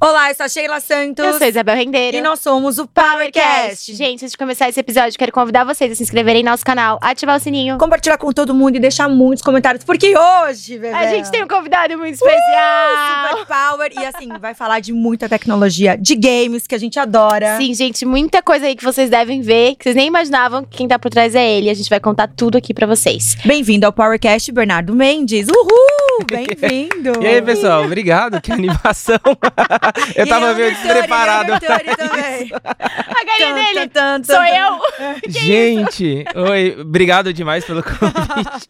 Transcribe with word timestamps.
Olá, 0.00 0.30
eu 0.30 0.34
sou 0.36 0.46
a 0.46 0.48
Sheila 0.48 0.78
Santos. 0.78 1.24
Eu 1.24 1.32
sou 1.32 1.44
a 1.44 1.48
Isabel 1.48 1.74
Rendeiro. 1.74 2.16
E 2.16 2.20
nós 2.20 2.38
somos 2.38 2.78
o 2.78 2.86
PowerCast. 2.86 3.92
Gente, 3.96 4.22
antes 4.22 4.30
de 4.30 4.38
começar 4.38 4.68
esse 4.68 4.78
episódio, 4.78 5.18
quero 5.18 5.32
convidar 5.32 5.64
vocês 5.64 5.90
a 5.90 5.94
se 5.96 6.04
inscreverem 6.04 6.44
no 6.44 6.50
nosso 6.50 6.64
canal, 6.64 7.00
ativar 7.02 7.36
o 7.36 7.40
sininho. 7.40 7.76
Compartilhar 7.78 8.16
com 8.16 8.32
todo 8.32 8.54
mundo 8.54 8.76
e 8.76 8.78
deixar 8.78 9.08
muitos 9.08 9.42
comentários, 9.42 9.82
porque 9.82 10.14
hoje, 10.16 10.78
bebê. 10.78 10.94
A 10.94 11.08
gente 11.08 11.28
tem 11.32 11.42
um 11.42 11.48
convidado 11.48 11.98
muito 11.98 12.14
especial. 12.14 13.38
Super 13.38 13.46
Power. 13.46 13.92
E 13.92 14.06
assim, 14.06 14.28
vai 14.38 14.54
falar 14.54 14.78
de 14.78 14.92
muita 14.92 15.28
tecnologia, 15.28 15.98
de 15.98 16.14
games, 16.14 16.64
que 16.64 16.76
a 16.76 16.78
gente 16.78 16.96
adora. 16.96 17.56
Sim, 17.56 17.74
gente, 17.74 18.06
muita 18.06 18.40
coisa 18.40 18.66
aí 18.66 18.76
que 18.76 18.84
vocês 18.84 19.10
devem 19.10 19.40
ver, 19.40 19.74
que 19.74 19.82
vocês 19.82 19.96
nem 19.96 20.06
imaginavam 20.06 20.62
que 20.62 20.76
quem 20.76 20.86
tá 20.86 20.96
por 20.96 21.10
trás 21.10 21.34
é 21.34 21.44
ele. 21.44 21.68
A 21.68 21.74
gente 21.74 21.90
vai 21.90 21.98
contar 21.98 22.28
tudo 22.28 22.56
aqui 22.56 22.72
pra 22.72 22.86
vocês. 22.86 23.36
Bem-vindo 23.44 23.84
ao 23.84 23.92
PowerCast, 23.92 24.52
Bernardo 24.52 24.94
Mendes. 24.94 25.48
Uhul! 25.48 26.07
Bem-vindo! 26.26 27.18
E 27.22 27.26
aí, 27.26 27.42
pessoal, 27.42 27.84
obrigado, 27.84 28.40
que 28.40 28.52
animação. 28.52 29.18
Eu 30.14 30.26
tava 30.26 30.54
meio 30.54 30.70
despreparado. 30.70 31.54
A 31.54 31.60
também. 31.60 32.50
A 32.64 33.24
galinha 33.24 33.54
dele 33.54 33.88
tan, 33.88 34.20
tan, 34.20 34.34
sou 34.34 34.44
eu. 34.44 35.20
Gente, 35.28 36.24
oi, 36.34 36.76
obrigado 36.80 37.32
demais 37.32 37.64
pelo 37.64 37.82
convite. 37.82 38.68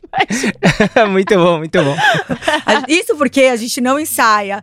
muito 1.10 1.34
bom, 1.36 1.58
muito 1.58 1.82
bom. 1.82 1.96
Isso 2.88 3.16
porque 3.16 3.42
a 3.42 3.56
gente 3.56 3.80
não 3.80 4.00
ensaia. 4.00 4.62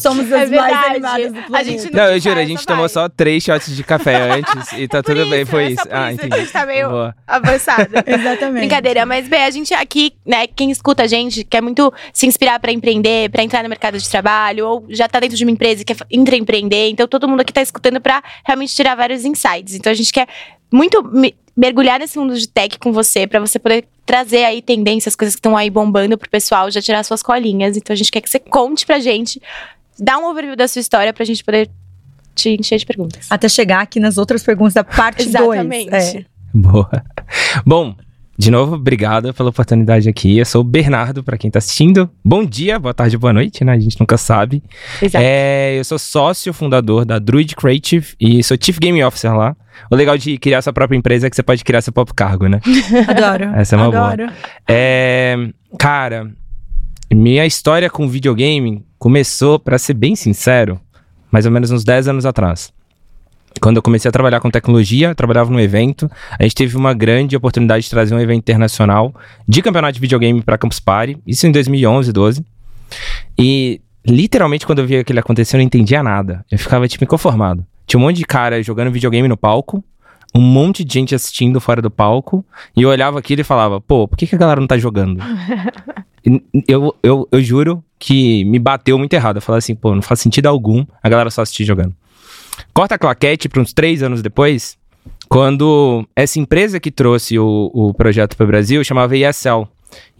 Somos 0.00 0.32
as 0.32 0.50
é 0.50 0.56
mais 0.56 0.86
animadas 0.86 1.32
do 1.32 1.42
planeta. 1.42 1.58
A 1.58 1.62
gente 1.62 1.92
não, 1.92 2.04
não 2.04 2.12
eu 2.12 2.20
juro, 2.20 2.40
a 2.40 2.44
gente 2.44 2.66
tomou 2.66 2.82
vai. 2.82 2.88
só 2.88 3.08
três 3.08 3.42
shots 3.42 3.76
de 3.76 3.84
café 3.84 4.30
antes 4.30 4.72
e 4.72 4.88
tá 4.88 5.02
tudo 5.02 5.20
isso, 5.20 5.30
bem, 5.30 5.44
foi 5.44 5.66
isso. 5.68 5.84
ah, 5.90 6.12
entendi. 6.12 6.34
A 6.34 6.38
gente 6.38 6.52
tá 6.52 6.66
meio 6.66 6.88
Boa. 6.88 7.14
avançada. 7.26 8.04
Exatamente. 8.06 8.60
Brincadeira, 8.60 9.04
mas 9.04 9.28
bem, 9.28 9.44
a 9.44 9.50
gente 9.50 9.74
aqui, 9.74 10.14
né, 10.24 10.46
quem 10.46 10.70
escuta 10.70 11.02
a 11.02 11.06
gente, 11.06 11.44
quer 11.44 11.60
muito 11.60 11.92
se 12.12 12.25
inspirar 12.26 12.58
para 12.58 12.72
empreender, 12.72 13.30
para 13.30 13.42
entrar 13.42 13.62
no 13.62 13.68
mercado 13.68 13.98
de 13.98 14.08
trabalho, 14.08 14.66
ou 14.66 14.86
já 14.88 15.08
tá 15.08 15.20
dentro 15.20 15.36
de 15.36 15.44
uma 15.44 15.50
empresa 15.50 15.82
e 15.82 15.84
quer 15.84 15.96
intraempreender. 16.10 16.90
Então 16.90 17.06
todo 17.06 17.28
mundo 17.28 17.40
aqui 17.40 17.52
tá 17.52 17.62
escutando 17.62 18.00
para 18.00 18.22
realmente 18.44 18.74
tirar 18.74 18.94
vários 18.94 19.24
insights. 19.24 19.74
Então 19.74 19.90
a 19.90 19.94
gente 19.94 20.12
quer 20.12 20.26
muito 20.72 21.02
mergulhar 21.56 21.98
nesse 21.98 22.18
mundo 22.18 22.36
de 22.36 22.48
tech 22.48 22.78
com 22.78 22.92
você, 22.92 23.26
para 23.26 23.40
você 23.40 23.58
poder 23.58 23.86
trazer 24.04 24.44
aí 24.44 24.60
tendências, 24.60 25.16
coisas 25.16 25.34
que 25.34 25.38
estão 25.38 25.56
aí 25.56 25.70
bombando 25.70 26.18
pro 26.18 26.28
pessoal, 26.28 26.70
já 26.70 26.82
tirar 26.82 27.02
suas 27.04 27.22
colinhas. 27.22 27.76
Então 27.76 27.94
a 27.94 27.96
gente 27.96 28.10
quer 28.10 28.20
que 28.20 28.28
você 28.28 28.38
conte 28.38 28.84
pra 28.84 28.98
gente, 28.98 29.40
dá 29.98 30.18
um 30.18 30.26
overview 30.26 30.56
da 30.56 30.68
sua 30.68 30.80
história 30.80 31.12
pra 31.12 31.24
gente 31.24 31.42
poder 31.42 31.70
te 32.34 32.50
encher 32.50 32.78
de 32.78 32.84
perguntas. 32.84 33.26
Até 33.30 33.48
chegar 33.48 33.80
aqui 33.80 33.98
nas 33.98 34.18
outras 34.18 34.42
perguntas 34.42 34.74
da 34.74 34.84
parte 34.84 35.24
2. 35.24 35.34
Exatamente. 35.34 35.94
É. 35.94 36.24
Boa. 36.52 36.90
Bom, 37.64 37.94
de 38.38 38.50
novo, 38.50 38.74
obrigado 38.74 39.32
pela 39.32 39.48
oportunidade 39.48 40.08
aqui. 40.08 40.36
Eu 40.36 40.44
sou 40.44 40.60
o 40.60 40.64
Bernardo, 40.64 41.24
para 41.24 41.38
quem 41.38 41.50
tá 41.50 41.58
assistindo. 41.58 42.10
Bom 42.22 42.44
dia, 42.44 42.78
boa 42.78 42.92
tarde, 42.92 43.16
boa 43.16 43.32
noite, 43.32 43.64
né? 43.64 43.72
A 43.72 43.78
gente 43.78 43.98
nunca 43.98 44.18
sabe. 44.18 44.62
Exato. 45.00 45.24
É, 45.24 45.78
eu 45.78 45.84
sou 45.84 45.98
sócio 45.98 46.52
fundador 46.52 47.06
da 47.06 47.18
Druid 47.18 47.56
Creative 47.56 48.14
e 48.20 48.42
sou 48.42 48.56
Chief 48.60 48.78
Game 48.78 49.02
Officer 49.02 49.34
lá. 49.34 49.56
O 49.90 49.96
legal 49.96 50.18
de 50.18 50.36
criar 50.36 50.60
sua 50.60 50.72
própria 50.72 50.98
empresa 50.98 51.26
é 51.26 51.30
que 51.30 51.36
você 51.36 51.42
pode 51.42 51.64
criar 51.64 51.80
seu 51.80 51.92
próprio 51.92 52.14
cargo, 52.14 52.46
né? 52.46 52.60
Adoro. 53.08 53.44
Essa 53.56 53.74
é 53.74 53.78
uma 53.78 53.86
Adoro. 53.86 54.26
boa. 54.26 54.32
É, 54.68 55.36
cara, 55.78 56.30
minha 57.10 57.46
história 57.46 57.88
com 57.88 58.06
videogame 58.06 58.84
começou, 58.98 59.58
para 59.58 59.78
ser 59.78 59.94
bem 59.94 60.14
sincero, 60.14 60.78
mais 61.30 61.46
ou 61.46 61.52
menos 61.52 61.70
uns 61.70 61.84
10 61.84 62.08
anos 62.08 62.26
atrás 62.26 62.75
quando 63.60 63.76
eu 63.76 63.82
comecei 63.82 64.08
a 64.08 64.12
trabalhar 64.12 64.40
com 64.40 64.50
tecnologia, 64.50 65.14
trabalhava 65.14 65.50
num 65.50 65.60
evento, 65.60 66.10
a 66.38 66.42
gente 66.42 66.54
teve 66.54 66.76
uma 66.76 66.92
grande 66.94 67.36
oportunidade 67.36 67.84
de 67.84 67.90
trazer 67.90 68.14
um 68.14 68.20
evento 68.20 68.38
internacional 68.38 69.14
de 69.46 69.62
campeonato 69.62 69.94
de 69.94 70.00
videogame 70.00 70.42
para 70.42 70.58
Campus 70.58 70.80
Party, 70.80 71.18
isso 71.26 71.46
em 71.46 71.52
2011, 71.52 72.12
12. 72.12 72.44
E 73.38 73.80
literalmente 74.06 74.66
quando 74.66 74.80
eu 74.80 74.86
via 74.86 75.00
aquilo 75.00 75.18
acontecer, 75.18 75.56
eu 75.56 75.58
não 75.58 75.64
entendia 75.64 76.02
nada. 76.02 76.44
Eu 76.50 76.58
ficava 76.58 76.86
tipo 76.86 77.04
inconformado. 77.04 77.64
Tinha 77.86 77.98
um 77.98 78.02
monte 78.02 78.16
de 78.16 78.24
cara 78.24 78.62
jogando 78.62 78.90
videogame 78.90 79.28
no 79.28 79.36
palco, 79.36 79.82
um 80.34 80.40
monte 80.40 80.84
de 80.84 80.92
gente 80.92 81.14
assistindo 81.14 81.60
fora 81.60 81.80
do 81.80 81.90
palco, 81.90 82.44
e 82.76 82.82
eu 82.82 82.88
olhava 82.88 83.18
aquilo 83.18 83.40
e 83.40 83.44
falava, 83.44 83.80
pô, 83.80 84.06
por 84.06 84.16
que, 84.16 84.26
que 84.26 84.34
a 84.34 84.38
galera 84.38 84.60
não 84.60 84.66
tá 84.66 84.76
jogando? 84.76 85.20
eu, 86.68 86.94
eu, 87.02 87.28
eu 87.30 87.42
juro 87.42 87.82
que 87.98 88.44
me 88.44 88.58
bateu 88.58 88.98
muito 88.98 89.14
errado. 89.14 89.36
Eu 89.36 89.42
falei 89.42 89.58
assim, 89.58 89.74
pô, 89.74 89.94
não 89.94 90.02
faz 90.02 90.20
sentido 90.20 90.46
algum 90.46 90.84
a 91.02 91.08
galera 91.08 91.30
só 91.30 91.42
assistir 91.42 91.64
jogando. 91.64 91.94
Corta 92.76 92.96
a 92.96 92.98
claquete 92.98 93.48
para 93.48 93.62
uns 93.62 93.72
três 93.72 94.02
anos 94.02 94.20
depois, 94.20 94.76
quando 95.30 96.06
essa 96.14 96.38
empresa 96.38 96.78
que 96.78 96.90
trouxe 96.90 97.38
o, 97.38 97.70
o 97.72 97.94
projeto 97.94 98.36
para 98.36 98.44
o 98.44 98.46
Brasil 98.46 98.84
chamava 98.84 99.16
ESL. 99.16 99.66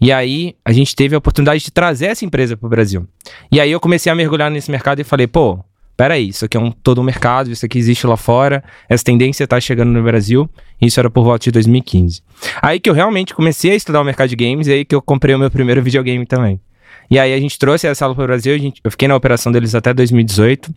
E 0.01 0.11
aí 0.11 0.55
a 0.65 0.71
gente 0.71 0.95
teve 0.95 1.13
a 1.13 1.19
oportunidade 1.19 1.63
de 1.63 1.69
trazer 1.69 2.07
essa 2.07 2.25
empresa 2.25 2.57
para 2.57 2.65
o 2.65 2.69
Brasil. 2.69 3.07
E 3.51 3.61
aí 3.61 3.71
eu 3.71 3.79
comecei 3.79 4.11
a 4.11 4.15
mergulhar 4.15 4.49
nesse 4.49 4.71
mercado 4.71 4.99
e 4.99 5.03
falei, 5.03 5.27
pô, 5.27 5.59
peraí, 5.95 6.29
isso 6.29 6.45
aqui 6.45 6.57
é 6.57 6.59
um 6.59 6.71
todo 6.71 6.99
um 6.99 7.03
mercado, 7.03 7.51
isso 7.51 7.63
aqui 7.63 7.77
existe 7.77 8.07
lá 8.07 8.17
fora, 8.17 8.63
essa 8.89 9.03
tendência 9.03 9.43
está 9.43 9.59
chegando 9.59 9.91
no 9.91 10.01
Brasil. 10.01 10.49
Isso 10.81 10.99
era 10.99 11.11
por 11.11 11.23
volta 11.23 11.43
de 11.43 11.51
2015. 11.51 12.23
Aí 12.59 12.79
que 12.79 12.89
eu 12.89 12.93
realmente 12.95 13.35
comecei 13.35 13.69
a 13.69 13.75
estudar 13.75 14.01
o 14.01 14.03
mercado 14.03 14.29
de 14.29 14.35
games 14.35 14.65
e 14.65 14.71
aí 14.71 14.83
que 14.83 14.95
eu 14.95 15.01
comprei 15.03 15.35
o 15.35 15.37
meu 15.37 15.51
primeiro 15.51 15.83
videogame 15.83 16.25
também. 16.25 16.59
E 17.07 17.19
aí 17.19 17.35
a 17.35 17.39
gente 17.39 17.59
trouxe 17.59 17.85
essa 17.85 17.99
sala 17.99 18.15
para 18.15 18.23
o 18.23 18.25
Brasil, 18.25 18.57
gente, 18.57 18.81
eu 18.83 18.89
fiquei 18.89 19.07
na 19.07 19.15
operação 19.15 19.51
deles 19.51 19.75
até 19.75 19.93
2018. 19.93 20.73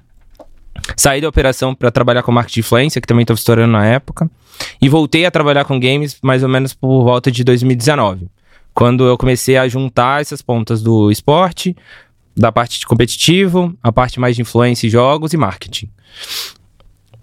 Saí 0.96 1.20
da 1.20 1.28
operação 1.28 1.74
para 1.74 1.90
trabalhar 1.90 2.22
com 2.22 2.32
marketing 2.32 2.54
de 2.54 2.60
influência, 2.60 3.00
que 3.00 3.06
também 3.06 3.22
estava 3.22 3.38
estourando 3.38 3.72
na 3.72 3.86
época. 3.86 4.30
E 4.80 4.88
voltei 4.88 5.24
a 5.24 5.30
trabalhar 5.30 5.64
com 5.64 5.78
games 5.78 6.18
mais 6.22 6.42
ou 6.42 6.48
menos 6.48 6.74
por 6.74 7.04
volta 7.04 7.30
de 7.30 7.42
2019. 7.44 8.28
Quando 8.74 9.04
eu 9.04 9.16
comecei 9.16 9.56
a 9.56 9.68
juntar 9.68 10.20
essas 10.20 10.42
pontas 10.42 10.82
do 10.82 11.10
esporte, 11.10 11.76
da 12.36 12.52
parte 12.52 12.78
de 12.78 12.86
competitivo, 12.86 13.74
a 13.82 13.92
parte 13.92 14.20
mais 14.20 14.36
de 14.36 14.42
influência 14.42 14.86
e 14.86 14.90
jogos 14.90 15.32
e 15.32 15.36
marketing. 15.36 15.90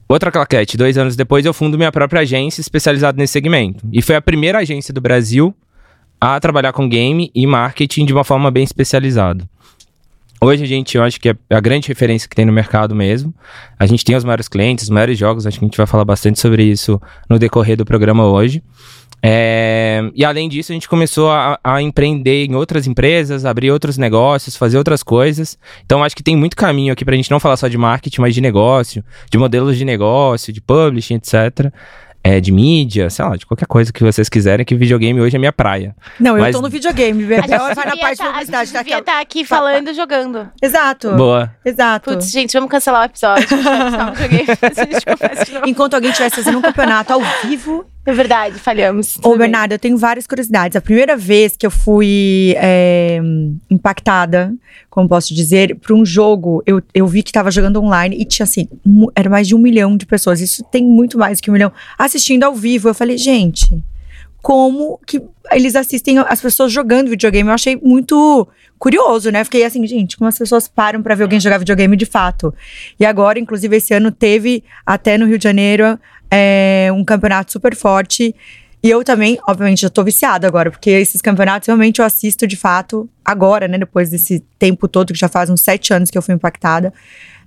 Outra 0.08 0.32
claquete, 0.32 0.78
dois 0.78 0.98
anos 0.98 1.16
depois 1.16 1.46
eu 1.46 1.54
fundo 1.54 1.78
minha 1.78 1.92
própria 1.92 2.22
agência 2.22 2.62
especializada 2.62 3.18
nesse 3.18 3.34
segmento. 3.34 3.86
E 3.92 4.02
foi 4.02 4.16
a 4.16 4.22
primeira 4.22 4.60
agência 4.60 4.94
do 4.94 5.02
Brasil 5.02 5.54
a 6.20 6.40
trabalhar 6.40 6.72
com 6.72 6.88
game 6.88 7.30
e 7.36 7.46
marketing 7.46 8.06
de 8.06 8.14
uma 8.14 8.24
forma 8.24 8.50
bem 8.50 8.64
especializada. 8.64 9.48
Hoje 10.40 10.64
a 10.64 10.68
gente, 10.68 10.96
eu 10.96 11.04
acho 11.04 11.20
que 11.20 11.30
é 11.30 11.36
a 11.50 11.60
grande 11.60 11.88
referência 11.88 12.30
que 12.30 12.36
tem 12.36 12.46
no 12.46 12.54
mercado 12.54 12.94
mesmo. 12.94 13.34
A 13.80 13.86
gente 13.86 14.06
tem 14.06 14.16
os 14.16 14.24
maiores 14.24 14.48
clientes, 14.48 14.84
os 14.84 14.90
maiores 14.90 15.18
jogos, 15.18 15.48
acho 15.48 15.58
que 15.58 15.66
a 15.66 15.68
gente 15.68 15.78
vai 15.78 15.88
falar 15.88 16.06
bastante 16.06 16.40
sobre 16.40 16.64
isso 16.64 17.02
no 17.30 17.40
decorrer 17.40 17.76
do 17.76 17.86
programa 17.86 18.26
hoje. 18.26 18.64
É, 19.22 20.12
e 20.14 20.24
além 20.24 20.48
disso, 20.48 20.72
a 20.72 20.76
gente 20.76 20.88
começou 20.88 21.32
a, 21.32 21.60
a, 21.64 21.82
empreender 21.82 22.46
em 22.46 22.54
outras 22.54 22.86
empresas, 22.86 23.46
abrir 23.46 23.72
outros 23.72 23.98
negócios, 23.98 24.56
fazer 24.56 24.78
outras 24.78 25.02
coisas. 25.02 25.58
Então, 25.84 26.04
acho 26.04 26.16
que 26.16 26.22
tem 26.22 26.36
muito 26.36 26.56
caminho 26.56 26.94
aqui 26.94 27.04
para 27.04 27.16
a 27.16 27.18
gente 27.18 27.32
não 27.32 27.40
falar 27.40 27.58
só 27.58 27.68
de 27.68 27.78
marketing, 27.78 28.22
mas 28.22 28.36
de 28.36 28.42
negócio, 28.42 29.04
de 29.32 29.38
modelos 29.40 29.76
de 29.76 29.84
negócio, 29.84 30.54
de 30.54 30.62
publishing, 30.62 31.16
etc 31.16 31.74
é, 32.28 32.42
de 32.42 32.52
mídia, 32.52 33.10
sei 33.10 33.24
lá, 33.24 33.38
de 33.38 33.46
qualquer 33.46 33.66
coisa 33.66 33.94
que 33.94 34.04
vocês 34.04 34.28
quiserem, 34.28 34.66
que 34.66 34.76
videogame 34.76 35.22
hoje 35.22 35.38
é 35.38 35.40
minha 35.40 35.54
praia. 35.54 35.96
Não, 36.20 36.36
Mas... 36.36 36.48
eu 36.48 36.60
tô 36.60 36.62
no 36.62 36.70
videogame, 36.70 37.24
Bebel 37.24 37.48
vai 37.74 37.86
na 37.86 37.96
parte 37.96 38.18
tá, 38.18 38.26
de 38.26 38.30
publicidade. 38.30 38.56
A 38.56 38.66
gente 38.66 38.74
tá 38.74 38.80
devia 38.80 39.00
estar 39.00 39.12
tá 39.14 39.22
aqui 39.22 39.46
falando, 39.46 39.94
jogando. 39.94 40.50
Exato. 40.62 41.12
Boa. 41.16 41.50
Exato. 41.64 42.12
Putz, 42.12 42.30
gente, 42.30 42.52
vamos 42.52 42.70
cancelar 42.70 43.04
o 43.04 43.06
episódio. 43.06 43.48
Enquanto 45.66 45.94
alguém 45.94 46.10
estivesse 46.10 46.36
fazendo 46.36 46.58
um 46.58 46.62
campeonato 46.62 47.14
ao 47.14 47.22
vivo, 47.44 47.86
é 48.08 48.14
verdade, 48.14 48.58
falhamos. 48.58 49.20
Ô, 49.22 49.36
Bernardo, 49.36 49.74
eu 49.74 49.80
tenho 49.80 49.98
várias 49.98 50.26
curiosidades. 50.26 50.78
A 50.78 50.82
primeira 50.82 51.18
vez 51.18 51.58
que 51.58 51.66
eu 51.66 51.70
fui 51.70 52.56
é, 52.56 53.20
impactada, 53.70 54.56
como 54.90 55.10
posso 55.10 55.36
dizer, 55.36 55.76
por 55.76 55.94
um 55.94 56.06
jogo, 56.06 56.64
eu, 56.66 56.82
eu 56.94 57.06
vi 57.06 57.22
que 57.22 57.34
tava 57.34 57.52
jogando 57.52 57.84
online 57.84 58.16
e 58.18 58.24
tinha 58.24 58.46
assim, 58.46 58.70
era 59.14 59.30
mais 59.30 59.46
de 59.46 59.54
um 59.54 59.60
milhão 59.60 59.98
de 59.98 60.06
pessoas. 60.06 60.40
Isso 60.40 60.64
tem 60.72 60.86
muito 60.86 61.18
mais 61.18 61.42
que 61.42 61.50
um 61.50 61.54
milhão. 61.54 61.70
Assistindo 62.00 62.46
ao 62.46 62.56
vivo, 62.56 62.88
eu 62.88 62.94
falei, 62.94 63.18
gente, 63.18 63.84
como 64.42 64.98
que 65.06 65.22
eles 65.52 65.76
assistem 65.76 66.20
as 66.20 66.40
pessoas 66.40 66.72
jogando 66.72 67.10
videogame? 67.10 67.50
Eu 67.50 67.54
achei 67.54 67.76
muito 67.76 68.48
curioso, 68.80 69.30
né? 69.32 69.44
Fiquei 69.44 69.66
assim, 69.66 69.86
gente, 69.86 70.16
como 70.16 70.30
as 70.30 70.38
pessoas 70.38 70.68
param 70.68 71.04
para 71.04 71.14
ver 71.14 71.24
alguém 71.24 71.42
jogar 71.42 71.58
videogame 71.58 71.98
de 71.98 72.06
fato. 72.06 72.54
E 72.98 73.06
agora, 73.06 73.38
inclusive, 73.38 73.76
esse 73.76 73.94
ano 73.94 74.12
teve 74.12 74.64
até 74.86 75.18
no 75.18 75.26
Rio 75.26 75.38
de 75.38 75.44
Janeiro 75.44 76.00
é 76.32 76.90
um 76.94 77.04
campeonato 77.04 77.52
super 77.52 77.76
forte. 77.76 78.36
E 78.84 78.90
eu 78.90 79.04
também, 79.04 79.40
obviamente, 79.48 79.82
já 79.82 79.90
tô 79.90 80.04
viciada 80.04 80.48
agora, 80.48 80.70
porque 80.70 80.90
esses 80.90 81.22
campeonatos 81.22 81.68
realmente 81.68 82.00
eu 82.00 82.06
assisto 82.06 82.46
de 82.46 82.56
fato 82.56 83.10
agora, 83.26 83.68
né? 83.68 83.78
Depois 83.78 84.10
desse 84.10 84.44
tempo 84.60 84.88
todo, 84.88 85.14
que 85.14 85.20
já 85.20 85.28
faz 85.28 85.50
uns 85.50 85.62
sete 85.62 85.94
anos 85.94 86.12
que 86.12 86.18
eu 86.18 86.22
fui 86.22 86.36
impactada. 86.36 86.94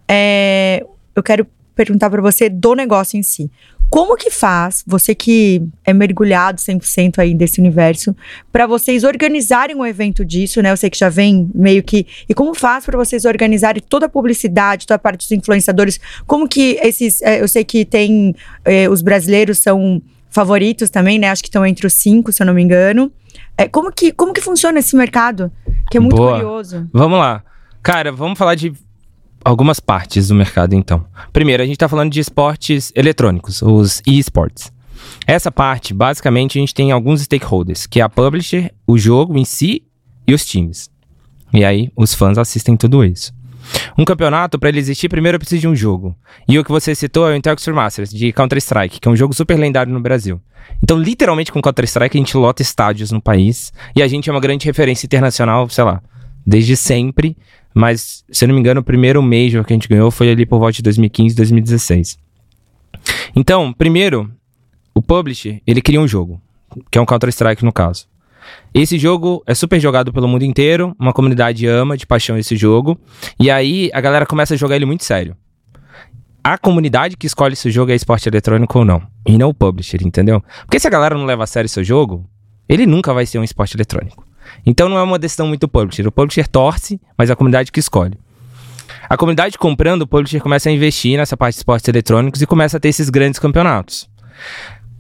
É, 0.09 0.85
eu 1.15 1.23
quero 1.23 1.47
perguntar 1.75 2.11
para 2.11 2.21
você 2.21 2.49
do 2.49 2.75
negócio 2.75 3.17
em 3.17 3.23
si. 3.23 3.51
Como 3.91 4.17
que 4.17 4.31
faz, 4.31 4.85
você 4.87 5.17
que 5.17 5.61
é 5.85 5.93
mergulhado 5.93 6.61
100% 6.61 7.19
aí 7.19 7.35
desse 7.35 7.61
universo, 7.61 8.15
para 8.53 8.65
vocês 8.65 9.03
organizarem 9.03 9.75
um 9.75 9.85
evento 9.85 10.25
disso, 10.25 10.63
né? 10.63 10.71
Eu 10.71 10.77
sei 10.77 10.89
que 10.89 10.97
já 10.97 11.09
vem 11.09 11.51
meio 11.53 11.83
que. 11.83 12.07
E 12.29 12.33
como 12.33 12.55
faz 12.55 12.87
para 12.87 12.97
vocês 12.97 13.25
organizarem 13.25 13.83
toda 13.83 14.07
a 14.07 14.09
publicidade, 14.09 14.87
toda 14.87 14.95
a 14.95 14.99
parte 14.99 15.19
dos 15.19 15.33
influenciadores? 15.33 15.99
Como 16.25 16.49
que 16.49 16.79
esses. 16.81 17.21
É, 17.21 17.43
eu 17.43 17.49
sei 17.49 17.65
que 17.65 17.85
tem. 17.85 18.33
É, 18.65 18.89
os 18.89 19.03
brasileiros 19.03 19.59
são 19.59 20.01
favoritos 20.31 20.89
também, 20.89 21.19
né? 21.19 21.29
Acho 21.29 21.43
que 21.43 21.49
estão 21.49 21.67
entre 21.67 21.85
os 21.85 21.93
cinco, 21.93 22.31
se 22.31 22.41
eu 22.41 22.47
não 22.47 22.55
me 22.55 22.63
engano. 22.63 23.11
É, 23.59 23.67
como, 23.67 23.91
que, 23.91 24.13
como 24.13 24.33
que 24.33 24.41
funciona 24.41 24.79
esse 24.79 24.95
mercado? 24.95 25.51
Que 25.91 25.97
é 25.97 26.01
muito 26.01 26.15
Boa. 26.15 26.35
curioso. 26.35 26.89
Vamos 26.93 27.19
lá. 27.19 27.43
Cara, 27.83 28.13
vamos 28.13 28.39
falar 28.39 28.55
de 28.55 28.73
algumas 29.45 29.81
partes 29.81 30.29
do 30.29 30.35
mercado, 30.35 30.75
então. 30.75 31.05
Primeiro, 31.33 31.63
a 31.63 31.67
gente 31.67 31.77
está 31.77 31.89
falando 31.89 32.11
de 32.11 32.21
esportes 32.21 32.93
eletrônicos, 32.95 33.63
os 33.63 34.03
e-sports. 34.07 34.73
Essa 35.27 35.51
parte, 35.51 35.95
basicamente, 35.95 36.59
a 36.59 36.61
gente 36.61 36.75
tem 36.75 36.93
alguns 36.93 37.23
stakeholders, 37.23 37.87
que 37.87 38.01
é 38.01 38.03
a 38.03 38.09
publisher, 38.09 38.73
o 38.87 38.99
jogo 38.99 39.39
em 39.39 39.45
si 39.45 39.83
e 40.27 40.35
os 40.35 40.45
times. 40.45 40.91
E 41.53 41.65
aí, 41.65 41.91
os 41.97 42.15
fãs 42.15 42.39
assistem 42.39 42.77
tudo 42.77 43.05
isso. 43.05 43.33
Um 43.97 44.05
campeonato, 44.05 44.59
para 44.59 44.69
ele 44.69 44.79
existir, 44.79 45.09
primeiro 45.09 45.39
precisa 45.39 45.61
de 45.61 45.69
um 45.69 45.77
jogo. 45.77 46.15
E 46.49 46.59
o 46.59 46.65
que 46.65 46.71
você 46.71 46.95
citou 46.95 47.29
é 47.29 47.33
o 47.33 47.37
Intel 47.37 47.57
Masters, 47.75 48.11
de 48.11 48.33
Counter-Strike, 48.33 49.01
que 49.01 49.09
é 49.09 49.11
um 49.11 49.17
jogo 49.17 49.35
super 49.35 49.59
lendário 49.59 49.93
no 49.93 50.01
Brasil. 50.01 50.41
Então, 50.83 50.99
literalmente, 50.99 51.53
com 51.53 51.61
Counter-Strike, 51.61 52.17
a 52.17 52.21
gente 52.21 52.37
lota 52.37 52.63
estádios 52.63 53.11
no 53.11 53.21
país. 53.21 53.73
E 53.95 54.03
a 54.03 54.09
gente 54.09 54.29
é 54.29 54.33
uma 54.33 54.41
grande 54.41 54.67
referência 54.67 55.07
internacional, 55.07 55.69
sei 55.69 55.85
lá, 55.85 56.03
desde 56.47 56.77
sempre. 56.77 57.37
Mas, 57.75 58.25
se 58.31 58.45
eu 58.45 58.49
não 58.49 58.55
me 58.55 58.61
engano, 58.61 58.81
o 58.81 58.85
primeiro 58.85 59.23
Major 59.23 59.65
que 59.65 59.73
a 59.73 59.77
gente 59.77 59.89
ganhou 59.89 60.11
foi 60.11 60.31
ali 60.31 60.45
por 60.45 60.59
volta 60.59 60.75
de 60.75 60.83
2015, 60.83 61.37
2016. 61.37 62.19
Então, 63.35 63.73
primeiro, 63.73 64.31
o 64.95 65.01
publisher, 65.01 65.61
ele 65.67 65.81
cria 65.81 66.01
um 66.01 66.09
jogo, 66.09 66.41
que 66.91 66.99
é 66.99 67.01
um 67.01 67.07
Counter-Strike 67.07 67.65
no 67.65 67.73
caso. 67.73 68.07
Esse 68.75 68.99
jogo 68.99 69.43
é 69.47 69.55
super 69.55 69.81
jogado 69.81 70.13
pelo 70.13 70.29
mundo 70.29 70.45
inteiro, 70.45 70.95
uma 70.99 71.13
comunidade 71.13 71.67
ama 71.67 71.97
de 71.97 72.07
paixão 72.07 72.37
esse 72.37 72.57
jogo, 72.57 72.99
e 73.39 73.51
aí 73.51 73.91
a 73.93 74.01
galera 74.01 74.27
começa 74.27 74.55
a 74.55 74.57
jogar 74.57 74.77
ele 74.77 74.87
muito 74.87 75.05
sério. 75.05 75.37
A 76.43 76.57
comunidade 76.57 77.17
que 77.17 77.27
escolhe 77.27 77.55
se 77.55 77.69
o 77.69 77.71
jogo 77.71 77.93
é 77.93 77.95
esporte 77.95 78.29
eletrônico 78.29 78.79
ou 78.79 78.85
não, 78.85 79.03
e 79.27 79.37
não 79.37 79.51
o 79.51 79.55
publisher, 79.55 79.99
entendeu? 80.03 80.43
Porque 80.63 80.81
se 80.81 80.87
a 80.87 80.91
galera 80.91 81.15
não 81.15 81.27
leva 81.27 81.45
a 81.45 81.47
sério 81.47 81.69
seu 81.69 81.85
jogo, 81.85 82.29
ele 82.69 82.87
nunca 82.87 83.13
vai 83.13 83.27
ser 83.27 83.39
um 83.39 83.45
esporte 83.45 83.77
eletrônico. 83.77 84.27
Então 84.65 84.89
não 84.89 84.99
é 84.99 85.03
uma 85.03 85.19
decisão 85.19 85.47
muito 85.47 85.69
publisher. 85.69 86.07
O 86.07 86.13
publisher 86.13 86.47
torce, 86.47 87.01
mas 87.17 87.31
é 87.31 87.33
a 87.33 87.37
comunidade 87.37 87.73
que 87.73 87.81
escolhe. 87.81 88.19
A 89.09 89.17
comunidade 89.17 89.59
comprando, 89.59 90.03
o 90.03 90.07
publisher 90.07 90.41
começa 90.41 90.69
a 90.69 90.73
investir 90.73 91.17
nessa 91.17 91.37
parte 91.37 91.55
de 91.55 91.59
esportes 91.61 91.89
eletrônicos 91.89 92.41
e 92.43 92.47
começa 92.47 92.77
a 92.77 92.81
ter 92.81 92.89
esses 92.89 93.11
grandes 93.11 93.41
campeonatos 93.41 94.09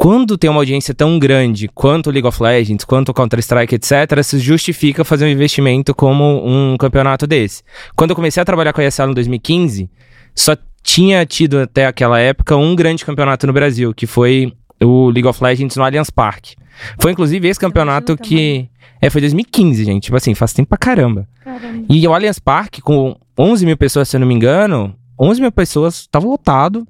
quando 0.00 0.38
tem 0.38 0.48
uma 0.48 0.60
audiência 0.60 0.94
tão 0.94 1.18
grande 1.18 1.68
quanto 1.68 2.06
o 2.06 2.10
League 2.10 2.26
of 2.26 2.42
Legends, 2.42 2.86
quanto 2.86 3.10
o 3.10 3.14
Counter-Strike, 3.14 3.74
etc., 3.74 4.22
se 4.22 4.38
justifica 4.38 5.04
fazer 5.04 5.26
um 5.26 5.28
investimento 5.28 5.94
como 5.94 6.42
um 6.42 6.74
campeonato 6.78 7.26
desse. 7.26 7.62
Quando 7.94 8.12
eu 8.12 8.16
comecei 8.16 8.40
a 8.40 8.46
trabalhar 8.46 8.72
com 8.72 8.80
a 8.80 8.84
ESL 8.86 9.10
em 9.10 9.12
2015, 9.12 9.90
só 10.34 10.56
tinha 10.82 11.26
tido 11.26 11.58
até 11.58 11.84
aquela 11.84 12.18
época 12.18 12.56
um 12.56 12.74
grande 12.74 13.04
campeonato 13.04 13.46
no 13.46 13.52
Brasil, 13.52 13.92
que 13.92 14.06
foi 14.06 14.54
o 14.82 15.10
League 15.10 15.26
of 15.26 15.42
Legends 15.42 15.76
no 15.76 15.84
Allianz 15.84 16.10
Parque. 16.10 16.56
Foi 16.98 17.12
inclusive 17.12 17.46
esse 17.48 17.60
campeonato 17.60 18.16
que. 18.16 18.68
É, 19.00 19.08
foi 19.08 19.20
2015, 19.20 19.84
gente. 19.84 20.04
Tipo 20.04 20.16
assim, 20.16 20.34
faz 20.34 20.52
tempo 20.52 20.68
pra 20.68 20.78
caramba. 20.78 21.28
caramba. 21.42 21.86
E 21.88 22.06
o 22.06 22.12
Allianz 22.12 22.38
Parque, 22.38 22.82
com 22.82 23.16
11 23.38 23.64
mil 23.64 23.76
pessoas, 23.76 24.08
se 24.08 24.16
eu 24.16 24.20
não 24.20 24.26
me 24.26 24.34
engano, 24.34 24.94
11 25.18 25.40
mil 25.40 25.52
pessoas, 25.52 26.06
tava 26.06 26.26
lotado 26.26 26.86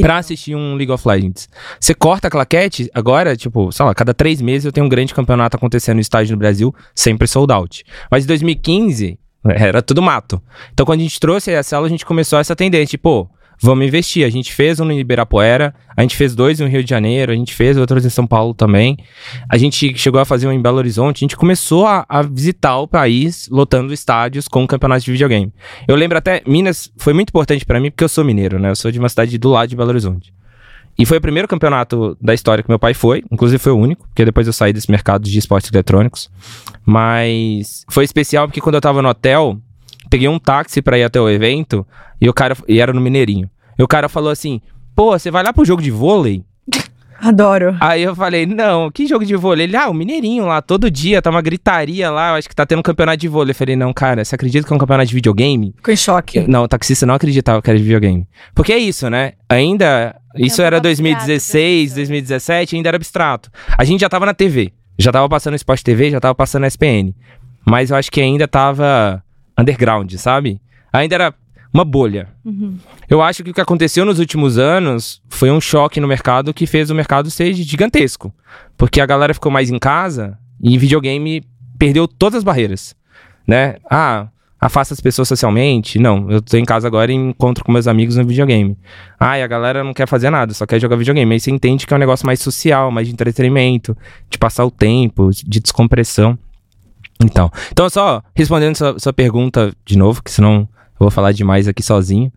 pra 0.00 0.18
assistir 0.18 0.54
um 0.54 0.74
League 0.74 0.92
of 0.92 1.06
Legends. 1.06 1.48
Você 1.80 1.94
corta 1.94 2.28
a 2.28 2.30
claquete, 2.30 2.90
agora, 2.94 3.36
tipo, 3.36 3.72
sei 3.72 3.84
lá, 3.84 3.94
cada 3.94 4.14
três 4.14 4.40
meses 4.40 4.64
eu 4.64 4.72
tenho 4.72 4.86
um 4.86 4.88
grande 4.88 5.14
campeonato 5.14 5.56
acontecendo 5.56 5.96
no 5.96 6.00
estádio 6.00 6.32
no 6.32 6.38
Brasil, 6.38 6.74
sempre 6.94 7.26
sold 7.26 7.52
out. 7.52 7.84
Mas 8.10 8.24
em 8.24 8.28
2015, 8.28 9.18
era 9.44 9.82
tudo 9.82 10.00
mato. 10.00 10.40
Então, 10.72 10.86
quando 10.86 11.00
a 11.00 11.02
gente 11.02 11.18
trouxe 11.20 11.50
essa 11.50 11.76
aula, 11.76 11.86
a 11.86 11.90
gente 11.90 12.06
começou 12.06 12.38
essa 12.38 12.56
tendência, 12.56 12.86
tipo, 12.86 13.30
vamos 13.60 13.86
investir. 13.86 14.26
A 14.26 14.30
gente 14.30 14.52
fez 14.52 14.80
um 14.80 14.84
no 14.84 14.92
Ibirapuera, 14.92 15.74
a 15.96 16.02
gente 16.02 16.16
fez 16.16 16.34
dois 16.34 16.60
no 16.60 16.66
Rio 16.66 16.82
de 16.82 16.90
Janeiro, 16.90 17.32
a 17.32 17.34
gente 17.34 17.54
fez 17.54 17.76
outros 17.76 18.04
em 18.04 18.10
São 18.10 18.26
Paulo 18.26 18.54
também. 18.54 18.96
A 19.48 19.56
gente 19.56 19.96
chegou 19.96 20.20
a 20.20 20.24
fazer 20.24 20.46
um 20.46 20.52
em 20.52 20.60
Belo 20.60 20.78
Horizonte, 20.78 21.18
a 21.18 21.24
gente 21.24 21.36
começou 21.36 21.86
a, 21.86 22.04
a 22.08 22.22
visitar 22.22 22.78
o 22.78 22.88
país 22.88 23.48
lotando 23.50 23.92
estádios 23.92 24.48
com 24.48 24.66
campeonatos 24.66 25.04
de 25.04 25.12
videogame. 25.12 25.52
Eu 25.86 25.96
lembro 25.96 26.18
até, 26.18 26.42
Minas 26.46 26.92
foi 26.96 27.12
muito 27.12 27.30
importante 27.30 27.64
para 27.64 27.80
mim 27.80 27.90
porque 27.90 28.04
eu 28.04 28.08
sou 28.08 28.24
mineiro, 28.24 28.58
né? 28.58 28.70
Eu 28.70 28.76
sou 28.76 28.90
de 28.90 28.98
uma 28.98 29.08
cidade 29.08 29.36
do 29.38 29.50
lado 29.50 29.68
de 29.68 29.76
Belo 29.76 29.90
Horizonte. 29.90 30.32
E 30.96 31.04
foi 31.04 31.18
o 31.18 31.20
primeiro 31.20 31.48
campeonato 31.48 32.16
da 32.20 32.32
história 32.32 32.62
que 32.62 32.70
meu 32.70 32.78
pai 32.78 32.94
foi, 32.94 33.24
inclusive 33.30 33.58
foi 33.58 33.72
o 33.72 33.76
único, 33.76 34.06
porque 34.06 34.24
depois 34.24 34.46
eu 34.46 34.52
saí 34.52 34.72
desse 34.72 34.90
mercado 34.90 35.24
de 35.24 35.36
esportes 35.36 35.70
eletrônicos. 35.72 36.30
Mas 36.86 37.84
foi 37.90 38.04
especial 38.04 38.46
porque 38.46 38.60
quando 38.60 38.76
eu 38.76 38.80
tava 38.80 39.02
no 39.02 39.08
hotel, 39.08 39.58
peguei 40.14 40.28
um 40.28 40.38
táxi 40.38 40.80
para 40.80 40.96
ir 40.96 41.02
até 41.02 41.20
o 41.20 41.28
evento 41.28 41.84
e 42.20 42.28
o 42.28 42.32
cara 42.32 42.56
e 42.68 42.80
era 42.80 42.92
no 42.92 43.00
Mineirinho. 43.00 43.50
E 43.76 43.82
o 43.82 43.88
cara 43.88 44.08
falou 44.08 44.30
assim: 44.30 44.60
"Pô, 44.94 45.18
você 45.18 45.28
vai 45.28 45.42
lá 45.42 45.52
pro 45.52 45.64
jogo 45.64 45.82
de 45.82 45.90
vôlei?" 45.90 46.44
Adoro. 47.20 47.76
Aí 47.80 48.02
eu 48.02 48.14
falei, 48.14 48.44
não, 48.44 48.90
que 48.90 49.06
jogo 49.06 49.24
de 49.24 49.34
vôlei? 49.34 49.64
Ele, 49.66 49.76
ah, 49.76 49.88
o 49.88 49.94
Mineirinho 49.94 50.44
lá, 50.44 50.60
todo 50.60 50.90
dia, 50.90 51.22
tá 51.22 51.30
uma 51.30 51.40
gritaria 51.40 52.10
lá, 52.10 52.30
eu 52.30 52.34
acho 52.34 52.48
que 52.48 52.54
tá 52.54 52.66
tendo 52.66 52.80
um 52.80 52.82
campeonato 52.82 53.16
de 53.16 53.28
vôlei. 53.28 53.52
Eu 53.52 53.54
falei, 53.54 53.76
não, 53.76 53.94
cara, 53.94 54.24
você 54.24 54.34
acredita 54.34 54.66
que 54.66 54.72
é 54.72 54.76
um 54.76 54.78
campeonato 54.78 55.08
de 55.08 55.14
videogame? 55.14 55.72
Ficou 55.76 55.94
em 55.94 55.96
choque. 55.96 56.40
não, 56.46 56.64
o 56.64 56.68
taxista 56.68 57.06
não 57.06 57.14
acreditava 57.14 57.62
que 57.62 57.70
era 57.70 57.78
de 57.78 57.84
videogame. 57.84 58.28
Porque 58.54 58.72
é 58.72 58.78
isso, 58.78 59.08
né? 59.08 59.32
Ainda, 59.48 60.14
isso 60.36 60.60
era 60.60 60.80
2016, 60.80 61.94
2017, 61.94 62.76
ainda 62.76 62.90
era 62.90 62.96
abstrato. 62.96 63.50
A 63.78 63.84
gente 63.84 64.00
já 64.02 64.08
tava 64.08 64.26
na 64.26 64.34
TV, 64.34 64.72
já 64.98 65.10
tava 65.10 65.28
passando 65.28 65.54
Sport 65.54 65.82
TV, 65.82 66.10
já 66.10 66.20
tava 66.20 66.34
passando 66.34 66.66
SPN. 66.66 67.14
Mas 67.64 67.90
eu 67.90 67.96
acho 67.96 68.10
que 68.10 68.20
ainda 68.20 68.46
tava 68.46 69.22
underground, 69.58 70.12
sabe? 70.14 70.60
Ainda 70.92 71.14
era 71.14 71.34
uma 71.72 71.84
bolha. 71.84 72.28
Uhum. 72.44 72.78
Eu 73.10 73.20
acho 73.20 73.42
que 73.42 73.50
o 73.50 73.54
que 73.54 73.60
aconteceu 73.60 74.04
nos 74.04 74.20
últimos 74.20 74.58
anos 74.58 75.20
foi 75.28 75.50
um 75.50 75.60
choque 75.60 76.00
no 76.00 76.06
mercado 76.06 76.54
que 76.54 76.66
fez 76.66 76.88
o 76.88 76.94
mercado 76.94 77.30
ser 77.30 77.52
gigantesco. 77.52 78.32
Porque 78.76 79.00
a 79.00 79.06
galera 79.06 79.34
ficou 79.34 79.50
mais 79.50 79.70
em 79.70 79.78
casa 79.78 80.38
e 80.62 80.78
videogame 80.78 81.42
perdeu 81.76 82.06
todas 82.06 82.38
as 82.38 82.44
barreiras, 82.44 82.94
né? 83.44 83.76
Ah, 83.90 84.28
afasta 84.60 84.94
as 84.94 85.00
pessoas 85.00 85.26
socialmente. 85.26 85.98
Não, 85.98 86.30
eu 86.30 86.40
tô 86.40 86.56
em 86.56 86.64
casa 86.64 86.86
agora 86.86 87.10
e 87.10 87.14
encontro 87.14 87.64
com 87.64 87.72
meus 87.72 87.88
amigos 87.88 88.16
no 88.16 88.24
videogame. 88.24 88.78
Ah, 89.18 89.36
e 89.38 89.42
a 89.42 89.46
galera 89.46 89.82
não 89.82 89.92
quer 89.92 90.06
fazer 90.06 90.30
nada, 90.30 90.54
só 90.54 90.64
quer 90.66 90.80
jogar 90.80 90.96
videogame. 90.96 91.34
Aí 91.34 91.40
você 91.40 91.50
entende 91.50 91.86
que 91.86 91.92
é 91.92 91.96
um 91.96 92.00
negócio 92.00 92.24
mais 92.24 92.40
social, 92.40 92.90
mais 92.92 93.08
de 93.08 93.12
entretenimento, 93.12 93.96
de 94.30 94.38
passar 94.38 94.64
o 94.64 94.70
tempo, 94.70 95.30
de 95.30 95.60
descompressão. 95.60 96.38
Então, 97.22 97.50
então 97.70 97.88
só 97.88 98.22
respondendo 98.34 98.76
sua, 98.76 98.98
sua 98.98 99.12
pergunta 99.12 99.72
de 99.84 99.96
novo, 99.96 100.22
que 100.22 100.30
senão 100.30 100.68
eu 100.94 101.00
vou 101.00 101.10
falar 101.10 101.32
demais 101.32 101.68
aqui 101.68 101.82
sozinho. 101.82 102.32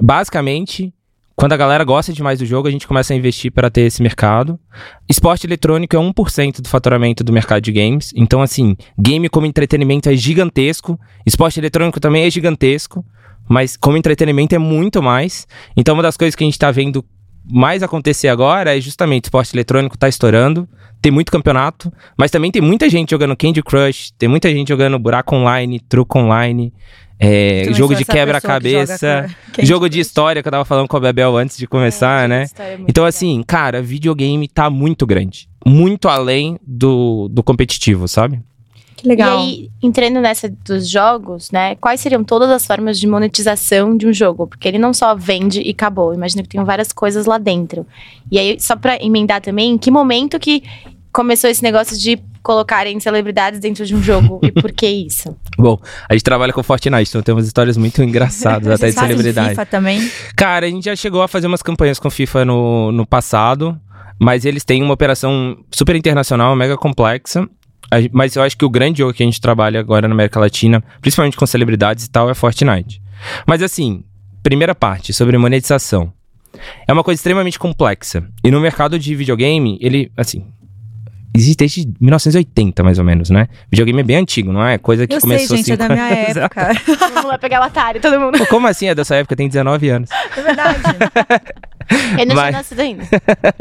Basicamente, 0.00 0.92
quando 1.36 1.52
a 1.52 1.56
galera 1.56 1.84
gosta 1.84 2.14
demais 2.14 2.38
do 2.38 2.46
jogo, 2.46 2.66
a 2.66 2.70
gente 2.70 2.86
começa 2.86 3.12
a 3.12 3.16
investir 3.16 3.52
para 3.52 3.68
ter 3.68 3.82
esse 3.82 4.02
mercado. 4.02 4.58
Esporte 5.06 5.46
eletrônico 5.46 5.94
é 5.94 5.98
1% 5.98 6.62
do 6.62 6.68
faturamento 6.68 7.22
do 7.22 7.30
mercado 7.30 7.60
de 7.60 7.72
games. 7.72 8.10
Então, 8.16 8.40
assim, 8.40 8.74
game 8.98 9.28
como 9.28 9.46
entretenimento 9.46 10.08
é 10.08 10.16
gigantesco. 10.16 10.98
Esporte 11.26 11.60
eletrônico 11.60 12.00
também 12.00 12.24
é 12.24 12.30
gigantesco. 12.30 13.04
Mas 13.46 13.76
como 13.76 13.98
entretenimento 13.98 14.54
é 14.54 14.58
muito 14.58 15.02
mais. 15.02 15.46
Então, 15.76 15.94
uma 15.94 16.02
das 16.02 16.16
coisas 16.16 16.34
que 16.34 16.42
a 16.42 16.46
gente 16.46 16.54
está 16.54 16.70
vendo 16.70 17.04
mais 17.48 17.82
acontecer 17.82 18.28
agora 18.28 18.76
é 18.76 18.80
justamente 18.80 19.24
esporte 19.24 19.54
eletrônico 19.54 19.96
tá 19.96 20.08
estourando, 20.08 20.68
tem 21.00 21.12
muito 21.12 21.30
campeonato, 21.30 21.92
mas 22.18 22.30
também 22.30 22.50
tem 22.50 22.62
muita 22.62 22.88
gente 22.90 23.10
jogando 23.10 23.36
Candy 23.36 23.62
Crush, 23.62 24.12
tem 24.18 24.28
muita 24.28 24.50
gente 24.50 24.68
jogando 24.68 24.98
buraco 24.98 25.34
online, 25.36 25.80
truco 25.80 26.18
online, 26.18 26.72
é, 27.18 27.68
jogo 27.72 27.94
de 27.94 28.04
quebra-cabeça, 28.04 29.28
que 29.52 29.64
jogo 29.64 29.88
de 29.88 30.00
história 30.00 30.42
que 30.42 30.48
eu 30.48 30.52
tava 30.52 30.64
falando 30.64 30.88
com 30.88 30.96
a 30.96 31.00
Bebel 31.00 31.36
antes 31.36 31.56
de 31.56 31.66
começar, 31.66 32.24
é, 32.24 32.28
né? 32.28 32.46
É 32.58 32.78
então, 32.86 33.04
assim, 33.04 33.42
cara, 33.46 33.80
videogame 33.80 34.46
tá 34.48 34.68
muito 34.68 35.06
grande. 35.06 35.48
Muito 35.64 36.08
além 36.08 36.58
do, 36.66 37.28
do 37.28 37.42
competitivo, 37.42 38.06
sabe? 38.06 38.40
Que 38.96 39.06
legal. 39.06 39.38
E 39.38 39.42
aí, 39.42 39.70
entrando 39.82 40.20
nessa 40.20 40.48
dos 40.64 40.88
jogos, 40.88 41.50
né? 41.50 41.74
Quais 41.76 42.00
seriam 42.00 42.24
todas 42.24 42.50
as 42.50 42.66
formas 42.66 42.98
de 42.98 43.06
monetização 43.06 43.96
de 43.96 44.06
um 44.06 44.12
jogo? 44.12 44.46
Porque 44.46 44.66
ele 44.66 44.78
não 44.78 44.94
só 44.94 45.14
vende 45.14 45.60
e 45.60 45.70
acabou. 45.70 46.14
Imagina 46.14 46.42
que 46.42 46.48
tem 46.48 46.64
várias 46.64 46.92
coisas 46.92 47.26
lá 47.26 47.36
dentro. 47.36 47.86
E 48.30 48.38
aí, 48.38 48.58
só 48.58 48.74
pra 48.74 48.96
emendar 49.00 49.42
também, 49.42 49.72
em 49.72 49.78
que 49.78 49.90
momento 49.90 50.38
que 50.38 50.62
começou 51.12 51.48
esse 51.48 51.62
negócio 51.62 51.96
de 51.98 52.18
colocarem 52.42 53.00
celebridades 53.00 53.58
dentro 53.58 53.84
de 53.84 53.94
um 53.94 54.02
jogo 54.02 54.38
e 54.42 54.52
por 54.52 54.70
que 54.70 54.86
isso? 54.86 55.36
Bom, 55.58 55.80
a 56.08 56.12
gente 56.12 56.22
trabalha 56.22 56.52
com 56.52 56.62
Fortnite, 56.62 57.08
então 57.08 57.22
temos 57.22 57.46
histórias 57.46 57.76
muito 57.76 58.02
engraçadas 58.02 58.68
até 58.70 58.90
de 58.90 58.92
celebridade. 58.92 59.48
FIFA 59.50 59.66
também? 59.66 60.10
Cara, 60.36 60.66
a 60.66 60.68
gente 60.68 60.84
já 60.84 60.94
chegou 60.94 61.22
a 61.22 61.28
fazer 61.28 61.46
umas 61.48 61.62
campanhas 61.62 61.98
com 61.98 62.08
FIFA 62.08 62.44
no, 62.44 62.92
no 62.92 63.06
passado, 63.06 63.76
mas 64.20 64.44
eles 64.44 64.62
têm 64.62 64.82
uma 64.82 64.94
operação 64.94 65.58
super 65.72 65.96
internacional, 65.96 66.54
mega 66.54 66.76
complexa. 66.76 67.48
Mas 68.12 68.34
eu 68.36 68.42
acho 68.42 68.56
que 68.56 68.64
o 68.64 68.70
grande 68.70 68.98
jogo 68.98 69.12
que 69.12 69.22
a 69.22 69.26
gente 69.26 69.40
trabalha 69.40 69.80
agora 69.80 70.08
na 70.08 70.14
América 70.14 70.40
Latina, 70.40 70.82
principalmente 71.00 71.36
com 71.36 71.46
celebridades 71.46 72.04
e 72.04 72.10
tal, 72.10 72.28
é 72.30 72.34
Fortnite. 72.34 73.00
Mas 73.46 73.62
assim, 73.62 74.04
primeira 74.42 74.74
parte, 74.74 75.12
sobre 75.12 75.38
monetização. 75.38 76.12
É 76.86 76.92
uma 76.92 77.04
coisa 77.04 77.18
extremamente 77.18 77.58
complexa. 77.58 78.24
E 78.42 78.50
no 78.50 78.60
mercado 78.60 78.98
de 78.98 79.14
videogame, 79.14 79.78
ele, 79.80 80.10
assim, 80.16 80.44
existe 81.34 81.58
desde 81.58 81.94
1980, 82.00 82.82
mais 82.82 82.98
ou 82.98 83.04
menos, 83.04 83.28
né? 83.28 83.48
Videogame 83.70 84.00
é 84.00 84.04
bem 84.04 84.16
antigo, 84.16 84.52
não 84.52 84.64
é? 84.64 84.78
Coisa 84.78 85.06
que 85.06 85.14
eu 85.14 85.20
começou 85.20 85.56
sei, 85.56 85.58
gente, 85.58 85.72
é 85.72 85.76
da 85.76 85.88
minha 85.88 86.08
época. 86.08 86.72
Vamos 87.12 87.24
lá 87.24 87.38
pegar 87.38 87.60
o 87.60 87.64
Atari, 87.64 88.00
todo 88.00 88.18
mundo. 88.18 88.46
Como 88.46 88.66
assim 88.66 88.86
é 88.86 88.94
dessa 88.94 89.16
época? 89.16 89.36
Tem 89.36 89.48
19 89.48 89.88
anos. 89.88 90.10
É 90.36 90.42
verdade. 90.42 90.80
Eu 92.18 92.26
não 92.26 92.34
Mas- 92.34 92.44
tinha 92.46 92.52
nascido 92.52 92.80
ainda. 92.80 93.04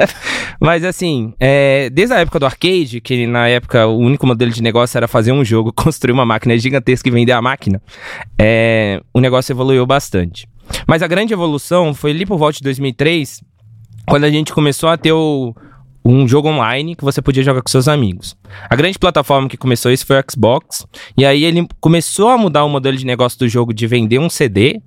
Mas 0.59 0.83
assim, 0.83 1.33
é, 1.39 1.89
desde 1.89 2.13
a 2.13 2.19
época 2.19 2.39
do 2.39 2.45
arcade, 2.45 2.99
que 3.01 3.27
na 3.27 3.47
época 3.47 3.85
o 3.87 3.97
único 3.97 4.25
modelo 4.25 4.51
de 4.51 4.61
negócio 4.61 4.97
era 4.97 5.07
fazer 5.07 5.31
um 5.31 5.43
jogo, 5.43 5.71
construir 5.75 6.11
uma 6.13 6.25
máquina 6.25 6.57
gigantesca 6.57 7.07
e 7.07 7.11
vender 7.11 7.31
a 7.33 7.41
máquina, 7.41 7.81
é, 8.39 9.01
o 9.13 9.19
negócio 9.19 9.53
evoluiu 9.53 9.85
bastante. 9.85 10.47
Mas 10.87 11.01
a 11.03 11.07
grande 11.07 11.33
evolução 11.33 11.93
foi 11.93 12.11
ali 12.11 12.25
por 12.25 12.37
volta 12.37 12.57
de 12.57 12.63
2003, 12.63 13.41
quando 14.07 14.23
a 14.23 14.29
gente 14.31 14.53
começou 14.53 14.89
a 14.89 14.97
ter 14.97 15.11
o- 15.11 15.53
um 16.03 16.27
jogo 16.27 16.47
online 16.49 16.95
que 16.95 17.03
você 17.03 17.21
podia 17.21 17.43
jogar 17.43 17.61
com 17.61 17.69
seus 17.69 17.87
amigos. 17.87 18.35
A 18.69 18.75
grande 18.75 18.97
plataforma 18.99 19.47
que 19.49 19.57
começou 19.57 19.91
isso 19.91 20.05
foi 20.05 20.19
o 20.19 20.23
Xbox, 20.31 20.85
e 21.17 21.25
aí 21.25 21.43
ele 21.43 21.67
começou 21.79 22.29
a 22.29 22.37
mudar 22.37 22.63
o 22.63 22.69
modelo 22.69 22.95
de 22.97 23.05
negócio 23.05 23.39
do 23.39 23.47
jogo 23.49 23.73
de 23.73 23.87
vender 23.87 24.19
um 24.19 24.29
CD 24.29 24.81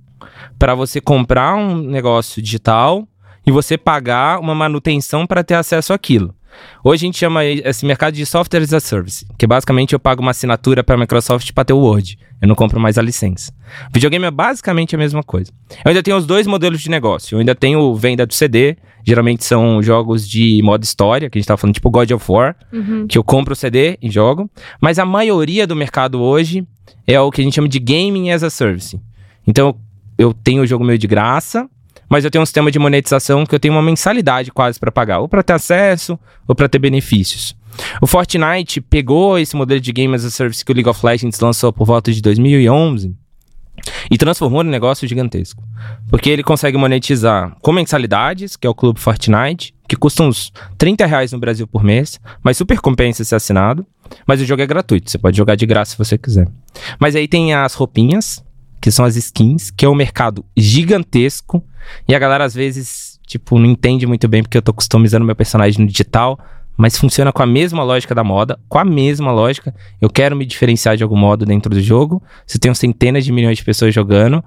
para 0.57 0.75
você 0.75 0.99
comprar 1.01 1.55
um 1.55 1.75
negócio 1.77 2.41
digital 2.41 3.05
e 3.45 3.51
você 3.51 3.77
pagar 3.77 4.39
uma 4.39 4.53
manutenção 4.55 5.25
para 5.25 5.43
ter 5.43 5.55
acesso 5.55 5.93
àquilo. 5.93 6.33
Hoje 6.83 7.05
a 7.05 7.07
gente 7.07 7.17
chama 7.17 7.45
esse 7.45 7.85
mercado 7.85 8.15
de 8.15 8.25
software 8.25 8.61
as 8.61 8.73
a 8.73 8.79
service, 8.79 9.25
que 9.37 9.45
basicamente 9.47 9.93
eu 9.93 9.99
pago 9.99 10.21
uma 10.21 10.31
assinatura 10.31 10.83
para 10.83 10.95
a 10.95 10.97
Microsoft 10.97 11.51
para 11.53 11.63
ter 11.63 11.73
o 11.73 11.77
Word. 11.77 12.17
Eu 12.41 12.47
não 12.47 12.55
compro 12.55 12.79
mais 12.79 12.97
a 12.97 13.01
licença. 13.01 13.53
Videogame 13.93 14.25
é 14.25 14.31
basicamente 14.31 14.95
a 14.95 14.97
mesma 14.97 15.21
coisa. 15.23 15.51
Eu 15.85 15.89
ainda 15.89 16.01
tenho 16.01 16.17
os 16.17 16.25
dois 16.25 16.47
modelos 16.47 16.81
de 16.81 16.89
negócio. 16.89 17.35
Eu 17.35 17.39
ainda 17.39 17.53
tenho 17.53 17.93
venda 17.95 18.25
do 18.25 18.33
CD, 18.33 18.77
geralmente 19.05 19.45
são 19.45 19.81
jogos 19.81 20.27
de 20.27 20.59
modo 20.63 20.83
história, 20.83 21.29
que 21.29 21.37
a 21.37 21.39
gente 21.39 21.47
tava 21.47 21.57
falando, 21.57 21.75
tipo 21.75 21.89
God 21.91 22.09
of 22.11 22.25
War, 22.31 22.55
Uhum. 22.73 23.07
que 23.07 23.17
eu 23.17 23.23
compro 23.23 23.53
o 23.53 23.55
CD 23.55 23.97
e 24.01 24.09
jogo. 24.09 24.49
Mas 24.81 24.99
a 24.99 25.05
maioria 25.05 25.67
do 25.67 25.75
mercado 25.75 26.19
hoje 26.19 26.67
é 27.05 27.19
o 27.21 27.29
que 27.31 27.41
a 27.41 27.43
gente 27.43 27.53
chama 27.55 27.69
de 27.69 27.79
gaming 27.79 28.31
as 28.31 28.43
a 28.43 28.49
service. 28.49 28.99
Então 29.47 29.75
eu 30.17 30.33
tenho 30.33 30.63
o 30.63 30.67
jogo 30.67 30.83
meio 30.83 30.97
de 30.97 31.07
graça, 31.07 31.69
mas 32.09 32.25
eu 32.25 32.31
tenho 32.31 32.41
um 32.41 32.45
sistema 32.45 32.71
de 32.71 32.79
monetização 32.79 33.45
que 33.45 33.53
eu 33.53 33.59
tenho 33.59 33.73
uma 33.73 33.81
mensalidade 33.81 34.51
quase 34.51 34.79
para 34.79 34.91
pagar, 34.91 35.19
ou 35.19 35.29
para 35.29 35.43
ter 35.43 35.53
acesso, 35.53 36.19
ou 36.47 36.55
para 36.55 36.67
ter 36.67 36.79
benefícios. 36.79 37.55
O 38.01 38.07
Fortnite 38.07 38.81
pegou 38.81 39.37
esse 39.37 39.55
modelo 39.55 39.79
de 39.79 39.91
game 39.91 40.13
as 40.15 40.25
a 40.25 40.29
service 40.29 40.65
que 40.65 40.71
o 40.71 40.75
League 40.75 40.89
of 40.89 41.05
Legends 41.05 41.39
lançou 41.39 41.71
por 41.71 41.85
volta 41.85 42.11
de 42.11 42.21
2011 42.21 43.15
e 44.11 44.17
transformou 44.17 44.63
num 44.63 44.69
negócio 44.69 45.07
gigantesco. 45.07 45.63
Porque 46.09 46.29
ele 46.29 46.43
consegue 46.43 46.77
monetizar 46.77 47.55
com 47.61 47.71
mensalidades, 47.71 48.55
que 48.55 48.67
é 48.67 48.69
o 48.69 48.75
Clube 48.75 48.99
Fortnite, 48.99 49.73
que 49.87 49.95
custa 49.95 50.23
uns 50.23 50.51
30 50.77 51.05
reais 51.05 51.31
no 51.31 51.39
Brasil 51.39 51.67
por 51.67 51.83
mês, 51.83 52.19
mas 52.43 52.57
super 52.57 52.79
compensa 52.79 53.23
ser 53.23 53.35
assinado. 53.35 53.85
Mas 54.25 54.41
o 54.41 54.45
jogo 54.45 54.61
é 54.61 54.67
gratuito, 54.67 55.09
você 55.09 55.17
pode 55.17 55.37
jogar 55.37 55.55
de 55.55 55.65
graça 55.65 55.91
se 55.91 55.97
você 55.97 56.17
quiser. 56.17 56.47
Mas 56.99 57.15
aí 57.15 57.27
tem 57.27 57.53
as 57.53 57.73
roupinhas, 57.73 58.43
que 58.81 58.91
são 58.91 59.05
as 59.05 59.15
skins, 59.15 59.71
que 59.71 59.85
é 59.85 59.89
um 59.89 59.95
mercado 59.95 60.43
gigantesco. 60.55 61.63
E 62.07 62.15
a 62.15 62.19
galera 62.19 62.43
às 62.43 62.53
vezes, 62.53 63.19
tipo, 63.25 63.57
não 63.59 63.65
entende 63.65 64.05
muito 64.05 64.27
bem 64.27 64.41
porque 64.41 64.57
eu 64.57 64.61
tô 64.61 64.73
customizando 64.73 65.25
meu 65.25 65.35
personagem 65.35 65.81
no 65.81 65.87
digital. 65.87 66.39
Mas 66.77 66.97
funciona 66.97 67.33
com 67.33 67.43
a 67.43 67.45
mesma 67.45 67.83
lógica 67.83 68.15
da 68.15 68.23
moda, 68.23 68.57
com 68.69 68.79
a 68.79 68.85
mesma 68.85 69.33
lógica. 69.33 69.75
Eu 69.99 70.09
quero 70.09 70.33
me 70.33 70.45
diferenciar 70.45 70.95
de 70.95 71.03
algum 71.03 71.17
modo 71.17 71.45
dentro 71.45 71.69
do 71.69 71.81
jogo. 71.81 72.23
Se 72.47 72.57
tem 72.57 72.73
centenas 72.73 73.25
de 73.25 73.33
milhões 73.33 73.57
de 73.57 73.65
pessoas 73.65 73.93
jogando, 73.93 74.41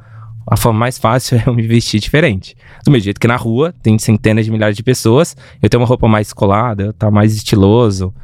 a 0.46 0.56
forma 0.56 0.78
mais 0.78 0.98
fácil 0.98 1.36
é 1.44 1.44
eu 1.46 1.54
me 1.54 1.62
vestir 1.62 2.00
diferente. 2.00 2.56
Do 2.84 2.90
mesmo 2.90 3.04
jeito 3.04 3.20
que 3.20 3.28
na 3.28 3.36
rua 3.36 3.74
tem 3.82 3.98
centenas 3.98 4.44
de 4.44 4.50
milhares 4.50 4.76
de 4.76 4.82
pessoas, 4.82 5.36
eu 5.62 5.68
tenho 5.68 5.82
uma 5.82 5.86
roupa 5.86 6.08
mais 6.08 6.28
descolada, 6.28 6.84
eu 6.84 6.92
tá 6.92 7.10
mais 7.10 7.34
estiloso. 7.34 8.14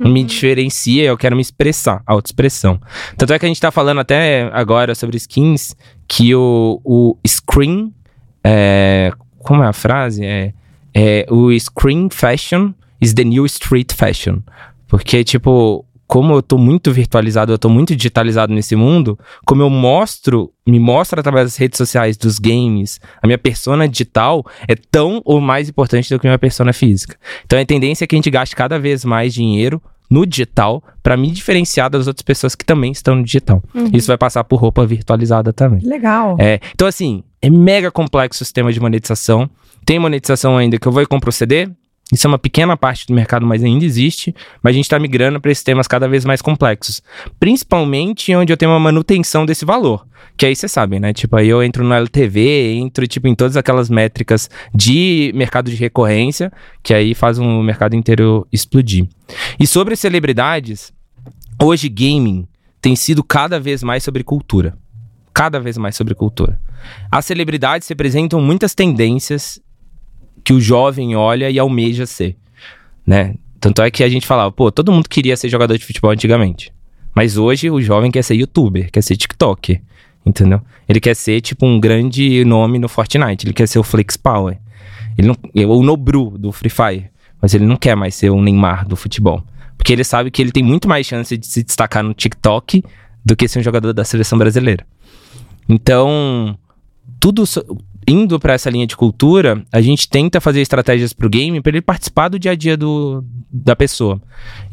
Me 0.00 0.22
diferencia, 0.22 1.02
eu 1.02 1.18
quero 1.18 1.34
me 1.34 1.42
expressar, 1.42 2.02
autoexpressão. 2.06 2.80
Tanto 3.16 3.32
é 3.32 3.38
que 3.38 3.44
a 3.44 3.48
gente 3.48 3.60
tá 3.60 3.72
falando 3.72 3.98
até 3.98 4.48
agora 4.52 4.94
sobre 4.94 5.16
skins, 5.16 5.74
que 6.06 6.32
o, 6.36 6.80
o 6.84 7.18
screen, 7.26 7.92
é, 8.44 9.12
como 9.38 9.62
é 9.62 9.66
a 9.66 9.72
frase? 9.72 10.24
É, 10.24 10.52
é, 10.94 11.26
o 11.30 11.50
screen 11.58 12.08
fashion 12.10 12.72
is 13.00 13.14
the 13.14 13.24
new 13.24 13.46
street 13.46 13.92
fashion. 13.92 14.40
Porque, 14.88 15.22
tipo, 15.22 15.84
como 16.08 16.34
eu 16.34 16.42
tô 16.42 16.56
muito 16.56 16.90
virtualizado, 16.90 17.52
eu 17.52 17.58
tô 17.58 17.68
muito 17.68 17.94
digitalizado 17.94 18.52
nesse 18.52 18.74
mundo, 18.74 19.18
como 19.44 19.62
eu 19.62 19.68
mostro, 19.68 20.50
me 20.66 20.80
mostro 20.80 21.20
através 21.20 21.44
das 21.44 21.56
redes 21.56 21.76
sociais, 21.76 22.16
dos 22.16 22.38
games, 22.38 22.98
a 23.22 23.26
minha 23.26 23.36
persona 23.36 23.86
digital 23.86 24.44
é 24.66 24.74
tão 24.74 25.20
ou 25.24 25.38
mais 25.38 25.68
importante 25.68 26.08
do 26.08 26.18
que 26.18 26.26
a 26.26 26.30
minha 26.30 26.38
persona 26.38 26.72
física. 26.72 27.16
Então 27.44 27.60
a 27.60 27.64
tendência 27.64 28.04
é 28.04 28.06
que 28.06 28.16
a 28.16 28.18
gente 28.18 28.30
gaste 28.30 28.56
cada 28.56 28.78
vez 28.78 29.04
mais 29.04 29.34
dinheiro 29.34 29.82
no 30.10 30.24
digital 30.26 30.82
para 31.02 31.16
me 31.16 31.30
diferenciar 31.30 31.90
das 31.90 32.06
outras 32.06 32.22
pessoas 32.22 32.54
que 32.54 32.64
também 32.64 32.92
estão 32.92 33.14
no 33.14 33.24
digital. 33.24 33.62
Uhum. 33.74 33.90
Isso 33.92 34.06
vai 34.06 34.16
passar 34.16 34.44
por 34.44 34.60
roupa 34.60 34.86
virtualizada 34.86 35.52
também. 35.52 35.80
Legal. 35.80 36.36
É, 36.38 36.60
então, 36.74 36.88
assim, 36.88 37.22
é 37.42 37.50
mega 37.50 37.90
complexo 37.90 38.42
o 38.42 38.44
sistema 38.46 38.72
de 38.72 38.80
monetização. 38.80 39.48
Tem 39.84 39.98
monetização 39.98 40.56
ainda 40.56 40.78
que 40.78 40.86
eu 40.86 40.92
vou 40.92 41.02
e 41.02 41.06
compro 41.06 41.30
o 41.30 41.32
CD. 41.32 41.68
Isso 42.12 42.26
é 42.26 42.28
uma 42.28 42.38
pequena 42.38 42.76
parte 42.76 43.06
do 43.06 43.14
mercado, 43.14 43.46
mas 43.46 43.62
ainda 43.62 43.84
existe. 43.84 44.34
Mas 44.62 44.72
a 44.72 44.74
gente 44.74 44.84
está 44.84 44.98
migrando 44.98 45.40
para 45.40 45.50
esses 45.50 45.62
temas 45.62 45.86
cada 45.86 46.08
vez 46.08 46.24
mais 46.24 46.40
complexos. 46.40 47.02
Principalmente 47.38 48.34
onde 48.34 48.52
eu 48.52 48.56
tenho 48.56 48.72
uma 48.72 48.80
manutenção 48.80 49.44
desse 49.44 49.64
valor. 49.64 50.06
Que 50.36 50.46
aí 50.46 50.56
vocês 50.56 50.72
sabem, 50.72 50.98
né? 50.98 51.12
Tipo, 51.12 51.36
aí 51.36 51.48
eu 51.48 51.62
entro 51.62 51.84
no 51.84 51.92
LTV, 51.92 52.74
entro 52.76 53.06
tipo, 53.06 53.28
em 53.28 53.34
todas 53.34 53.56
aquelas 53.56 53.90
métricas 53.90 54.48
de 54.74 55.32
mercado 55.34 55.70
de 55.70 55.76
recorrência, 55.76 56.50
que 56.82 56.94
aí 56.94 57.14
faz 57.14 57.38
um 57.38 57.62
mercado 57.62 57.94
inteiro 57.94 58.46
explodir. 58.50 59.06
E 59.60 59.66
sobre 59.66 59.94
celebridades, 59.94 60.92
hoje 61.62 61.88
gaming 61.88 62.46
tem 62.80 62.96
sido 62.96 63.22
cada 63.22 63.60
vez 63.60 63.82
mais 63.82 64.02
sobre 64.02 64.24
cultura 64.24 64.76
cada 65.38 65.60
vez 65.60 65.78
mais 65.78 65.94
sobre 65.94 66.16
cultura. 66.16 66.60
As 67.12 67.24
celebridades 67.24 67.86
representam 67.86 68.40
muitas 68.40 68.74
tendências 68.74 69.60
que 70.48 70.54
o 70.54 70.60
jovem 70.62 71.14
olha 71.14 71.50
e 71.50 71.58
almeja 71.58 72.06
ser, 72.06 72.34
né? 73.06 73.34
Tanto 73.60 73.82
é 73.82 73.90
que 73.90 74.02
a 74.02 74.08
gente 74.08 74.26
falava, 74.26 74.50
pô, 74.50 74.72
todo 74.72 74.90
mundo 74.90 75.06
queria 75.06 75.36
ser 75.36 75.50
jogador 75.50 75.76
de 75.76 75.84
futebol 75.84 76.10
antigamente. 76.10 76.72
Mas 77.14 77.36
hoje 77.36 77.70
o 77.70 77.82
jovem 77.82 78.10
quer 78.10 78.22
ser 78.24 78.34
youtuber, 78.34 78.90
quer 78.90 79.02
ser 79.02 79.14
TikToker, 79.18 79.82
entendeu? 80.24 80.62
Ele 80.88 81.00
quer 81.00 81.14
ser, 81.14 81.42
tipo, 81.42 81.66
um 81.66 81.78
grande 81.78 82.46
nome 82.46 82.78
no 82.78 82.88
Fortnite, 82.88 83.44
ele 83.44 83.52
quer 83.52 83.68
ser 83.68 83.78
o 83.78 83.82
Flex 83.82 84.16
Power. 84.16 84.58
Ele 85.18 85.28
não, 85.28 85.36
ou 85.68 85.80
o 85.80 85.82
Nobru 85.82 86.38
do 86.38 86.50
Free 86.50 86.70
Fire. 86.70 87.10
Mas 87.42 87.52
ele 87.52 87.66
não 87.66 87.76
quer 87.76 87.94
mais 87.94 88.14
ser 88.14 88.30
o 88.30 88.40
Neymar 88.40 88.88
do 88.88 88.96
futebol. 88.96 89.44
Porque 89.76 89.92
ele 89.92 90.02
sabe 90.02 90.30
que 90.30 90.40
ele 90.40 90.50
tem 90.50 90.62
muito 90.62 90.88
mais 90.88 91.06
chance 91.06 91.36
de 91.36 91.46
se 91.46 91.62
destacar 91.62 92.02
no 92.02 92.14
TikTok 92.14 92.82
do 93.22 93.36
que 93.36 93.46
ser 93.46 93.58
um 93.58 93.62
jogador 93.62 93.92
da 93.92 94.02
seleção 94.02 94.38
brasileira. 94.38 94.86
Então, 95.68 96.58
tudo 97.20 97.44
indo 98.08 98.40
para 98.40 98.54
essa 98.54 98.70
linha 98.70 98.86
de 98.86 98.96
cultura, 98.96 99.62
a 99.70 99.80
gente 99.80 100.08
tenta 100.08 100.40
fazer 100.40 100.62
estratégias 100.62 101.12
pro 101.12 101.28
game 101.28 101.60
para 101.60 101.70
ele 101.70 101.82
participar 101.82 102.28
do 102.28 102.38
dia 102.38 102.52
a 102.52 102.54
dia 102.54 102.76
do, 102.76 103.22
da 103.52 103.76
pessoa. 103.76 104.20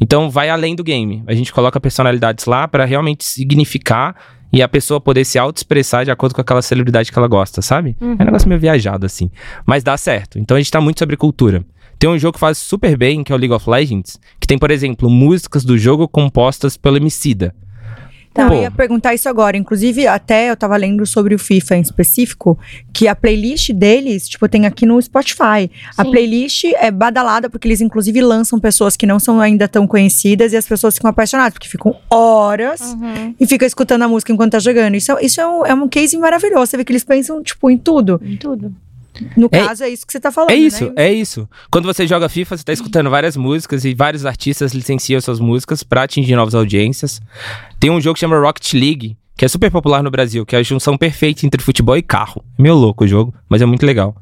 Então, 0.00 0.30
vai 0.30 0.48
além 0.48 0.74
do 0.74 0.82
game. 0.82 1.22
A 1.26 1.34
gente 1.34 1.52
coloca 1.52 1.78
personalidades 1.78 2.46
lá 2.46 2.66
para 2.66 2.84
realmente 2.86 3.24
significar 3.24 4.16
e 4.50 4.62
a 4.62 4.68
pessoa 4.68 5.00
poder 5.00 5.24
se 5.24 5.38
auto-expressar 5.38 6.04
de 6.04 6.10
acordo 6.10 6.34
com 6.34 6.40
aquela 6.40 6.62
celebridade 6.62 7.12
que 7.12 7.18
ela 7.18 7.28
gosta, 7.28 7.60
sabe? 7.60 7.94
É 8.00 8.04
um 8.04 8.24
negócio 8.24 8.48
meio 8.48 8.60
viajado 8.60 9.04
assim, 9.04 9.30
mas 9.66 9.84
dá 9.84 9.96
certo. 9.98 10.38
Então, 10.38 10.56
a 10.56 10.60
gente 10.60 10.70
tá 10.70 10.80
muito 10.80 10.98
sobre 10.98 11.16
cultura. 11.16 11.62
Tem 11.98 12.08
um 12.08 12.18
jogo 12.18 12.34
que 12.34 12.40
faz 12.40 12.58
super 12.58 12.96
bem, 12.96 13.22
que 13.22 13.32
é 13.32 13.34
o 13.34 13.38
League 13.38 13.54
of 13.54 13.68
Legends, 13.68 14.18
que 14.40 14.46
tem, 14.46 14.58
por 14.58 14.70
exemplo, 14.70 15.10
músicas 15.10 15.64
do 15.64 15.76
jogo 15.76 16.08
compostas 16.08 16.76
pelo 16.76 16.96
Emicida. 16.96 17.54
Pô. 18.36 18.52
eu 18.54 18.62
ia 18.62 18.70
perguntar 18.70 19.14
isso 19.14 19.28
agora. 19.28 19.56
Inclusive, 19.56 20.06
até 20.06 20.50
eu 20.50 20.56
tava 20.56 20.76
lendo 20.76 21.04
sobre 21.06 21.34
o 21.34 21.38
FIFA 21.38 21.76
em 21.76 21.80
específico, 21.80 22.58
que 22.92 23.08
a 23.08 23.14
playlist 23.14 23.70
deles, 23.72 24.28
tipo, 24.28 24.48
tem 24.48 24.66
aqui 24.66 24.84
no 24.84 25.00
Spotify. 25.00 25.70
A 25.96 26.04
Sim. 26.04 26.10
playlist 26.10 26.64
é 26.64 26.90
badalada, 26.90 27.48
porque 27.48 27.66
eles, 27.68 27.80
inclusive, 27.80 28.20
lançam 28.20 28.58
pessoas 28.60 28.96
que 28.96 29.06
não 29.06 29.18
são 29.18 29.40
ainda 29.40 29.66
tão 29.68 29.86
conhecidas 29.86 30.52
e 30.52 30.56
as 30.56 30.66
pessoas 30.66 30.94
ficam 30.94 31.10
apaixonadas, 31.10 31.52
porque 31.52 31.68
ficam 31.68 31.96
horas 32.10 32.80
Uhum. 32.80 33.34
e 33.38 33.46
ficam 33.46 33.66
escutando 33.66 34.02
a 34.02 34.08
música 34.08 34.32
enquanto 34.32 34.52
tá 34.52 34.58
jogando. 34.58 34.94
Isso, 34.96 35.12
é- 35.12 35.24
isso 35.24 35.40
é, 35.40 35.46
um, 35.46 35.66
é 35.66 35.74
um 35.74 35.88
case 35.88 36.16
maravilhoso. 36.16 36.66
Você 36.66 36.76
vê 36.76 36.84
que 36.84 36.92
eles 36.92 37.04
pensam, 37.04 37.42
tipo, 37.42 37.70
em 37.70 37.78
tudo. 37.78 38.20
Em 38.24 38.36
tudo. 38.36 38.74
No 39.36 39.48
É- 39.52 39.64
caso, 39.66 39.84
é 39.84 39.88
isso 39.88 40.06
que 40.06 40.12
você 40.12 40.20
tá 40.20 40.30
falando. 40.32 40.50
É 40.50 40.54
isso, 40.56 40.86
né? 40.86 40.92
é 40.96 41.12
isso. 41.12 41.48
Quando 41.70 41.84
você 41.86 42.06
joga 42.06 42.28
FIFA, 42.28 42.56
você 42.56 42.64
tá 42.64 42.72
escutando 42.72 43.08
várias 43.10 43.36
músicas 43.36 43.84
e 43.84 43.94
vários 43.94 44.24
artistas 44.26 44.72
licenciam 44.74 45.20
suas 45.20 45.40
músicas 45.40 45.82
pra 45.82 46.02
atingir 46.04 46.34
novas 46.36 46.54
audiências. 46.54 47.20
Tem 47.80 47.90
um 47.90 48.00
jogo 48.00 48.14
que 48.14 48.20
chama 48.20 48.38
Rocket 48.38 48.72
League, 48.74 49.16
que 49.36 49.44
é 49.44 49.48
super 49.48 49.70
popular 49.70 50.02
no 50.02 50.10
Brasil, 50.10 50.46
que 50.46 50.56
é 50.56 50.58
a 50.58 50.62
junção 50.62 50.96
perfeita 50.96 51.44
entre 51.44 51.60
futebol 51.62 51.96
e 51.96 52.02
carro. 52.02 52.42
É 52.58 52.62
meio 52.62 52.74
louco 52.74 53.04
o 53.04 53.06
jogo, 53.08 53.34
mas 53.48 53.60
é 53.60 53.66
muito 53.66 53.84
legal. 53.84 54.16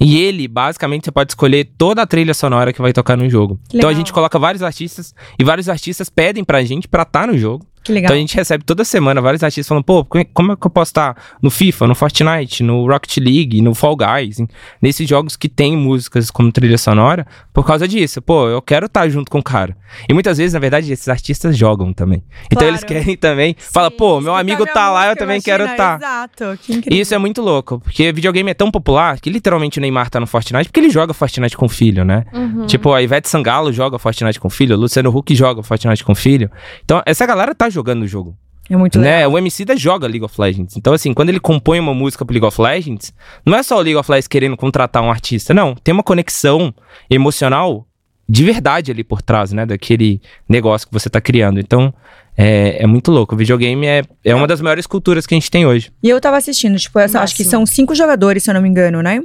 E 0.00 0.18
ele, 0.20 0.46
basicamente, 0.48 1.04
você 1.06 1.10
pode 1.12 1.30
escolher 1.32 1.68
toda 1.78 2.02
a 2.02 2.06
trilha 2.06 2.34
sonora 2.34 2.72
que 2.72 2.80
vai 2.82 2.92
tocar 2.92 3.16
no 3.16 3.28
jogo. 3.30 3.58
Que 3.68 3.76
Então 3.78 3.88
a 3.88 3.90
legal. 3.90 3.98
gente 4.00 4.12
coloca 4.12 4.38
vários 4.38 4.62
artistas 4.62 5.14
e 5.38 5.44
vários 5.44 5.68
artistas 5.68 6.08
pedem 6.10 6.44
pra 6.44 6.62
gente 6.64 6.86
pra 6.88 7.02
estar 7.02 7.26
no 7.26 7.36
jogo. 7.38 7.66
Que 7.88 7.92
legal. 7.94 8.08
Então 8.08 8.16
a 8.16 8.20
gente 8.20 8.34
recebe 8.36 8.64
toda 8.64 8.84
semana 8.84 9.20
vários 9.20 9.42
artistas 9.42 9.66
falando, 9.66 9.82
pô, 9.84 10.04
como 10.04 10.52
é 10.52 10.56
que 10.56 10.66
eu 10.66 10.70
posso 10.70 10.90
estar 10.90 11.16
no 11.42 11.50
FIFA, 11.50 11.86
no 11.86 11.94
Fortnite, 11.94 12.62
no 12.62 12.86
Rocket 12.86 13.16
League, 13.16 13.60
no 13.62 13.74
Fall 13.74 13.96
Guys, 13.96 14.38
hein? 14.38 14.46
nesses 14.80 15.08
jogos 15.08 15.36
que 15.36 15.48
tem 15.48 15.76
músicas 15.76 16.30
como 16.30 16.52
trilha 16.52 16.76
sonora, 16.76 17.26
por 17.52 17.64
causa 17.66 17.88
disso. 17.88 18.20
Pô, 18.20 18.46
eu 18.48 18.60
quero 18.60 18.86
estar 18.86 19.08
junto 19.08 19.30
com 19.30 19.38
o 19.38 19.42
cara. 19.42 19.74
E 20.08 20.12
muitas 20.12 20.36
vezes, 20.36 20.52
na 20.52 20.60
verdade, 20.60 20.92
esses 20.92 21.08
artistas 21.08 21.56
jogam 21.56 21.92
também. 21.92 22.22
Então 22.46 22.58
Claro. 22.58 22.68
eles 22.68 22.84
querem 22.84 23.16
também. 23.16 23.56
Fala, 23.58 23.90
pô, 23.90 24.20
meu 24.20 24.34
amigo 24.34 24.66
tá 24.66 24.90
lá, 24.90 25.04
eu 25.04 25.08
música, 25.08 25.20
também 25.24 25.36
imagina, 25.36 25.56
quero 25.58 25.70
estar. 25.70 25.96
Exato, 25.98 26.58
que 26.62 26.72
incrível. 26.74 26.98
E 26.98 27.00
isso 27.00 27.14
é 27.14 27.18
muito 27.18 27.40
louco, 27.40 27.80
porque 27.80 28.12
videogame 28.12 28.50
é 28.50 28.54
tão 28.54 28.70
popular 28.70 29.18
que 29.18 29.30
literalmente 29.30 29.78
o 29.78 29.80
Neymar 29.80 30.10
tá 30.10 30.20
no 30.20 30.26
Fortnite 30.26 30.68
porque 30.68 30.80
ele 30.80 30.90
joga 30.90 31.14
Fortnite 31.14 31.56
com 31.56 31.64
o 31.64 31.68
filho, 31.68 32.04
né? 32.04 32.24
Uhum. 32.34 32.66
Tipo, 32.66 32.92
a 32.92 33.02
Ivete 33.02 33.28
Sangalo 33.28 33.72
joga 33.72 33.98
Fortnite 33.98 34.38
com 34.38 34.48
o 34.48 34.50
filho, 34.50 34.76
o 34.76 34.78
Luciano 34.78 35.10
Huck 35.16 35.34
joga 35.34 35.62
Fortnite 35.62 36.04
com 36.04 36.12
o 36.12 36.14
filho. 36.14 36.50
Então, 36.84 37.02
essa 37.06 37.24
galera 37.24 37.54
tá 37.54 37.70
jogando 37.70 37.77
o 37.80 38.06
jogo, 38.06 38.36
É 38.68 38.76
muito 38.76 38.98
legal. 38.98 39.18
né? 39.20 39.26
O 39.28 39.38
MC 39.38 39.64
da 39.64 39.76
joga 39.76 40.06
League 40.06 40.24
of 40.24 40.40
Legends. 40.40 40.76
Então, 40.76 40.92
assim, 40.92 41.12
quando 41.14 41.28
ele 41.30 41.40
compõe 41.40 41.78
uma 41.80 41.94
música 41.94 42.24
pro 42.24 42.32
League 42.34 42.46
of 42.46 42.60
Legends, 42.60 43.12
não 43.44 43.56
é 43.56 43.62
só 43.62 43.76
o 43.76 43.80
League 43.80 43.96
of 43.96 44.10
Legends 44.10 44.28
querendo 44.28 44.56
contratar 44.56 45.02
um 45.02 45.10
artista, 45.10 45.52
não. 45.54 45.74
Tem 45.74 45.92
uma 45.92 46.02
conexão 46.02 46.74
emocional 47.08 47.86
de 48.28 48.44
verdade 48.44 48.90
ali 48.90 49.02
por 49.02 49.22
trás, 49.22 49.52
né? 49.52 49.64
Daquele 49.64 50.20
negócio 50.48 50.86
que 50.86 50.92
você 50.92 51.08
tá 51.08 51.20
criando. 51.20 51.58
Então, 51.58 51.92
é, 52.36 52.82
é 52.82 52.86
muito 52.86 53.10
louco. 53.10 53.34
O 53.34 53.38
videogame 53.38 53.86
é, 53.86 54.02
é 54.22 54.34
uma 54.34 54.46
das 54.46 54.60
maiores 54.60 54.86
culturas 54.86 55.26
que 55.26 55.34
a 55.34 55.36
gente 55.36 55.50
tem 55.50 55.66
hoje. 55.66 55.90
E 56.02 56.08
eu 56.10 56.20
tava 56.20 56.36
assistindo, 56.36 56.78
tipo, 56.78 56.98
essa, 56.98 57.20
acho 57.20 57.34
que 57.34 57.42
são 57.44 57.64
cinco 57.64 57.94
jogadores, 57.94 58.42
se 58.42 58.50
eu 58.50 58.54
não 58.54 58.60
me 58.60 58.68
engano, 58.68 59.02
né? 59.02 59.22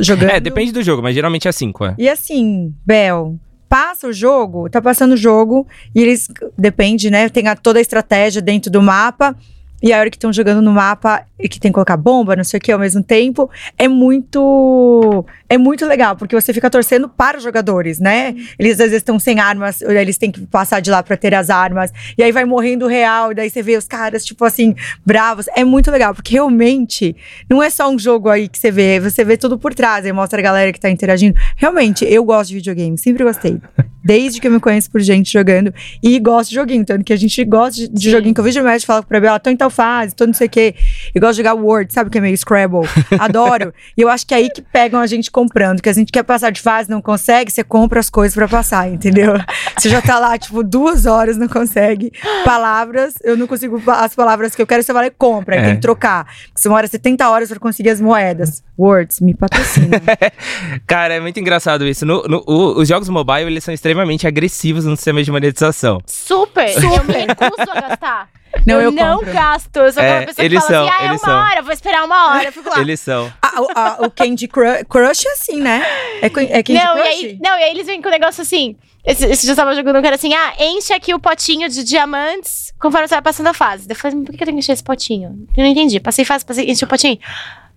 Jogando. 0.00 0.30
É, 0.30 0.40
depende 0.40 0.70
do 0.72 0.82
jogo, 0.82 1.02
mas 1.02 1.14
geralmente 1.14 1.48
é 1.48 1.52
cinco, 1.52 1.84
é. 1.84 1.94
E 1.98 2.08
assim, 2.08 2.72
Bel, 2.86 3.36
passa 3.74 4.06
o 4.06 4.12
jogo, 4.12 4.70
tá 4.70 4.80
passando 4.80 5.14
o 5.14 5.16
jogo, 5.16 5.66
e 5.92 6.00
eles, 6.00 6.28
depende, 6.56 7.10
né? 7.10 7.28
Tem 7.28 7.48
a- 7.48 7.56
toda 7.56 7.80
a 7.80 7.82
estratégia 7.82 8.40
dentro 8.40 8.70
do 8.70 8.80
mapa. 8.80 9.36
E 9.84 9.92
a 9.92 9.98
hora 9.98 10.08
que 10.08 10.16
estão 10.16 10.32
jogando 10.32 10.62
no 10.62 10.72
mapa 10.72 11.26
e 11.38 11.46
que 11.46 11.60
tem 11.60 11.70
que 11.70 11.74
colocar 11.74 11.98
bomba, 11.98 12.34
não 12.34 12.42
sei 12.42 12.56
o 12.56 12.60
que, 12.60 12.72
ao 12.72 12.78
mesmo 12.78 13.02
tempo, 13.02 13.50
é 13.76 13.86
muito. 13.86 15.26
É 15.46 15.58
muito 15.58 15.84
legal, 15.84 16.16
porque 16.16 16.34
você 16.34 16.54
fica 16.54 16.70
torcendo 16.70 17.06
para 17.06 17.36
os 17.36 17.42
jogadores, 17.42 17.98
né? 17.98 18.34
Eles 18.58 18.80
às 18.80 18.86
vezes 18.86 18.94
estão 18.94 19.18
sem 19.18 19.38
armas, 19.38 19.82
eles 19.82 20.16
têm 20.16 20.32
que 20.32 20.40
passar 20.46 20.80
de 20.80 20.90
lá 20.90 21.02
pra 21.02 21.18
ter 21.18 21.34
as 21.34 21.50
armas. 21.50 21.92
E 22.16 22.22
aí 22.22 22.32
vai 22.32 22.46
morrendo 22.46 22.86
real, 22.86 23.30
e 23.30 23.34
daí 23.34 23.50
você 23.50 23.62
vê 23.62 23.76
os 23.76 23.86
caras, 23.86 24.24
tipo 24.24 24.42
assim, 24.46 24.74
bravos. 25.04 25.48
É 25.54 25.62
muito 25.64 25.90
legal, 25.90 26.14
porque 26.14 26.32
realmente 26.32 27.14
não 27.46 27.62
é 27.62 27.68
só 27.68 27.90
um 27.90 27.98
jogo 27.98 28.30
aí 28.30 28.48
que 28.48 28.58
você 28.58 28.70
vê, 28.70 28.98
você 28.98 29.22
vê 29.22 29.36
tudo 29.36 29.58
por 29.58 29.74
trás, 29.74 30.06
aí 30.06 30.12
mostra 30.14 30.40
a 30.40 30.42
galera 30.42 30.72
que 30.72 30.80
tá 30.80 30.88
interagindo. 30.88 31.38
Realmente, 31.56 32.06
eu 32.06 32.24
gosto 32.24 32.48
de 32.48 32.54
videogame, 32.54 32.96
sempre 32.96 33.22
gostei. 33.22 33.60
Desde 34.04 34.40
que 34.40 34.46
eu 34.46 34.50
me 34.52 34.60
conheço 34.60 34.90
por 34.90 35.00
gente 35.00 35.32
jogando. 35.32 35.72
E 36.02 36.18
gosto 36.18 36.50
de 36.50 36.56
joguinho, 36.56 36.84
tanto 36.84 37.02
que 37.04 37.12
a 37.12 37.16
gente 37.16 37.42
gosta 37.44 37.80
de, 37.80 37.88
de 37.88 38.10
joguinho, 38.10 38.34
que 38.34 38.40
eu 38.40 38.44
vejo 38.44 38.60
o 38.60 38.64
médico 38.64 38.86
falar 38.86 39.02
pra 39.02 39.20
Bela, 39.20 39.40
tô 39.40 39.48
em 39.50 39.56
tal 39.56 39.70
fase, 39.70 40.14
tô 40.14 40.26
não 40.26 40.34
sei 40.34 40.46
o 40.46 40.50
quê. 40.50 40.74
E 41.14 41.18
gosto 41.18 41.32
de 41.32 41.36
jogar 41.38 41.54
Word, 41.54 41.92
sabe 41.92 42.10
que 42.10 42.18
é 42.18 42.20
meio 42.20 42.36
Scrabble? 42.36 42.86
Adoro. 43.18 43.72
e 43.96 44.02
eu 44.02 44.08
acho 44.08 44.26
que 44.26 44.34
é 44.34 44.36
aí 44.38 44.50
que 44.50 44.60
pegam 44.60 45.00
a 45.00 45.06
gente 45.06 45.30
comprando, 45.30 45.80
que 45.80 45.88
a 45.88 45.92
gente 45.92 46.12
quer 46.12 46.22
passar 46.22 46.50
de 46.50 46.60
fase, 46.60 46.90
não 46.90 47.00
consegue, 47.00 47.50
você 47.50 47.64
compra 47.64 48.00
as 48.00 48.10
coisas 48.10 48.34
pra 48.34 48.46
passar, 48.46 48.88
entendeu? 48.90 49.32
Você 49.78 49.88
já 49.88 50.02
tá 50.02 50.18
lá, 50.18 50.36
tipo, 50.36 50.62
duas 50.62 51.06
horas, 51.06 51.36
não 51.36 51.48
consegue. 51.48 52.12
Palavras, 52.44 53.14
eu 53.24 53.36
não 53.36 53.46
consigo 53.46 53.80
as 53.86 54.14
palavras 54.14 54.54
que 54.54 54.60
eu 54.60 54.66
quero, 54.66 54.82
você 54.82 54.92
vai 54.92 55.04
lá 55.04 55.06
e 55.08 55.10
compra, 55.10 55.56
É. 55.56 55.64
tem 55.64 55.74
que 55.76 55.80
trocar. 55.80 56.26
Você 56.54 56.68
demora 56.68 56.86
70 56.86 57.28
horas 57.28 57.48
pra 57.48 57.58
conseguir 57.58 57.90
as 57.90 58.00
moedas. 58.00 58.62
Words, 58.78 59.20
me 59.20 59.34
patrocina. 59.34 60.00
Cara, 60.86 61.14
é 61.14 61.20
muito 61.20 61.38
engraçado 61.38 61.86
isso. 61.86 62.04
No- 62.04 62.22
no- 62.24 62.42
o- 62.46 62.80
os 62.80 62.88
jogos 62.88 63.08
mobile, 63.08 63.46
eles 63.46 63.62
são 63.64 63.72
extremamente 63.72 64.26
agressivos 64.26 64.84
no 64.84 64.96
sistema 64.96 65.22
de 65.22 65.30
monetização. 65.30 66.00
Super! 66.06 66.70
Eu 66.82 67.04
me 67.04 67.12
recuso 67.14 67.70
a 67.70 67.80
gastar. 67.80 68.28
Não, 68.64 68.80
eu 68.80 68.92
não 68.92 69.16
compro. 69.18 69.32
gasto. 69.32 69.76
Eu 69.78 69.92
sou 69.92 70.00
É, 70.00 70.06
aquela 70.22 70.26
pessoa 70.26 70.48
que 70.48 70.54
fala 70.60 70.68
são, 70.70 70.84
assim, 70.88 70.94
ah, 70.96 71.04
é 71.04 71.08
uma 71.10 71.18
são. 71.18 71.34
hora, 71.36 71.62
vou 71.62 71.72
esperar 71.72 72.04
uma 72.04 72.28
hora. 72.30 72.44
Eu 72.44 72.52
fico 72.52 72.70
lá. 72.70 72.80
Eles 72.80 73.00
são. 73.00 73.30
Ah, 73.42 73.60
o, 73.60 73.68
ah, 73.74 73.96
o 74.06 74.10
Candy 74.12 74.46
Crush, 74.46 74.84
Crush 74.88 75.26
é 75.26 75.32
assim, 75.32 75.60
né? 75.60 75.84
É, 76.22 76.26
é 76.26 76.30
Candy 76.30 76.72
não, 76.74 76.96
e 76.98 77.02
Crush? 77.02 77.08
aí, 77.08 77.38
não, 77.42 77.58
e 77.58 77.62
aí 77.64 77.70
eles 77.72 77.84
vêm 77.84 78.00
com 78.00 78.06
o 78.08 78.12
negócio 78.12 78.42
assim. 78.42 78.76
Esse, 79.04 79.26
esse 79.26 79.42
dia 79.42 79.52
eu 79.52 79.56
tava 79.56 79.74
jogando 79.74 79.98
um 79.98 80.02
cara 80.02 80.14
assim, 80.14 80.32
ah, 80.34 80.52
enche 80.60 80.92
aqui 80.94 81.12
o 81.12 81.18
potinho 81.18 81.68
de 81.68 81.82
diamantes 81.82 82.72
conforme 82.80 83.08
você 83.08 83.16
vai 83.16 83.22
passando 83.22 83.48
a 83.48 83.54
fase. 83.54 83.86
Eu 83.90 83.96
falei, 83.96 84.18
por 84.20 84.30
que 84.30 84.36
que 84.38 84.42
eu 84.44 84.46
tenho 84.46 84.56
que 84.56 84.62
encher 84.62 84.72
esse 84.72 84.84
potinho? 84.84 85.46
Eu 85.56 85.64
não 85.64 85.70
entendi. 85.70 85.98
Passei 85.98 86.24
fase, 86.24 86.44
passei, 86.44 86.70
enchi 86.70 86.84
o 86.84 86.88
potinho. 86.88 87.18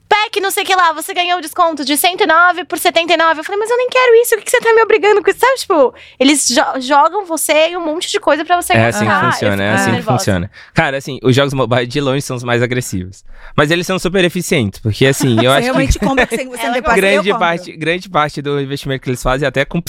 Pack, 0.09 0.39
não 0.39 0.51
sei 0.51 0.63
o 0.63 0.65
que 0.65 0.75
lá, 0.75 0.93
você 0.93 1.13
ganhou 1.13 1.37
o 1.39 1.41
desconto 1.41 1.83
de 1.83 1.97
109 1.97 2.63
por 2.65 2.77
79. 2.79 3.39
Eu 3.39 3.43
falei, 3.43 3.59
mas 3.59 3.69
eu 3.69 3.77
nem 3.77 3.89
quero 3.89 4.15
isso, 4.15 4.35
o 4.35 4.37
que, 4.37 4.45
que 4.45 4.51
você 4.51 4.59
tá 4.59 4.73
me 4.73 4.81
obrigando 4.81 5.21
com 5.21 5.29
isso? 5.29 5.39
Sabe, 5.39 5.57
tipo, 5.59 5.93
eles 6.19 6.47
jo- 6.47 6.81
jogam 6.81 7.25
você 7.25 7.69
e 7.71 7.77
um 7.77 7.85
monte 7.85 8.09
de 8.09 8.19
coisa 8.19 8.45
pra 8.45 8.61
você 8.61 8.73
É 8.73 8.87
assim 8.87 9.05
que. 9.05 9.11
Eu 9.11 9.31
funciona, 9.31 9.63
é 9.63 9.73
assim 9.73 9.95
que 9.95 10.01
funciona. 10.01 10.51
Cara, 10.73 10.97
assim, 10.97 11.19
os 11.23 11.35
jogos 11.35 11.53
mobile 11.53 11.85
de 11.85 11.99
longe 11.99 12.21
são 12.21 12.37
os 12.37 12.43
mais 12.43 12.61
agressivos. 12.61 13.23
Mas 13.55 13.69
eles 13.71 13.85
são 13.85 13.99
super 13.99 14.23
eficientes, 14.23 14.79
porque 14.79 15.05
assim, 15.05 15.35
eu 15.35 15.43
Você 15.43 15.47
acho 15.47 15.57
que 15.57 15.63
realmente 15.63 15.99
compra 15.99 16.27
sem 16.29 16.47
você 16.49 16.67
gosta. 16.67 16.77
eu 16.77 16.95
grande 16.95 17.29
parte, 17.37 17.71
grande 17.77 18.09
parte 18.09 18.41
do 18.41 18.59
investimento 18.61 19.03
que 19.03 19.09
eles 19.09 19.21
fazem 19.21 19.45
é 19.45 19.49
até 19.49 19.65
com 19.65 19.81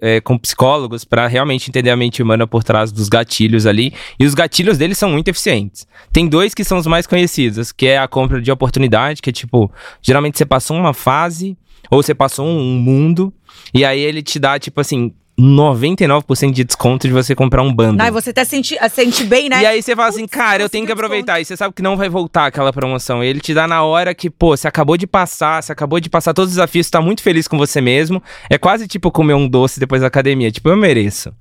é, 0.00 0.20
com 0.20 0.38
psicólogos 0.38 1.04
pra 1.04 1.26
realmente 1.26 1.68
entender 1.68 1.90
a 1.90 1.96
mente 1.96 2.22
humana 2.22 2.46
por 2.46 2.62
trás 2.64 2.92
dos 2.92 3.08
gatilhos 3.08 3.66
ali. 3.66 3.94
E 4.18 4.26
os 4.26 4.34
gatilhos 4.34 4.76
deles 4.78 4.98
são 4.98 5.10
muito 5.10 5.28
eficientes. 5.28 5.86
Tem 6.12 6.28
dois 6.28 6.54
que 6.54 6.64
são 6.64 6.78
os 6.78 6.86
mais 6.86 7.06
conhecidos, 7.06 7.72
que 7.72 7.86
é 7.86 7.98
a 7.98 8.08
compra 8.08 8.40
de 8.40 8.50
oportunidade, 8.50 9.22
que 9.22 9.29
é 9.30 9.32
tipo, 9.32 9.70
geralmente 10.02 10.36
você 10.38 10.44
passou 10.44 10.76
uma 10.76 10.92
fase 10.92 11.56
ou 11.90 12.02
você 12.02 12.14
passou 12.14 12.46
um 12.46 12.74
mundo 12.74 13.32
e 13.72 13.84
aí 13.84 14.00
ele 14.00 14.22
te 14.22 14.38
dá 14.38 14.58
tipo 14.58 14.80
assim 14.80 15.12
99% 15.40 16.52
de 16.52 16.64
desconto 16.64 17.08
de 17.08 17.14
você 17.14 17.34
comprar 17.34 17.62
um. 17.62 17.72
Não, 17.72 18.06
e 18.06 18.10
você 18.10 18.30
até 18.30 18.44
sente, 18.44 18.76
sente 18.90 19.24
bem, 19.24 19.48
né? 19.48 19.62
E 19.62 19.66
aí 19.66 19.82
você 19.82 19.96
fala 19.96 20.08
assim, 20.08 20.22
Putz, 20.22 20.34
cara, 20.34 20.62
eu 20.62 20.68
tenho 20.68 20.84
que 20.84 20.92
aproveitar. 20.92 21.40
E 21.40 21.44
você 21.44 21.56
sabe 21.56 21.74
que 21.74 21.82
não 21.82 21.96
vai 21.96 22.08
voltar 22.08 22.46
aquela 22.46 22.72
promoção. 22.72 23.24
E 23.24 23.26
ele 23.26 23.40
te 23.40 23.54
dá 23.54 23.66
na 23.66 23.82
hora 23.82 24.14
que, 24.14 24.28
pô, 24.28 24.56
você 24.56 24.68
acabou 24.68 24.96
de 24.96 25.06
passar, 25.06 25.62
você 25.62 25.72
acabou 25.72 25.98
de 25.98 26.10
passar 26.10 26.34
todos 26.34 26.50
os 26.50 26.56
desafios, 26.56 26.86
você 26.86 26.92
tá 26.92 27.00
muito 27.00 27.22
feliz 27.22 27.48
com 27.48 27.56
você 27.56 27.80
mesmo. 27.80 28.22
É 28.50 28.58
quase 28.58 28.86
tipo 28.86 29.10
comer 29.10 29.34
um 29.34 29.48
doce 29.48 29.80
depois 29.80 30.02
da 30.02 30.08
academia. 30.08 30.50
Tipo, 30.50 30.68
eu 30.68 30.76
mereço. 30.76 31.32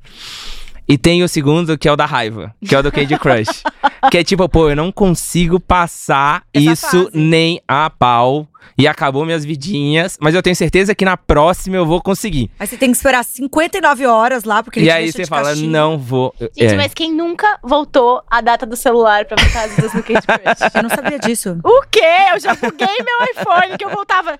E 0.89 0.97
tem 0.97 1.21
o 1.21 1.29
segundo, 1.29 1.77
que 1.77 1.87
é 1.87 1.91
o 1.91 1.95
da 1.95 2.07
raiva, 2.07 2.51
que 2.67 2.73
é 2.73 2.79
o 2.79 2.81
do 2.81 2.91
Candy 2.91 3.15
Crush. 3.19 3.61
que 4.09 4.17
é 4.17 4.23
tipo, 4.23 4.49
pô, 4.49 4.71
eu 4.71 4.75
não 4.75 4.91
consigo 4.91 5.59
passar 5.59 6.41
Essa 6.51 6.71
isso 6.71 7.03
fase. 7.05 7.11
nem 7.13 7.61
a 7.67 7.91
pau. 7.91 8.47
E 8.77 8.87
acabou 8.87 9.25
minhas 9.25 9.43
vidinhas, 9.43 10.17
mas 10.21 10.33
eu 10.33 10.41
tenho 10.41 10.55
certeza 10.55 10.95
que 10.95 11.03
na 11.03 11.17
próxima 11.17 11.75
eu 11.75 11.85
vou 11.85 12.01
conseguir. 12.01 12.49
Aí 12.59 12.65
você 12.67 12.77
tem 12.77 12.89
que 12.91 12.95
esperar 12.97 13.23
59 13.23 14.05
horas 14.05 14.43
lá, 14.43 14.63
porque 14.63 14.79
ele 14.79 14.85
e 14.87 14.89
te 14.89 14.93
aí 14.93 15.03
deixa 15.03 15.17
você 15.17 15.23
de 15.23 15.29
fala, 15.29 15.49
castigo. 15.49 15.69
não 15.69 15.97
vou. 15.97 16.33
Gente, 16.39 16.73
É. 16.73 16.77
mas 16.77 16.93
quem 16.93 17.11
nunca 17.13 17.59
voltou 17.63 18.23
a 18.29 18.39
data 18.41 18.65
do 18.65 18.75
celular 18.75 19.25
pra 19.25 19.35
botar 19.43 19.63
as 19.63 19.71
vidas 19.75 19.93
no 19.93 20.01
Candy 20.03 20.21
Crush? 20.25 20.71
Eu 20.75 20.83
não 20.83 20.89
sabia 20.89 21.19
disso. 21.19 21.57
O 21.63 21.81
quê? 21.91 21.99
Eu 22.33 22.39
já 22.39 22.55
buguei 22.55 22.87
meu 22.87 23.27
iPhone, 23.43 23.77
que 23.77 23.83
eu 23.85 23.89
voltava 23.89 24.37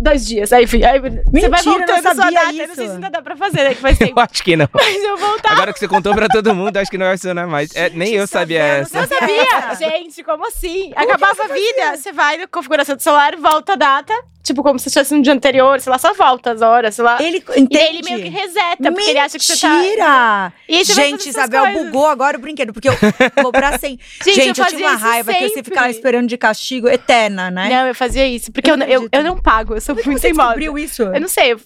dois 0.00 0.26
dias. 0.26 0.52
Aí, 0.52 0.64
enfim, 0.64 0.84
aí 0.84 0.98
você 1.00 1.08
vai 1.10 1.24
Mentira, 1.32 1.46
eu 1.46 1.50
não 1.50 1.86
voltando 1.86 2.02
sua 2.02 2.14
sabia 2.14 2.40
data. 2.40 2.52
Eu 2.54 2.68
não 2.68 2.74
sei 2.74 2.84
isso. 2.84 2.92
se 2.92 2.94
ainda 2.96 3.10
dá 3.10 3.22
pra 3.22 3.36
fazer, 3.36 3.62
né? 3.64 3.74
Que 3.74 3.80
faz 3.80 3.96
tempo. 3.98 4.20
Eu 4.20 4.22
acho 4.30 4.42
que 4.44 4.56
não. 4.56 4.68
Mas 4.72 5.02
eu 5.04 5.16
voltava. 5.16 5.54
Agora 5.54 5.72
que 5.72 5.78
você 5.78 5.88
contou 5.88 6.14
pra 6.14 6.28
todo 6.28 6.54
mundo, 6.54 6.76
acho 6.76 6.90
que 6.90 6.98
não 6.98 7.06
vai 7.06 7.16
funcionar 7.16 7.46
mais. 7.46 7.74
É, 7.74 7.88
nem 7.90 8.12
eu 8.14 8.26
sabia 8.26 8.80
Isabela, 8.82 8.82
essa. 8.82 9.00
Não 9.00 9.08
sabia? 9.08 9.74
Gente, 9.88 10.22
como 10.22 10.46
assim? 10.46 10.92
Acabava 10.94 11.44
a 11.44 11.48
vida. 11.48 11.96
Você 11.96 12.12
vai 12.12 12.36
na 12.36 12.46
configuração 12.46 12.96
do 12.96 13.02
celular, 13.02 13.34
volta 13.36 13.57
a 13.66 13.76
data. 13.76 14.14
Tipo, 14.42 14.62
como 14.62 14.78
se 14.78 14.88
estivesse 14.88 15.14
no 15.14 15.20
dia 15.20 15.32
anterior, 15.34 15.78
sei 15.78 15.90
lá, 15.90 15.98
só 15.98 16.14
volta 16.14 16.52
as 16.52 16.62
horas, 16.62 16.94
sei 16.94 17.04
lá. 17.04 17.18
Ele 17.20 17.36
E 17.54 17.60
entende. 17.60 17.68
daí 17.70 17.86
ele 17.96 18.02
meio 18.02 18.22
que 18.22 18.28
reseta, 18.30 18.90
porque 18.92 19.10
ele 19.10 19.18
acha 19.18 19.38
que 19.38 19.44
você 19.44 19.56
tá. 19.58 19.68
Mentira! 19.68 20.52
E 20.66 20.84
Gente, 20.84 21.28
Isabel 21.28 21.62
coisas. 21.64 21.82
bugou 21.86 22.06
agora 22.06 22.38
o 22.38 22.40
brinquedo, 22.40 22.72
porque 22.72 22.88
eu 22.88 22.94
vou 23.42 23.52
pra 23.52 23.78
sempre. 23.78 24.02
Gente, 24.24 24.34
Gente, 24.40 24.58
eu 24.60 24.64
eu, 24.64 24.70
tinha 24.70 24.88
uma 24.88 24.96
raiva 24.96 25.32
que 25.34 25.40
você 25.40 25.48
sempre. 25.48 25.64
ficava 25.64 25.90
esperando 25.90 26.28
de 26.28 26.38
castigo 26.38 26.88
eterna, 26.88 27.50
né? 27.50 27.68
Não, 27.68 27.86
eu 27.88 27.94
fazia 27.94 28.26
isso. 28.26 28.50
Porque 28.50 28.70
Eu 28.70 28.74
eu, 28.74 28.78
não 28.78 28.86
eu, 28.86 29.08
eu 29.12 29.24
não 29.24 29.36
pago, 29.36 29.74
eu 29.74 29.80
sou 29.82 29.94
Como 29.94 30.02
é 30.02 30.06
muito 30.06 30.20
você 30.20 30.28
teimosa. 30.28 30.48
descobriu 30.48 30.78
isso? 30.78 31.02
Eu 31.02 31.20
não 31.20 31.28
sei, 31.28 31.52
eu, 31.52 31.60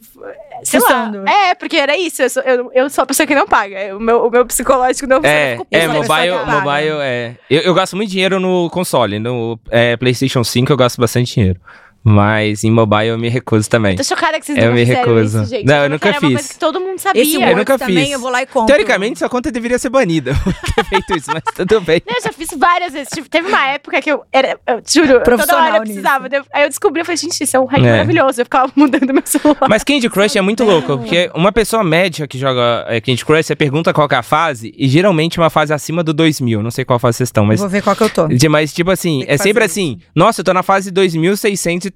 sei 0.64 0.80
lá. 0.80 1.12
É, 1.50 1.54
porque 1.54 1.76
era 1.76 1.96
isso. 1.96 2.22
Eu 2.22 2.30
sou, 2.30 2.42
eu, 2.42 2.70
eu 2.74 2.90
sou 2.90 3.02
a 3.02 3.06
pessoa 3.06 3.26
que 3.26 3.34
não 3.34 3.46
paga. 3.46 3.96
O 3.96 4.00
meu, 4.00 4.26
o 4.26 4.30
meu 4.30 4.44
psicológico 4.46 5.06
não 5.06 5.16
funciona. 5.18 5.36
É, 5.38 5.52
fico 5.56 5.66
é, 5.70 5.78
pessoa 5.86 5.94
mobile, 6.02 6.44
mobile 6.46 6.96
é. 7.02 7.36
Eu, 7.48 7.60
eu 7.60 7.74
gasto 7.74 7.94
muito 7.94 8.10
dinheiro 8.10 8.40
no 8.40 8.68
console. 8.70 9.18
No 9.20 9.60
é, 9.70 9.96
PlayStation 9.96 10.42
5 10.42 10.72
eu 10.72 10.76
gasto 10.76 11.00
bastante 11.00 11.34
dinheiro. 11.34 11.60
Mas 12.04 12.64
em 12.64 12.70
mobile 12.70 13.08
eu 13.08 13.18
me 13.18 13.28
recuso 13.28 13.68
também. 13.70 13.96
Tô 13.96 14.02
chocada 14.02 14.38
que 14.40 14.46
vocês 14.46 14.58
Eu 14.58 14.64
nunca 14.70 14.74
me 14.74 14.84
recuso. 14.84 15.42
isso, 15.42 15.50
gente. 15.50 15.64
Não, 15.66 15.74
eu 15.74 15.78
achava 15.80 15.88
nunca 15.90 15.98
que 16.00 16.08
era 16.08 16.16
uma 16.18 16.30
coisa 16.32 16.38
fiz. 16.42 16.52
que 16.52 16.58
todo 16.58 16.80
mundo 16.80 16.98
sabia. 16.98 17.22
Esse 17.22 17.40
Eu 17.40 17.56
nunca 17.56 17.78
também, 17.78 18.04
fiz. 18.04 18.10
eu 18.12 18.18
vou 18.18 18.30
lá 18.30 18.42
e 18.42 18.46
compro. 18.46 18.66
Teoricamente, 18.66 19.18
sua 19.20 19.28
conta 19.28 19.52
deveria 19.52 19.78
ser 19.78 19.88
banida 19.88 20.34
ter 20.74 20.84
feito 20.84 21.16
isso, 21.16 21.30
mas 21.32 21.42
tudo 21.54 21.80
bem. 21.80 22.02
Não, 22.06 22.16
eu 22.16 22.22
já 22.22 22.32
fiz 22.32 22.48
várias 22.58 22.92
vezes. 22.92 23.08
Tipo, 23.14 23.28
teve 23.28 23.46
uma 23.48 23.66
época 23.68 24.00
que 24.02 24.10
eu 24.10 24.22
era, 24.32 24.58
eu 24.66 24.82
juro, 24.86 25.22
toda 25.22 25.56
hora 25.56 25.76
eu 25.76 25.82
precisava. 25.82 26.28
Eu- 26.32 26.44
Aí 26.52 26.64
eu 26.64 26.68
descobri, 26.68 27.00
eu 27.00 27.04
falei, 27.04 27.16
gente, 27.16 27.40
isso 27.42 27.56
é 27.56 27.60
um 27.60 27.66
hack 27.66 27.80
É. 27.84 27.90
maravilhoso. 27.90 28.40
Eu 28.40 28.44
ficava 28.46 28.72
mudando 28.76 29.12
meu 29.12 29.22
celular. 29.24 29.68
Mas 29.68 29.84
Candy 29.84 30.10
Crush 30.10 30.36
é 30.36 30.40
muito 30.42 30.64
louco, 30.64 30.98
porque 30.98 31.30
uma 31.34 31.52
pessoa 31.52 31.84
média 31.84 32.26
que 32.26 32.36
joga 32.38 32.84
é, 32.88 33.00
Candy 33.00 33.24
Crush, 33.24 33.46
você 33.46 33.54
pergunta 33.56 33.92
qual 33.92 34.08
que 34.08 34.14
é 34.14 34.18
a 34.18 34.22
fase, 34.22 34.74
e 34.76 34.88
geralmente 34.88 35.38
uma 35.38 35.50
fase 35.50 35.72
acima 35.72 36.02
do 36.02 36.12
2000. 36.12 36.62
Não 36.62 36.70
sei 36.70 36.84
qual 36.84 36.98
fase 36.98 37.18
vocês 37.18 37.28
estão, 37.28 37.44
Eu 37.44 37.48
mas 37.48 37.60
vou 37.60 37.68
ver 37.68 37.82
qual 37.82 37.94
que 37.94 38.02
eu 38.02 38.10
tô. 38.10 38.28
Mas, 38.50 38.72
tipo 38.72 38.90
assim, 38.90 39.24
é 39.28 39.36
sempre 39.38 39.62
fazer 39.62 39.72
assim. 39.80 39.98
Nossa, 40.14 40.40
eu 40.40 40.44
tô 40.44 40.52
na 40.52 40.62
fase 40.62 40.90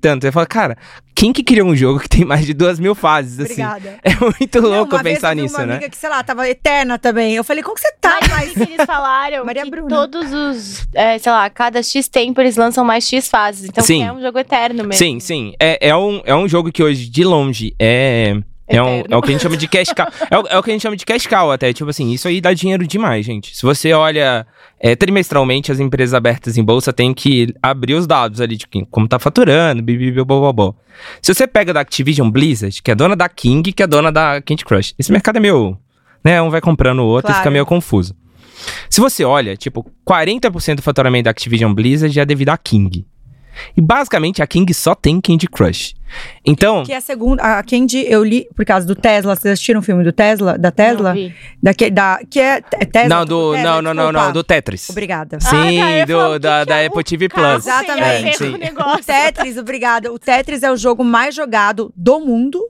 tanto. 0.01 0.23
Você 0.23 0.33
fala, 0.33 0.47
cara, 0.47 0.77
quem 1.15 1.33
que 1.33 1.43
criou 1.43 1.69
um 1.69 1.75
jogo 1.75 1.99
que 1.99 2.09
tem 2.09 2.25
mais 2.25 2.45
de 2.47 2.53
duas 2.55 2.79
mil 2.79 2.95
fases, 2.95 3.41
assim? 3.41 3.65
Obrigada. 3.65 3.97
É 4.05 4.15
muito 4.39 4.63
Não, 4.63 4.69
louco 4.69 4.95
uma 4.95 5.03
vez 5.03 5.17
pensar 5.17 5.33
eu 5.33 5.37
vi 5.37 5.43
nisso, 5.43 5.57
uma 5.57 5.67
né? 5.67 5.73
amiga 5.75 5.91
que, 5.91 5.97
sei 5.97 6.09
lá, 6.09 6.23
tava 6.23 6.49
eterna 6.49 6.99
também. 6.99 7.35
Eu 7.35 7.43
falei, 7.43 7.63
como 7.63 7.75
que 7.75 7.81
você 7.81 7.93
tá? 8.01 8.19
Mas 8.23 8.31
Mas... 8.31 8.51
o 8.51 8.55
que 8.67 8.73
eles 8.75 8.87
falaram 8.87 9.45
Maria 9.47 9.65
que 9.65 9.71
Bruna. 9.71 9.89
todos 9.89 10.33
os, 10.33 10.87
é, 10.95 11.19
sei 11.19 11.33
lá, 11.33 11.49
cada 11.51 11.83
X 11.83 12.09
tempo 12.09 12.41
eles 12.41 12.57
lançam 12.57 12.85
mais 12.85 13.07
X 13.09 13.29
fases. 13.29 13.69
Então 13.69 13.83
Sim. 13.83 14.05
é 14.05 14.13
um 14.13 14.21
jogo 14.21 14.39
eterno 14.39 14.79
mesmo. 14.85 14.95
Sim, 14.95 15.19
sim. 15.21 15.55
É, 15.61 15.89
é, 15.89 15.97
um, 15.97 16.21
é 16.25 16.35
um 16.35 16.49
jogo 16.49 16.71
que 16.71 16.83
hoje, 16.83 17.09
de 17.09 17.25
longe, 17.25 17.75
é. 17.79 18.37
É, 18.69 18.83
um- 18.83 19.05
é 19.09 19.17
o 19.17 19.23
que 19.23 19.29
a 19.29 19.33
gente 19.33 19.43
chama 19.43 19.57
de 19.57 19.69
cash 19.69 19.89
cow. 19.97 20.07
É 20.31 20.39
o, 20.39 20.47
é 20.49 20.59
o 20.59 20.63
que 20.63 20.71
a 20.71 20.73
gente 20.73 20.83
chama 20.83 20.97
de 20.97 21.05
cash 21.07 21.27
cow 21.27 21.53
até. 21.53 21.73
Tipo 21.73 21.91
assim, 21.91 22.11
isso 22.13 22.27
aí 22.27 22.41
dá 22.41 22.53
dinheiro 22.53 22.87
demais, 22.87 23.25
gente. 23.25 23.57
Se 23.57 23.63
você 23.63 23.93
olha 23.93 24.47
é, 24.81 24.97
trimestralmente, 24.97 25.71
as 25.71 25.79
empresas 25.81 26.15
abertas 26.15 26.57
em 26.59 26.65
bolsa 26.65 26.93
têm 26.93 27.15
que 27.15 27.55
abrir 27.63 27.95
os 27.95 28.07
dados 28.07 28.41
ali 28.41 28.57
de 28.57 28.67
quem- 28.67 28.85
como 28.85 29.07
tá 29.07 29.19
faturando, 29.19 29.83
bibibibobobó. 29.83 30.75
Se 31.23 31.33
você 31.33 31.47
pega 31.47 31.73
da 31.73 31.81
Activision 31.81 32.29
Blizzard, 32.31 32.83
que 32.83 32.91
é 32.91 32.95
dona 32.95 33.15
da 33.15 33.29
King, 33.29 33.73
que 33.73 33.83
é 33.83 33.87
dona 33.87 34.11
da 34.11 34.41
Candy 34.43 34.65
Crush. 34.65 34.95
Esse 34.99 35.13
mercado 35.13 35.37
é 35.37 35.41
meio. 35.41 35.79
Né, 36.25 36.43
um 36.43 36.51
vai 36.51 36.61
comprando 36.61 36.99
o 37.01 37.07
outro 37.07 37.29
e 37.29 37.33
Claro. 37.33 37.39
fica 37.43 37.51
meio 37.53 37.65
confuso. 37.65 38.17
Se 38.91 39.01
você 39.01 39.23
olha, 39.23 39.57
tipo, 39.57 39.87
40% 40.05 40.77
do 40.77 40.83
faturamento 40.83 41.25
da 41.25 41.31
Activision 41.31 41.73
Blizzard 41.73 42.19
é 42.19 42.25
devido 42.25 42.49
à 42.49 42.57
King. 42.59 43.07
E 43.77 43.81
basicamente 43.81 44.43
a 44.43 44.47
King 44.47 44.73
só 44.75 44.95
tem 44.95 45.21
Candy 45.21 45.47
Crush. 45.47 45.95
Então, 46.45 46.85
Que 46.85 46.93
é 46.93 46.97
a 46.97 47.01
segunda. 47.01 47.43
A 47.43 47.63
Candy, 47.63 48.05
eu 48.09 48.23
li 48.23 48.49
por 48.55 48.65
causa 48.65 48.87
do 48.87 48.95
Tesla. 48.95 49.35
Vocês 49.35 49.53
assistiram 49.55 49.81
o 49.81 49.83
filme 49.83 50.05
do 50.05 50.13
Tesla? 50.13 50.57
Da 50.57 50.71
Tesla? 50.71 51.11
Não 51.11 51.21
vi. 51.21 51.35
Daque, 51.63 51.91
da, 51.91 52.21
que 52.29 52.41
é, 52.41 52.63
é 52.73 52.85
Tesla? 52.85 53.09
não, 53.17 53.25
do, 53.27 53.53
Tesla, 53.53 53.71
não, 53.71 53.83
não, 53.83 54.13
não, 54.13 54.13
não, 54.13 54.33
do 54.33 54.45
Tetris. 54.45 54.89
Obrigada. 54.91 55.39
Sim, 55.41 55.81
Ah, 55.81 55.99
tá, 55.99 56.05
do, 56.05 56.39
da, 56.39 56.65
da 56.65 56.79
é 56.79 56.87
Apple 56.87 57.05
TV 57.05 57.29
Plus. 57.29 57.45
a 57.45 57.57
Exatamente. 57.57 58.39
Sim. 58.39 58.53
com 58.75 58.83
o 58.83 58.95
O? 58.95 58.99
Tetris, 58.99 59.57
obrigada. 59.59 60.13
O 60.13 60.19
Tetris 60.19 60.63
é 60.63 60.71
o 60.71 60.77
jogo 60.77 61.05
mais 61.05 61.35
jogado 61.35 61.93
do 61.97 62.21
mundo. 62.21 62.69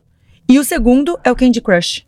E 0.49 0.59
o 0.59 0.65
segundo 0.65 1.19
é 1.25 1.31
o 1.31 1.37
Candy 1.37 1.61
Crush. 1.61 2.07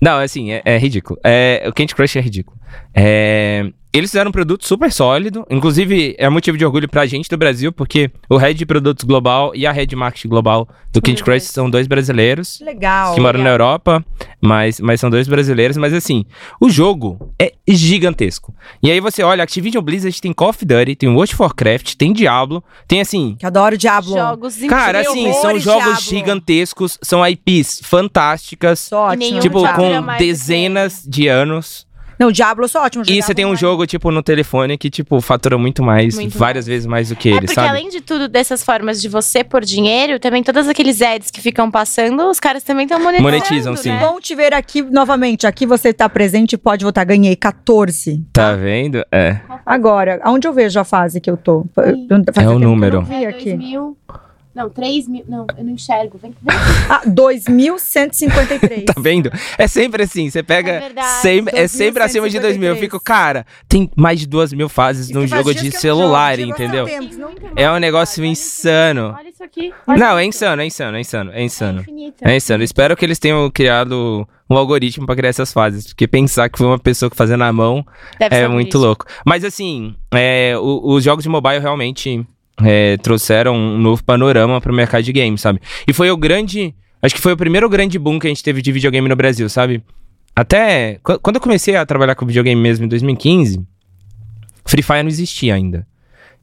Não, 0.00 0.18
assim, 0.18 0.50
é, 0.52 0.62
é 0.64 0.78
ridículo. 0.78 1.20
É, 1.22 1.64
o 1.68 1.72
Candy 1.72 1.94
Crush 1.94 2.16
é 2.16 2.20
ridículo. 2.20 2.58
É, 2.94 3.70
eles 3.92 4.10
fizeram 4.10 4.30
um 4.30 4.32
produto 4.32 4.66
super 4.66 4.90
sólido. 4.90 5.46
Inclusive, 5.50 6.14
é 6.18 6.26
motivo 6.30 6.56
de 6.56 6.64
orgulho 6.64 6.88
pra 6.88 7.04
gente 7.04 7.28
do 7.28 7.36
Brasil, 7.36 7.70
porque 7.70 8.10
o 8.28 8.38
Head 8.38 8.58
de 8.58 8.64
Produtos 8.64 9.04
Global 9.04 9.52
e 9.54 9.66
a 9.66 9.72
Head 9.72 9.90
de 9.90 9.96
Marketing 9.96 10.28
Global 10.28 10.66
do 10.90 11.02
Candy 11.02 11.22
Crush 11.22 11.44
são 11.44 11.68
dois 11.68 11.86
brasileiros. 11.86 12.56
Que 12.56 12.64
legal. 12.64 13.14
que 13.14 13.20
moram 13.20 13.42
na 13.42 13.50
Europa, 13.50 14.02
mas, 14.40 14.80
mas 14.80 14.98
são 14.98 15.10
dois 15.10 15.28
brasileiros. 15.28 15.76
Mas 15.76 15.92
assim, 15.92 16.24
o 16.58 16.70
jogo 16.70 17.34
é 17.38 17.52
gigantesco. 17.68 18.54
E 18.82 18.90
aí 18.90 18.98
você 18.98 19.22
olha, 19.22 19.44
Activision 19.44 19.82
Blizzard 19.84 20.18
tem 20.22 20.32
Call 20.32 20.48
of 20.48 20.64
Duty, 20.64 20.96
tem 20.96 21.10
World 21.10 21.34
of 21.34 21.42
Warcraft, 21.42 21.94
tem 21.96 22.14
Diablo, 22.14 22.64
tem 22.88 23.02
assim... 23.02 23.36
Que 23.38 23.44
adoro 23.44 23.76
Diablo. 23.76 24.14
Jogos 24.14 24.56
Cara, 24.70 25.00
assim, 25.00 25.30
são 25.34 25.58
jogos 25.58 25.84
Diablo. 25.84 26.00
gigantescos, 26.00 26.98
são 27.02 27.26
IPs 27.26 27.82
fantásticas, 27.84 28.80
Sou 28.80 29.00
ótimo. 29.00 29.38
tipo, 29.40 29.60
com 29.74 30.02
que 30.02 30.18
dezenas 30.18 31.04
de 31.06 31.28
anos. 31.28 31.86
Não, 32.18 32.30
Diablo 32.30 32.64
eu 32.64 32.68
sou 32.68 32.80
ótimo. 32.82 33.04
E 33.08 33.20
você 33.22 33.34
tem 33.34 33.44
um 33.46 33.56
jogo, 33.56 33.86
tipo, 33.86 34.10
no 34.10 34.22
telefone 34.22 34.76
que, 34.78 34.88
tipo, 34.90 35.20
fatura 35.20 35.58
muito 35.58 35.82
mais, 35.82 36.14
Muito 36.14 36.38
várias 36.38 36.66
vezes 36.66 36.86
mais 36.86 37.08
do 37.08 37.16
que 37.16 37.28
É 37.28 37.32
ele, 37.32 37.40
porque 37.42 37.54
sabe? 37.54 37.68
além 37.68 37.88
de 37.88 38.00
tudo 38.00 38.28
dessas 38.28 38.62
formas 38.64 39.00
de 39.00 39.08
você 39.08 39.42
pôr 39.42 39.64
dinheiro, 39.64 40.18
também 40.20 40.42
todos 40.42 40.68
aqueles 40.68 41.00
ads 41.02 41.30
que 41.30 41.40
ficam 41.40 41.70
passando, 41.70 42.28
os 42.28 42.38
caras 42.38 42.62
também 42.62 42.84
estão 42.84 42.98
monetizando. 42.98 43.22
Monetizam, 43.30 43.76
sim. 43.76 43.88
né? 43.90 43.98
Bom 44.00 44.20
te 44.20 44.34
ver 44.34 44.54
aqui 44.54 44.82
novamente. 44.82 45.46
Aqui 45.46 45.66
você 45.66 45.92
tá 45.92 46.08
presente 46.08 46.52
e 46.54 46.58
pode 46.58 46.84
votar. 46.84 47.04
Ganhei 47.04 47.34
14. 47.34 48.24
Tá 48.32 48.54
vendo? 48.54 49.04
É. 49.10 49.40
Agora, 49.66 50.20
aonde 50.22 50.46
eu 50.46 50.52
vejo 50.52 50.78
a 50.78 50.84
fase 50.84 51.20
que 51.20 51.30
eu 51.30 51.36
tô? 51.36 51.66
Eu- 51.76 52.24
faz 52.34 52.46
É 52.46 52.50
o 52.50 52.50
que 52.50 52.56
eu 52.56 52.58
número. 52.58 52.96
não 53.00 53.04
vi 53.04 53.24
É 53.24 53.28
aqui. 53.28 53.50
2000... 53.56 53.96
Não, 54.54 54.68
3 54.68 55.08
mil... 55.08 55.24
Não, 55.28 55.46
eu 55.56 55.64
não 55.64 55.72
enxergo. 55.72 56.18
Vem, 56.22 56.30
vem. 56.42 56.56
Ah, 56.88 57.02
2153. 57.06 58.84
Tá 58.86 58.94
vendo? 59.00 59.30
É 59.56 59.66
sempre 59.66 60.02
assim, 60.02 60.28
você 60.30 60.42
pega. 60.42 60.72
É 60.72 60.80
verdade, 60.80 61.20
sempre, 61.22 61.58
é 61.58 61.68
sempre 61.68 62.02
acima 62.02 62.28
de 62.28 62.38
2 62.38 62.56
mil. 62.56 62.68
Eu 62.68 62.74
2153. 62.74 62.80
fico, 62.80 63.00
cara, 63.02 63.46
tem 63.68 63.90
mais 63.96 64.20
de 64.20 64.26
2 64.26 64.52
mil 64.52 64.68
fases 64.68 65.08
E 65.10 65.14
num 65.14 65.26
jogo 65.26 65.54
de 65.54 65.70
celular, 65.72 66.38
jogo, 66.38 66.50
entendeu? 66.50 66.86
não- 67.18 67.30
É 67.56 67.70
um 67.70 67.78
negócio 67.78 68.24
insano. 68.24 69.14
Olha 69.18 69.28
isso 69.28 69.42
aqui. 69.42 69.72
Não, 69.86 70.18
é 70.18 70.24
insano, 70.24 70.62
é 70.62 70.66
insano, 70.66 70.96
é 70.96 71.00
insano, 71.00 71.30
é 71.32 71.40
É 71.40 71.44
insano. 71.44 71.80
infinito. 71.80 72.16
É 72.22 72.36
insano. 72.36 72.62
Espero 72.62 72.96
que 72.96 73.04
eles 73.04 73.18
tenham 73.18 73.50
criado 73.50 74.26
um 74.50 74.56
algoritmo 74.56 75.06
pra 75.06 75.16
criar 75.16 75.30
essas 75.30 75.52
fases. 75.52 75.86
Porque 75.86 76.06
pensar 76.06 76.48
que 76.48 76.58
foi 76.58 76.66
uma 76.66 76.78
pessoa 76.78 77.08
que 77.10 77.16
fazia 77.16 77.36
na 77.36 77.52
mão 77.52 77.84
Deve 78.18 78.36
é 78.36 78.48
muito 78.48 78.76
louco. 78.78 79.06
Mas 79.24 79.44
assim, 79.44 79.94
é, 80.12 80.54
o- 80.58 80.92
os 80.94 81.02
jogos 81.04 81.22
de 81.22 81.28
mobile 81.28 81.58
realmente 81.60 82.26
é, 82.64 82.96
trouxeram 82.98 83.54
um 83.56 83.78
novo 83.78 84.02
panorama 84.04 84.60
pro 84.60 84.72
mercado 84.72 85.02
de 85.02 85.12
games, 85.12 85.40
sabe? 85.40 85.60
E 85.86 85.92
foi 85.92 86.10
o 86.10 86.16
grande. 86.16 86.74
Acho 87.00 87.14
que 87.14 87.20
foi 87.20 87.32
o 87.32 87.36
primeiro 87.36 87.68
grande 87.68 87.98
boom 87.98 88.18
que 88.18 88.26
a 88.26 88.30
gente 88.30 88.42
teve 88.42 88.60
de 88.62 88.70
videogame 88.72 89.08
no 89.08 89.16
Brasil, 89.16 89.48
sabe? 89.48 89.82
Até 90.34 90.98
qu- 91.02 91.18
quando 91.20 91.36
eu 91.36 91.40
comecei 91.42 91.74
a 91.76 91.84
trabalhar 91.84 92.14
com 92.14 92.24
videogame 92.26 92.60
mesmo 92.60 92.84
em 92.84 92.88
2015, 92.88 93.60
Free 94.64 94.82
Fire 94.82 95.02
não 95.02 95.08
existia 95.08 95.54
ainda. 95.54 95.86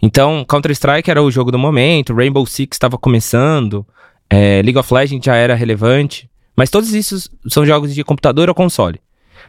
Então, 0.02 0.46
Counter-Strike 0.48 1.10
era 1.10 1.22
o 1.22 1.32
jogo 1.32 1.52
do 1.52 1.60
momento, 1.60 2.14
Rainbow 2.14 2.46
Six 2.46 2.76
estava 2.76 2.98
começando, 2.98 3.86
é, 4.30 4.62
League 4.62 4.78
of 4.78 4.94
Legends 4.94 5.26
já 5.26 5.36
era 5.36 5.56
relevante. 5.56 6.30
Mas 6.56 6.70
todos 6.70 6.94
esses 6.94 7.30
são 7.48 7.66
jogos 7.66 7.94
de 7.96 8.04
computador 8.04 8.50
ou 8.50 8.56
console. 8.56 9.00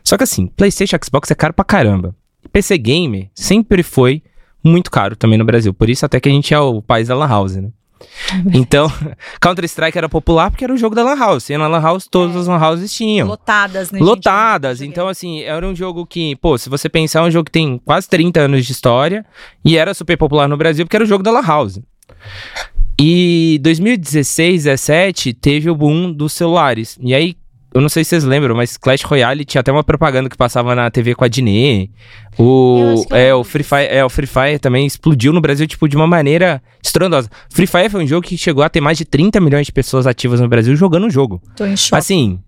Só 0.05 0.17
que 0.17 0.23
assim, 0.25 0.47
PlayStation 0.47 0.97
Xbox 1.05 1.31
é 1.31 1.35
caro 1.35 1.53
pra 1.53 1.65
caramba. 1.65 2.15
PC 2.53 2.79
Gamer 2.79 3.29
sempre 3.35 3.83
foi 3.83 4.23
muito 4.63 4.91
caro 4.91 5.17
também 5.17 5.39
no 5.39 5.45
Brasil. 5.45 5.73
Por 5.73 5.89
isso 5.89 6.05
até 6.05 6.21
que 6.21 6.29
a 6.29 6.33
gente 6.33 6.53
é 6.53 6.59
o 6.59 6.83
país 6.83 7.09
da 7.09 7.15
Lan 7.15 7.29
House, 7.29 7.57
né? 7.57 7.71
Então, 8.53 8.91
Counter-Strike 9.41 9.97
era 9.97 10.09
popular 10.09 10.51
porque 10.51 10.65
era 10.65 10.73
o 10.73 10.77
jogo 10.77 10.95
da 10.95 11.03
Lan 11.03 11.17
House. 11.17 11.51
E 11.51 11.57
na 11.57 11.67
Lan 11.67 11.81
House, 11.81 12.07
todas 12.11 12.35
as 12.37 12.47
Lan 12.47 12.59
Houses 12.59 12.93
tinham. 12.93 13.29
Lotadas, 13.29 13.91
né? 13.91 13.99
gente? 13.99 14.07
Lotadas. 14.09 14.79
Joguei. 14.79 14.91
Então, 14.91 15.09
assim, 15.09 15.41
era 15.41 15.67
um 15.67 15.75
jogo 15.75 16.07
que, 16.07 16.37
pô, 16.37 16.57
se 16.57 16.69
você 16.69 16.89
pensar, 16.89 17.21
é 17.21 17.23
um 17.25 17.31
jogo 17.31 17.45
que 17.45 17.53
tem 17.53 17.79
quase 17.85 18.09
30 18.09 18.41
anos 18.41 18.67
de 18.67 18.73
história 18.73 19.25
e 19.65 19.77
era 19.77 19.95
super 19.95 20.17
popular 20.17 20.49
no 20.49 20.57
Brasil 20.57 20.85
porque 20.85 20.97
era 20.97 21.05
o 21.05 21.09
jogo 21.09 21.23
da 21.23 21.31
Lan 21.31 21.43
House. 21.43 21.81
E 22.99 23.59
2016, 23.63 24.65
17 24.65 25.33
teve 25.33 25.71
o 25.71 25.75
boom 25.75 26.13
dos 26.13 26.33
celulares. 26.33 26.99
E 27.01 27.15
aí, 27.15 27.35
eu 27.73 27.81
não 27.81 27.89
sei 27.89 28.03
se 28.03 28.11
vocês 28.11 28.25
lembram, 28.25 28.55
mas 28.55 28.77
Clash 28.77 29.03
Royale 29.03 29.45
tinha 29.45 29.61
até 29.61 29.71
uma 29.71 29.85
propaganda 29.85 30.29
que 30.29 30.37
passava 30.37 30.75
na 30.75 30.91
TV 30.91 31.15
com 31.15 31.25
a 31.25 31.29
Dinê. 31.29 31.89
Eu 32.39 32.45
O, 32.45 33.07
é, 33.11 33.35
o 33.35 33.45
Free 33.45 33.63
Fire, 33.63 33.87
é, 33.89 34.05
o 34.05 34.09
Free 34.09 34.27
Fire 34.27 34.59
também 34.59 34.87
explodiu 34.87 35.33
no 35.33 35.41
Brasil, 35.41 35.67
tipo, 35.67 35.89
de 35.89 35.97
uma 35.97 36.07
maneira 36.07 36.63
estrondosa. 36.83 37.31
Free 37.51 37.67
Fire 37.67 37.89
foi 37.89 38.03
um 38.03 38.07
jogo 38.07 38.27
que 38.27 38.37
chegou 38.37 38.65
a 38.65 38.69
ter 38.69 38.81
mais 38.81 38.99
de 38.99 39.05
30 39.05 39.41
milhões 39.41 39.67
de 39.67 39.73
pessoas 39.73 40.07
ativas 40.07 40.41
no 40.41 40.49
Brasil 40.49 40.75
jogando 40.75 41.07
o 41.07 41.11
jogo. 41.11 41.41
Tô 41.57 41.65
em 41.65 41.77
choque. 41.77 41.99
Assim, 41.99 42.41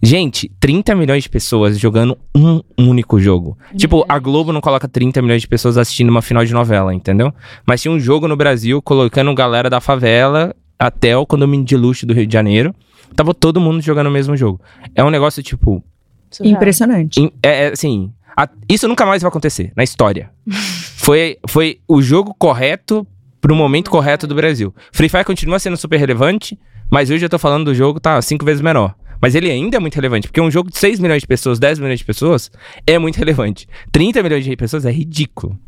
gente, 0.00 0.50
30 0.60 0.94
milhões 0.94 1.24
de 1.24 1.28
pessoas 1.28 1.78
jogando 1.78 2.16
um 2.32 2.62
único 2.78 3.18
jogo. 3.18 3.58
Tipo, 3.76 4.04
a 4.08 4.18
Globo 4.18 4.52
não 4.52 4.60
coloca 4.60 4.86
30 4.86 5.20
milhões 5.22 5.42
de 5.42 5.48
pessoas 5.48 5.76
assistindo 5.76 6.08
uma 6.08 6.22
final 6.22 6.44
de 6.44 6.52
novela, 6.52 6.94
entendeu? 6.94 7.32
Mas 7.66 7.82
tinha 7.82 7.90
um 7.90 7.98
jogo 7.98 8.28
no 8.28 8.36
Brasil 8.36 8.80
colocando 8.80 9.34
galera 9.34 9.68
da 9.68 9.80
favela 9.80 10.54
até 10.78 11.16
o 11.16 11.26
condomínio 11.26 11.66
de 11.66 11.76
luxo 11.76 12.06
do 12.06 12.14
Rio 12.14 12.26
de 12.26 12.32
Janeiro. 12.32 12.72
Tava 13.16 13.34
todo 13.34 13.60
mundo 13.60 13.80
jogando 13.82 14.06
o 14.06 14.10
mesmo 14.10 14.36
jogo. 14.36 14.60
É 14.94 15.02
um 15.04 15.10
negócio, 15.10 15.42
tipo, 15.42 15.82
Surreal. 16.30 16.56
Impressionante. 16.56 17.20
in- 17.20 17.30
é, 17.42 17.64
é, 17.64 17.72
assim, 17.72 18.12
a- 18.36 18.48
isso 18.68 18.86
nunca 18.88 19.04
mais 19.06 19.22
vai 19.22 19.28
acontecer 19.28 19.72
na 19.76 19.82
história. 19.82 20.30
foi, 20.96 21.38
foi 21.48 21.80
o 21.88 22.00
jogo 22.02 22.34
correto 22.38 23.06
pro 23.40 23.54
momento 23.54 23.90
correto 23.90 24.26
do 24.26 24.34
Brasil. 24.34 24.74
Free 24.92 25.08
Fire 25.08 25.24
continua 25.24 25.58
sendo 25.58 25.76
super 25.76 25.96
relevante, 25.98 26.58
mas 26.90 27.10
hoje 27.10 27.24
eu 27.24 27.28
tô 27.30 27.38
falando 27.38 27.66
do 27.66 27.74
jogo 27.74 27.98
tá 28.00 28.20
cinco 28.22 28.44
vezes 28.44 28.60
menor. 28.60 28.94
Mas 29.20 29.34
ele 29.34 29.50
ainda 29.50 29.76
é 29.76 29.80
muito 29.80 29.96
relevante, 29.96 30.28
porque 30.28 30.40
um 30.40 30.48
jogo 30.50 30.70
de 30.70 30.78
6 30.78 31.00
milhões 31.00 31.22
de 31.22 31.26
pessoas, 31.26 31.58
10 31.58 31.80
milhões 31.80 31.98
de 31.98 32.04
pessoas, 32.04 32.52
é 32.86 32.98
muito 33.00 33.16
relevante. 33.16 33.66
30 33.90 34.22
milhões 34.22 34.44
de 34.44 34.54
pessoas 34.56 34.84
é 34.86 34.92
ridículo. 34.92 35.58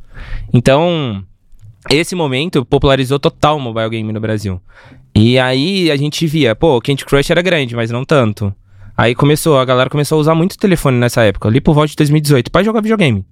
Então, 0.53 1.25
esse 1.89 2.15
momento 2.15 2.65
popularizou 2.65 3.19
total 3.19 3.57
o 3.57 3.61
mobile 3.61 3.89
game 3.89 4.13
no 4.13 4.21
Brasil. 4.21 4.61
E 5.15 5.39
aí 5.39 5.91
a 5.91 5.97
gente 5.97 6.27
via, 6.27 6.55
pô, 6.55 6.81
Candy 6.81 7.05
Crush 7.05 7.31
era 7.31 7.43
grande, 7.43 7.75
mas 7.75 7.91
não 7.91 8.05
tanto. 8.05 8.55
Aí 8.97 9.15
começou, 9.15 9.59
a 9.59 9.65
galera 9.65 9.89
começou 9.89 10.19
a 10.19 10.21
usar 10.21 10.35
muito 10.35 10.59
telefone 10.59 10.99
nessa 10.99 11.23
época, 11.23 11.49
ali 11.49 11.61
por 11.61 11.75
volta 11.75 11.91
de 11.91 11.97
2018, 11.97 12.51
pra 12.51 12.63
jogar 12.63 12.83
videogame. 12.83 13.25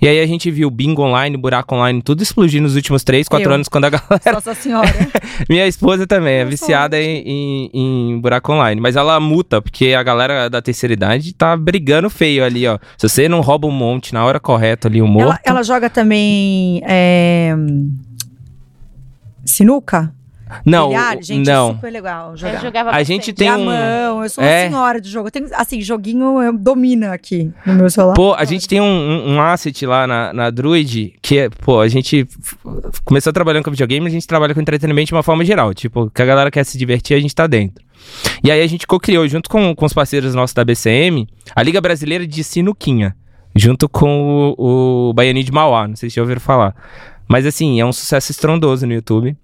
E 0.00 0.08
aí 0.08 0.20
a 0.20 0.26
gente 0.26 0.50
viu 0.50 0.70
bingo 0.70 1.02
online, 1.02 1.36
buraco 1.36 1.74
online, 1.74 2.02
tudo 2.02 2.22
explodir 2.22 2.60
nos 2.60 2.74
últimos 2.74 3.02
3, 3.04 3.28
4 3.28 3.48
Eu. 3.48 3.54
anos, 3.54 3.68
quando 3.68 3.84
a 3.84 3.90
galera. 3.90 4.32
Nossa 4.32 4.54
senhora. 4.54 4.88
Minha 5.48 5.66
esposa 5.66 6.06
também 6.06 6.34
é 6.34 6.44
viciada 6.44 7.00
em, 7.00 7.22
em, 7.24 7.70
em 7.72 8.18
buraco 8.20 8.52
online. 8.52 8.80
Mas 8.80 8.96
ela 8.96 9.18
muta, 9.20 9.62
porque 9.62 9.94
a 9.94 10.02
galera 10.02 10.48
da 10.50 10.60
terceira 10.60 10.92
idade 10.92 11.32
tá 11.32 11.56
brigando 11.56 12.10
feio 12.10 12.44
ali, 12.44 12.66
ó. 12.66 12.78
Se 12.98 13.08
você 13.08 13.28
não 13.28 13.40
rouba 13.40 13.66
um 13.66 13.70
monte 13.70 14.12
na 14.12 14.24
hora 14.24 14.40
correta 14.40 14.88
ali, 14.88 15.00
o 15.00 15.06
morto. 15.06 15.28
ela, 15.28 15.40
ela 15.44 15.62
joga 15.62 15.88
também. 15.88 16.82
é, 16.86 17.54
Sinuca? 19.44 20.12
Não, 20.64 20.88
Bilhar, 20.88 21.22
gente, 21.22 21.46
não. 21.46 21.70
é 21.70 21.74
super 21.74 21.90
legal 21.90 22.30
Eu 22.32 22.36
jogar. 22.36 22.60
jogava 22.60 22.90
A 22.90 23.02
gente 23.02 23.32
tem 23.32 23.50
um- 23.50 23.56
Diamão, 23.56 24.22
eu 24.22 24.28
sou 24.30 24.42
uma 24.44 24.50
é. 24.50 24.68
senhora 24.68 25.00
de 25.00 25.08
jogo. 25.10 25.28
Eu 25.28 25.32
tenho, 25.32 25.48
assim, 25.54 25.80
joguinho 25.80 26.42
eu 26.42 26.52
domina 26.56 27.12
aqui 27.12 27.50
no 27.66 27.74
meu 27.74 27.90
celular. 27.90 28.14
Pô, 28.14 28.34
a 28.34 28.44
gente 28.44 28.68
tem 28.68 28.80
um, 28.80 29.34
um- 29.34 29.40
asset 29.40 29.84
lá 29.86 30.06
na, 30.06 30.32
na 30.32 30.50
Druid 30.50 31.14
que 31.22 31.38
é, 31.38 31.48
pô, 31.50 31.80
a 31.80 31.88
gente 31.88 32.26
começou 33.04 33.32
trabalhando 33.32 33.64
com 33.64 33.70
videogame, 33.70 34.06
a 34.06 34.10
gente 34.10 34.26
trabalha 34.26 34.54
com 34.54 34.60
entretenimento 34.60 35.08
de 35.08 35.14
uma 35.14 35.22
forma 35.22 35.44
geral. 35.44 35.72
Tipo, 35.74 36.10
que 36.10 36.22
a 36.22 36.26
galera 36.26 36.50
quer 36.50 36.64
se 36.64 36.76
divertir, 36.78 37.16
a 37.16 37.20
gente 37.20 37.34
tá 37.34 37.46
dentro. 37.46 37.84
E 38.42 38.50
aí 38.50 38.60
a 38.60 38.66
gente 38.66 38.86
co-criou, 38.86 39.26
junto 39.26 39.48
com, 39.48 39.74
com 39.74 39.86
os 39.86 39.92
parceiros 39.92 40.34
nossos 40.34 40.52
da 40.54 40.64
BCM, 40.64 41.26
a 41.54 41.62
Liga 41.62 41.80
Brasileira 41.80 42.26
de 42.26 42.44
Sinuquinha. 42.44 43.16
Junto 43.56 43.88
com 43.88 44.54
o, 44.58 45.10
o 45.10 45.12
Baianinho 45.14 45.44
de 45.46 45.52
Mauá, 45.52 45.86
não 45.86 45.94
sei 45.94 46.10
se 46.10 46.16
já 46.16 46.22
ouviram 46.22 46.40
falar. 46.40 46.74
Mas 47.28 47.46
assim, 47.46 47.80
é 47.80 47.86
um 47.86 47.92
sucesso 47.92 48.32
estrondoso 48.32 48.84
no 48.86 48.92
YouTube. 48.92 49.36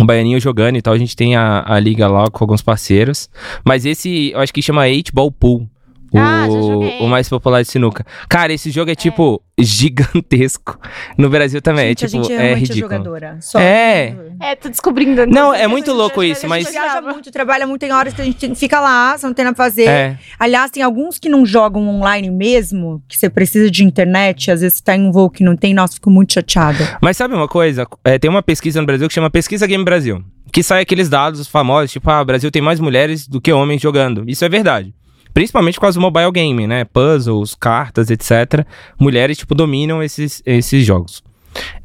O 0.00 0.04
Baianinho 0.04 0.40
jogando 0.40 0.76
e 0.76 0.82
tal, 0.82 0.94
a 0.94 0.98
gente 0.98 1.16
tem 1.16 1.34
a, 1.34 1.64
a 1.66 1.78
liga 1.80 2.06
lá 2.06 2.30
com 2.30 2.44
alguns 2.44 2.62
parceiros. 2.62 3.28
Mas 3.64 3.84
esse, 3.84 4.30
eu 4.32 4.40
acho 4.40 4.52
que 4.52 4.62
chama 4.62 4.82
8 4.82 5.12
Ball 5.12 5.30
Pool. 5.30 5.68
O, 6.12 6.18
Ah, 6.18 6.46
já 6.46 6.60
joguei. 6.60 6.98
o 7.00 7.06
mais 7.06 7.28
popular 7.28 7.62
de 7.62 7.68
sinuca. 7.68 8.04
Cara, 8.28 8.52
esse 8.52 8.70
jogo 8.70 8.90
é, 8.90 8.94
tipo 8.94 9.42
gigantesco. 9.58 10.78
No 11.16 11.28
Brasil 11.28 11.60
também, 11.60 11.88
Gente, 11.88 12.04
é 12.04 12.08
tipo, 12.08 12.20
a 12.20 12.22
gente 12.24 12.32
é 12.32 12.38
realmente 12.38 12.68
ridículo. 12.68 12.92
jogadora. 12.92 13.36
Só. 13.40 13.58
É. 13.58 14.16
É, 14.40 14.54
tô 14.56 14.68
descobrindo. 14.68 15.26
Não, 15.26 15.52
sei 15.52 15.62
é 15.62 15.66
muito 15.66 15.92
louco 15.92 16.22
isso, 16.22 16.48
mas- 16.48 16.66
A 16.66 16.70
gente 16.70 16.80
viaja 16.80 17.00
muito, 17.02 17.30
trabalha 17.30 17.66
muito, 17.66 17.80
tem 17.80 17.92
horas 17.92 18.14
que 18.14 18.22
a 18.22 18.24
gente 18.24 18.54
fica 18.54 18.80
lá, 18.80 19.16
você 19.18 19.26
não 19.26 19.34
tem 19.34 19.44
nada 19.44 19.54
pra 19.54 19.64
fazer. 19.64 19.88
É. 19.88 20.18
Aliás, 20.38 20.70
tem 20.70 20.82
alguns 20.82 21.18
que 21.18 21.28
não 21.28 21.44
jogam 21.44 21.86
online 21.88 22.30
mesmo, 22.30 23.02
que 23.08 23.16
você 23.18 23.28
precisa 23.28 23.70
de 23.70 23.84
internet, 23.84 24.50
às 24.50 24.60
vezes 24.60 24.78
você 24.78 24.84
tá 24.84 24.96
em 24.96 25.02
um 25.02 25.12
voo 25.12 25.28
que 25.30 25.42
não 25.42 25.56
tem, 25.56 25.74
nossa, 25.74 25.94
fico 25.94 26.10
muito 26.10 26.32
chateada. 26.34 26.98
Mas 27.02 27.16
sabe 27.16 27.34
uma 27.34 27.48
coisa? 27.48 27.86
É, 28.04 28.18
tem 28.18 28.30
uma 28.30 28.42
pesquisa 28.42 28.80
no 28.80 28.86
Brasil 28.86 29.08
que 29.08 29.14
chama 29.14 29.30
Pesquisa 29.30 29.66
Game 29.66 29.84
Brasil. 29.84 30.22
Que 30.50 30.62
sai 30.62 30.80
aqueles 30.82 31.10
dados 31.10 31.46
famosos, 31.46 31.90
tipo, 31.92 32.10
ah, 32.10 32.22
o 32.22 32.24
Brasil 32.24 32.50
tem 32.50 32.62
mais 32.62 32.80
mulheres 32.80 33.28
do 33.28 33.38
que 33.40 33.52
homens 33.52 33.82
jogando. 33.82 34.24
Isso 34.26 34.44
é 34.44 34.48
verdade. 34.48 34.94
Principalmente 35.38 35.78
causa 35.78 35.96
do 35.96 36.02
mobile 36.02 36.32
game, 36.32 36.66
né? 36.66 36.84
Puzzles, 36.84 37.54
cartas, 37.54 38.10
etc. 38.10 38.66
Mulheres, 38.98 39.38
tipo, 39.38 39.54
dominam 39.54 40.02
esses, 40.02 40.42
esses 40.44 40.84
jogos. 40.84 41.22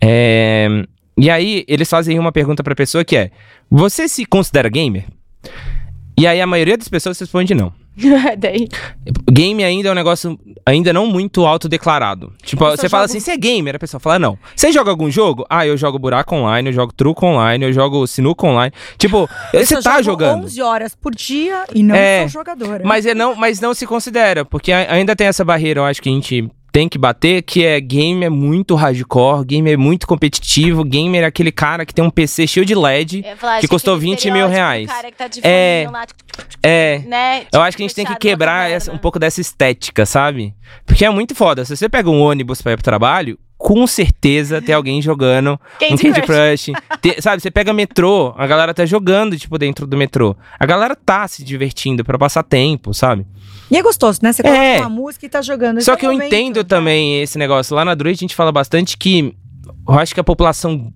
É, 0.02 0.68
E 1.16 1.30
aí, 1.30 1.64
eles 1.68 1.88
fazem 1.88 2.18
uma 2.18 2.32
pergunta 2.32 2.64
pra 2.64 2.74
pessoa 2.74 3.06
que 3.06 3.16
é: 3.16 3.30
Você 3.70 4.08
se 4.08 4.26
considera 4.26 4.68
gamer? 4.70 5.06
E 6.18 6.26
aí, 6.26 6.42
a 6.42 6.48
maioria 6.48 6.76
das 6.76 6.88
pessoas 6.88 7.20
responde 7.20 7.54
não. 7.54 7.72
Daí. 8.38 8.68
Game 9.32 9.64
ainda 9.64 9.90
é 9.90 9.92
um 9.92 9.96
negócio 9.96 10.40
ainda 10.66 10.92
não 10.92 11.06
muito 11.08 11.46
autodeclarado. 11.46 12.34
Tipo, 12.44 12.66
você 12.66 12.90
fala 12.90 13.04
jogo- 13.04 13.12
assim, 13.12 13.20
você 13.20 13.32
é 13.32 13.38
gamer? 13.38 13.76
A 13.76 13.80
pessoa 13.80 14.00
fala, 14.00 14.18
não. 14.20 14.38
Você 14.56 14.72
joga 14.72 14.90
algum 14.92 15.10
jogo? 15.12 15.46
Ah, 15.50 15.66
eu 15.68 15.78
jogo 15.78 16.00
buraco 16.00 16.36
online, 16.36 16.70
eu 16.70 16.74
jogo 16.74 16.92
truco 16.94 17.26
online, 17.26 17.66
eu 17.66 17.74
jogo 17.74 18.06
sinuca 18.08 18.46
online. 18.48 18.74
Tipo, 18.98 19.30
Eu 19.54 19.66
você 19.66 19.76
tá 19.82 20.02
jogo 20.02 20.04
jogando. 20.04 20.46
11 20.46 20.62
horas 20.62 20.96
por 20.96 21.14
dia 21.14 21.66
e 21.74 21.84
não 21.84 21.96
É, 21.96 22.22
sou 22.22 22.40
jogadora. 22.42 22.84
Mas, 22.86 23.06
é 23.06 23.14
não, 23.14 23.36
mas 23.36 23.60
não 23.60 23.74
se 23.74 23.86
considera, 23.86 24.44
porque 24.44 24.72
ainda 24.72 25.16
tem 25.16 25.28
essa 25.28 25.46
barreira, 25.46 25.80
eu 25.80 25.86
acho 25.86 26.02
que 26.02 26.10
a 26.10 26.12
gente 26.12 26.50
tem 26.74 26.90
que 26.90 26.98
bater, 26.98 27.44
que 27.44 27.64
é 27.64 27.80
game 27.80 28.26
é 28.26 28.30
muito 28.30 28.74
hardcore, 28.74 29.46
game 29.46 29.72
é 29.72 29.78
muito 29.78 30.08
competitivo, 30.08 30.84
gamer 30.84 31.22
é 31.24 31.26
aquele 31.28 31.52
cara 31.52 31.86
que 31.86 31.94
tem 31.94 32.04
um 32.04 32.10
PC 32.10 32.48
cheio 32.48 32.66
de 32.66 32.74
LED. 32.74 33.24
Falar, 33.38 33.60
Que 33.62 33.68
custou 33.68 33.94
aquele 33.96 34.10
20 34.16 34.32
mil 34.32 34.48
do 34.48 34.52
reais. 34.52 34.88
tá 34.90 35.30
É. 35.44 35.88
lá, 35.92 36.06
tipo, 36.08 36.24
É. 36.64 37.00
né? 37.06 37.44
Eu 37.54 37.62
acho 37.62 37.78
que 37.78 37.84
a 37.84 37.86
gente 37.88 37.96
tem 37.96 38.06
que 38.06 38.16
quebrar 38.16 38.72
essa- 38.72 38.92
um 38.92 38.98
pouco 38.98 39.20
dessa 39.20 39.40
estética, 39.40 40.04
sabe? 40.06 40.56
Porque 40.86 41.06
é 41.06 41.10
muito 41.12 41.36
foda. 41.36 41.64
Se 41.64 41.78
você 41.78 41.88
pega 41.88 42.10
um 42.10 42.20
ônibus 42.20 42.60
pra 42.60 42.72
ir 42.72 42.76
pro 42.76 42.84
trabalho, 42.84 43.38
com 43.56 43.86
certeza 43.86 44.60
tem 44.62 44.74
alguém 44.74 45.00
jogando 45.00 45.52
um 45.92 45.96
Candy 45.96 46.22
Crush. 46.24 46.72
Te- 47.02 47.22
sabe, 47.22 47.42
você 47.42 47.52
pega 47.52 47.72
metrô, 47.72 48.34
a 48.36 48.48
galera 48.48 48.74
tá 48.74 48.84
jogando, 48.86 49.38
tipo, 49.38 49.58
dentro 49.60 49.86
do 49.86 49.96
metrô. 49.96 50.36
A 50.60 50.66
galera 50.66 50.96
tá 50.96 51.28
se 51.28 51.44
divertindo 51.44 52.04
pra 52.04 52.18
passar 52.18 52.42
tempo, 52.44 52.94
sabe? 52.96 53.26
E 53.72 53.78
é 53.78 53.82
gostoso, 53.82 54.20
né? 54.22 54.32
Você 54.34 54.44
coloca 54.44 54.60
É. 54.62 54.80
uma 54.80 54.90
música 54.90 55.26
e 55.26 55.30
tá 55.30 55.42
jogando. 55.42 55.82
Só 55.82 55.96
que 55.96 56.06
eu 56.06 56.12
momento. 56.12 56.28
entendo 56.28 56.64
também 56.64 57.22
esse 57.22 57.38
negócio. 57.38 57.76
Lá 57.76 57.84
na 57.84 57.96
Druid 57.96 58.16
a 58.18 58.20
gente 58.20 58.36
fala 58.36 58.52
bastante 58.52 58.98
que 58.98 59.34
eu 59.88 59.94
acho 60.00 60.14
que 60.14 60.20
a 60.20 60.24
população 60.24 60.92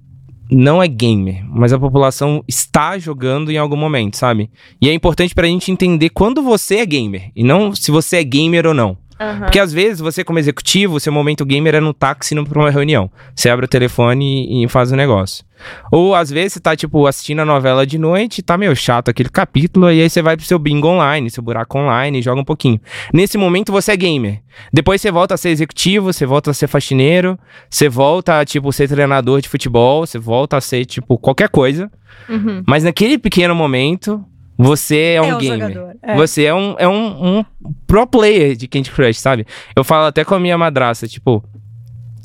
não 0.50 0.82
é 0.82 0.88
gamer, 0.88 1.44
mas 1.50 1.74
a 1.74 1.80
população 1.80 2.44
está 2.48 2.98
jogando 2.98 3.52
em 3.52 3.58
algum 3.58 3.76
momento, 3.76 4.16
sabe? 4.16 4.50
E 4.82 4.88
é 4.90 4.94
importante 4.94 5.36
pra 5.36 5.48
gente 5.48 5.72
entender 5.72 6.10
quando 6.10 6.42
você 6.42 6.78
é 6.78 6.86
gamer 6.86 7.32
e 7.36 7.44
não 7.44 7.76
se 7.76 7.92
você 7.92 8.18
é 8.18 8.24
gamer 8.24 8.66
ou 8.66 8.74
não. 8.74 8.98
Aham. 9.20 9.40
Porque 9.42 9.60
às 9.60 9.74
vezes 9.74 10.00
você, 10.00 10.24
como 10.24 10.40
executivo, 10.40 11.00
seu 11.00 11.12
momento 11.12 11.46
gamer 11.46 11.76
é 11.76 11.80
no 11.80 11.94
táxi 11.94 12.34
indo 12.34 12.46
pra 12.46 12.60
uma 12.60 12.70
reunião. 12.70 13.10
Você 13.36 13.50
abre 13.50 13.66
o 13.66 13.68
telefone 13.68 14.64
e, 14.64 14.68
faz 14.68 14.92
o 14.92 14.96
negócio. 14.96 15.46
Ou 15.92 16.14
às 16.14 16.30
vezes 16.30 16.54
você 16.54 16.60
tá, 16.60 16.76
tipo, 16.76 17.08
assistindo 17.08 17.40
a 17.40 17.46
novela 17.46 17.86
de 17.86 17.98
noite, 17.98 18.44
tá 18.44 18.58
meio 18.58 18.76
chato 18.76 19.10
aquele 19.10 19.30
capítulo, 19.30 19.92
e 19.92 20.02
aí 20.02 20.10
você 20.10 20.22
vai 20.22 20.38
pro 20.38 20.46
seu 20.46 20.60
bingo 20.60 20.88
online, 20.88 21.32
seu 21.32 21.42
buraco 21.42 21.80
online, 21.80 22.20
e 22.20 22.22
joga 22.22 22.42
um 22.42 22.46
pouquinho. 22.46 22.80
Nesse 23.12 23.38
momento 23.38 23.72
você 23.72 23.94
é 23.94 23.98
gamer. 23.98 24.42
Depois 24.72 25.02
você 25.02 25.12
volta 25.12 25.34
a 25.34 25.38
ser 25.38 25.50
executivo, 25.50 26.14
você 26.14 26.26
volta 26.26 26.52
a 26.52 26.54
ser 26.54 26.68
faxineiro, 26.68 27.40
você 27.70 27.90
volta 27.90 28.40
a, 28.40 28.46
tipo, 28.46 28.72
ser 28.72 28.88
treinador 28.88 29.42
de 29.42 29.50
futebol, 29.50 30.06
você 30.06 30.20
volta 30.20 30.58
a 30.58 30.62
ser, 30.62 30.86
tipo, 30.86 31.18
qualquer 31.18 31.50
coisa. 31.50 31.92
Uhum. 32.30 32.64
Mas 32.68 32.84
naquele 32.84 33.18
pequeno 33.18 33.56
momento, 33.56 34.24
você 34.58 35.14
é 35.16 35.22
um 35.22 35.26
É 35.26 35.36
um 35.36 35.38
gamer. 35.38 35.70
jogador, 35.70 35.96
é. 36.02 36.16
Você 36.16 36.44
é 36.46 36.54
um, 36.54 36.76
é 36.80 36.88
um, 36.88 37.40
um 37.40 37.46
pro 37.86 38.08
player 38.08 38.56
de 38.56 38.68
Candy 38.68 38.90
Crush, 38.92 39.20
sabe? 39.20 39.46
Eu 39.76 39.84
falo 39.84 40.08
até 40.08 40.26
com 40.26 40.36
a 40.36 40.40
minha 40.40 40.58
madraça, 40.58 41.08
tipo. 41.08 41.44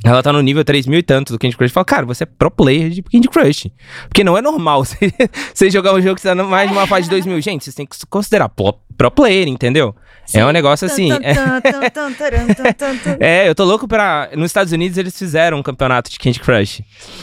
Ela 0.04 0.20
tá 0.20 0.32
no 0.32 0.40
nível 0.40 0.64
3 0.64 0.88
mil 0.88 0.98
e 0.98 1.02
tanto 1.02 1.32
do 1.32 1.38
Candy 1.38 1.56
Crush. 1.56 1.70
Eu 1.70 1.74
falo, 1.74 1.84
cara, 1.84 2.04
você 2.06 2.24
é 2.24 2.26
pro 2.26 2.50
player 2.50 2.90
de 2.90 3.02
Candy 3.02 3.28
Crush. 3.28 3.70
Porque 4.08 4.24
não 4.24 4.36
é 4.36 4.42
normal 4.42 4.84
você, 4.84 4.96
você 5.54 5.70
jogar 5.70 5.94
um 5.94 6.00
jogo 6.00 6.16
que 6.16 6.22
tá 6.22 6.34
mais 6.34 6.68
de 6.68 6.76
uma 6.76 6.86
fase 6.88 7.04
de 7.04 7.10
2 7.10 7.26
mil. 7.26 7.40
Gente, 7.40 7.62
vocês 7.62 7.76
têm 7.76 7.86
que 7.86 7.96
se 7.96 8.04
considerar 8.06 8.48
pro, 8.48 8.74
pro 8.96 9.10
player, 9.12 9.46
entendeu? 9.46 9.94
É 10.34 10.46
um 10.46 10.50
negócio 10.50 10.86
assim. 10.86 11.10
É- 13.20 13.48
eu 13.48 13.54
tô 13.54 13.64
louco 13.64 13.86
pra. 13.86 14.28
Nos 14.34 14.46
Estados 14.46 14.72
Unidos 14.72 14.98
eles 14.98 15.16
fizeram 15.18 15.58
um 15.58 15.62
campeonato 15.62 16.10
de 16.10 16.18
Candy 16.18 16.40
Crush. 16.40 16.82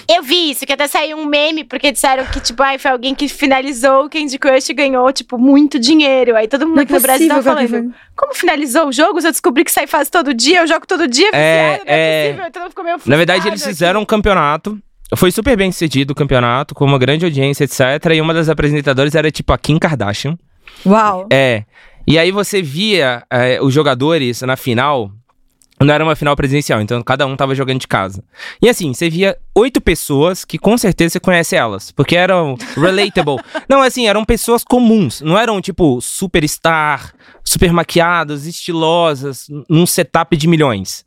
Eu 0.10 0.24
vi 0.24 0.52
isso, 0.52 0.66
que 0.66 0.74
até 0.74 0.88
saiu 0.88 1.18
um 1.18 1.26
meme, 1.26 1.64
porque 1.64 1.92
disseram 1.92 2.26
que, 2.26 2.40
tipo, 2.40 2.62
ai, 2.64 2.78
foi 2.78 2.92
alguém 2.92 3.14
que 3.16 3.28
finalizou 3.28 4.06
o 4.06 4.10
Candy 4.10 4.38
Crush 4.38 4.70
e 4.70 4.74
ganhou, 4.74 5.12
tipo, 5.12 5.38
muito 5.38 5.80
dinheiro. 5.80 6.36
Aí 6.36 6.48
todo 6.48 6.66
mundo 6.66 6.76
Não 6.76 6.82
é 6.82 6.84
aqui 6.84 6.94
no 6.94 7.00
Brasil 7.02 7.28
tava 7.28 7.40
que 7.40 7.46
falando, 7.46 7.76
alguém 7.76 7.94
como 8.16 8.34
finalizou 8.34 8.88
o 8.88 8.92
jogo? 8.92 9.22
Se 9.22 9.28
eu 9.28 9.32
descobri 9.32 9.64
que 9.64 9.72
sai 9.72 9.88
fase 9.88 10.12
todo 10.12 10.34
dia, 10.34 10.60
eu 10.62 10.68
jogo 10.68 10.86
todo 10.86 11.08
dia, 11.08 11.30
É, 11.34 11.72
viciado, 11.78 11.86
não 11.86 11.94
é, 11.94 12.00
é. 12.00 12.28
possível. 12.28 12.48
Então 12.48 12.70
ficou 12.70 12.84
meio 12.84 12.98
Na 13.06 13.16
verdade, 13.18 13.48
eles 13.48 13.62
aqui. 13.62 13.70
fizeram 13.72 14.02
um 14.02 14.06
campeonato. 14.06 14.78
Foi 15.16 15.32
super 15.32 15.58
bem 15.58 15.72
sucedido 15.72 16.12
o 16.12 16.16
campeonato, 16.16 16.76
com 16.76 16.86
uma 16.86 17.00
grande 17.00 17.26
audiência, 17.26 17.64
etc. 17.64 17.80
E 18.14 18.22
uma 18.22 18.34
das 18.34 18.48
apresentadoras 18.50 19.16
era 19.16 19.32
tipo 19.32 19.52
a 19.54 19.58
Kim 19.58 19.80
Kardashian. 19.80 20.38
Uau. 20.86 21.28
É. 21.32 21.64
E 22.10 22.18
aí 22.18 22.32
você 22.32 22.60
via 22.60 23.24
é, 23.30 23.62
os 23.62 23.72
jogadores 23.72 24.42
na 24.42 24.58
final. 24.58 25.12
Não 25.80 25.94
era 25.94 26.04
uma 26.04 26.16
final 26.16 26.36
presencial, 26.36 26.82
então 26.82 27.04
cada 27.04 27.26
um 27.28 27.36
tava 27.36 27.54
jogando 27.54 27.80
de 27.80 27.88
casa. 27.88 28.24
E 28.60 28.68
assim, 28.68 28.92
você 28.92 29.12
via 29.12 29.38
oito 29.54 29.80
pessoas 29.80 30.44
que 30.44 30.58
com 30.58 30.76
certeza 30.76 31.14
você 31.14 31.20
conhece 31.20 31.56
elas, 31.56 31.92
porque 31.92 32.16
eram 32.16 32.58
relatable. 32.76 33.38
não, 33.70 33.84
assim, 33.84 34.08
eram 34.08 34.26
pessoas 34.26 34.64
comuns, 34.64 35.22
não 35.22 35.38
eram 35.38 35.62
tipo 35.62 36.02
superstar, 36.02 37.14
super 37.46 37.72
maquiadas, 37.72 38.48
estilosas, 38.48 39.46
num 39.70 39.86
setup 39.86 40.36
de 40.36 40.48
milhões. 40.48 41.06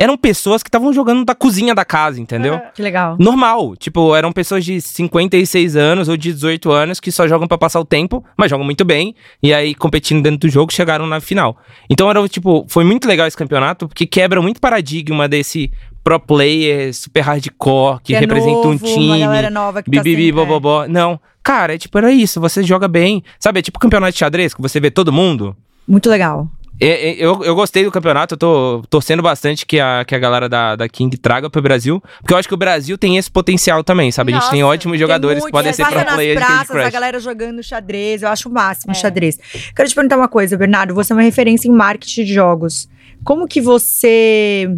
Eram 0.00 0.16
pessoas 0.16 0.62
que 0.62 0.68
estavam 0.70 0.94
jogando 0.94 1.26
da 1.26 1.34
cozinha 1.34 1.74
da 1.74 1.84
casa, 1.84 2.18
entendeu? 2.18 2.58
Que 2.72 2.80
legal. 2.80 3.16
normal. 3.18 3.76
Tipo, 3.76 4.16
eram 4.16 4.32
pessoas 4.32 4.64
de 4.64 4.80
56 4.80 5.76
anos 5.76 6.08
ou 6.08 6.16
de 6.16 6.32
18 6.32 6.72
anos 6.72 6.98
que 6.98 7.12
só 7.12 7.28
jogam 7.28 7.46
pra 7.46 7.58
passar 7.58 7.78
o 7.80 7.84
tempo, 7.84 8.24
mas 8.34 8.48
jogam 8.48 8.64
muito 8.64 8.82
bem. 8.82 9.14
E 9.42 9.52
aí, 9.52 9.74
competindo 9.74 10.22
dentro 10.22 10.38
do 10.38 10.48
jogo, 10.48 10.72
chegaram 10.72 11.06
na 11.06 11.20
final. 11.20 11.58
Então, 11.90 12.08
era, 12.08 12.26
tipo, 12.30 12.64
foi 12.66 12.82
muito 12.82 13.06
legal 13.06 13.26
esse 13.26 13.36
campeonato, 13.36 13.88
porque 13.88 14.06
quebra 14.06 14.40
muito 14.40 14.58
paradigma 14.58 15.28
desse 15.28 15.70
pro 16.02 16.18
player 16.18 16.94
super 16.94 17.20
hardcore, 17.20 18.00
que, 18.02 18.14
é 18.14 18.20
representa 18.20 18.52
um 18.52 18.72
novo, 18.72 18.86
Uma 18.86 18.94
time. 18.94 19.20
galera 19.20 19.50
nova 19.50 19.82
que 19.82 19.90
tá 19.90 20.00
é. 20.00 20.88
Não. 20.88 21.20
Cara, 21.42 21.74
é 21.74 21.78
tipo, 21.78 21.98
era 21.98 22.10
isso. 22.10 22.40
Você 22.40 22.62
joga 22.62 22.88
bem. 22.88 23.22
Sabe, 23.38 23.58
é 23.58 23.62
tipo 23.62 23.78
campeonato 23.78 24.12
de 24.12 24.18
xadrez, 24.18 24.54
que 24.54 24.62
você 24.62 24.80
vê 24.80 24.90
todo 24.90 25.12
mundo. 25.12 25.54
Muito 25.86 26.08
legal. 26.08 26.48
Eu, 26.80 27.44
eu 27.44 27.54
gostei 27.54 27.84
do 27.84 27.90
campeonato, 27.90 28.34
eu 28.34 28.38
tô 28.38 28.82
torcendo 28.88 29.22
bastante 29.22 29.66
que 29.66 29.78
a, 29.78 30.02
que 30.06 30.14
a 30.14 30.18
galera 30.18 30.48
da, 30.48 30.76
da 30.76 30.88
King 30.88 31.14
traga 31.18 31.50
pro 31.50 31.60
Brasil, 31.60 32.02
porque 32.20 32.32
eu 32.32 32.38
acho 32.38 32.48
que 32.48 32.54
o 32.54 32.56
Brasil 32.56 32.96
tem 32.96 33.18
esse 33.18 33.30
potencial 33.30 33.84
também, 33.84 34.10
sabe? 34.10 34.32
a 34.32 34.40
gente 34.40 34.50
tem 34.50 34.62
Nossa, 34.62 34.72
ótimos 34.74 34.98
jogadores 34.98 35.34
Tem 35.34 35.40
que 35.40 35.44
muito, 35.44 35.52
podem 35.52 35.72
você 35.72 35.82
ser 35.84 35.88
pro 35.88 36.04
nas 36.04 36.14
player 36.14 36.34
de 36.36 36.40
Candy 36.40 36.54
praças, 36.54 36.76
a 36.76 36.80
Crush. 36.80 36.92
galera 36.92 37.20
jogando 37.20 37.62
xadrez, 37.62 38.22
eu 38.22 38.28
acho 38.30 38.48
o 38.48 38.52
máximo 38.52 38.92
É. 38.92 38.94
xadrez. 38.94 39.38
Quero 39.76 39.88
te 39.88 39.94
perguntar 39.94 40.16
uma 40.16 40.28
coisa, 40.28 40.56
Bernardo, 40.56 40.94
você 40.94 41.12
é 41.12 41.16
uma 41.16 41.22
referência 41.22 41.68
em 41.68 41.72
marketing 41.72 42.24
de 42.24 42.32
jogos. 42.32 42.88
Como 43.22 43.46
que 43.46 43.60
você 43.60 44.70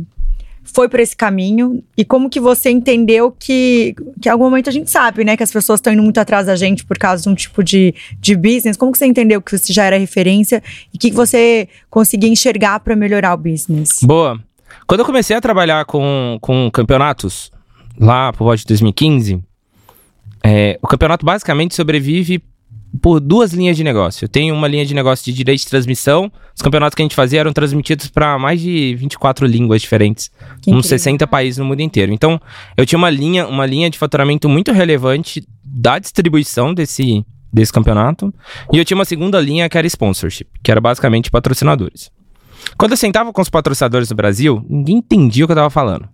foi 0.65 0.89
por 0.89 1.01
esse 1.01 1.17
caminho 1.17 1.83
e 1.97 2.05
como 2.05 2.31
que 2.31 2.41
você 2.41 2.71
entendeu 2.71 3.31
que, 3.31 3.95
que 4.21 4.29
em 4.29 4.33
algum 4.33 4.45
momento 4.45 4.69
a 4.69 4.73
gente 4.73 4.91
sabe, 4.91 5.25
né, 5.25 5.37
que 5.37 5.43
as 5.43 5.53
pessoas 5.53 5.79
estão 5.79 5.93
indo 5.93 6.03
muito 6.03 6.19
atrás 6.19 6.47
da 6.47 6.57
gente 6.57 6.85
por 6.85 6.99
causa 6.99 7.25
de 7.25 7.29
um 7.29 7.35
tipo 7.35 7.63
de, 7.63 7.95
de 8.19 8.37
business. 8.37 8.77
Como 8.77 8.93
que 8.93 8.99
você 8.99 9.07
entendeu 9.07 9.43
que 9.43 9.57
você 9.57 9.73
já 9.73 9.85
era 9.85 9.99
referência 9.99 10.63
e 10.93 10.99
que, 10.99 11.11
que 11.11 11.17
você 11.17 11.69
conseguia 11.91 12.31
enxergar 12.31 12.81
para 12.81 12.97
melhorar 12.97 13.35
o 13.35 13.37
business? 13.37 13.99
Boa. 14.03 14.41
Quando 14.87 15.01
eu 15.01 15.07
comecei 15.07 15.37
a 15.37 15.41
trabalhar 15.41 15.85
com, 15.85 16.39
com 16.41 16.71
campeonatos, 16.71 17.51
lá 17.99 18.33
por 18.33 18.45
volta 18.45 18.59
de 18.59 18.67
2015, 18.67 19.43
É, 20.45 20.77
o 20.83 20.89
campeonato 20.89 21.25
basicamente 21.25 21.75
sobrevive 21.75 22.43
por 23.01 23.21
duas 23.21 23.53
linhas 23.53 23.77
de 23.77 23.85
negócio. 23.85 24.25
Eu 24.25 24.29
tenho 24.29 24.55
uma 24.55 24.69
linha 24.69 24.85
de 24.85 24.95
negócio 24.95 25.25
de 25.25 25.33
direito 25.33 25.61
de 25.61 25.69
transmissão. 25.69 26.31
Os 26.55 26.61
campeonatos 26.61 26.95
que 26.95 27.03
a 27.03 27.05
gente 27.05 27.15
fazia 27.15 27.41
eram 27.41 27.53
transmitidos 27.53 28.09
para 28.09 28.39
mais 28.39 28.61
de 28.61 28.95
24 28.97 29.47
línguas 29.47 29.81
diferentes, 29.81 30.31
Que 30.61 30.71
uns 30.71 30.79
incrível. 30.79 30.99
60 30.99 31.27
países 31.27 31.59
no 31.59 31.65
mundo 31.65 31.81
inteiro. 31.81 32.13
Então, 32.13 32.41
eu 32.77 32.85
tinha 32.85 32.99
uma 32.99 33.09
linha, 33.09 33.47
uma 33.47 33.65
linha 33.65 33.89
de 33.89 33.99
faturamento 33.99 34.49
muito 34.49 34.73
relevante 34.73 35.43
da 35.65 35.99
distribuição 35.99 36.75
desse, 36.75 37.25
desse 37.53 37.73
campeonato. 37.73 38.33
E 38.73 38.79
eu 38.79 38.85
tinha 38.85 38.97
uma 38.97 39.07
segunda 39.07 39.41
linha 39.41 39.69
que 39.69 39.79
era 39.79 39.87
sponsorship, 39.87 40.47
que 40.63 40.71
era 40.71 40.81
basicamente 40.81 41.31
patrocinadores. 41.31 42.11
Quando 42.77 42.93
eu 42.93 42.97
sentava 42.97 43.33
com 43.33 43.41
os 43.41 43.49
patrocinadores 43.49 44.11
no 44.11 44.17
Brasil, 44.17 44.65
ninguém 44.69 44.97
entendia 44.99 45.45
o 45.45 45.49
que 45.49 45.53
eu 45.53 45.57
tava 45.57 45.71
falando. 45.71 46.09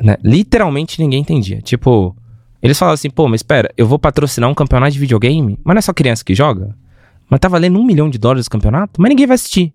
Né? 0.00 0.16
Literalmente 0.22 1.00
ninguém 1.00 1.20
entendia. 1.20 1.60
Tipo, 1.60 2.16
eles 2.64 2.78
falavam 2.78 2.94
assim, 2.94 3.10
pô, 3.10 3.28
mas 3.28 3.40
espera, 3.40 3.70
eu 3.76 3.86
vou 3.86 3.98
patrocinar 3.98 4.48
um 4.48 4.54
campeonato 4.54 4.92
de 4.92 4.98
videogame? 4.98 5.58
Mas 5.62 5.74
não 5.74 5.78
é 5.78 5.82
só 5.82 5.92
criança 5.92 6.24
que 6.24 6.34
joga? 6.34 6.74
Mas 7.28 7.38
tá 7.38 7.46
valendo 7.46 7.78
um 7.78 7.84
milhão 7.84 8.08
de 8.08 8.18
dólares 8.18 8.46
o 8.46 8.50
campeonato? 8.50 9.00
Mas 9.00 9.10
ninguém 9.10 9.26
vai 9.26 9.34
assistir. 9.34 9.74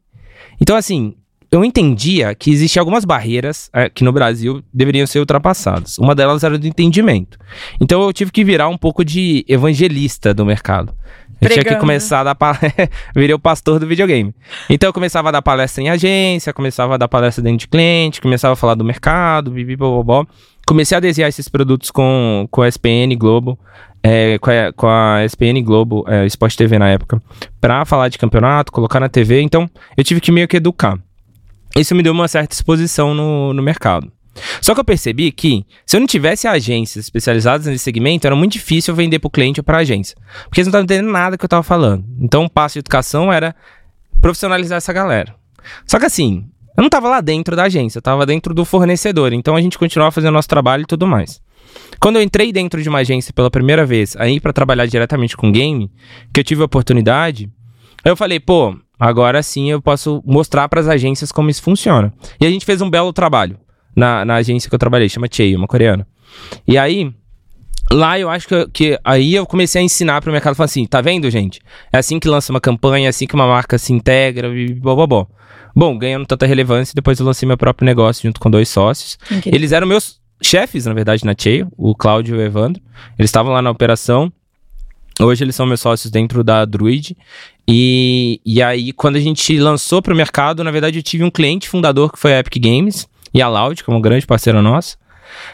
Então, 0.59 0.75
assim, 0.75 1.15
eu 1.51 1.63
entendia 1.65 2.35
que 2.35 2.51
existiam 2.51 2.81
algumas 2.81 3.05
barreiras 3.05 3.69
eh, 3.73 3.89
que 3.89 4.03
no 4.03 4.11
Brasil 4.11 4.63
deveriam 4.73 5.07
ser 5.07 5.19
ultrapassadas. 5.19 5.97
Uma 5.97 6.13
delas 6.13 6.43
era 6.43 6.57
do 6.57 6.67
entendimento. 6.67 7.39
Então 7.81 8.01
eu 8.03 8.13
tive 8.13 8.31
que 8.31 8.43
virar 8.43 8.69
um 8.69 8.77
pouco 8.77 9.03
de 9.03 9.45
evangelista 9.47 10.33
do 10.33 10.45
mercado. 10.45 10.93
Eu 11.41 11.47
tinha 11.47 11.59
que 11.59 11.69
Pregando. 11.69 11.79
começar 11.79 12.19
a 12.19 12.23
dar 12.25 12.35
palestra. 12.35 12.89
Virei 13.15 13.33
o 13.33 13.39
pastor 13.39 13.79
do 13.79 13.87
videogame. 13.87 14.35
Então 14.69 14.89
eu 14.89 14.93
começava 14.93 15.29
a 15.29 15.31
dar 15.31 15.41
palestra 15.41 15.81
em 15.81 15.89
agência, 15.89 16.53
começava 16.53 16.95
a 16.95 16.97
dar 16.97 17.07
palestra 17.07 17.41
dentro 17.41 17.59
de 17.59 17.67
cliente, 17.67 18.21
começava 18.21 18.53
a 18.53 18.57
falar 18.57 18.75
do 18.75 18.83
mercado, 18.83 19.49
bibi, 19.49 19.75
bobobó. 19.75 20.27
Comecei 20.69 20.95
a 20.95 20.99
desenhar 20.99 21.27
esses 21.27 21.47
produtos 21.47 21.89
com, 21.89 22.47
com 22.51 22.61
a 22.61 22.67
SPN 22.67 23.15
Globo, 23.17 23.57
é, 24.03 24.37
com, 24.37 24.51
a, 24.51 24.71
com 24.71 24.87
a 24.87 25.25
SPN 25.25 25.63
Globo, 25.63 26.05
é, 26.07 26.27
Sport 26.27 26.55
TV 26.55 26.77
na 26.77 26.87
época, 26.87 27.19
pra 27.59 27.83
falar 27.85 28.07
de 28.07 28.19
campeonato, 28.19 28.71
colocar 28.71 28.99
na 28.99 29.09
TV. 29.09 29.41
Então 29.41 29.67
eu 29.97 30.03
tive 30.03 30.21
que 30.21 30.31
meio 30.31 30.47
que 30.47 30.57
educar. 30.57 30.95
Isso 31.75 31.95
me 31.95 32.03
deu 32.03 32.13
uma 32.13 32.27
certa 32.27 32.53
exposição 32.53 33.15
no, 33.15 33.51
no 33.51 33.63
mercado. 33.63 34.11
Só 34.61 34.75
que 34.75 34.79
eu 34.79 34.85
percebi 34.85 35.31
que, 35.31 35.65
se 35.87 35.97
eu 35.97 36.01
não 36.01 36.05
tivesse 36.05 36.47
agências 36.47 37.05
especializadas 37.05 37.65
nesse 37.65 37.83
segmento, 37.83 38.27
era 38.27 38.35
muito 38.35 38.51
difícil 38.51 38.93
vender 38.93 39.17
pro 39.17 39.27
cliente 39.27 39.59
ou 39.59 39.63
pra 39.63 39.79
agência. 39.79 40.15
Porque 40.43 40.61
eles 40.61 40.67
não 40.67 40.79
estavam 40.81 40.83
entendendo 40.83 41.11
nada 41.11 41.35
que 41.35 41.43
eu 41.43 41.49
tava 41.49 41.63
falando. 41.63 42.05
Então, 42.19 42.45
o 42.45 42.49
passo 42.49 42.73
de 42.73 42.81
educação 42.81 43.33
era 43.33 43.55
profissionalizar 44.21 44.77
essa 44.77 44.93
galera. 44.93 45.33
Só 45.87 45.97
que 45.97 46.05
assim, 46.05 46.47
eu 46.77 46.81
não 46.81 46.89
tava 46.89 47.09
lá 47.09 47.21
dentro 47.21 47.55
da 47.55 47.63
agência, 47.63 47.99
eu 47.99 48.01
tava 48.01 48.25
dentro 48.25 48.53
do 48.53 48.63
fornecedor. 48.63 49.33
Então, 49.33 49.55
a 49.55 49.61
gente 49.61 49.77
continuava 49.77 50.11
fazendo 50.11 50.33
nosso 50.33 50.47
trabalho 50.47 50.83
e 50.83 50.85
tudo 50.85 51.05
mais. 51.05 51.41
Quando 51.99 52.15
eu 52.15 52.21
entrei 52.21 52.51
dentro 52.51 52.81
de 52.81 52.89
uma 52.89 52.99
agência 52.99 53.33
pela 53.33 53.51
primeira 53.51 53.85
vez, 53.85 54.15
aí 54.17 54.39
para 54.39 54.53
trabalhar 54.53 54.85
diretamente 54.85 55.35
com 55.35 55.51
game, 55.51 55.91
que 56.33 56.39
eu 56.39 56.43
tive 56.43 56.61
a 56.61 56.65
oportunidade, 56.65 57.49
eu 58.05 58.15
falei, 58.15 58.39
pô, 58.39 58.75
agora 58.99 59.43
sim 59.43 59.69
eu 59.69 59.81
posso 59.81 60.23
mostrar 60.25 60.69
para 60.69 60.79
as 60.79 60.87
agências 60.87 61.31
como 61.31 61.49
isso 61.49 61.61
funciona. 61.61 62.13
E 62.39 62.45
a 62.45 62.49
gente 62.49 62.65
fez 62.65 62.81
um 62.81 62.89
belo 62.89 63.11
trabalho 63.11 63.59
na, 63.95 64.23
na 64.23 64.35
agência 64.35 64.69
que 64.69 64.75
eu 64.75 64.79
trabalhei, 64.79 65.09
chama 65.09 65.27
Chey, 65.29 65.55
uma 65.55 65.67
coreana. 65.67 66.07
E 66.65 66.77
aí, 66.77 67.13
lá 67.91 68.17
eu 68.17 68.29
acho 68.29 68.47
que, 68.47 68.67
que 68.71 68.99
aí 69.03 69.35
eu 69.35 69.45
comecei 69.45 69.81
a 69.81 69.83
ensinar 69.83 70.21
para 70.21 70.29
o 70.29 70.33
mercado, 70.33 70.55
falar 70.55 70.65
assim, 70.65 70.85
tá 70.85 71.01
vendo, 71.01 71.29
gente? 71.29 71.59
É 71.91 71.97
assim 71.97 72.19
que 72.19 72.27
lança 72.27 72.53
uma 72.53 72.61
campanha, 72.61 73.07
é 73.07 73.09
assim 73.09 73.27
que 73.27 73.35
uma 73.35 73.47
marca 73.47 73.77
se 73.77 73.91
integra, 73.91 74.47
e 74.47 74.73
blá. 74.73 74.95
Bom, 75.75 75.97
ganhando 75.97 76.25
tanta 76.25 76.45
relevância, 76.45 76.93
depois 76.95 77.19
eu 77.19 77.25
lancei 77.25 77.47
meu 77.47 77.57
próprio 77.57 77.85
negócio 77.85 78.23
junto 78.23 78.39
com 78.39 78.49
dois 78.49 78.69
sócios. 78.69 79.17
Incrível. 79.25 79.53
Eles 79.53 79.71
eram 79.71 79.87
meus 79.87 80.19
chefes, 80.41 80.85
na 80.85 80.93
verdade, 80.93 81.25
na 81.25 81.35
Cheio, 81.37 81.71
o 81.77 81.95
Cláudio 81.95 82.35
e 82.35 82.39
o 82.39 82.41
Evandro. 82.41 82.81
Eles 83.17 83.29
estavam 83.29 83.53
lá 83.53 83.61
na 83.61 83.69
operação. 83.69 84.31
Hoje 85.21 85.43
eles 85.43 85.55
são 85.55 85.65
meus 85.65 85.81
sócios 85.81 86.09
dentro 86.09 86.43
da 86.43 86.63
Druid. 86.63 87.15
E, 87.67 88.41
e 88.45 88.61
aí, 88.61 88.93
quando 88.93 89.17
a 89.17 89.19
gente 89.19 89.57
lançou 89.59 90.01
para 90.01 90.13
o 90.13 90.17
mercado, 90.17 90.63
na 90.63 90.71
verdade, 90.71 90.99
eu 90.99 91.03
tive 91.03 91.23
um 91.23 91.29
cliente 91.29 91.67
fundador 91.67 92.11
que 92.11 92.17
foi 92.17 92.33
a 92.33 92.39
Epic 92.39 92.61
Games 92.63 93.07
e 93.33 93.41
a 93.41 93.47
Loud, 93.47 93.83
que 93.83 93.89
é 93.89 93.93
uma 93.93 94.01
grande 94.01 94.25
parceira 94.25 94.61
nossa. 94.61 94.97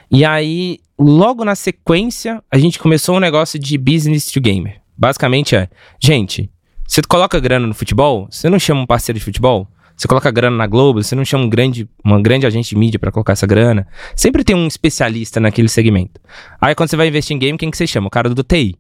E 0.10 0.23
aí, 0.23 0.80
logo 0.97 1.43
na 1.43 1.56
sequência, 1.56 2.41
a 2.51 2.58
gente 2.58 2.80
começou 2.80 3.17
um 3.17 3.19
negócio 3.19 3.60
de 3.60 3.78
business 3.78 4.28
to 4.28 4.39
gamer. 4.39 4.80
Basicamente 4.97 5.56
é, 5.56 5.67
gente, 6.01 6.49
você 6.88 7.01
coloca 7.01 7.39
grana 7.39 7.67
no 7.67 7.73
futebol, 7.73 8.28
você 8.30 8.49
não 8.49 8.60
chama 8.60 8.82
um 8.82 8.86
parceiro 8.86 9.19
de 9.19 9.25
futebol? 9.25 9.67
Você 9.95 10.08
coloca 10.08 10.29
grana 10.29 10.58
na 10.58 10.67
Globo, 10.67 11.01
você 11.01 11.15
não 11.15 11.23
chama 11.23 11.45
um 11.45 11.49
grande, 11.49 11.88
uma 12.03 12.21
grande 12.21 12.45
agente 12.45 12.69
de 12.69 12.75
mídia 12.75 12.99
para 12.99 13.12
colocar 13.12 13.34
essa 13.34 13.47
grana. 13.47 13.88
Sempre 14.15 14.43
tem 14.43 14.55
um 14.55 14.67
especialista 14.67 15.39
naquele 15.39 15.69
segmento. 15.69 16.19
Aí 16.60 16.75
quando 16.75 16.89
você 16.89 16.97
vai 16.97 17.08
investir 17.08 17.36
em 17.36 17.39
game, 17.39 17.58
quem 17.58 17.71
que 17.71 17.77
você 17.77 17.88
chama? 17.88 18.08
O 18.08 18.10
cara 18.10 18.29
do 18.29 18.43
TI. 18.43 18.75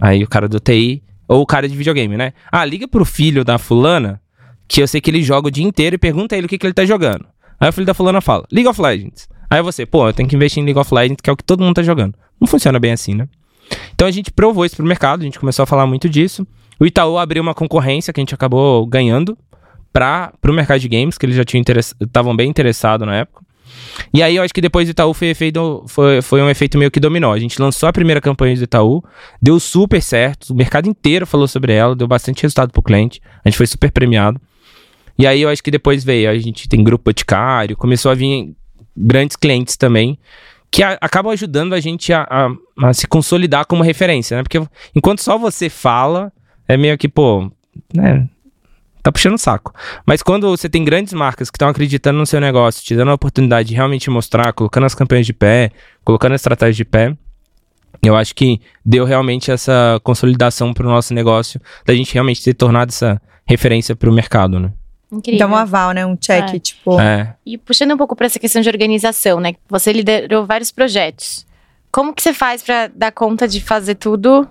Aí 0.00 0.24
o 0.24 0.28
cara 0.28 0.48
do 0.48 0.58
TI, 0.58 1.02
ou 1.28 1.42
o 1.42 1.46
cara 1.46 1.68
de 1.68 1.76
videogame, 1.76 2.16
né? 2.16 2.32
Ah, 2.50 2.64
liga 2.64 2.88
pro 2.88 3.04
filho 3.04 3.44
da 3.44 3.58
fulana, 3.58 4.20
que 4.66 4.82
eu 4.82 4.88
sei 4.88 5.00
que 5.00 5.10
ele 5.10 5.22
joga 5.22 5.48
o 5.48 5.50
dia 5.50 5.64
inteiro 5.64 5.96
e 5.96 5.98
pergunta 5.98 6.34
a 6.34 6.38
ele 6.38 6.46
o 6.46 6.48
que, 6.48 6.56
que 6.56 6.66
ele 6.66 6.74
tá 6.74 6.84
jogando. 6.84 7.26
Aí 7.60 7.68
o 7.68 7.72
filho 7.72 7.86
da 7.86 7.94
fulana 7.94 8.20
fala, 8.20 8.46
League 8.50 8.68
of 8.68 8.80
Legends. 8.80 9.28
Aí 9.50 9.62
você, 9.62 9.84
pô, 9.84 10.08
eu 10.08 10.12
tenho 10.12 10.28
que 10.28 10.34
investir 10.34 10.62
em 10.62 10.64
League 10.64 10.78
of 10.78 10.92
Legends, 10.92 11.20
que 11.22 11.28
é 11.28 11.32
o 11.32 11.36
que 11.36 11.44
todo 11.44 11.62
mundo 11.62 11.74
tá 11.74 11.82
jogando. 11.82 12.14
Não 12.40 12.48
funciona 12.48 12.80
bem 12.80 12.92
assim, 12.92 13.14
né? 13.14 13.28
Então 13.94 14.08
a 14.08 14.10
gente 14.10 14.30
provou 14.30 14.64
isso 14.64 14.76
pro 14.76 14.84
mercado, 14.84 15.20
a 15.20 15.24
gente 15.24 15.38
começou 15.38 15.62
a 15.62 15.66
falar 15.66 15.86
muito 15.86 16.08
disso. 16.08 16.46
O 16.80 16.86
Itaú 16.86 17.18
abriu 17.18 17.42
uma 17.42 17.54
concorrência 17.54 18.12
que 18.12 18.20
a 18.20 18.22
gente 18.22 18.34
acabou 18.34 18.84
ganhando 18.86 19.38
para 19.94 20.32
o 20.48 20.52
mercado 20.52 20.80
de 20.80 20.88
games, 20.88 21.16
que 21.16 21.24
eles 21.24 21.36
já 21.36 21.44
tinham 21.44 21.62
estavam 22.00 22.34
bem 22.34 22.50
interessados 22.50 23.06
na 23.06 23.14
época. 23.14 23.44
E 24.12 24.22
aí 24.22 24.36
eu 24.36 24.42
acho 24.42 24.52
que 24.52 24.60
depois 24.60 24.88
do 24.88 24.90
Itaú 24.90 25.14
foi, 25.14 25.28
efeito, 25.28 25.84
foi, 25.86 26.20
foi 26.20 26.42
um 26.42 26.50
efeito 26.50 26.76
meio 26.76 26.90
que 26.90 26.98
dominó. 26.98 27.32
A 27.32 27.38
gente 27.38 27.60
lançou 27.62 27.88
a 27.88 27.92
primeira 27.92 28.20
campanha 28.20 28.56
do 28.56 28.64
Itaú, 28.64 29.02
deu 29.40 29.58
super 29.60 30.02
certo, 30.02 30.50
o 30.50 30.54
mercado 30.54 30.88
inteiro 30.88 31.26
falou 31.26 31.46
sobre 31.46 31.72
ela, 31.72 31.94
deu 31.94 32.08
bastante 32.08 32.42
resultado 32.42 32.72
pro 32.72 32.82
cliente, 32.82 33.22
a 33.44 33.48
gente 33.48 33.56
foi 33.56 33.66
super 33.66 33.92
premiado. 33.92 34.40
E 35.16 35.28
aí 35.28 35.42
eu 35.42 35.48
acho 35.48 35.62
que 35.62 35.70
depois 35.70 36.02
veio, 36.02 36.28
a 36.28 36.36
gente 36.36 36.68
tem 36.68 36.82
grupo 36.82 37.04
boticário, 37.04 37.76
começou 37.76 38.10
a 38.10 38.14
vir 38.16 38.52
grandes 38.96 39.36
clientes 39.36 39.76
também, 39.76 40.18
que 40.72 40.82
a, 40.82 40.98
acabam 41.00 41.32
ajudando 41.32 41.72
a 41.72 41.78
gente 41.78 42.12
a, 42.12 42.26
a, 42.28 42.88
a 42.88 42.92
se 42.92 43.06
consolidar 43.06 43.64
como 43.64 43.84
referência, 43.84 44.36
né? 44.36 44.42
Porque 44.42 44.60
enquanto 44.94 45.20
só 45.20 45.38
você 45.38 45.68
fala, 45.68 46.32
é 46.66 46.76
meio 46.76 46.98
que, 46.98 47.08
pô, 47.08 47.48
né? 47.94 48.28
Tá 49.04 49.12
puxando 49.12 49.34
o 49.34 49.38
saco. 49.38 49.74
Mas 50.06 50.22
quando 50.22 50.48
você 50.48 50.66
tem 50.66 50.82
grandes 50.82 51.12
marcas 51.12 51.50
que 51.50 51.56
estão 51.56 51.68
acreditando 51.68 52.18
no 52.18 52.24
seu 52.24 52.40
negócio, 52.40 52.82
te 52.82 52.96
dando 52.96 53.10
a 53.10 53.14
oportunidade 53.14 53.68
de 53.68 53.74
realmente 53.74 54.08
mostrar, 54.08 54.50
colocando 54.54 54.84
as 54.84 54.94
campanhas 54.94 55.26
de 55.26 55.34
pé, 55.34 55.70
colocando 56.02 56.32
a 56.32 56.36
estratégia 56.36 56.72
de 56.72 56.84
pé, 56.86 57.14
eu 58.02 58.16
acho 58.16 58.34
que 58.34 58.62
deu 58.82 59.04
realmente 59.04 59.50
essa 59.50 60.00
consolidação 60.02 60.72
pro 60.72 60.88
nosso 60.88 61.12
negócio, 61.12 61.60
da 61.84 61.94
gente 61.94 62.14
realmente 62.14 62.42
ter 62.42 62.54
tornado 62.54 62.88
essa 62.88 63.20
referência 63.46 63.94
pro 63.94 64.10
mercado, 64.10 64.58
né? 64.58 64.72
Incrível. 65.12 65.38
Dá 65.38 65.46
um 65.48 65.56
aval, 65.56 65.92
né? 65.92 66.06
Um 66.06 66.16
check, 66.16 66.54
É. 66.54 66.58
tipo. 66.58 66.98
É. 66.98 67.36
E 67.44 67.58
puxando 67.58 67.92
um 67.92 67.98
pouco 67.98 68.16
para 68.16 68.24
essa 68.24 68.38
questão 68.38 68.62
de 68.62 68.70
organização, 68.70 69.38
né? 69.38 69.52
Você 69.68 69.92
liderou 69.92 70.46
vários 70.46 70.72
projetos. 70.72 71.46
Como 71.92 72.14
que 72.14 72.22
você 72.22 72.32
faz 72.32 72.62
para 72.62 72.88
dar 72.88 73.12
conta 73.12 73.46
de 73.46 73.60
fazer 73.60 73.96
tudo 73.96 74.48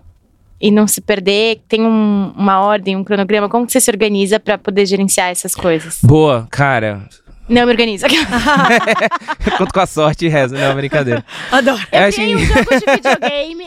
e 0.59 0.71
não 0.71 0.87
se 0.87 1.01
perder? 1.01 1.61
Tem 1.67 1.81
um- 1.81 2.33
uma 2.35 2.59
ordem, 2.61 2.95
um 2.95 3.03
cronograma? 3.03 3.49
Como 3.49 3.65
que 3.65 3.71
você 3.71 3.81
se 3.81 3.91
organiza 3.91 4.39
para 4.39 4.57
poder 4.57 4.85
gerenciar 4.85 5.29
essas 5.29 5.53
coisas? 5.55 5.99
Boa, 6.03 6.47
cara. 6.49 7.01
Não 7.49 7.65
me 7.65 7.71
organizo. 7.71 8.05
Eu 8.05 8.09
conto 9.57 9.73
com 9.73 9.79
a 9.81 9.85
sorte 9.85 10.25
e 10.25 10.29
rezo, 10.29 10.55
não, 10.55 10.73
brincadeira. 10.75 11.25
Adoro. 11.51 11.81
Eu 11.91 11.99
Eu 11.99 12.07
acho 12.07 12.17
criei 12.17 12.35
um 12.35 12.39
jogo 12.39 12.69
de 12.69 12.85
videogame. 12.95 13.65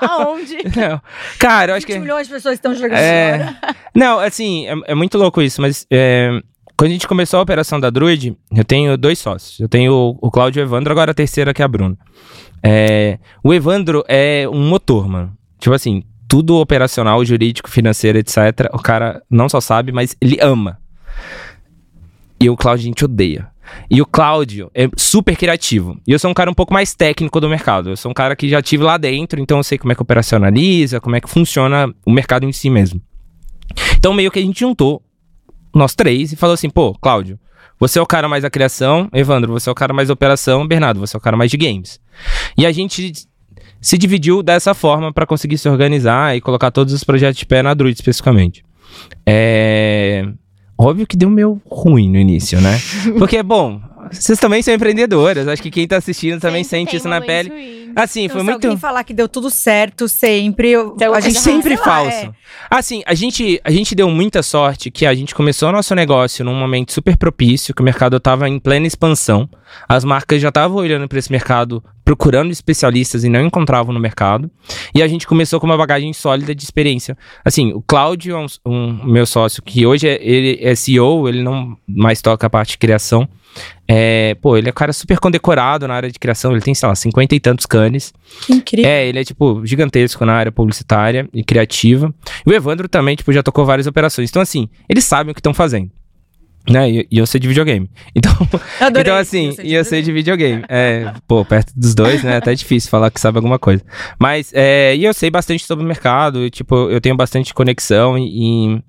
Aonde? 0.00 0.56
Não. 0.76 1.00
Cara, 1.38 1.72
eu 1.72 1.76
acho 1.76 1.86
20 1.86 1.94
que. 1.94 2.00
milhões 2.00 2.26
de 2.26 2.32
pessoas 2.32 2.54
estão 2.54 2.74
jogando 2.74 2.94
É. 2.96 3.34
agora. 3.34 3.56
Não, 3.94 4.18
assim, 4.20 4.66
é, 4.66 4.74
é 4.92 4.94
muito 4.94 5.18
louco 5.18 5.42
isso, 5.42 5.60
mas 5.60 5.86
é, 5.90 6.30
quando 6.78 6.90
a 6.90 6.92
gente 6.94 7.06
começou 7.06 7.38
a 7.38 7.42
operação 7.42 7.78
da 7.78 7.90
Druid, 7.90 8.34
eu 8.56 8.64
tenho 8.64 8.96
dois 8.96 9.18
sócios. 9.18 9.60
Eu 9.60 9.68
tenho 9.68 9.92
o, 9.92 10.18
o 10.26 10.30
Cláudio 10.30 10.60
e 10.60 10.62
o 10.62 10.66
Evandro, 10.66 10.90
agora 10.90 11.10
a 11.10 11.14
terceira 11.14 11.52
que 11.52 11.60
é 11.60 11.64
a 11.64 11.68
Bruna. 11.68 11.96
É, 12.62 13.18
o 13.42 13.52
Evandro 13.52 14.02
é 14.08 14.48
um 14.50 14.66
motor, 14.66 15.06
mano. 15.08 15.30
Tipo 15.64 15.74
assim, 15.74 16.02
tudo 16.28 16.56
operacional, 16.56 17.24
jurídico, 17.24 17.70
financeiro, 17.70 18.18
etc. 18.18 18.68
O 18.74 18.78
cara 18.78 19.22
não 19.30 19.48
só 19.48 19.62
sabe, 19.62 19.92
mas 19.92 20.14
ele 20.20 20.36
ama. 20.38 20.78
E 22.38 22.50
o 22.50 22.54
Cláudio 22.54 22.82
a 22.82 22.88
gente 22.88 23.02
odeia. 23.02 23.48
E 23.90 24.02
o 24.02 24.04
Cláudio 24.04 24.70
é 24.74 24.86
super 24.94 25.34
criativo. 25.34 25.98
E 26.06 26.12
eu 26.12 26.18
sou 26.18 26.30
um 26.30 26.34
cara 26.34 26.50
um 26.50 26.54
pouco 26.54 26.74
mais 26.74 26.94
técnico 26.94 27.40
do 27.40 27.48
mercado. 27.48 27.88
Eu 27.88 27.96
sou 27.96 28.10
um 28.10 28.14
cara 28.14 28.36
que 28.36 28.46
já 28.46 28.60
tive 28.60 28.84
lá 28.84 28.98
dentro, 28.98 29.40
então 29.40 29.56
eu 29.56 29.62
sei 29.62 29.78
como 29.78 29.90
é 29.90 29.94
que 29.94 30.02
operacionaliza, 30.02 31.00
como 31.00 31.16
é 31.16 31.20
que 31.22 31.30
funciona 31.30 31.90
o 32.04 32.12
mercado 32.12 32.44
em 32.44 32.52
si 32.52 32.68
mesmo. 32.68 33.00
Então 33.96 34.12
meio 34.12 34.30
que 34.30 34.38
a 34.38 34.42
gente 34.42 34.60
juntou 34.60 35.02
nós 35.74 35.94
três 35.94 36.30
e 36.30 36.36
falou 36.36 36.52
assim, 36.52 36.68
pô, 36.68 36.92
Cláudio, 36.92 37.40
você 37.80 37.98
é 37.98 38.02
o 38.02 38.06
cara 38.06 38.28
mais 38.28 38.42
da 38.42 38.50
criação, 38.50 39.08
Evandro, 39.14 39.50
você 39.50 39.70
é 39.70 39.72
o 39.72 39.74
cara 39.74 39.94
mais 39.94 40.08
da 40.08 40.14
operação, 40.14 40.66
Bernardo, 40.66 41.00
você 41.00 41.16
é 41.16 41.18
o 41.18 41.22
cara 41.22 41.38
mais 41.38 41.50
de 41.50 41.56
games. 41.56 41.98
E 42.54 42.66
a 42.66 42.70
gente 42.70 43.26
se 43.84 43.98
dividiu 43.98 44.42
dessa 44.42 44.72
forma 44.74 45.12
para 45.12 45.26
conseguir 45.26 45.58
se 45.58 45.68
organizar 45.68 46.34
e 46.36 46.40
colocar 46.40 46.70
todos 46.70 46.92
os 46.94 47.04
projetos 47.04 47.38
de 47.38 47.44
pé 47.46 47.62
na 47.62 47.74
Druid 47.74 47.94
especificamente. 47.94 48.64
É... 49.26 50.26
Óbvio 50.76 51.06
que 51.06 51.16
deu 51.16 51.30
meio 51.30 51.60
ruim 51.70 52.10
no 52.10 52.18
início, 52.18 52.60
né? 52.60 52.80
Porque, 53.18 53.42
bom, 53.42 53.80
vocês 54.10 54.38
também 54.40 54.60
são 54.60 54.74
empreendedoras. 54.74 55.46
Acho 55.46 55.62
que 55.62 55.70
quem 55.70 55.86
tá 55.86 55.96
assistindo 55.98 56.40
também 56.40 56.64
Sempre 56.64 56.86
sente 56.90 56.96
isso 56.96 57.08
na 57.08 57.20
pele. 57.20 57.48
ruins. 57.50 57.84
Assim, 57.96 58.24
Então, 58.24 58.36
foi 58.38 58.44
se 58.44 58.50
muito. 58.50 58.64
alguém 58.64 58.78
falar 58.78 59.04
que 59.04 59.14
deu 59.14 59.28
tudo 59.28 59.48
certo 59.50 60.08
sempre, 60.08 60.70
eu- 60.70 60.94
Então, 60.96 61.14
a 61.14 61.18
É 61.18 61.20
gente 61.20 61.38
sempre 61.38 61.76
sei 61.76 61.76
lá, 61.76 61.84
falso. 61.84 62.16
é. 62.16 62.30
Assim, 62.68 63.02
a 63.06 63.14
gente, 63.14 63.60
a 63.62 63.70
gente 63.70 63.94
deu 63.94 64.10
muita 64.10 64.42
sorte 64.42 64.90
que 64.90 65.06
a 65.06 65.14
gente 65.14 65.32
começou 65.32 65.68
o 65.68 65.72
nosso 65.72 65.94
negócio 65.94 66.44
num 66.44 66.54
momento 66.56 66.92
super 66.92 67.16
propício, 67.16 67.72
que 67.72 67.80
o 67.82 67.84
mercado 67.84 68.16
estava 68.16 68.48
em 68.48 68.58
plena 68.58 68.84
expansão. 68.86 69.48
As 69.88 70.04
marcas 70.04 70.40
já 70.40 70.48
estavam 70.48 70.78
olhando 70.78 71.08
para 71.08 71.18
esse 71.18 71.30
mercado, 71.30 71.82
procurando 72.04 72.50
especialistas 72.50 73.24
e 73.24 73.28
não 73.28 73.46
encontravam 73.46 73.92
no 73.92 74.00
mercado. 74.00 74.50
E 74.94 75.02
a 75.02 75.08
gente 75.08 75.26
começou 75.26 75.58
com 75.60 75.66
uma 75.66 75.76
bagagem 75.76 76.12
sólida 76.12 76.54
de 76.54 76.62
experiência. 76.62 77.16
Assim, 77.44 77.72
o 77.72 77.82
Cláudio 77.82 78.36
é 78.36 78.38
um, 78.38 78.46
um 78.66 79.04
meu 79.04 79.26
sócio 79.26 79.62
que 79.62 79.86
hoje 79.86 80.08
é, 80.08 80.18
ele 80.22 80.58
é 80.60 80.74
CEO, 80.74 81.28
ele 81.28 81.42
não 81.42 81.76
mais 81.88 82.20
toca 82.20 82.46
a 82.46 82.50
parte 82.50 82.72
de 82.72 82.78
criação. 82.78 83.28
É, 83.86 84.34
pô, 84.36 84.56
ele 84.56 84.68
é 84.68 84.70
um 84.70 84.74
cara 84.74 84.92
super 84.92 85.18
condecorado 85.18 85.86
na 85.86 85.94
área 85.94 86.10
de 86.10 86.18
criação, 86.18 86.52
ele 86.52 86.60
tem, 86.60 86.74
sei 86.74 86.88
lá, 86.88 86.94
cinquenta 86.94 87.34
e 87.34 87.40
tantos 87.40 87.66
canes. 87.66 88.12
Que 88.46 88.54
incrível. 88.54 88.90
É, 88.90 89.06
ele 89.06 89.20
é, 89.20 89.24
tipo, 89.24 89.64
gigantesco 89.64 90.24
na 90.24 90.34
área 90.34 90.50
publicitária 90.50 91.28
e 91.32 91.44
criativa. 91.44 92.12
E 92.46 92.50
o 92.50 92.54
Evandro 92.54 92.88
também, 92.88 93.14
tipo, 93.14 93.32
já 93.32 93.42
tocou 93.42 93.64
várias 93.64 93.86
operações. 93.86 94.30
Então, 94.30 94.42
assim, 94.42 94.68
eles 94.88 95.04
sabem 95.04 95.32
o 95.32 95.34
que 95.34 95.40
estão 95.40 95.54
fazendo. 95.54 95.90
Né? 96.68 96.90
E, 96.90 97.08
e 97.10 97.18
eu 97.18 97.26
sei 97.26 97.40
de 97.40 97.48
videogame. 97.48 97.90
Então, 98.16 98.32
então 99.00 99.16
assim, 99.16 99.54
e 99.62 99.74
eu 99.74 99.84
sei 99.84 100.02
de 100.02 100.12
videogame. 100.12 100.64
É, 100.68 101.12
pô, 101.26 101.44
perto 101.44 101.72
dos 101.76 101.94
dois, 101.94 102.22
né? 102.22 102.34
É 102.34 102.36
até 102.36 102.54
difícil 102.54 102.90
falar 102.90 103.10
que 103.10 103.20
sabe 103.20 103.38
alguma 103.38 103.58
coisa. 103.58 103.82
Mas, 104.18 104.50
é, 104.54 104.94
e 104.96 105.04
eu 105.04 105.12
sei 105.12 105.30
bastante 105.30 105.64
sobre 105.64 105.84
o 105.84 105.88
mercado. 105.88 106.44
e, 106.44 106.50
tipo, 106.50 106.88
eu 106.88 107.00
tenho 107.00 107.16
bastante 107.16 107.52
conexão 107.52 108.16
e, 108.16 108.82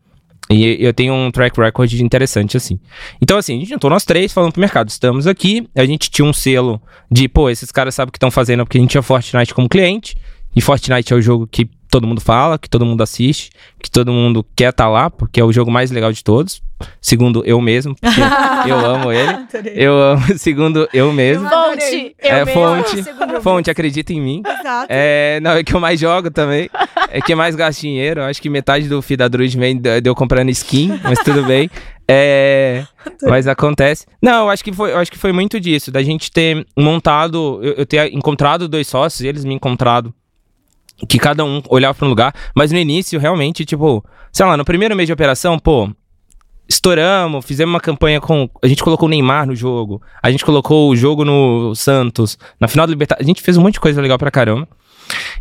e 0.49 0.83
eu 0.85 0.93
tenho 0.93 1.13
um 1.13 1.31
track 1.31 1.59
record 1.59 1.91
interessante, 1.93 2.55
assim. 2.55 2.79
Então, 3.21 3.37
assim, 3.37 3.55
a 3.55 3.59
gente 3.59 3.69
juntou 3.69 3.89
nós 3.89 4.05
três 4.05 4.31
falando 4.31 4.51
pro 4.51 4.61
mercado. 4.61 4.89
Estamos 4.89 5.25
aqui, 5.25 5.67
a 5.75 5.85
gente 5.85 6.09
tinha 6.09 6.25
um 6.25 6.33
selo 6.33 6.81
de, 7.11 7.27
pô, 7.27 7.49
esses 7.49 7.71
caras 7.71 7.95
sabem 7.95 8.09
o 8.09 8.11
que 8.11 8.17
estão 8.17 8.31
fazendo 8.31 8.63
porque 8.63 8.77
a 8.77 8.81
gente 8.81 8.91
tinha 8.91 9.01
Fortnite 9.01 9.53
como 9.53 9.67
cliente. 9.67 10.15
E 10.55 10.61
Fortnite 10.61 11.11
é 11.11 11.15
o 11.15 11.21
jogo 11.21 11.47
que 11.47 11.67
todo 11.95 12.07
mundo 12.07 12.19
fala, 12.19 12.59
que 12.59 12.69
todo 12.69 12.85
mundo 12.85 13.01
assiste, 13.01 13.51
que 13.81 13.89
todo 13.89 14.11
mundo 14.11 14.45
quer 14.53 14.71
estar 14.71 14.89
lá, 14.89 15.09
porque 15.09 15.39
é 15.39 15.43
o 15.45 15.53
jogo 15.53 15.71
mais 15.71 15.91
legal 15.91 16.11
de 16.11 16.21
todos. 16.21 16.61
Segundo 16.99 17.41
eu 17.45 17.61
mesmo, 17.61 17.95
porque 17.95 18.19
eu 18.69 18.77
amo 18.77 19.13
ele. 19.13 19.31
Eu 19.73 19.93
amo, 19.93 20.21
segundo 20.37 20.89
eu 20.93 21.13
mesmo. 21.13 21.47
Fonte, 21.47 22.15
eu 22.21 22.35
é 22.35 22.43
mesmo. 22.43 22.61
fonte, 22.61 23.03
Segundo 23.03 23.33
eu 23.33 23.41
fonte, 23.41 23.71
acredita 23.71 24.11
em 24.11 24.19
mim. 24.19 24.43
Exato. 24.45 24.87
É, 24.89 25.39
não, 25.41 25.51
é 25.51 25.63
que 25.63 25.73
eu 25.73 25.79
mais 25.79 25.97
jogo 25.97 26.29
também. 26.29 26.69
É 27.09 27.21
que 27.21 27.31
eu 27.31 27.37
mais 27.37 27.55
gasto 27.55 27.79
dinheiro. 27.79 28.21
Acho 28.23 28.41
que 28.41 28.49
metade 28.49 28.89
do 28.89 29.01
FII 29.01 29.15
da 29.15 29.29
Druid 29.29 29.57
vem 29.57 29.77
de 29.77 30.01
de 30.01 30.09
eu 30.09 30.15
comprando 30.15 30.49
skin, 30.49 30.99
mas 31.01 31.19
tudo 31.19 31.45
bem. 31.45 31.69
É, 32.09 32.85
mas 33.23 33.47
acontece. 33.47 34.05
Não, 34.21 34.43
eu 34.43 34.49
acho 34.49 34.63
que 34.63 34.73
foi, 34.73 34.91
eu 34.91 34.97
acho 34.97 35.09
que 35.09 35.17
foi 35.17 35.31
muito 35.31 35.61
disso, 35.61 35.91
da 35.91 36.03
gente 36.03 36.29
ter 36.29 36.67
montado, 36.77 37.61
eu, 37.63 37.73
eu 37.75 37.85
ter 37.85 38.13
encontrado 38.13 38.67
dois 38.67 38.85
sócios, 38.85 39.21
eles 39.21 39.45
me 39.45 39.55
encontrado 39.55 40.13
que 41.07 41.19
cada 41.19 41.43
um 41.43 41.61
olhava 41.69 41.93
para 41.93 42.05
um 42.05 42.09
lugar, 42.09 42.33
mas 42.55 42.71
no 42.71 42.77
início 42.77 43.19
realmente, 43.19 43.65
tipo, 43.65 44.03
sei 44.31 44.45
lá, 44.45 44.55
no 44.55 44.65
primeiro 44.65 44.95
mês 44.95 45.07
de 45.07 45.13
operação, 45.13 45.59
pô, 45.59 45.89
estouramos, 46.67 47.45
fizemos 47.45 47.73
uma 47.73 47.79
campanha 47.79 48.19
com, 48.19 48.49
a 48.61 48.67
gente 48.67 48.83
colocou 48.83 49.07
o 49.07 49.09
Neymar 49.09 49.45
no 49.45 49.55
jogo, 49.55 50.01
a 50.21 50.31
gente 50.31 50.45
colocou 50.45 50.89
o 50.89 50.95
jogo 50.95 51.23
no 51.23 51.75
Santos, 51.75 52.37
na 52.59 52.67
final 52.67 52.87
do 52.87 52.91
Libertadores, 52.91 53.25
a 53.25 53.27
gente 53.27 53.41
fez 53.41 53.57
um 53.57 53.61
monte 53.61 53.73
de 53.73 53.79
coisa 53.79 54.01
legal 54.01 54.17
pra 54.17 54.31
caramba. 54.31 54.67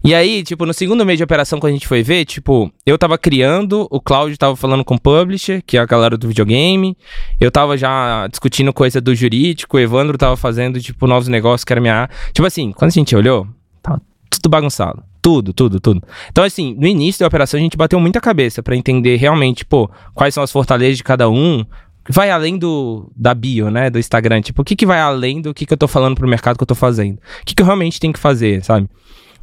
E 0.02 0.14
aí, 0.14 0.42
tipo, 0.42 0.66
no 0.66 0.74
segundo 0.74 1.07
mês 1.07 1.16
de 1.16 1.24
operação, 1.24 1.59
quando 1.59 1.70
a 1.70 1.74
gente 1.74 1.88
foi 1.88 2.02
ver, 2.02 2.26
tipo, 2.26 2.70
eu 2.84 2.98
tava 2.98 3.16
criando, 3.16 3.88
o 3.90 3.98
Cláudio 3.98 4.36
tava 4.36 4.55
falando 4.55 4.84
com 4.84 4.96
o 4.96 5.00
publisher, 5.00 5.62
que 5.66 5.78
é 5.78 5.80
a 5.80 5.86
galera 5.86 6.18
do 6.18 6.28
videogame, 6.28 6.94
eu 7.40 7.50
tava 7.50 7.74
já 7.78 8.26
discutindo 8.26 8.72
coisa 8.74 9.00
do 9.00 9.14
jurídico, 9.14 9.78
o 9.78 9.80
Evandro 9.80 10.18
tava 10.18 10.36
fazendo, 10.36 10.78
tipo, 10.80 11.07
novos 11.07 11.28
negócios, 11.28 11.64
que 11.64 11.72
era 11.72 11.80
minha... 11.80 12.11
Tipo 12.34 12.46
assim, 12.46 12.72
quando 12.72 12.90
a 12.90 12.92
gente 12.92 13.16
olhou, 13.16 13.46
tava 13.82 14.02
tudo 14.28 14.50
bagunçado. 14.50 15.02
Tudo, 15.25 15.55
tudo, 15.55 15.81
tudo. 15.81 16.03
Então, 16.31 16.45
assim, 16.45 16.75
no 16.79 16.87
início 16.87 17.20
da 17.20 17.27
operação, 17.27 17.59
a 17.59 17.62
gente 17.62 17.79
bateu 17.79 17.99
muita 17.99 18.20
cabeça 18.20 18.62
pra 18.62 18.77
entender 18.77 19.16
realmente, 19.16 19.64
pô, 19.64 19.91
quais 20.12 20.35
são 20.35 20.43
as 20.43 20.53
fortalezas 20.53 20.99
de 20.99 21.03
cada 21.03 21.31
um, 21.31 21.64
vai 22.07 22.31
além 22.31 22.59
do 22.59 23.11
da 23.16 23.33
bio, 23.33 23.70
né, 23.70 23.89
do 23.89 23.99
Instagram, 23.99 24.43
tipo, 24.43 24.61
o 24.61 24.64
que 24.64 24.77
que 24.77 24.85
vai 24.85 25.01
além 25.01 25.41
do 25.41 25.55
que 25.55 25.64
que 25.64 25.72
eu 25.72 25.79
tô 25.79 25.89
falando 25.89 26.14
pro 26.14 26.29
mercado 26.29 26.59
que 26.59 26.62
eu 26.62 26.66
tô 26.66 26.75
fazendo? 26.75 27.16
O 27.41 27.45
que 27.47 27.55
que 27.55 27.62
eu 27.62 27.64
realmente 27.64 27.99
tenho 27.99 28.12
que 28.12 28.18
fazer, 28.20 28.62
sabe? 28.62 28.87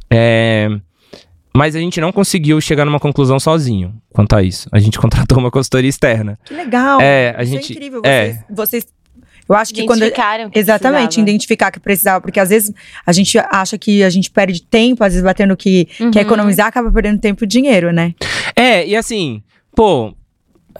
É... 0.08 0.68
Mas 1.54 1.74
a 1.76 1.80
gente 1.80 2.00
não 2.00 2.12
conseguiu 2.12 2.60
chegar 2.60 2.84
numa 2.84 3.00
conclusão 3.00 3.38
sozinho 3.40 3.92
quanto 4.10 4.34
a 4.36 4.42
isso. 4.42 4.68
A 4.72 4.78
gente 4.78 4.96
contratou 5.00 5.36
uma 5.38 5.50
consultoria 5.50 5.90
externa. 5.90 6.38
Que 6.44 6.54
legal. 6.54 6.98
É, 7.00 7.34
a 7.36 7.42
Isso 7.42 7.52
gente- 7.52 7.72
é 7.72 7.74
incrível. 7.74 8.02
é. 8.04 8.24
Vocês, 8.30 8.44
vocês- 8.50 8.86
eu 9.48 9.54
acho 9.54 9.72
que 9.74 9.84
quando. 9.86 10.00
Que 10.00 10.58
Exatamente, 10.58 11.04
precisava. 11.06 11.20
identificar 11.30 11.70
que 11.70 11.80
precisava, 11.80 12.20
porque 12.20 12.40
às 12.40 12.48
vezes 12.50 12.72
a 13.06 13.12
gente 13.12 13.38
acha 13.38 13.76
que 13.78 14.02
a 14.02 14.10
gente 14.10 14.30
perde 14.30 14.62
tempo, 14.62 15.02
às 15.04 15.12
vezes 15.12 15.24
batendo 15.24 15.56
que 15.56 15.88
Uhum. 16.00 16.10
quer 16.10 16.20
economizar, 16.22 16.66
acaba 16.66 16.90
perdendo 16.90 17.20
tempo 17.20 17.44
e 17.44 17.46
dinheiro, 17.46 17.92
né? 17.92 18.14
É, 18.56 18.86
e 18.86 18.94
assim, 18.96 19.42
pô, 19.74 20.14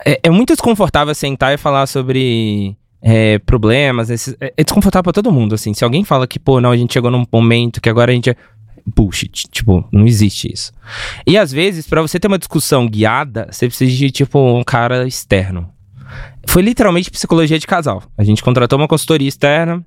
é, 0.05 0.19
é 0.23 0.29
muito 0.29 0.53
desconfortável 0.53 1.13
sentar 1.13 1.53
e 1.53 1.57
falar 1.57 1.85
sobre 1.87 2.75
é, 3.01 3.37
problemas. 3.39 4.09
esses- 4.09 4.35
é, 4.39 4.53
é 4.57 4.63
desconfortável 4.63 5.03
pra 5.03 5.13
todo 5.13 5.31
mundo, 5.31 5.53
assim. 5.55 5.73
Se 5.73 5.83
alguém 5.83 6.03
fala 6.05 6.25
que, 6.25 6.39
pô, 6.39 6.61
não, 6.61 6.71
a 6.71 6.77
gente 6.77 6.93
chegou 6.93 7.11
num 7.11 7.25
momento 7.31 7.81
que 7.81 7.89
agora 7.89 8.11
a 8.11 8.15
gente 8.15 8.29
é. 8.29 8.35
Bullshit. 8.85 9.47
Tipo, 9.49 9.87
não 9.93 10.05
existe 10.05 10.51
isso. 10.53 10.71
E 11.25 11.37
às 11.37 11.53
vezes, 11.53 11.87
pra 11.87 12.01
você 12.01 12.19
ter 12.19 12.27
uma 12.27 12.37
discussão 12.37 12.85
guiada, 12.85 13.47
você 13.49 13.67
precisa 13.67 13.89
de, 13.89 14.11
tipo, 14.11 14.37
um 14.39 14.61
cara 14.63 15.07
externo. 15.07 15.69
Foi 16.47 16.61
literalmente 16.61 17.09
psicologia 17.09 17.57
de 17.57 17.67
casal. 17.67 18.03
A 18.17 18.23
gente 18.23 18.43
contratou 18.43 18.77
uma 18.77 18.87
consultoria 18.87 19.27
externa. 19.27 19.83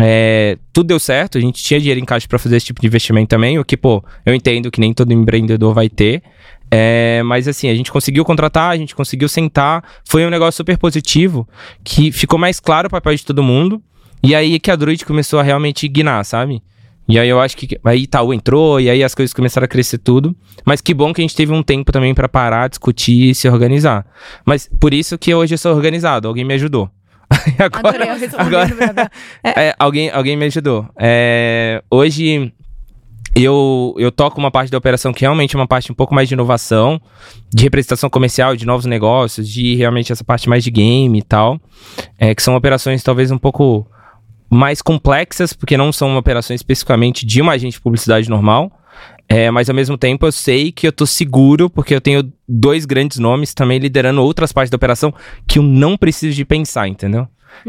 é, 0.00 0.56
tudo 0.72 0.86
deu 0.86 0.98
certo, 0.98 1.36
a 1.36 1.40
gente 1.40 1.62
tinha 1.62 1.78
dinheiro 1.78 2.00
em 2.00 2.04
caixa 2.04 2.26
pra 2.26 2.38
fazer 2.38 2.56
esse 2.56 2.66
tipo 2.66 2.80
de 2.80 2.86
investimento 2.86 3.28
também, 3.28 3.58
o 3.58 3.64
que, 3.64 3.76
pô, 3.76 4.02
eu 4.24 4.34
entendo 4.34 4.70
que 4.70 4.80
nem 4.80 4.94
todo 4.94 5.12
empreendedor 5.12 5.74
vai 5.74 5.88
ter. 5.88 6.22
É, 6.70 7.22
mas 7.24 7.46
assim, 7.46 7.68
a 7.68 7.74
gente 7.74 7.92
conseguiu 7.92 8.24
contratar, 8.24 8.70
a 8.70 8.76
gente 8.76 8.94
conseguiu 8.94 9.28
sentar, 9.28 9.84
foi 10.06 10.24
um 10.24 10.30
negócio 10.30 10.56
super 10.56 10.78
positivo, 10.78 11.46
que 11.84 12.10
ficou 12.10 12.38
mais 12.38 12.58
claro 12.58 12.86
o 12.86 12.90
papel 12.90 13.14
de 13.14 13.24
todo 13.26 13.42
mundo, 13.42 13.82
e 14.22 14.34
aí 14.34 14.58
que 14.58 14.70
a 14.70 14.76
Druid 14.76 15.04
começou 15.04 15.38
a 15.38 15.42
realmente 15.42 15.86
guinar, 15.86 16.24
sabe? 16.24 16.62
E 17.08 17.18
aí 17.18 17.28
eu 17.28 17.40
acho 17.40 17.56
que 17.56 17.78
aí 17.84 18.02
Itaú 18.02 18.32
entrou, 18.32 18.80
e 18.80 18.88
aí 18.88 19.02
as 19.02 19.14
coisas 19.14 19.34
começaram 19.34 19.64
a 19.64 19.68
crescer 19.68 19.98
tudo. 19.98 20.34
Mas 20.64 20.80
que 20.80 20.94
bom 20.94 21.12
que 21.12 21.20
a 21.20 21.24
gente 21.24 21.34
teve 21.36 21.52
um 21.52 21.62
tempo 21.62 21.90
também 21.92 22.14
pra 22.14 22.28
parar, 22.28 22.68
discutir 22.68 23.30
e 23.30 23.34
se 23.34 23.48
organizar. 23.48 24.06
Mas 24.46 24.70
por 24.80 24.94
isso 24.94 25.18
que 25.18 25.34
hoje 25.34 25.54
eu 25.54 25.58
sou 25.58 25.74
organizado, 25.74 26.28
alguém 26.28 26.44
me 26.44 26.54
ajudou. 26.54 26.88
Agora, 27.58 28.04
agora- 28.38 29.10
é, 29.42 29.74
alguém, 29.78 30.10
alguém 30.10 30.36
me 30.36 30.44
ajudou. 30.46 30.86
É, 30.98 31.82
hoje 31.90 32.52
eu, 33.34 33.94
eu 33.98 34.12
toco 34.12 34.38
uma 34.38 34.50
parte 34.50 34.70
da 34.70 34.76
operação 34.76 35.12
que 35.12 35.22
realmente 35.22 35.56
é 35.56 35.58
uma 35.58 35.66
parte 35.66 35.90
um 35.90 35.94
pouco 35.94 36.14
mais 36.14 36.28
de 36.28 36.34
inovação, 36.34 37.00
de 37.52 37.62
representação 37.64 38.10
comercial, 38.10 38.54
de 38.54 38.66
novos 38.66 38.84
negócios, 38.84 39.48
de 39.48 39.74
realmente 39.74 40.12
essa 40.12 40.22
parte 40.22 40.48
mais 40.48 40.62
de 40.62 40.70
game 40.70 41.18
e 41.18 41.22
tal. 41.22 41.58
É, 42.18 42.34
que 42.34 42.42
são 42.42 42.54
operações 42.54 43.02
talvez 43.02 43.30
um 43.30 43.38
pouco 43.38 43.86
mais 44.52 44.82
complexas, 44.82 45.54
porque 45.54 45.78
não 45.78 45.90
são 45.90 46.14
operações 46.16 46.60
especificamente 46.60 47.24
de 47.24 47.40
uma 47.40 47.52
agente 47.52 47.76
de 47.76 47.80
publicidade 47.80 48.28
normal. 48.28 48.70
É, 49.26 49.50
mas 49.50 49.70
ao 49.70 49.74
mesmo 49.74 49.96
tempo 49.96 50.26
eu 50.26 50.32
sei 50.32 50.70
que 50.70 50.86
eu 50.86 50.92
tô 50.92 51.06
seguro, 51.06 51.70
porque 51.70 51.94
eu 51.94 52.00
tenho 52.00 52.30
dois 52.46 52.84
grandes 52.84 53.18
nomes 53.18 53.54
também 53.54 53.78
liderando 53.78 54.22
outras 54.22 54.52
partes 54.52 54.70
da 54.70 54.76
operação 54.76 55.14
que 55.46 55.58
eu 55.58 55.62
não 55.62 55.96
preciso 55.96 56.36
de 56.36 56.44
pensar, 56.44 56.86
entendeu? 56.86 57.26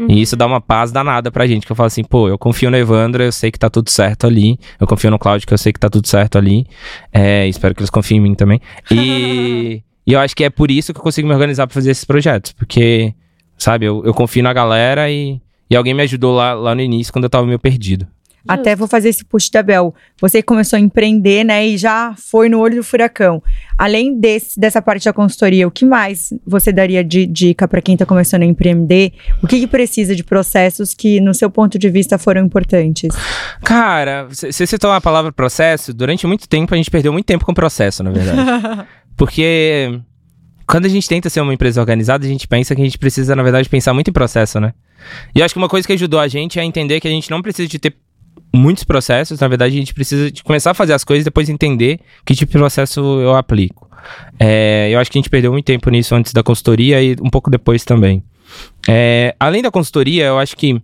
E 0.08 0.20
isso 0.20 0.36
dá 0.36 0.46
uma 0.46 0.60
paz 0.60 0.90
danada 0.90 1.30
pra 1.30 1.46
gente, 1.46 1.64
que 1.64 1.72
eu 1.72 1.76
falo 1.76 1.86
assim, 1.86 2.02
pô, 2.02 2.28
eu 2.28 2.36
confio 2.36 2.70
no 2.70 2.76
Evandro, 2.76 3.22
eu 3.22 3.32
sei 3.32 3.50
que 3.50 3.58
tá 3.58 3.70
tudo 3.70 3.90
certo 3.90 4.26
ali. 4.26 4.58
Eu 4.80 4.86
confio 4.86 5.10
no 5.10 5.18
Cláudio, 5.18 5.46
que 5.46 5.54
eu 5.54 5.58
sei 5.58 5.72
que 5.72 5.80
tá 5.80 5.88
tudo 5.88 6.08
certo 6.08 6.36
ali. 6.36 6.66
É, 7.12 7.46
espero 7.46 7.74
que 7.74 7.80
eles 7.80 7.90
confiem 7.90 8.18
em 8.18 8.22
mim 8.22 8.34
também. 8.34 8.60
E, 8.90 9.82
e 10.06 10.12
eu 10.12 10.20
acho 10.20 10.34
que 10.34 10.42
é 10.42 10.50
por 10.50 10.70
isso 10.70 10.92
que 10.92 10.98
eu 10.98 11.02
consigo 11.02 11.28
me 11.28 11.34
organizar 11.34 11.66
pra 11.66 11.74
fazer 11.74 11.90
esses 11.90 12.04
projetos, 12.04 12.52
porque, 12.52 13.14
sabe, 13.56 13.86
eu, 13.86 14.02
eu 14.04 14.12
confio 14.14 14.42
na 14.42 14.52
galera 14.52 15.10
e, 15.10 15.40
e 15.74 15.76
alguém 15.76 15.92
me 15.92 16.04
ajudou 16.04 16.32
lá, 16.32 16.54
lá 16.54 16.72
no 16.72 16.80
início, 16.80 17.12
quando 17.12 17.24
eu 17.24 17.30
tava 17.30 17.44
meio 17.44 17.58
perdido. 17.58 18.06
Até 18.46 18.76
vou 18.76 18.86
fazer 18.86 19.08
esse 19.08 19.24
push 19.24 19.48
da 19.48 19.60
Bel. 19.60 19.92
Você 20.20 20.40
começou 20.40 20.76
a 20.76 20.80
empreender, 20.80 21.42
né? 21.44 21.66
E 21.66 21.76
já 21.76 22.14
foi 22.16 22.48
no 22.48 22.60
olho 22.60 22.76
do 22.76 22.84
furacão. 22.84 23.42
Além 23.76 24.20
desse, 24.20 24.60
dessa 24.60 24.80
parte 24.80 25.06
da 25.06 25.12
consultoria, 25.12 25.66
o 25.66 25.70
que 25.70 25.84
mais 25.84 26.32
você 26.46 26.70
daria 26.70 27.02
de 27.02 27.26
dica 27.26 27.66
para 27.66 27.80
quem 27.80 27.94
está 27.94 28.06
começando 28.06 28.42
a 28.42 28.44
empreender? 28.44 29.14
O 29.42 29.48
que, 29.48 29.58
que 29.58 29.66
precisa 29.66 30.14
de 30.14 30.22
processos 30.22 30.94
que, 30.94 31.20
no 31.20 31.34
seu 31.34 31.50
ponto 31.50 31.76
de 31.76 31.88
vista, 31.90 32.18
foram 32.18 32.44
importantes? 32.44 33.16
Cara, 33.64 34.26
você 34.28 34.52
você 34.52 34.66
citou 34.66 34.92
a 34.92 35.00
palavra 35.00 35.32
processo, 35.32 35.92
durante 35.92 36.24
muito 36.24 36.48
tempo 36.48 36.72
a 36.72 36.76
gente 36.76 36.90
perdeu 36.90 37.12
muito 37.12 37.26
tempo 37.26 37.44
com 37.44 37.54
processo, 37.54 38.04
na 38.04 38.10
verdade. 38.10 38.86
Porque 39.16 40.00
quando 40.66 40.86
a 40.86 40.88
gente 40.88 41.08
tenta 41.08 41.28
ser 41.28 41.40
uma 41.40 41.52
empresa 41.52 41.80
organizada, 41.80 42.24
a 42.24 42.28
gente 42.28 42.46
pensa 42.48 42.74
que 42.74 42.80
a 42.80 42.84
gente 42.84 42.98
precisa, 42.98 43.34
na 43.36 43.42
verdade, 43.42 43.68
pensar 43.68 43.92
muito 43.92 44.08
em 44.08 44.12
processo, 44.12 44.60
né? 44.60 44.72
E 45.34 45.42
acho 45.42 45.54
que 45.54 45.58
uma 45.58 45.68
coisa 45.68 45.86
que 45.86 45.92
ajudou 45.92 46.18
a 46.18 46.28
gente 46.28 46.58
é 46.58 46.64
entender 46.64 47.00
que 47.00 47.08
a 47.08 47.10
gente 47.10 47.30
não 47.30 47.42
precisa 47.42 47.68
de 47.68 47.78
ter 47.78 47.94
muitos 48.54 48.84
processos, 48.84 49.40
na 49.40 49.48
verdade, 49.48 49.74
a 49.74 49.78
gente 49.78 49.92
precisa 49.92 50.30
de 50.30 50.42
começar 50.42 50.70
a 50.70 50.74
fazer 50.74 50.92
as 50.92 51.04
coisas 51.04 51.22
e 51.22 51.24
depois 51.24 51.48
entender 51.48 52.00
que 52.24 52.34
tipo 52.34 52.52
de 52.52 52.58
processo 52.58 53.00
eu 53.20 53.34
aplico. 53.34 53.90
É, 54.38 54.88
eu 54.92 54.98
acho 54.98 55.10
que 55.10 55.18
a 55.18 55.20
gente 55.20 55.30
perdeu 55.30 55.50
muito 55.52 55.64
tempo 55.64 55.90
nisso 55.90 56.14
antes 56.14 56.32
da 56.32 56.42
consultoria 56.42 57.02
e 57.02 57.16
um 57.20 57.30
pouco 57.30 57.50
depois 57.50 57.84
também. 57.84 58.22
É, 58.88 59.34
além 59.40 59.62
da 59.62 59.70
consultoria, 59.70 60.26
eu 60.26 60.38
acho 60.38 60.56
que 60.56 60.80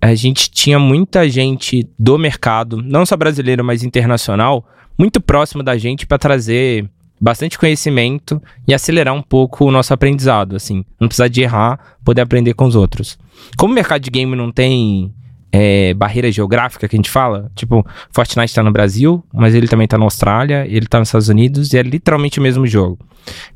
a 0.00 0.14
gente 0.14 0.50
tinha 0.50 0.78
muita 0.78 1.28
gente 1.28 1.86
do 1.98 2.16
mercado, 2.16 2.80
não 2.82 3.04
só 3.04 3.16
brasileiro, 3.16 3.62
mas 3.62 3.82
internacional, 3.82 4.66
muito 4.98 5.20
próximo 5.20 5.62
da 5.62 5.76
gente 5.76 6.06
para 6.06 6.18
trazer 6.18 6.88
bastante 7.20 7.58
conhecimento 7.58 8.42
e 8.66 8.72
acelerar 8.72 9.14
um 9.14 9.22
pouco 9.22 9.66
o 9.66 9.70
nosso 9.70 9.92
aprendizado, 9.92 10.56
assim. 10.56 10.84
Não 10.98 11.08
precisar 11.08 11.28
de 11.28 11.42
errar, 11.42 11.96
poder 12.04 12.22
aprender 12.22 12.54
com 12.54 12.64
os 12.64 12.74
outros. 12.74 13.18
Como 13.56 13.72
o 13.72 13.74
mercado 13.74 14.00
de 14.00 14.10
game 14.10 14.34
não 14.34 14.50
tem 14.50 15.12
é, 15.52 15.92
barreira 15.94 16.30
geográfica 16.30 16.88
que 16.88 16.96
a 16.96 16.98
gente 16.98 17.10
fala, 17.10 17.50
tipo, 17.54 17.84
Fortnite 18.10 18.54
tá 18.54 18.62
no 18.62 18.72
Brasil, 18.72 19.24
mas 19.32 19.54
ele 19.54 19.68
também 19.68 19.86
tá 19.86 19.98
na 19.98 20.04
Austrália, 20.04 20.66
ele 20.68 20.86
tá 20.86 20.98
nos 20.98 21.08
Estados 21.08 21.28
Unidos 21.28 21.72
e 21.72 21.78
é 21.78 21.82
literalmente 21.82 22.38
o 22.38 22.42
mesmo 22.42 22.66
jogo. 22.66 22.98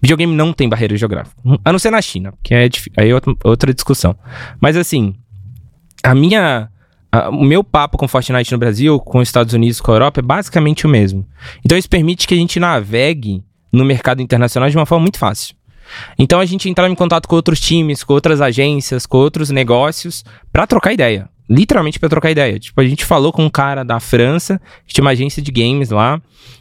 Videogame 0.03 0.35
não 0.35 0.53
tem 0.53 0.69
barreira 0.69 0.97
geográfica, 0.97 1.41
a 1.65 1.73
não 1.73 1.79
ser 1.79 1.91
na 1.91 2.03
China, 2.03 2.35
que 2.43 2.55
é 2.55 2.69
aí 2.97 3.11
é 3.11 3.15
outra, 3.45 3.73
discussão. 3.73 4.17
Mas 4.61 4.77
assim, 4.77 5.15
a 6.03 6.15
minha 6.15 6.69
o 7.31 7.45
meu 7.45 7.63
papo 7.63 7.97
com 7.97 8.09
Fortnite 8.09 8.51
no 8.51 8.59
Brasil, 8.59 8.99
com 8.99 9.19
os 9.19 9.29
Estados 9.29 9.55
Unidos, 9.55 9.81
com 9.81 9.93
a 9.93 9.95
Europa, 9.95 10.19
é 10.19 10.23
basicamente 10.23 10.85
o 10.85 10.89
mesmo. 10.89 11.25
Então 11.65 11.79
isso 11.79 11.89
permite 11.89 12.27
que 12.27 12.35
a 12.35 12.37
gente 12.37 12.59
navegue 12.59 13.45
no 13.75 13.85
mercado 13.85 14.23
internacional 14.23 14.71
de 14.71 14.77
uma 14.77 14.87
forma 14.87 15.03
muito 15.03 15.19
fácil. 15.19 15.55
Então 16.19 16.41
a 16.41 16.45
gente 16.45 16.69
entrava 16.69 16.91
em 16.91 16.95
contato 16.95 17.29
com 17.29 17.37
outros 17.37 17.61
times, 17.61 18.03
com 18.03 18.15
outras 18.15 18.41
agências, 18.41 19.05
com 19.05 19.19
outros 19.19 19.51
negócios 19.51 20.25
para 20.53 20.67
trocar 20.67 20.93
ideia. 20.93 21.29
Literalmente 21.49 21.99
para 21.99 22.09
trocar 22.09 22.31
ideia. 22.31 22.59
Tipo, 22.59 22.81
a 22.81 22.87
gente 22.87 23.05
falou 23.05 23.31
com 23.31 23.45
um 23.45 23.51
cara 23.51 23.85
da 23.85 24.01
França, 24.01 24.59
que 24.87 24.95
tinha 24.95 25.05
uma 25.05 25.11
agência 25.11 25.43
de 25.43 25.53
games 25.53 25.91
lá, 25.91 26.21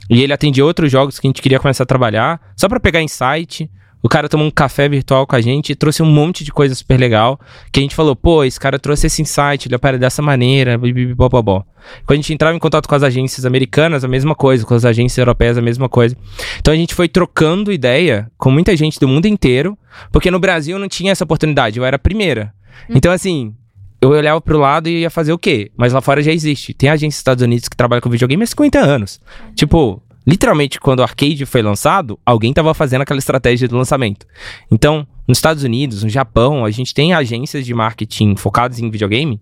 e 0.09 0.21
ele 0.21 0.33
atendia 0.33 0.65
outros 0.65 0.91
jogos 0.91 1.19
que 1.19 1.27
a 1.27 1.29
gente 1.29 1.41
queria 1.41 1.59
começar 1.59 1.83
a 1.83 1.87
trabalhar, 1.87 2.41
só 2.57 2.67
para 2.67 2.81
pegar 2.81 3.01
insight. 3.01 3.69
O 4.03 4.09
cara 4.09 4.27
tomou 4.27 4.45
um 4.45 4.51
café 4.51 4.89
virtual 4.89 5.25
com 5.25 5.33
a 5.33 5.39
gente 5.39 5.71
e 5.71 5.75
trouxe 5.75 6.03
um 6.03 6.05
monte 6.05 6.43
de 6.43 6.51
coisa 6.51 6.75
super 6.75 6.99
legal. 6.99 7.39
Que 7.71 7.79
a 7.79 7.83
gente 7.83 7.95
falou, 7.95 8.17
pô, 8.17 8.43
esse 8.43 8.59
cara 8.59 8.77
trouxe 8.77 9.07
esse 9.07 9.21
insight, 9.21 9.65
ele 9.65 9.75
opera 9.75 9.97
dessa 9.97 10.21
maneira, 10.21 10.77
bibibobobó. 10.77 11.63
Quando 12.05 12.19
a 12.19 12.21
gente 12.21 12.33
entrava 12.33 12.53
em 12.53 12.59
contato 12.59 12.87
com 12.87 12.95
as 12.95 13.01
agências 13.01 13.45
americanas, 13.45 14.03
a 14.03 14.07
mesma 14.09 14.35
coisa, 14.35 14.65
com 14.65 14.73
as 14.73 14.83
agências 14.83 15.17
europeias, 15.17 15.57
a 15.57 15.61
mesma 15.61 15.87
coisa. 15.87 16.17
Então 16.59 16.73
a 16.73 16.77
gente 16.77 16.93
foi 16.93 17.07
trocando 17.07 17.71
ideia 17.71 18.29
com 18.37 18.51
muita 18.51 18.75
gente 18.75 18.99
do 18.99 19.07
mundo 19.07 19.25
inteiro, 19.25 19.77
porque 20.11 20.29
no 20.29 20.39
Brasil 20.39 20.77
não 20.77 20.89
tinha 20.89 21.13
essa 21.13 21.23
oportunidade, 21.23 21.79
eu 21.79 21.85
era 21.85 21.95
a 21.95 21.99
primeira. 21.99 22.53
Hum. 22.89 22.95
Então, 22.95 23.09
assim, 23.09 23.55
eu 24.03 24.09
olhava 24.09 24.41
pro 24.41 24.59
lado 24.59 24.89
e 24.89 24.99
ia 24.99 25.09
fazer 25.09 25.31
o 25.31 25.37
quê? 25.37 25.71
Mas 25.77 25.93
lá 25.93 26.01
fora 26.01 26.21
já 26.21 26.33
existe. 26.33 26.73
Tem 26.73 26.89
agência 26.89 27.15
dos 27.15 27.19
Estados 27.19 27.41
Unidos 27.41 27.69
que 27.69 27.77
trabalha 27.77 28.01
com 28.01 28.09
videogame 28.09 28.43
há 28.43 28.47
50 28.47 28.79
anos. 28.79 29.21
Uhum. 29.47 29.53
Tipo, 29.53 30.02
literalmente, 30.25 30.79
quando 30.79 30.99
o 30.99 31.03
arcade 31.03 31.45
foi 31.45 31.61
lançado, 31.61 32.19
alguém 32.25 32.51
estava 32.51 32.73
fazendo 32.73 33.01
aquela 33.01 33.19
estratégia 33.19 33.67
do 33.67 33.77
lançamento. 33.77 34.25
Então, 34.71 35.07
nos 35.27 35.37
Estados 35.37 35.63
Unidos, 35.63 36.03
no 36.03 36.09
Japão, 36.09 36.65
a 36.65 36.71
gente 36.71 36.93
tem 36.93 37.13
agências 37.13 37.65
de 37.65 37.73
marketing 37.73 38.35
focadas 38.35 38.79
em 38.79 38.89
videogame 38.89 39.39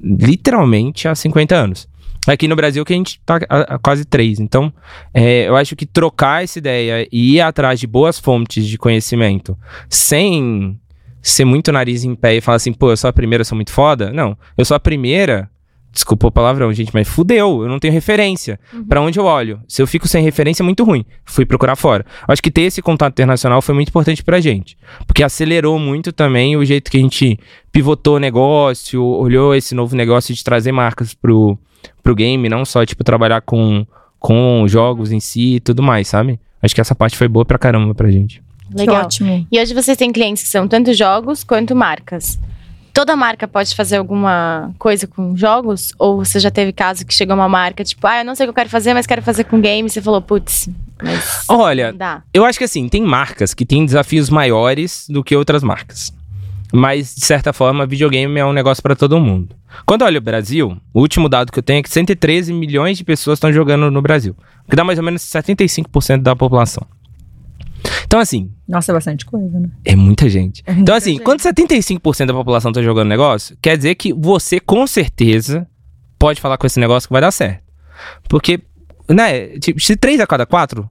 literalmente 0.00 1.08
há 1.08 1.14
50 1.14 1.54
anos. 1.54 1.88
Aqui 2.26 2.46
no 2.46 2.56
Brasil 2.56 2.84
que 2.84 2.92
a 2.92 2.96
gente 2.96 3.20
tá 3.24 3.40
há 3.48 3.78
quase 3.78 4.04
três. 4.04 4.38
Então, 4.38 4.72
é, 5.14 5.48
eu 5.48 5.56
acho 5.56 5.74
que 5.74 5.86
trocar 5.86 6.44
essa 6.44 6.58
ideia 6.58 7.08
e 7.10 7.36
ir 7.36 7.40
atrás 7.40 7.80
de 7.80 7.86
boas 7.86 8.18
fontes 8.18 8.66
de 8.66 8.76
conhecimento 8.76 9.56
sem 9.88 10.78
ser 11.22 11.44
muito 11.44 11.72
nariz 11.72 12.04
em 12.04 12.14
pé 12.14 12.36
e 12.36 12.40
falar 12.40 12.56
assim, 12.56 12.72
pô, 12.72 12.90
eu 12.90 12.96
sou 12.96 13.08
a 13.08 13.12
primeira, 13.12 13.40
eu 13.40 13.46
sou 13.46 13.56
muito 13.56 13.72
foda. 13.72 14.12
Não, 14.12 14.36
eu 14.56 14.64
sou 14.64 14.74
a 14.74 14.80
primeira 14.80 15.50
Desculpa 15.92 16.28
o 16.28 16.30
palavrão, 16.30 16.72
gente, 16.72 16.90
mas 16.94 17.08
fudeu, 17.08 17.62
eu 17.62 17.68
não 17.68 17.78
tenho 17.78 17.92
referência. 17.92 18.60
Uhum. 18.72 18.84
para 18.84 19.00
onde 19.00 19.18
eu 19.18 19.24
olho? 19.24 19.60
Se 19.66 19.82
eu 19.82 19.86
fico 19.86 20.06
sem 20.06 20.22
referência, 20.22 20.62
é 20.62 20.64
muito 20.64 20.84
ruim. 20.84 21.04
Fui 21.24 21.44
procurar 21.44 21.76
fora. 21.76 22.04
Acho 22.26 22.42
que 22.42 22.50
ter 22.50 22.62
esse 22.62 22.80
contato 22.80 23.12
internacional 23.12 23.60
foi 23.60 23.74
muito 23.74 23.88
importante 23.88 24.22
pra 24.22 24.40
gente. 24.40 24.76
Porque 25.06 25.24
acelerou 25.24 25.78
muito 25.78 26.12
também 26.12 26.56
o 26.56 26.64
jeito 26.64 26.90
que 26.90 26.98
a 26.98 27.00
gente 27.00 27.38
pivotou 27.72 28.16
o 28.16 28.20
negócio, 28.20 29.02
olhou 29.02 29.54
esse 29.54 29.74
novo 29.74 29.96
negócio 29.96 30.34
de 30.34 30.44
trazer 30.44 30.72
marcas 30.72 31.14
pro, 31.14 31.58
pro 32.02 32.14
game, 32.14 32.48
não 32.48 32.64
só, 32.64 32.84
tipo, 32.84 33.02
trabalhar 33.02 33.40
com, 33.40 33.86
com 34.18 34.64
jogos 34.68 35.10
em 35.10 35.20
si 35.20 35.56
e 35.56 35.60
tudo 35.60 35.82
mais, 35.82 36.06
sabe? 36.06 36.38
Acho 36.62 36.74
que 36.74 36.80
essa 36.80 36.94
parte 36.94 37.16
foi 37.16 37.28
boa 37.28 37.44
pra 37.44 37.58
caramba 37.58 37.94
pra 37.94 38.10
gente. 38.10 38.42
Legal. 38.74 39.04
ótimo. 39.04 39.46
E 39.50 39.60
hoje 39.60 39.72
vocês 39.72 39.96
têm 39.96 40.12
clientes 40.12 40.42
que 40.42 40.48
são 40.48 40.68
tanto 40.68 40.92
jogos 40.92 41.42
quanto 41.42 41.74
marcas 41.74 42.38
toda 42.92 43.16
marca 43.16 43.46
pode 43.46 43.74
fazer 43.74 43.96
alguma 43.96 44.72
coisa 44.78 45.06
com 45.06 45.36
jogos? 45.36 45.92
Ou 45.98 46.24
você 46.24 46.38
já 46.40 46.50
teve 46.50 46.72
caso 46.72 47.06
que 47.06 47.14
chegou 47.14 47.34
uma 47.34 47.48
marca, 47.48 47.84
tipo, 47.84 48.06
ah, 48.06 48.20
eu 48.20 48.24
não 48.24 48.34
sei 48.34 48.44
o 48.44 48.46
que 48.48 48.50
eu 48.50 48.54
quero 48.54 48.70
fazer, 48.70 48.94
mas 48.94 49.06
quero 49.06 49.22
fazer 49.22 49.44
com 49.44 49.60
games. 49.60 49.92
Você 49.92 50.02
falou, 50.02 50.20
putz, 50.20 50.68
mas. 51.02 51.44
Olha, 51.48 51.94
eu 52.32 52.44
acho 52.44 52.58
que 52.58 52.64
assim, 52.64 52.88
tem 52.88 53.02
marcas 53.02 53.54
que 53.54 53.64
têm 53.64 53.84
desafios 53.84 54.30
maiores 54.30 55.06
do 55.08 55.22
que 55.22 55.36
outras 55.36 55.62
marcas. 55.62 56.12
Mas, 56.72 57.14
de 57.14 57.24
certa 57.24 57.52
forma, 57.52 57.86
videogame 57.86 58.38
é 58.38 58.44
um 58.44 58.52
negócio 58.52 58.82
para 58.82 58.94
todo 58.94 59.18
mundo. 59.18 59.56
Quando 59.86 60.02
olha 60.02 60.18
o 60.18 60.22
Brasil, 60.22 60.76
o 60.92 61.00
último 61.00 61.28
dado 61.28 61.50
que 61.50 61.58
eu 61.58 61.62
tenho 61.62 61.80
é 61.80 61.82
que 61.82 61.90
113 61.90 62.52
milhões 62.52 62.98
de 62.98 63.04
pessoas 63.04 63.38
estão 63.38 63.52
jogando 63.52 63.90
no 63.90 64.02
Brasil. 64.02 64.36
Que 64.68 64.76
dá 64.76 64.84
mais 64.84 64.98
ou 64.98 65.04
menos 65.04 65.22
75% 65.22 66.22
da 66.22 66.36
população. 66.36 66.86
Então, 68.08 68.20
assim. 68.20 68.50
Nossa, 68.66 68.90
é 68.90 68.94
bastante 68.94 69.26
coisa, 69.26 69.60
né? 69.60 69.68
É 69.84 69.94
muita 69.94 70.30
gente. 70.30 70.62
É 70.64 70.70
muita 70.72 70.82
então, 70.82 70.94
assim, 70.94 71.12
gente. 71.12 71.22
quando 71.22 71.40
75% 71.40 72.24
da 72.24 72.32
população 72.32 72.72
tá 72.72 72.80
jogando 72.80 73.06
negócio, 73.06 73.54
quer 73.60 73.76
dizer 73.76 73.96
que 73.96 74.14
você, 74.14 74.58
com 74.58 74.86
certeza, 74.86 75.68
pode 76.18 76.40
falar 76.40 76.56
com 76.56 76.66
esse 76.66 76.80
negócio 76.80 77.06
que 77.06 77.12
vai 77.12 77.20
dar 77.20 77.30
certo. 77.30 77.62
Porque, 78.26 78.60
né, 79.10 79.48
tipo, 79.58 79.78
se 79.78 79.94
3 79.94 80.20
a 80.20 80.26
cada 80.26 80.46
4, 80.46 80.88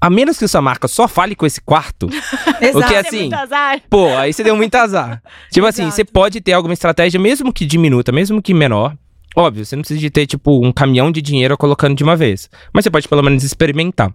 a 0.00 0.08
menos 0.08 0.38
que 0.38 0.48
sua 0.48 0.62
marca 0.62 0.88
só 0.88 1.06
fale 1.06 1.34
com 1.36 1.44
esse 1.44 1.60
quarto. 1.60 2.08
Exato. 2.62 2.72
Porque 2.72 2.94
assim. 2.94 3.28
É 3.34 3.80
pô, 3.90 4.16
aí 4.16 4.32
você 4.32 4.42
deu 4.42 4.56
muito 4.56 4.74
azar. 4.74 5.22
tipo 5.52 5.66
Exato. 5.66 5.82
assim, 5.82 5.90
você 5.90 6.02
pode 6.02 6.40
ter 6.40 6.54
alguma 6.54 6.72
estratégia, 6.72 7.20
mesmo 7.20 7.52
que 7.52 7.66
diminuta, 7.66 8.10
mesmo 8.10 8.40
que 8.40 8.54
menor. 8.54 8.96
Óbvio, 9.36 9.66
você 9.66 9.76
não 9.76 9.82
precisa 9.82 10.00
de 10.00 10.08
ter, 10.08 10.26
tipo, 10.26 10.64
um 10.64 10.72
caminhão 10.72 11.12
de 11.12 11.20
dinheiro 11.20 11.58
colocando 11.58 11.94
de 11.94 12.02
uma 12.02 12.16
vez. 12.16 12.48
Mas 12.72 12.84
você 12.84 12.90
pode 12.90 13.06
pelo 13.06 13.22
menos 13.22 13.44
experimentar. 13.44 14.14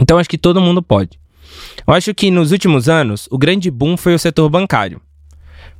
Então 0.00 0.16
acho 0.16 0.30
que 0.30 0.38
todo 0.38 0.58
mundo 0.58 0.82
pode. 0.82 1.20
Eu 1.86 1.94
acho 1.94 2.14
que 2.14 2.30
nos 2.30 2.52
últimos 2.52 2.88
anos, 2.88 3.28
o 3.30 3.38
grande 3.38 3.70
boom 3.70 3.96
foi 3.96 4.14
o 4.14 4.18
setor 4.18 4.48
bancário. 4.48 5.00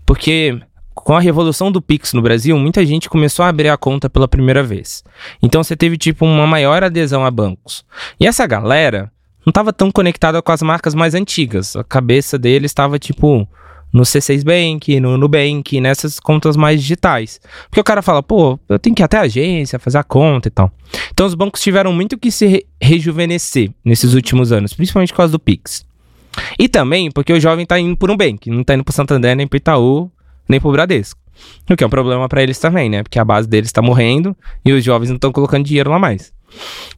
Porque 0.04 0.60
com 0.94 1.14
a 1.14 1.20
revolução 1.20 1.72
do 1.72 1.80
Pix 1.80 2.12
no 2.12 2.22
Brasil, 2.22 2.58
muita 2.58 2.84
gente 2.84 3.08
começou 3.08 3.44
a 3.44 3.48
abrir 3.48 3.68
a 3.68 3.76
conta 3.76 4.10
pela 4.10 4.28
primeira 4.28 4.62
vez. 4.62 5.02
Então 5.42 5.62
você 5.62 5.76
teve 5.76 5.96
tipo 5.96 6.24
uma 6.24 6.46
maior 6.46 6.82
adesão 6.82 7.24
a 7.24 7.30
bancos. 7.30 7.84
E 8.18 8.26
essa 8.26 8.46
galera 8.46 9.10
não 9.44 9.50
estava 9.50 9.72
tão 9.72 9.90
conectada 9.90 10.42
com 10.42 10.52
as 10.52 10.62
marcas 10.62 10.94
mais 10.94 11.14
antigas. 11.14 11.74
A 11.76 11.84
cabeça 11.84 12.38
deles 12.38 12.70
estava 12.70 12.98
tipo 12.98 13.48
no 13.92 14.02
C6 14.02 14.44
Bank, 14.44 15.00
no 15.00 15.16
Nubank, 15.16 15.80
nessas 15.80 16.20
contas 16.20 16.56
mais 16.56 16.80
digitais. 16.80 17.40
Porque 17.68 17.80
o 17.80 17.84
cara 17.84 18.02
fala, 18.02 18.22
pô, 18.22 18.58
eu 18.68 18.78
tenho 18.78 18.94
que 18.94 19.02
ir 19.02 19.04
até 19.04 19.18
a 19.18 19.22
agência, 19.22 19.78
fazer 19.78 19.98
a 19.98 20.04
conta 20.04 20.48
e 20.48 20.50
tal. 20.50 20.72
Então 21.12 21.26
os 21.26 21.34
bancos 21.34 21.60
tiveram 21.60 21.92
muito 21.92 22.18
que 22.18 22.30
se 22.30 22.66
rejuvenescer 22.80 23.70
nesses 23.84 24.14
últimos 24.14 24.52
anos, 24.52 24.72
principalmente 24.72 25.12
por 25.12 25.18
causa 25.18 25.32
do 25.32 25.38
Pix. 25.38 25.84
E 26.58 26.68
também 26.68 27.10
porque 27.10 27.32
o 27.32 27.40
jovem 27.40 27.66
tá 27.66 27.78
indo 27.78 27.96
por 27.96 28.10
um 28.10 28.16
bank, 28.16 28.48
não 28.48 28.62
tá 28.62 28.74
indo 28.74 28.84
pro 28.84 28.94
Santander, 28.94 29.34
nem 29.34 29.46
pro 29.46 29.56
Itaú, 29.56 30.10
nem 30.48 30.60
pro 30.60 30.72
Bradesco. 30.72 31.20
O 31.70 31.76
que 31.76 31.82
é 31.82 31.86
um 31.86 31.90
problema 31.90 32.28
para 32.28 32.42
eles 32.42 32.58
também, 32.58 32.90
né? 32.90 33.02
Porque 33.02 33.18
a 33.18 33.24
base 33.24 33.48
deles 33.48 33.68
está 33.68 33.80
morrendo 33.80 34.36
e 34.64 34.72
os 34.72 34.84
jovens 34.84 35.08
não 35.08 35.16
estão 35.16 35.32
colocando 35.32 35.64
dinheiro 35.64 35.90
lá 35.90 35.98
mais. 35.98 36.32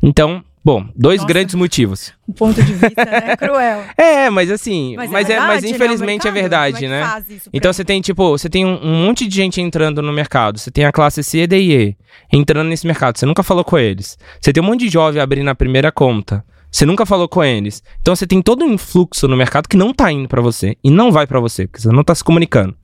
Então, 0.03 0.45
Bom, 0.65 0.87
dois 0.95 1.21
Nossa, 1.21 1.33
grandes 1.33 1.55
motivos. 1.57 2.13
Um 2.29 2.33
ponto 2.33 2.63
de 2.63 2.73
vista, 2.73 3.05
né? 3.05 3.35
Cruel. 3.37 3.83
é, 3.97 4.31
mas 4.31 4.49
assim, 4.49 4.95
mas, 4.95 5.11
mas, 5.11 5.25
é, 5.25 5.29
verdade, 5.33 5.49
mas 5.49 5.63
né? 5.65 5.71
infelizmente 5.71 6.25
né? 6.25 6.31
é 6.31 6.33
verdade, 6.33 6.85
é 6.85 6.89
né? 6.89 7.25
Então 7.53 7.73
você 7.73 7.85
tem, 7.85 8.01
tipo, 8.01 8.31
você 8.31 8.49
tem 8.49 8.65
um, 8.65 8.79
um, 8.81 9.07
monte 9.07 9.27
de 9.27 9.35
gente 9.35 9.61
entrando 9.61 10.01
no 10.01 10.13
mercado. 10.13 10.61
Você 10.61 10.71
tem 10.71 10.85
a 10.85 10.93
classe 10.93 11.21
C, 11.25 11.49
D 11.49 11.59
e 11.59 11.73
E 11.73 11.97
entrando 12.33 12.69
nesse 12.69 12.87
mercado. 12.87 13.19
Você 13.19 13.27
nunca 13.27 13.43
falou 13.43 13.65
com 13.65 13.77
eles. 13.77 14.17
Você 14.41 14.53
tem 14.53 14.63
um 14.63 14.67
monte 14.67 14.81
de 14.81 14.89
jovem 14.89 15.21
abrindo 15.21 15.49
a 15.49 15.55
primeira 15.55 15.91
conta. 15.91 16.45
Você 16.71 16.87
nunca 16.87 17.05
falou 17.05 17.29
com 17.29 17.43
eles. 17.43 17.83
Então 18.01 18.15
você 18.15 18.27
tem 18.27 18.41
todo 18.41 18.65
um 18.65 18.73
influxo 18.73 19.27
no 19.27 19.37
mercado 19.37 19.69
que 19.69 19.77
não 19.77 19.93
tá 19.93 20.13
indo 20.13 20.29
para 20.29 20.41
você 20.41 20.77
e 20.83 20.91
não 20.91 21.11
vai 21.11 21.27
para 21.27 21.41
você, 21.41 21.67
porque 21.67 21.83
você 21.83 21.91
não 21.91 22.05
tá 22.05 22.15
se 22.15 22.23
comunicando. 22.23 22.77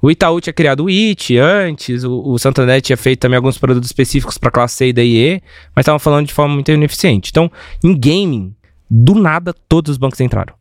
O 0.00 0.10
Itaú 0.10 0.40
tinha 0.40 0.52
criado 0.52 0.84
o 0.84 0.88
IT 0.88 1.36
antes, 1.38 2.04
o, 2.04 2.22
o 2.24 2.38
Santander 2.38 2.80
tinha 2.80 2.96
feito 2.96 3.20
também 3.20 3.36
alguns 3.36 3.58
produtos 3.58 3.88
específicos 3.88 4.38
para 4.38 4.50
classe 4.50 4.76
C 4.76 4.88
e 4.88 4.92
D 4.92 5.42
mas 5.74 5.82
estavam 5.82 5.98
falando 5.98 6.26
de 6.26 6.32
forma 6.32 6.54
muito 6.54 6.70
ineficiente. 6.70 7.30
Então, 7.30 7.50
em 7.84 7.98
gaming, 7.98 8.54
do 8.90 9.14
nada, 9.14 9.54
todos 9.68 9.92
os 9.92 9.98
bancos 9.98 10.20
entraram. 10.20 10.54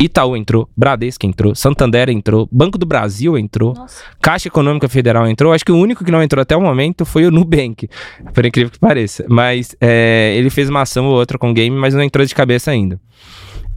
Itaú 0.00 0.34
entrou, 0.34 0.66
Bradesco 0.74 1.26
entrou, 1.26 1.54
Santander 1.54 2.08
entrou, 2.08 2.48
Banco 2.50 2.78
do 2.78 2.86
Brasil 2.86 3.36
entrou, 3.36 3.74
Nossa. 3.74 4.02
Caixa 4.22 4.48
Econômica 4.48 4.88
Federal 4.88 5.28
entrou. 5.28 5.52
Acho 5.52 5.64
que 5.64 5.72
o 5.72 5.76
único 5.76 6.02
que 6.02 6.10
não 6.10 6.22
entrou 6.22 6.40
até 6.40 6.56
o 6.56 6.60
momento 6.60 7.04
foi 7.04 7.26
o 7.26 7.30
Nubank, 7.30 7.86
por 8.32 8.46
incrível 8.46 8.70
que 8.70 8.78
pareça. 8.78 9.26
Mas 9.28 9.76
é, 9.78 10.34
ele 10.36 10.48
fez 10.48 10.70
uma 10.70 10.80
ação 10.80 11.06
ou 11.06 11.14
outra 11.16 11.38
com 11.38 11.52
game, 11.52 11.76
mas 11.76 11.92
não 11.92 12.02
entrou 12.02 12.24
de 12.24 12.34
cabeça 12.34 12.70
ainda. 12.70 12.98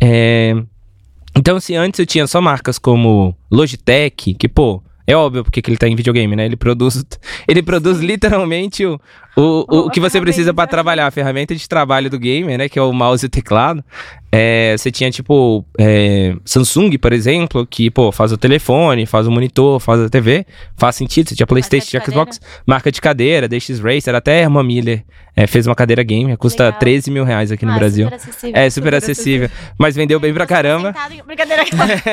É, 0.02 0.56
então, 1.36 1.60
se 1.60 1.76
antes 1.76 2.00
eu 2.00 2.06
tinha 2.06 2.28
só 2.28 2.42
marcas 2.42 2.78
como 2.78 3.36
Logitech, 3.52 4.34
que, 4.34 4.48
pô, 4.48 4.84
é 5.06 5.16
óbvio 5.16 5.44
porque 5.44 5.62
ele 5.66 5.78
tá 5.78 5.88
em 5.88 5.96
videogame, 5.96 6.36
né? 6.36 6.46
Ele 6.46 6.56
produz, 6.56 7.04
ele 7.48 7.62
produz 7.62 8.00
literalmente 8.00 8.86
o, 8.86 9.00
O, 9.36 9.66
o, 9.68 9.82
Uma 9.84 9.92
que 9.92 10.00
você 10.00 10.20
precisa 10.22 10.54
pra 10.54 10.64
ferramenta. 10.64 10.72
trabalhar, 10.72 11.08
a 11.08 11.12
ferramenta 11.12 11.56
de 11.56 11.68
trabalho 11.68 12.10
do 12.10 12.20
gamer, 12.20 12.58
né? 12.58 12.70
Que 12.70 12.78
é 12.78 12.82
o 12.82 12.94
mouse 12.94 13.26
e 13.26 13.28
o 13.28 13.30
teclado. 13.30 13.84
É, 14.32 14.76
você 14.78 14.92
tinha, 14.92 15.10
tipo, 15.12 15.64
é, 15.80 16.36
Samsung, 16.46 16.98
por 16.98 17.14
exemplo, 17.14 17.66
que, 17.68 17.90
pô, 17.92 18.12
faz 18.12 18.32
o 18.32 18.38
telefone, 18.38 19.06
faz 19.06 19.28
o 19.28 19.32
monitor, 19.32 19.80
faz 19.80 20.02
a 20.02 20.10
TV. 20.10 20.46
Faz 20.78 20.96
sentido. 20.96 21.30
Você 21.30 21.36
tinha 21.36 21.48
Playstation, 21.48 21.86
de 21.86 21.90
tinha 21.92 22.04
Xbox, 22.06 22.40
marca 22.66 22.92
de 22.92 23.00
cadeira, 23.02 23.48
DX 23.48 23.80
Racer, 23.80 24.16
até 24.16 24.40
a 24.40 24.42
Irmã 24.44 24.64
Miller 24.64 25.04
é, 25.36 25.48
fez 25.48 25.66
uma 25.66 25.74
cadeira 25.76 26.04
gamer, 26.04 26.38
custa 26.38 26.66
Legal. 26.66 26.80
13 26.80 27.10
mil 27.12 27.24
reais 27.24 27.52
aqui 27.52 27.66
no 27.66 27.72
Ah, 27.72 27.76
Brasil. 27.80 28.06
Super 28.06 28.16
acessível. 28.16 28.62
É, 28.62 28.70
super 28.70 28.96
acessível. 28.96 29.50
Mas 29.80 29.96
vendeu 29.96 30.20
bem 30.20 30.32
pra 30.34 30.46
caramba. 30.46 30.94
Brincadeira. 31.26 31.64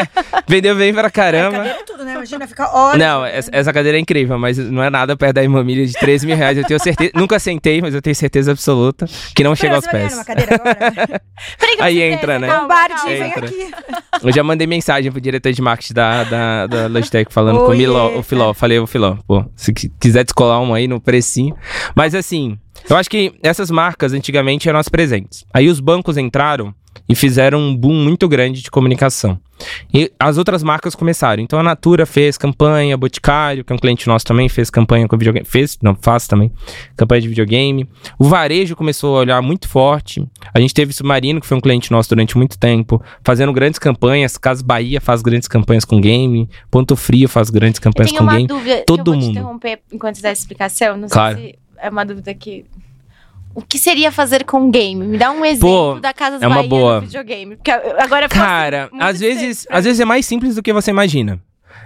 Vendeu 0.49 0.75
bem 0.75 0.93
pra 0.93 1.07
É, 1.07 1.11
caramba. 1.11 1.57
cadeira 1.59 1.79
é 1.79 1.83
tudo, 1.85 2.05
né? 2.05 2.15
Imagina, 2.15 2.47
fica 2.47 2.69
horas. 2.75 2.99
Não, 2.99 3.25
essa, 3.25 3.51
essa 3.53 3.73
cadeira 3.73 3.99
é 3.99 4.01
incrível, 4.01 4.39
mas 4.39 4.57
não 4.59 4.83
é 4.83 4.89
nada 4.91 5.17
perto 5.17 5.35
da 5.35 5.43
Irmamilha 5.43 5.87
de 5.87 5.93
13 5.93 6.27
mil 6.27 6.37
reais. 6.37 6.57
Eu 6.59 6.65
tenho 6.65 6.81
certeza. 6.81 7.10
Nunca 7.15 7.39
sentei, 7.39 7.81
mas 7.81 7.95
eu 7.95 8.03
tenho 8.03 8.15
certeza 8.17 8.53
absoluta 8.53 9.07
que 9.35 9.43
não 9.45 9.55
chega 9.57 9.77
aos 9.77 9.85
Você 9.91 9.91
vai 9.91 10.01
pés. 10.09 11.21
Aí 11.81 12.01
entra, 12.03 12.39
né? 12.39 12.49
vem 13.07 13.33
aqui. 13.33 13.71
Eu 14.23 14.33
já 14.33 14.43
mandei 14.43 14.67
mensagem 14.67 15.11
pro 15.11 15.21
diretor 15.21 15.53
de 15.53 15.63
marketing 15.63 15.95
da, 15.95 16.25
da, 16.25 16.67
da 16.67 16.87
Logitech 16.87 17.33
falando 17.33 17.61
com 17.61 17.73
o, 17.73 17.77
Miló, 17.77 18.19
o. 18.19 18.23
Filó. 18.23 18.53
Falei, 18.55 18.79
ô 18.79 18.87
Filó, 18.87 19.17
pô, 19.27 19.45
se 19.57 19.73
qui- 19.73 19.91
quiser 20.01 20.25
descolar 20.25 20.61
um 20.61 20.75
aí 20.75 20.87
no 20.87 21.01
precinho. 21.01 21.57
Mas 21.95 22.15
assim, 22.15 22.59
eu 22.89 22.97
acho 22.97 23.09
que 23.11 23.35
essas 23.43 23.71
marcas 23.71 24.13
antigamente 24.13 24.69
eram 24.69 24.79
as 24.79 24.89
presentes. 24.89 25.45
Aí 25.53 25.69
os 25.69 25.81
bancos 25.81 26.17
entraram 26.17 26.75
e 27.09 27.15
fizeram 27.15 27.59
um 27.59 27.77
boom 27.77 27.95
muito 27.95 28.29
grande 28.29 28.63
de 28.63 28.71
comunicação. 28.71 29.39
E 29.93 30.11
as 30.19 30.39
outras 30.39 30.63
marcas 30.63 30.95
começaram. 30.95 31.43
Então 31.43 31.59
a 31.59 31.63
Natura 31.63 32.07
fez 32.07 32.39
campanha, 32.39 32.97
Boticário, 32.97 33.63
que 33.63 33.71
é 33.71 33.77
um 33.77 33.79
cliente 33.79 34.07
nosso 34.07 34.25
também, 34.25 34.49
fez 34.49 34.71
campanha 34.71 35.07
com 35.07 35.19
videogame. 35.19 35.45
Fez, 35.45 35.77
não, 35.83 35.95
faz 35.95 36.27
também, 36.27 36.51
campanha 36.97 37.21
de 37.21 37.29
videogame. 37.29 37.87
O 38.19 38.25
varejo 38.25 38.75
começou 38.75 39.17
a 39.17 39.21
olhar 39.21 39.43
muito 39.43 39.69
forte. 39.69 40.27
A 40.55 40.61
gente 40.61 40.73
teve 40.73 40.93
Submarino, 40.95 41.41
que 41.41 41.47
foi 41.47 41.59
um 41.59 41.61
cliente 41.61 41.91
nosso 41.91 42.09
durante 42.09 42.39
muito 42.39 42.59
tempo, 42.59 43.03
fazendo 43.23 43.53
grandes 43.53 43.79
campanhas. 43.79 44.39
Casa 44.39 44.65
Bahia 44.65 45.01
faz 45.01 45.21
grandes 45.21 45.47
campanhas 45.49 45.85
com 45.85 46.01
game. 46.01 46.49
Ponto 46.71 46.97
Frio 46.97 47.29
faz 47.29 47.51
grandes 47.51 47.79
Eu 47.79 47.83
campanhas 47.83 48.11
tenho 48.13 48.19
com 48.21 48.25
uma 48.25 48.33
game. 48.37 48.47
dúvida. 48.47 48.85
Todo 48.87 49.01
eu 49.01 49.05
vou 49.05 49.15
mundo. 49.15 49.25
te 49.25 49.31
interromper 49.33 49.81
enquanto 49.93 50.23
dá 50.23 50.31
essa 50.31 50.41
explicação. 50.41 50.97
Não 50.97 51.09
Claro. 51.09 51.37
sei 51.37 51.49
se 51.51 51.59
é 51.83 51.91
uma 51.91 52.05
dúvida 52.05 52.33
que. 52.33 52.65
O 53.55 53.63
que 53.63 53.79
seria 53.79 54.13
fazer 54.13 54.45
com 54.45 54.71
game? 54.71 55.05
Me 55.05 55.19
dá 55.19 55.31
um 55.31 55.45
exemplo 55.45 55.95
Pô, 55.95 56.01
da 56.01 56.13
Casa 56.13 56.37
é 56.45 56.47
uma 56.47 56.57
Bahia 56.57 56.69
boa. 56.69 57.01
videogame. 57.01 57.57
Porque 57.57 57.71
agora 57.71 58.29
Cara, 58.29 58.85
assim, 58.87 58.97
às 59.01 59.21
vezes, 59.21 59.47
distante. 59.59 59.77
às 59.77 59.85
vezes 59.85 60.01
é 60.01 60.05
mais 60.05 60.25
simples 60.27 60.55
do 60.55 60.63
que 60.63 60.73
você 60.73 60.91
imagina. 60.91 61.41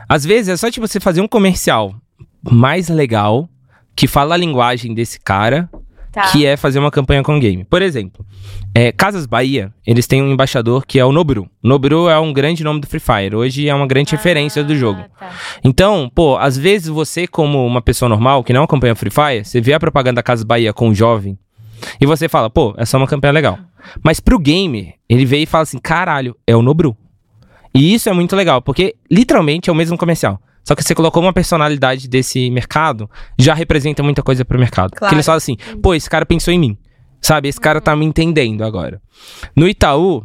Às 0.09 0.25
vezes 0.25 0.49
é 0.51 0.57
só 0.57 0.71
tipo 0.71 0.87
você 0.87 1.01
fazer 1.01 1.21
um 1.23 1.29
comercial 1.29 1.95
mais 2.43 2.89
legal 2.89 3.49
que 3.97 4.07
fala 4.07 4.35
a 4.35 4.39
linguagem 4.39 4.93
desse 4.95 5.19
cara, 5.19 5.69
Tá. 6.13 6.31
que 6.31 6.47
é 6.47 6.57
fazer 6.57 6.79
uma 6.79 6.93
campanha 6.93 7.25
com 7.25 7.41
game. 7.41 7.65
Por 7.65 7.83
exemplo, 7.83 8.25
é, 8.73 8.93
Casas 8.93 9.27
Bahia, 9.27 9.73
eles 9.85 10.07
têm 10.07 10.23
um 10.23 10.31
embaixador 10.31 10.85
que 10.87 10.97
é 10.99 11.05
o 11.05 11.11
Nobru. 11.11 11.49
Nobru 11.61 12.09
é 12.09 12.17
um 12.21 12.33
grande 12.33 12.63
nome 12.63 12.81
do 12.81 12.87
Free 12.87 13.01
Fire. 13.01 13.35
Hoje 13.35 13.69
é 13.69 13.75
uma 13.75 13.87
grande 13.87 14.13
referência 14.13 14.63
do 14.63 14.77
jogo. 14.77 15.01
Ah, 15.01 15.27
tá. 15.27 15.31
Então, 15.65 16.09
pô, 16.15 16.37
às 16.37 16.57
vezes 16.57 16.87
você, 16.89 17.27
como 17.27 17.67
uma 17.67 17.83
pessoa 17.83 18.09
normal 18.09 18.45
que 18.45 18.53
não 18.53 18.63
acompanha 18.63 18.95
Free 18.95 19.11
Fire, 19.11 19.45
você 19.45 19.61
vê 19.61 19.73
a 19.73 19.81
propaganda 19.81 20.17
da 20.17 20.23
Casa 20.23 20.45
Bahia 20.45 20.73
com 20.73 20.89
um 20.91 20.95
jovem 20.95 21.37
e 22.01 22.07
você 22.07 22.29
fala, 22.29 22.49
pô, 22.51 22.75
é 22.77 22.85
só 22.85 22.97
uma 22.97 23.07
campanha 23.07 23.33
legal. 23.33 23.59
Mas 24.03 24.21
pro 24.21 24.39
gamer, 24.39 24.95
ele 25.09 25.25
veio 25.25 25.43
e 25.43 25.47
fala 25.47 25.63
assim, 25.63 25.79
caralho, 25.79 26.37
é 26.47 26.55
o 26.55 26.63
Nobru. 26.63 26.97
E 27.75 27.93
isso 27.93 28.09
é 28.09 28.13
muito 28.13 28.37
legal, 28.37 28.63
porque 28.63 28.95
literalmente 29.11 29.69
é 29.69 29.73
o 29.73 29.77
mesmo 29.77 29.99
comercial. 29.99 30.41
Só 30.63 30.75
que 30.75 30.83
você 30.83 30.95
colocou 30.95 31.23
uma 31.23 31.33
personalidade 31.33 32.09
desse 32.09 32.49
mercado, 32.51 33.11
já 33.39 33.53
representa 33.53 34.03
muita 34.03 34.23
coisa 34.23 34.45
pro 34.45 34.59
mercado. 34.59 34.91
Claro. 34.91 35.01
Porque 35.01 35.15
eles 35.15 35.27
falam 35.27 35.37
assim, 35.37 35.57
pô, 35.83 35.95
esse 35.95 36.09
cara 36.09 36.25
pensou 36.25 36.55
em 36.55 36.59
mim. 36.59 36.79
Sabe, 37.21 37.49
esse 37.49 37.61
cara 37.61 37.81
tá 37.81 37.95
me 37.97 38.05
entendendo 38.05 38.65
agora. 38.65 39.01
No 39.57 39.69
Itaú, 39.69 40.25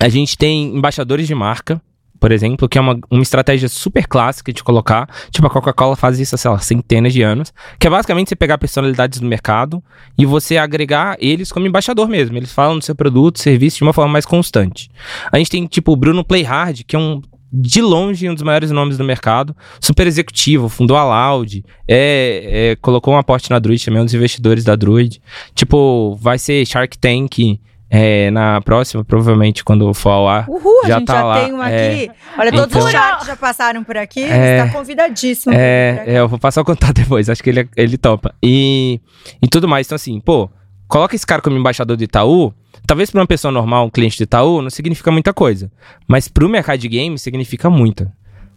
a 0.00 0.08
gente 0.08 0.36
tem 0.36 0.76
embaixadores 0.76 1.26
de 1.26 1.34
marca, 1.34 1.80
por 2.18 2.32
exemplo, 2.32 2.68
que 2.68 2.78
é 2.78 2.80
uma, 2.80 2.98
uma 3.10 3.22
estratégia 3.22 3.68
super 3.68 4.06
clássica 4.06 4.52
de 4.52 4.62
colocar. 4.62 5.08
Tipo, 5.30 5.46
a 5.46 5.50
Coca-Cola 5.50 5.96
faz 5.96 6.18
isso 6.18 6.34
há, 6.34 6.50
lá, 6.52 6.58
centenas 6.58 7.12
de 7.12 7.22
anos. 7.22 7.52
Que 7.78 7.86
é 7.86 7.90
basicamente 7.90 8.28
você 8.28 8.36
pegar 8.36 8.58
personalidades 8.58 9.20
do 9.20 9.26
mercado 9.26 9.82
e 10.16 10.26
você 10.26 10.56
agregar 10.56 11.16
eles 11.20 11.52
como 11.52 11.66
embaixador 11.66 12.08
mesmo. 12.08 12.36
Eles 12.36 12.52
falam 12.52 12.78
do 12.78 12.84
seu 12.84 12.94
produto, 12.94 13.38
serviço 13.38 13.78
de 13.78 13.82
uma 13.84 13.92
forma 13.92 14.12
mais 14.12 14.26
constante. 14.26 14.90
A 15.30 15.38
gente 15.38 15.50
tem, 15.50 15.66
tipo, 15.66 15.92
o 15.92 15.96
Bruno 15.96 16.24
Playhard, 16.24 16.84
que 16.84 16.96
é 16.96 16.98
um. 16.98 17.22
De 17.50 17.80
longe, 17.80 18.28
um 18.28 18.34
dos 18.34 18.42
maiores 18.42 18.70
nomes 18.70 18.98
do 18.98 19.04
mercado, 19.04 19.56
super 19.80 20.06
executivo, 20.06 20.68
fundou 20.68 20.98
a 20.98 21.30
Loud, 21.32 21.64
é, 21.88 22.72
é, 22.72 22.76
colocou 22.76 23.14
um 23.14 23.16
aporte 23.16 23.48
na 23.48 23.58
Druid, 23.58 23.82
também 23.82 24.02
um 24.02 24.04
dos 24.04 24.12
investidores 24.12 24.64
da 24.64 24.76
Druid. 24.76 25.18
Tipo, 25.54 26.14
vai 26.20 26.38
ser 26.38 26.66
Shark 26.66 26.98
Tank 26.98 27.58
é, 27.90 28.30
na 28.30 28.60
próxima, 28.60 29.04
provavelmente, 29.04 29.64
quando 29.64 29.92
for 29.94 30.10
ao 30.10 30.28
ar. 30.28 30.48
Uhul, 30.48 30.82
a 30.84 30.88
Já 30.88 30.98
gente 30.98 31.06
tá 31.06 31.14
já 31.14 31.24
lá, 31.24 31.40
tem 31.44 31.52
uma 31.52 31.70
é. 31.70 31.90
aqui. 31.92 32.10
Olha, 32.38 32.52
todos 32.52 32.66
Então- 32.68 32.84
os 32.84 32.90
chats 32.90 33.26
já 33.26 33.36
passaram 33.36 33.82
por 33.84 33.96
aqui. 33.96 34.22
É. 34.24 34.58
Você 34.62 34.66
tá 34.66 34.78
convidadíssimo. 34.78 35.54
É, 35.54 36.04
é, 36.06 36.18
eu 36.18 36.28
vou 36.28 36.38
passar 36.38 36.60
o 36.60 36.64
contato 36.64 36.92
depois, 37.00 37.28
acho 37.30 37.42
que 37.42 37.50
ele, 37.50 37.68
ele 37.76 37.96
topa. 37.96 38.34
E, 38.42 39.00
e 39.42 39.48
tudo 39.48 39.66
mais. 39.66 39.86
Então, 39.86 39.96
assim, 39.96 40.20
pô, 40.20 40.50
coloca 40.86 41.14
esse 41.16 41.26
cara 41.26 41.40
como 41.40 41.56
embaixador 41.56 41.96
do 41.96 42.02
Itaú. 42.04 42.52
Talvez 42.86 43.10
pra 43.10 43.20
uma 43.20 43.26
pessoa 43.26 43.50
normal, 43.52 43.86
um 43.86 43.90
cliente 43.90 44.16
do 44.18 44.22
Itaú, 44.24 44.62
não 44.62 44.70
significa 44.70 45.10
muita 45.10 45.32
coisa. 45.34 45.70
Mas 46.06 46.28
pro 46.28 46.48
mercado 46.48 46.78
de 46.78 46.88
games 46.88 47.20
significa 47.22 47.68
muita. 47.68 48.12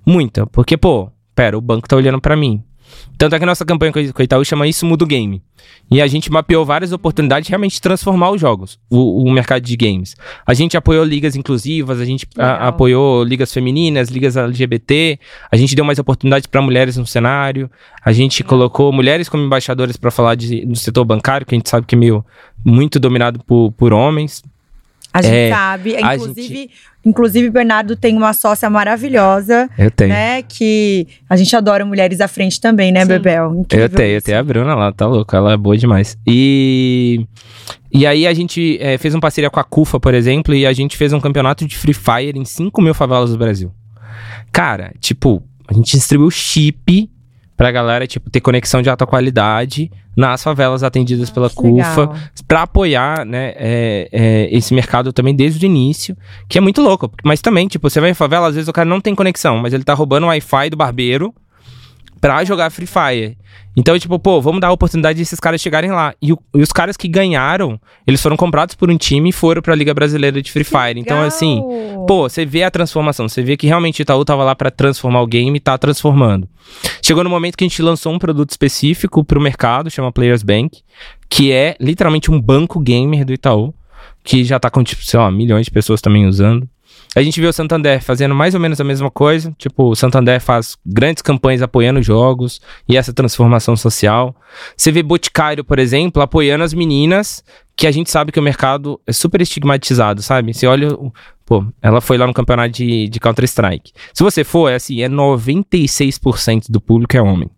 Muita. 0.06 0.46
Porque, 0.48 0.78
pô, 0.78 1.10
pera, 1.36 1.58
o 1.58 1.62
banco 1.62 1.88
tá 1.88 1.96
olhando 1.96 2.20
pra 2.22 2.36
mim. 2.36 2.64
Tanto 3.18 3.36
é 3.36 3.38
que 3.38 3.44
a 3.44 3.48
nossa 3.48 3.64
campanha 3.66 3.92
com 3.92 4.00
o 4.00 4.24
Itaú 4.24 4.44
chama 4.44 4.68
Isso 4.68 4.86
Muda 4.86 5.04
o 5.04 5.08
Game. 5.08 5.42
E 5.89 6.02
a 6.02 6.08
gente 6.08 6.32
mapeou 6.32 6.66
várias 6.66 6.92
oportunidades 6.92 7.46
de 7.46 7.52
realmente 7.52 7.80
transformar 7.82 8.32
os 8.32 8.39
jogos, 8.42 8.80
o, 8.89 9.24
o 9.24 9.32
mercado 9.32 9.62
de 9.62 9.76
games. 9.76 10.16
A 10.46 10.54
gente 10.54 10.76
apoiou 10.78 11.04
ligas 11.04 11.36
inclusivas, 11.36 12.00
a 12.00 12.06
gente 12.06 12.26
a- 12.38 12.68
apoiou 12.70 13.24
ligas 13.24 13.54
femininas, 13.54 14.10
ligas 14.10 14.38
LGBT, 14.38 15.20
a 15.52 15.58
gente 15.58 15.76
deu 15.76 15.84
mais 15.86 16.00
oportunidades 16.00 16.48
para 16.48 16.62
mulheres 16.62 16.98
no 16.98 17.06
cenário, 17.06 17.70
a 18.04 18.12
gente 18.12 18.44
colocou 18.44 18.92
mulheres 18.92 19.28
como 19.30 19.44
embaixadoras 19.44 19.98
para 19.98 20.10
falar 20.12 20.36
de, 20.36 20.66
do 20.66 20.78
setor 20.78 21.04
bancário, 21.06 21.46
que 21.46 21.54
a 21.54 21.58
gente 21.58 21.70
sabe 21.70 21.86
que 21.86 21.96
é 21.96 21.98
meio 21.98 22.26
muito 22.64 23.00
dominado 23.00 23.39
por, 23.44 23.72
por 23.74 23.92
homens. 23.94 24.42
A 25.14 25.22
gente 25.22 25.36
É, 25.36 25.49
sabe. 25.49 25.95
Inclusive, 25.99 26.70
inclusive, 27.05 27.49
Bernardo 27.49 27.95
tem 27.95 28.16
uma 28.16 28.32
sócia 28.34 28.70
maravilhosa, 28.70 29.70
Eu 29.78 29.91
tenho. 29.91 30.09
né? 30.09 30.41
Que 30.41 31.07
a 31.30 31.36
gente 31.36 31.53
adora 31.55 31.84
mulheres 31.86 32.22
à 32.22 32.28
frente 32.28 32.62
também, 32.62 32.91
né, 32.91 33.01
Sim. 33.01 33.07
Bebel? 33.07 33.55
Incrível 33.55 33.86
Eu 33.86 33.89
tenho, 33.89 34.14
eu 34.16 34.22
tenho 34.22 34.39
a 34.39 34.43
Bruna 34.43 34.74
lá, 34.76 34.91
tá 34.91 35.05
louca, 35.07 35.36
ela 35.38 35.53
é 35.53 35.57
boa 35.57 35.78
demais. 35.78 36.18
E, 36.26 37.26
e 37.91 38.05
aí 38.07 38.26
a 38.26 38.34
gente 38.34 38.78
é, 38.80 38.97
fez 38.97 39.14
uma 39.14 39.20
parceria 39.22 39.49
com 39.49 39.59
a 39.59 39.64
CUFA, 39.64 39.99
por 39.99 40.14
exemplo, 40.14 40.53
e 40.55 40.66
a 40.66 40.72
gente 40.74 40.95
fez 40.95 41.12
um 41.12 41.20
campeonato 41.20 41.66
de 41.68 41.78
Free 41.78 41.93
Fire 41.93 42.38
em 42.39 42.45
5 42.45 42.82
mil 42.82 42.93
favelas 42.93 43.32
do 43.32 43.38
Brasil. 43.38 43.72
Cara, 44.51 44.93
tipo, 44.99 45.43
a 45.68 45.74
gente 45.74 45.91
distribuiu 45.91 46.30
chip 46.32 47.09
pra 47.62 47.72
galera, 47.72 48.07
tipo, 48.07 48.28
ter 48.28 48.41
conexão 48.41 48.82
de 48.82 48.89
alta 48.89 49.05
qualidade 49.05 49.91
nas 50.18 50.41
favelas 50.43 50.82
atendidas 50.82 51.30
pela 51.30 51.47
Que 51.47 51.55
CUFA, 51.57 52.09
pra 52.47 52.64
apoiar, 52.64 53.24
né, 53.24 53.53
é, 53.55 54.09
é, 54.12 54.49
esse 54.51 54.74
mercado 54.74 55.14
também 55.14 55.36
desde 55.36 55.64
o 55.64 55.68
início, 55.68 56.18
que 56.49 56.57
é 56.57 56.62
muito 56.62 56.82
louco. 56.82 57.12
Mas 57.24 57.39
também, 57.39 57.68
tipo, 57.68 57.88
você 57.88 58.01
vai 58.01 58.09
em 58.09 58.16
favela, 58.16 58.47
às 58.47 58.55
vezes 58.55 58.68
o 58.68 58.74
cara 58.74 58.89
não 58.89 58.99
tem 58.99 59.14
conexão, 59.14 59.59
mas 59.59 59.76
ele 59.76 59.84
tá 59.84 59.93
roubando 59.93 60.24
o 60.24 60.28
Wi-Fi 60.30 60.72
do 60.72 60.76
barbeiro 60.76 61.32
pra 62.20 62.43
jogar 62.43 62.72
Free 62.72 62.88
Fire. 62.88 63.38
Então, 63.78 63.97
tipo, 63.97 64.18
pô, 64.20 64.41
vamos 64.41 64.59
dar 64.59 64.68
a 64.68 64.72
oportunidade 64.72 65.18
desses 65.20 65.39
caras 65.39 65.62
chegarem 65.62 65.91
lá. 65.91 66.14
E, 66.22 66.34
o- 66.34 66.39
e 66.55 66.62
os 66.62 66.72
caras 66.72 66.97
que 66.97 67.07
ganharam, 67.07 67.80
eles 68.05 68.22
foram 68.22 68.36
comprados 68.36 68.76
por 68.76 68.89
um 68.91 68.97
time 68.97 69.30
e 69.30 69.32
foram 69.32 69.62
pra 69.62 69.74
Liga 69.76 69.93
Brasileira 69.93 70.41
de 70.41 70.51
Free 70.51 70.64
Fire. 70.64 70.99
Então, 70.99 71.22
assim, 71.22 71.62
Pô, 72.07 72.28
você 72.28 72.45
vê 72.45 72.64
a 72.64 72.72
transformação, 72.72 73.30
você 73.30 73.41
vê 73.43 73.55
que 73.55 73.68
realmente 73.68 74.01
o 74.01 74.03
Itaú 74.03 74.26
tava 74.26 74.43
lá 74.43 74.55
pra 74.55 74.70
transformar 74.72 75.22
o 75.22 75.28
game 75.28 75.55
e 75.55 75.59
tá 75.59 75.78
transformando. 75.78 76.47
Chegou 77.04 77.24
no 77.24 77.30
momento 77.30 77.58
que 77.58 77.64
a 77.64 77.68
gente 77.68 77.82
lançou 77.82 78.14
um 78.14 78.20
produto 78.20 78.52
específico 78.52 79.24
pro 79.24 79.41
mercado, 79.41 79.89
chama 79.89 80.12
Players 80.12 80.43
Bank, 80.43 80.82
que 81.30 81.52
é 81.52 81.76
literalmente 81.80 82.30
um 82.30 82.39
banco 82.39 82.80
gamer 82.80 83.26
do 83.26 83.34
Itaú, 83.34 83.74
que 84.24 84.43
já 84.43 84.60
tá 84.60 84.70
com, 84.70 84.84
tipo, 84.84 85.04
sei 85.04 85.20
lá, 85.20 85.32
milhões 85.32 85.66
de 85.66 85.72
pessoas 85.72 86.02
também 86.02 86.28
usando. 86.28 86.70
A 87.14 87.22
gente 87.22 87.41
vê 87.41 87.47
o 87.47 87.52
Santander 87.52 88.02
fazendo 88.02 88.34
mais 88.34 88.54
ou 88.54 88.60
menos 88.60 88.80
a 88.80 88.86
mesma 88.86 89.12
coisa. 89.12 89.54
Tipo, 89.58 89.89
o 89.89 89.95
Santander 89.95 90.39
faz 90.39 90.78
grandes 90.86 91.22
campanhas 91.22 91.62
apoiando 91.62 92.02
jogos 92.02 92.62
e 92.88 92.95
essa 92.95 93.12
transformação 93.12 93.76
social. 93.76 94.34
Você 94.78 94.93
vê 94.93 95.04
Boticário, 95.04 95.64
por 95.64 95.78
exemplo, 95.78 96.22
apoiando 96.22 96.64
as 96.64 96.74
meninas, 96.74 97.43
que 97.76 97.88
a 97.88 97.91
gente 97.91 98.11
sabe 98.11 98.32
que 98.32 98.39
o 98.39 98.43
mercado 98.43 98.99
é 99.07 99.11
super 99.11 99.41
estigmatizado, 99.41 100.22
sabe? 100.22 100.53
Você 100.53 100.67
olha, 100.67 100.89
pô, 101.45 101.65
ela 101.82 101.99
foi 102.01 102.17
lá 102.17 102.28
no 102.28 102.34
campeonato 102.34 102.69
de, 102.72 103.09
de 103.09 103.19
Counter-Strike. 103.19 103.91
Se 104.13 104.24
você 104.24 104.43
for, 104.43 104.69
é 104.69 104.76
assim, 104.76 105.01
é 105.01 105.09
96% 105.09 106.65
do 106.69 106.80
público 106.80 107.15
é 107.17 107.22
homem. 107.22 107.49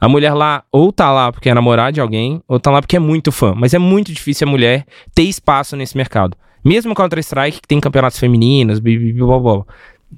A 0.00 0.08
mulher 0.08 0.32
lá, 0.32 0.64
ou 0.72 0.90
tá 0.92 1.12
lá 1.12 1.30
porque 1.30 1.50
é 1.50 1.54
namorada 1.54 1.92
de 1.92 2.00
alguém, 2.00 2.42
ou 2.48 2.58
tá 2.58 2.70
lá 2.70 2.80
porque 2.80 2.96
é 2.96 3.00
muito 3.00 3.30
fã. 3.30 3.54
Mas 3.54 3.74
é 3.74 3.78
muito 3.78 4.12
difícil 4.12 4.48
a 4.48 4.50
mulher 4.50 4.86
ter 5.14 5.24
espaço 5.24 5.76
nesse 5.76 5.96
mercado. 5.96 6.36
Mesmo 6.64 6.94
Counter-Strike, 6.94 7.60
que 7.60 7.68
tem 7.68 7.80
campeonatos 7.80 8.18
femininos, 8.18 8.78
blá, 8.78 9.38
blá, 9.38 9.38
blá. 9.38 9.64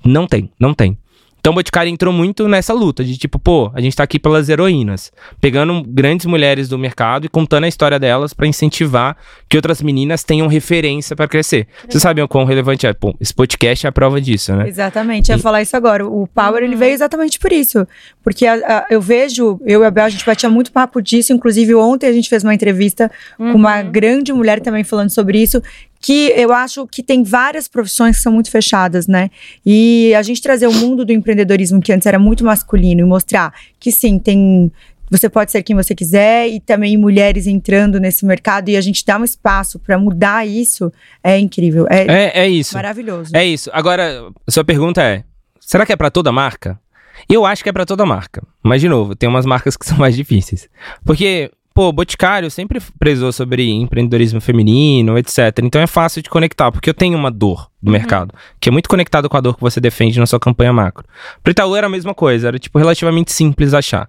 não 0.04 0.26
tem, 0.26 0.50
não 0.58 0.72
tem. 0.72 0.96
Então, 1.42 1.50
o 1.50 1.56
Boticário 1.56 1.90
entrou 1.90 2.12
muito 2.12 2.46
nessa 2.46 2.72
luta 2.72 3.02
de 3.02 3.16
tipo, 3.18 3.36
pô, 3.36 3.68
a 3.74 3.80
gente 3.80 3.96
tá 3.96 4.04
aqui 4.04 4.16
pelas 4.16 4.48
heroínas, 4.48 5.10
pegando 5.40 5.82
grandes 5.84 6.24
mulheres 6.24 6.68
do 6.68 6.78
mercado 6.78 7.26
e 7.26 7.28
contando 7.28 7.64
a 7.64 7.68
história 7.68 7.98
delas 7.98 8.32
pra 8.32 8.46
incentivar 8.46 9.16
que 9.48 9.56
outras 9.56 9.82
meninas 9.82 10.22
tenham 10.22 10.46
referência 10.46 11.16
pra 11.16 11.26
crescer. 11.26 11.66
Vocês 11.88 12.00
sabem 12.00 12.22
o 12.22 12.28
quão 12.28 12.44
relevante 12.44 12.86
é? 12.86 12.92
Pô, 12.92 13.12
esse 13.20 13.34
podcast 13.34 13.84
é 13.84 13.88
a 13.88 13.92
prova 13.92 14.20
disso, 14.20 14.54
né? 14.54 14.68
Exatamente, 14.68 15.32
eu 15.32 15.36
ia 15.36 15.40
E- 15.40 15.42
falar 15.42 15.60
isso 15.62 15.76
agora. 15.76 16.06
O 16.06 16.28
Power, 16.28 16.62
ele 16.62 16.74
Uhum. 16.74 16.78
veio 16.78 16.92
exatamente 16.94 17.40
por 17.40 17.50
isso. 17.52 17.84
Porque 18.22 18.46
a- 18.46 18.54
a- 18.54 18.86
eu 18.88 19.00
vejo, 19.00 19.58
eu 19.66 19.82
e 19.82 19.84
a 19.84 19.90
Bel, 19.90 20.04
a 20.04 20.08
gente 20.10 20.24
batia 20.24 20.48
muito 20.48 20.70
papo 20.70 21.02
disso. 21.02 21.32
Inclusive, 21.32 21.74
ontem 21.74 22.06
a 22.06 22.12
gente 22.12 22.28
fez 22.28 22.44
uma 22.44 22.54
entrevista 22.54 23.10
com 23.36 23.50
uma 23.54 23.80
Uhum. 23.82 23.90
grande 23.90 24.32
mulher 24.32 24.60
também 24.60 24.84
falando 24.84 25.10
sobre 25.10 25.42
isso. 25.42 25.60
Que 26.02 26.32
eu 26.36 26.52
acho 26.52 26.86
que 26.88 27.02
tem 27.02 27.22
várias 27.22 27.68
profissões 27.68 28.16
que 28.16 28.22
são 28.22 28.32
muito 28.32 28.50
fechadas, 28.50 29.06
né? 29.06 29.30
E 29.64 30.12
a 30.14 30.22
gente 30.22 30.42
trazer 30.42 30.66
o 30.66 30.72
mundo 30.72 31.04
do 31.04 31.12
empreendedorismo, 31.12 31.80
que 31.80 31.92
antes 31.92 32.06
era 32.06 32.18
muito 32.18 32.44
masculino, 32.44 33.00
e 33.00 33.04
mostrar 33.04 33.54
que 33.78 33.92
sim, 33.92 34.18
tem. 34.18 34.70
Você 35.10 35.28
pode 35.28 35.52
ser 35.52 35.62
quem 35.62 35.76
você 35.76 35.94
quiser, 35.94 36.48
e 36.48 36.58
também 36.58 36.96
mulheres 36.96 37.46
entrando 37.46 38.00
nesse 38.00 38.26
mercado, 38.26 38.68
e 38.70 38.76
a 38.76 38.80
gente 38.80 39.04
dá 39.04 39.16
um 39.18 39.24
espaço 39.24 39.78
para 39.78 39.96
mudar 39.98 40.46
isso, 40.46 40.90
é 41.22 41.38
incrível. 41.38 41.86
É, 41.88 42.06
É, 42.10 42.40
é 42.44 42.48
isso. 42.48 42.74
maravilhoso. 42.74 43.30
É 43.36 43.44
isso. 43.44 43.70
Agora, 43.72 44.24
sua 44.48 44.64
pergunta 44.64 45.02
é: 45.02 45.22
será 45.60 45.86
que 45.86 45.92
é 45.92 45.96
pra 45.96 46.10
toda 46.10 46.32
marca? 46.32 46.80
Eu 47.28 47.46
acho 47.46 47.62
que 47.62 47.68
é 47.68 47.72
pra 47.72 47.86
toda 47.86 48.04
marca. 48.04 48.42
Mas, 48.62 48.80
de 48.80 48.88
novo, 48.88 49.14
tem 49.14 49.28
umas 49.28 49.46
marcas 49.46 49.76
que 49.76 49.86
são 49.86 49.98
mais 49.98 50.16
difíceis. 50.16 50.68
Porque, 51.04 51.50
pô, 51.74 51.92
Boticário 51.92 52.50
sempre 52.50 52.80
prezou 52.98 53.32
sobre 53.32 53.70
empreendedorismo 53.70 54.40
feminino, 54.40 55.18
etc. 55.18 55.58
Então 55.62 55.80
é 55.80 55.86
fácil 55.86 56.22
de 56.22 56.30
conectar, 56.30 56.70
porque 56.70 56.90
eu 56.90 56.94
tenho 56.94 57.16
uma 57.16 57.30
dor 57.30 57.70
do 57.82 57.90
mercado, 57.90 58.34
que 58.60 58.68
é 58.68 58.72
muito 58.72 58.88
conectado 58.88 59.28
com 59.28 59.36
a 59.36 59.40
dor 59.40 59.56
que 59.56 59.60
você 59.60 59.80
defende 59.80 60.18
na 60.18 60.26
sua 60.26 60.38
campanha 60.38 60.72
macro. 60.72 61.04
Pro 61.42 61.50
Itaú 61.50 61.74
era 61.74 61.86
a 61.86 61.90
mesma 61.90 62.14
coisa, 62.14 62.48
era, 62.48 62.58
tipo, 62.58 62.78
relativamente 62.78 63.32
simples 63.32 63.74
achar. 63.74 64.08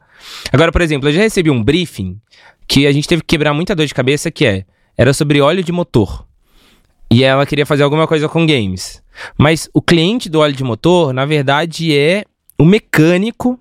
Agora, 0.52 0.72
por 0.72 0.82
exemplo, 0.82 1.10
eu 1.10 1.14
já 1.14 1.22
recebi 1.22 1.50
um 1.50 1.64
briefing 1.64 2.20
que 2.68 2.88
a 2.88 2.92
gente 2.92 3.08
teve 3.08 3.22
que 3.22 3.28
quebrar 3.28 3.54
muita 3.54 3.76
dor 3.76 3.86
de 3.86 3.94
cabeça, 3.94 4.30
que 4.32 4.46
é, 4.46 4.66
era 4.98 5.14
sobre 5.14 5.42
óleo 5.42 5.64
de 5.64 5.72
motor. 5.72 6.26
E 7.10 7.24
ela 7.24 7.46
queria 7.46 7.66
fazer 7.66 7.84
alguma 7.84 8.08
coisa 8.08 8.28
com 8.28 8.46
games. 8.46 9.04
Mas 9.38 9.70
o 9.74 9.82
cliente 9.82 10.30
do 10.30 10.40
óleo 10.40 10.56
de 10.56 10.64
motor, 10.64 11.14
na 11.14 11.26
verdade, 11.26 11.96
é 11.96 12.26
o 12.58 12.66
mecânico 12.66 13.60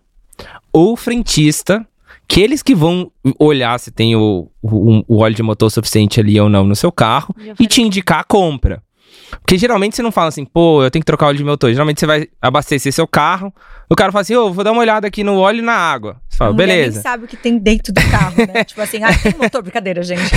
ou 0.72 0.96
frentista, 0.96 1.86
que 2.33 2.41
eles 2.41 2.62
que 2.62 2.74
vão 2.74 3.12
olhar 3.39 3.78
se 3.78 3.91
tem 3.91 4.16
o, 4.16 4.49
o, 4.62 5.05
o 5.07 5.18
óleo 5.18 5.35
de 5.35 5.43
motor 5.43 5.70
suficiente 5.70 6.18
ali 6.18 6.41
ou 6.41 6.49
não 6.49 6.64
no 6.64 6.74
seu 6.74 6.91
carro 6.91 7.37
e 7.61 7.66
te 7.66 7.83
indicar 7.83 8.20
a 8.20 8.24
compra. 8.24 8.83
Porque 9.33 9.59
geralmente 9.59 9.97
você 9.97 10.03
não 10.03 10.11
fala 10.11 10.28
assim, 10.28 10.47
pô, 10.47 10.83
eu 10.83 10.91
tenho 10.91 11.03
que 11.03 11.07
trocar 11.07 11.26
o 11.26 11.28
óleo 11.28 11.37
de 11.37 11.45
motor. 11.45 11.70
Geralmente 11.70 12.01
você 12.01 12.07
vai 12.07 12.28
abastecer 12.41 12.91
seu 12.91 13.07
carro, 13.07 13.53
o 13.89 13.95
cara 13.95 14.11
fala 14.11 14.22
assim, 14.22 14.35
ô, 14.35 14.51
vou 14.51 14.64
dar 14.64 14.72
uma 14.72 14.80
olhada 14.80 15.07
aqui 15.07 15.22
no 15.22 15.37
óleo 15.39 15.59
e 15.59 15.62
na 15.62 15.74
água. 15.74 16.22
Você 16.26 16.39
fala, 16.39 16.55
beleza. 16.55 16.95
nem 16.95 17.03
sabe 17.03 17.24
o 17.26 17.28
que 17.28 17.37
tem 17.37 17.59
dentro 17.59 17.93
do 17.93 18.01
carro, 18.11 18.35
né? 18.51 18.64
tipo 18.64 18.80
assim, 18.80 19.05
ah, 19.05 19.11
tem 19.22 19.35
motor, 19.39 19.61
brincadeira, 19.61 20.03
gente. 20.03 20.22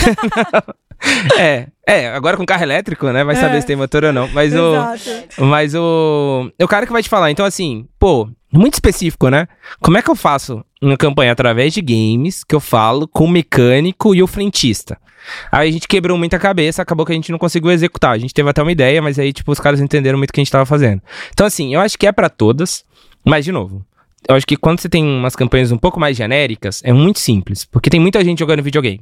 É, 1.38 1.68
é, 1.86 2.08
agora 2.08 2.38
com 2.38 2.46
carro 2.46 2.64
elétrico, 2.64 3.08
né? 3.12 3.22
Vai 3.24 3.36
saber 3.36 3.58
É. 3.58 3.62
se 3.62 3.68
tem 3.68 3.76
motor 3.76 4.06
ou 4.06 4.14
não. 4.14 4.30
Mas 4.30 4.54
o. 4.56 5.44
Mas 5.46 5.76
o. 5.76 6.50
É 6.58 6.64
o 6.64 6.68
cara 6.70 6.86
que 6.86 6.92
vai 6.92 7.04
te 7.04 7.10
falar. 7.10 7.30
Então, 7.30 7.46
assim, 7.46 7.86
pô, 8.00 8.30
muito 8.52 8.76
específico, 8.76 9.28
né? 9.30 9.46
Como 9.82 9.98
é 9.98 10.02
que 10.02 10.10
eu 10.10 10.16
faço 10.16 10.64
uma 10.88 10.98
campanha 10.98 11.32
através 11.32 11.74
de 11.74 11.82
games 11.82 12.44
que 12.44 12.56
eu 12.56 12.60
falo 12.60 13.08
com 13.08 13.26
o 13.26 13.30
mecânico 13.30 14.14
e 14.14 14.22
o 14.22 14.28
frentista? 14.28 14.98
Aí 15.52 15.70
a 15.70 15.72
gente 15.72 15.88
quebrou 15.88 16.18
muita 16.18 16.38
cabeça, 16.38 16.82
acabou 16.82 17.06
que 17.06 17.12
a 17.12 17.16
gente 17.16 17.32
não 17.32 17.40
conseguiu 17.40 17.72
executar. 17.72 18.12
A 18.12 18.18
gente 18.18 18.34
teve 18.34 18.50
até 18.50 18.62
uma 18.62 18.72
ideia, 18.72 19.02
mas 19.02 19.18
aí, 19.18 19.34
tipo, 19.34 19.52
os 19.52 19.60
caras 19.60 19.80
entenderam 19.82 20.18
muito 20.18 20.30
o 20.30 20.34
que 20.34 20.40
a 20.40 20.44
gente 20.44 20.52
tava 20.52 20.66
fazendo. 20.66 21.02
Então, 21.32 21.48
assim, 21.48 21.74
eu 21.74 21.82
acho 21.82 21.98
que 21.98 22.06
é 22.06 22.12
pra 22.12 22.30
todas, 22.30 22.84
mas, 23.24 23.46
de 23.46 23.52
novo. 23.52 23.86
Eu 24.28 24.36
acho 24.36 24.46
que 24.46 24.58
quando 24.58 24.80
você 24.80 24.90
tem 24.90 25.04
umas 25.04 25.36
campanhas 25.36 25.72
um 25.72 25.78
pouco 25.78 26.00
mais 26.00 26.18
genéricas, 26.18 26.82
é 26.84 26.92
muito 26.92 27.20
simples. 27.20 27.64
Porque 27.66 27.90
tem 27.90 28.00
muita 28.00 28.24
gente 28.24 28.40
jogando 28.40 28.64
videogame. 28.64 29.02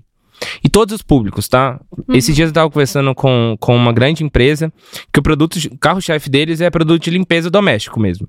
E 0.63 0.69
todos 0.69 0.95
os 0.95 1.01
públicos, 1.01 1.47
tá? 1.47 1.79
Esses 2.09 2.35
dias 2.35 2.49
eu 2.49 2.53
tava 2.53 2.69
conversando 2.69 3.13
com, 3.15 3.55
com 3.59 3.75
uma 3.75 3.93
grande 3.93 4.23
empresa 4.23 4.71
que 5.11 5.19
o 5.19 5.23
produto, 5.23 5.57
carro-chefe 5.79 6.29
deles 6.29 6.61
é 6.61 6.69
produto 6.69 7.03
de 7.03 7.09
limpeza 7.09 7.49
doméstico 7.49 7.99
mesmo. 7.99 8.27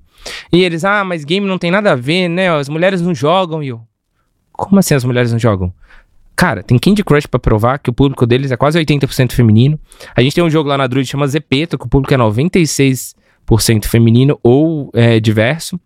E 0.52 0.62
eles, 0.62 0.84
ah, 0.84 1.04
mas 1.04 1.24
game 1.24 1.46
não 1.46 1.58
tem 1.58 1.70
nada 1.70 1.92
a 1.92 1.96
ver, 1.96 2.28
né? 2.28 2.50
As 2.50 2.68
mulheres 2.68 3.00
não 3.00 3.14
jogam. 3.14 3.62
E 3.62 3.68
eu, 3.68 3.80
como 4.52 4.78
assim 4.78 4.94
as 4.94 5.04
mulheres 5.04 5.32
não 5.32 5.38
jogam? 5.38 5.72
Cara, 6.36 6.62
tem 6.62 6.78
Candy 6.78 7.04
Crush 7.04 7.26
pra 7.26 7.38
provar 7.38 7.78
que 7.78 7.90
o 7.90 7.92
público 7.92 8.26
deles 8.26 8.50
é 8.50 8.56
quase 8.56 8.78
80% 8.78 9.32
feminino. 9.32 9.78
A 10.14 10.22
gente 10.22 10.34
tem 10.34 10.42
um 10.42 10.50
jogo 10.50 10.68
lá 10.68 10.76
na 10.76 10.86
Druid 10.86 11.06
que 11.06 11.12
chama 11.12 11.26
Zepeto, 11.26 11.78
que 11.78 11.86
o 11.86 11.88
público 11.88 12.12
é 12.12 12.16
96% 12.16 13.14
feminino 13.86 14.38
ou 14.42 14.90
é, 14.92 15.20
diverso. 15.20 15.78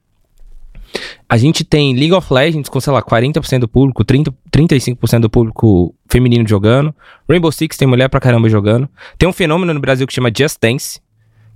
A 1.28 1.36
gente 1.36 1.64
tem 1.64 1.94
League 1.94 2.12
of 2.12 2.32
Legends 2.32 2.68
com, 2.68 2.80
sei 2.80 2.92
lá, 2.92 3.02
40% 3.02 3.60
do 3.60 3.68
público, 3.68 4.04
30, 4.04 4.32
35% 4.50 5.20
do 5.20 5.30
público 5.30 5.94
feminino 6.08 6.46
jogando. 6.48 6.94
Rainbow 7.28 7.52
Six 7.52 7.76
tem 7.76 7.86
mulher 7.86 8.08
pra 8.08 8.20
caramba 8.20 8.48
jogando. 8.48 8.88
Tem 9.18 9.28
um 9.28 9.32
fenômeno 9.32 9.74
no 9.74 9.80
Brasil 9.80 10.06
que 10.06 10.12
chama 10.14 10.30
Just 10.34 10.56
Dance, 10.60 11.00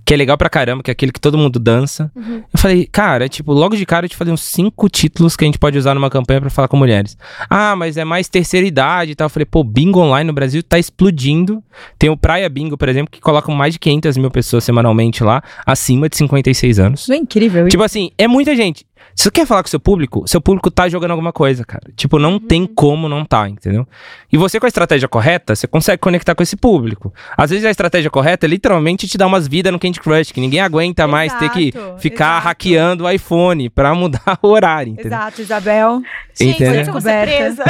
que 0.05 0.13
é 0.13 0.17
legal 0.17 0.37
pra 0.37 0.49
caramba, 0.49 0.83
que 0.83 0.91
é 0.91 0.93
aquele 0.93 1.11
que 1.11 1.19
todo 1.19 1.37
mundo 1.37 1.57
dança. 1.59 2.11
Eu 2.53 2.59
falei, 2.59 2.85
cara, 2.85 3.29
tipo, 3.29 3.53
logo 3.53 3.75
de 3.75 3.85
cara 3.85 4.05
eu 4.05 4.09
te 4.09 4.15
falei 4.15 4.33
uns 4.33 4.41
cinco 4.41 4.89
títulos 4.89 5.35
que 5.35 5.45
a 5.45 5.47
gente 5.47 5.57
pode 5.57 5.77
usar 5.77 5.93
numa 5.95 6.09
campanha 6.09 6.41
pra 6.41 6.49
falar 6.49 6.67
com 6.67 6.75
mulheres. 6.75 7.17
Ah, 7.49 7.75
mas 7.75 7.95
é 7.95 8.03
mais 8.03 8.27
terceira 8.27 8.67
idade 8.67 9.11
e 9.11 9.15
tal. 9.15 9.25
Eu 9.25 9.29
falei, 9.29 9.45
pô, 9.45 9.63
bingo 9.63 9.99
online 9.99 10.27
no 10.27 10.33
Brasil 10.33 10.61
tá 10.61 10.77
explodindo. 10.77 11.63
Tem 11.97 12.09
o 12.09 12.17
Praia 12.17 12.49
Bingo, 12.49 12.77
por 12.77 12.89
exemplo, 12.89 13.09
que 13.09 13.21
coloca 13.21 13.51
mais 13.51 13.73
de 13.73 13.79
500 13.79 14.17
mil 14.17 14.29
pessoas 14.29 14.63
semanalmente 14.63 15.23
lá, 15.23 15.41
acima 15.65 16.09
de 16.09 16.17
56 16.17 16.79
anos. 16.79 17.01
Isso 17.01 17.13
é 17.13 17.17
incrível. 17.17 17.67
Tipo 17.69 17.83
assim, 17.83 18.11
é 18.17 18.27
muita 18.27 18.55
gente. 18.55 18.85
Se 19.15 19.23
você 19.23 19.31
quer 19.31 19.45
falar 19.45 19.61
com 19.63 19.69
seu 19.69 19.79
público, 19.79 20.27
seu 20.27 20.41
público 20.41 20.71
tá 20.71 20.89
jogando 20.89 21.11
alguma 21.11 21.31
coisa, 21.31 21.63
cara. 21.63 21.83
Tipo, 21.95 22.17
não 22.17 22.39
tem 22.39 22.65
como 22.65 23.07
não 23.07 23.23
tá, 23.23 23.47
entendeu? 23.47 23.87
E 24.31 24.37
você 24.37 24.59
com 24.59 24.65
a 24.65 24.67
estratégia 24.69 25.07
correta, 25.07 25.55
você 25.55 25.67
consegue 25.67 25.99
conectar 25.99 26.33
com 26.33 26.41
esse 26.41 26.55
público. 26.55 27.13
Às 27.37 27.51
vezes 27.51 27.65
a 27.65 27.69
estratégia 27.71 28.09
correta 28.09 28.45
é 28.45 28.49
literalmente 28.49 29.07
te 29.07 29.17
dar 29.17 29.27
umas 29.27 29.47
vidas 29.47 29.71
no 29.71 29.79
Candy 29.79 29.99
Crush, 29.99 30.31
que 30.31 30.41
ninguém 30.41 30.59
aguenta 30.61 31.07
mais 31.07 31.31
ter 31.33 31.49
que 31.51 31.69
Exato, 31.69 31.99
ficar 31.99 32.31
exato. 32.33 32.47
hackeando 32.47 33.03
o 33.05 33.09
iPhone 33.09 33.69
pra 33.69 33.93
mudar 33.93 34.37
o 34.41 34.47
horário, 34.47 34.91
entendeu? 34.93 35.11
Exato, 35.11 35.41
Isabel. 35.41 36.01
Gente, 36.33 36.55
Entendeu? 36.63 36.81
eu 36.85 36.91
vou 36.91 37.01
ser 37.01 37.21
presa. 37.27 37.63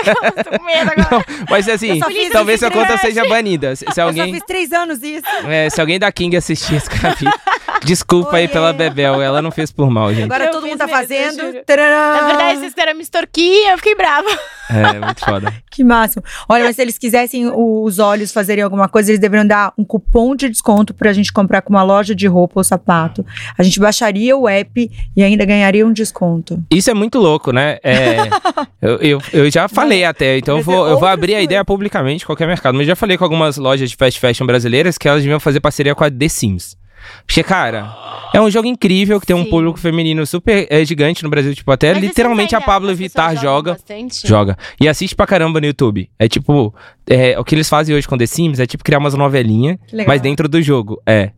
Tô 0.44 0.58
com 0.58 0.66
medo 0.66 0.92
agora. 0.92 1.26
Mas 1.50 1.68
assim, 1.68 2.00
Eu 2.00 2.32
talvez 2.32 2.60
sua 2.60 2.72
conta 2.72 2.98
seja 2.98 3.28
banida. 3.28 3.76
Se, 3.76 3.84
se 3.84 3.90
Eu 3.90 3.94
só 3.94 4.02
alguém, 4.04 4.34
fiz 4.34 4.44
três 4.48 4.72
anos 4.72 5.04
isso. 5.04 5.26
é, 5.48 5.70
se 5.70 5.82
alguém 5.82 6.00
da 6.00 6.12
King 6.12 6.38
assistir 6.38 6.76
esse 6.76 6.90
capítulo, 6.90 7.32
desculpa 7.84 8.38
aí 8.38 8.48
pela 8.48 8.74
Bebel, 8.74 9.22
ela 9.22 9.42
não 9.42 9.52
fez 9.52 9.72
por 9.72 9.90
mal, 9.90 10.14
gente. 10.14 10.26
Agora 10.26 10.46
Eu 10.46 10.52
todo 10.52 10.64
fiz 10.64 10.72
mundo 10.72 10.80
tá 10.80 10.86
mesmo, 10.88 11.00
fazendo. 11.00 11.64
Tcharam! 11.66 12.22
Na 12.22 12.28
verdade, 12.28 12.60
vocês 12.60 12.74
quiseram 12.74 12.96
me 12.96 13.02
extorquir, 13.04 13.70
eu 13.72 13.78
fiquei 13.78 13.96
brava. 13.96 14.28
É, 14.70 15.00
muito 15.00 15.20
foda. 15.24 15.54
Que 15.74 15.84
máximo. 15.84 16.24
Olha, 16.48 16.66
mas 16.66 16.76
se 16.76 16.84
eles 16.84 17.00
quisessem 17.00 17.52
os 17.52 17.98
olhos 17.98 18.32
fazerem 18.32 18.64
alguma 18.64 18.88
coisa, 18.88 19.10
eles 19.10 19.20
deveriam 19.20 19.44
dar 19.44 19.74
um 19.76 19.84
cupom 19.84 20.36
de 20.36 20.48
desconto 20.48 20.94
pra 20.94 21.12
gente 21.12 21.34
comprar 21.34 21.64
com 21.64 21.74
uma 21.74 21.82
loja 21.82 22.14
de 22.14 22.28
roupa 22.28 22.60
ou 22.60 22.64
sapato. 22.64 23.26
A 23.58 23.64
gente 23.64 23.80
baixaria 23.80 24.38
o 24.38 24.48
app 24.48 24.92
e 25.18 25.24
ainda 25.24 25.44
ganharia 25.46 25.86
um 25.86 25.92
desconto. 25.92 26.64
Isso 26.70 26.92
é 26.92 26.94
muito 26.94 27.18
louco, 27.18 27.52
né? 27.52 27.80
É, 27.84 28.18
eu, 28.80 28.98
eu, 28.98 29.22
eu 29.34 29.50
já 29.50 29.68
falei 29.68 30.06
até, 30.06 30.38
então 30.38 30.60
eu 30.60 30.64
Mas 30.64 30.68
é 30.68 30.78
vou, 30.78 30.88
eu 30.88 31.00
vou 31.00 31.10
abrir 31.10 31.34
a 31.34 31.42
ideia 31.42 31.66
publicamente 31.66 32.24
em 32.24 32.28
qualquer 32.28 32.48
mercado. 32.48 32.78
Mas 32.78 32.86
já 32.86 32.96
falei 32.96 33.18
com 33.18 33.24
algumas 33.24 33.58
lojas 33.58 33.90
de 33.90 33.96
fast 33.96 34.20
fashion 34.20 34.46
brasileiras 34.46 34.96
que 34.96 35.08
elas 35.08 35.24
deviam 35.24 35.40
fazer 35.40 35.60
parceria 35.60 35.96
com 35.96 36.04
a 36.04 36.12
The 36.12 36.30
Sims. 36.30 36.78
Porque, 37.26 37.44
cara, 37.44 37.94
é 38.34 38.42
um 38.42 38.50
jogo 38.50 38.68
incrível 38.68 39.20
que 39.20 39.26
tem 39.26 39.36
um 39.36 39.44
Sim. 39.44 39.50
público 39.50 39.80
feminino 39.80 40.26
super 40.26 40.68
é, 40.70 40.84
gigante 40.84 41.24
no 41.24 41.30
Brasil. 41.30 41.54
Tipo, 41.54 41.72
até 41.72 41.94
Mas 41.94 42.04
literalmente 42.04 42.56
a 42.56 42.62
Pablo 42.62 42.94
Vittar 42.96 43.36
joga. 43.36 43.78
Joga. 44.26 44.58
E 44.80 44.88
assiste 44.88 45.16
pra 45.16 45.26
caramba 45.28 45.60
no 45.60 45.66
YouTube. 45.68 46.10
É 46.18 46.28
tipo. 46.28 46.74
é, 47.10 47.40
o 47.40 47.44
que 47.44 47.56
eles 47.56 47.70
fazem 47.70 47.96
hoje 47.96 48.08
com 48.08 48.18
The 48.18 48.26
Sims 48.26 48.60
é 48.60 48.66
tipo 48.66 48.84
criar 48.84 49.00
umas 49.00 49.14
novelinhas, 49.14 49.78
mas 50.08 50.22
dentro 50.22 50.48
do 50.48 50.62
jogo. 50.62 51.02
É. 51.06 51.32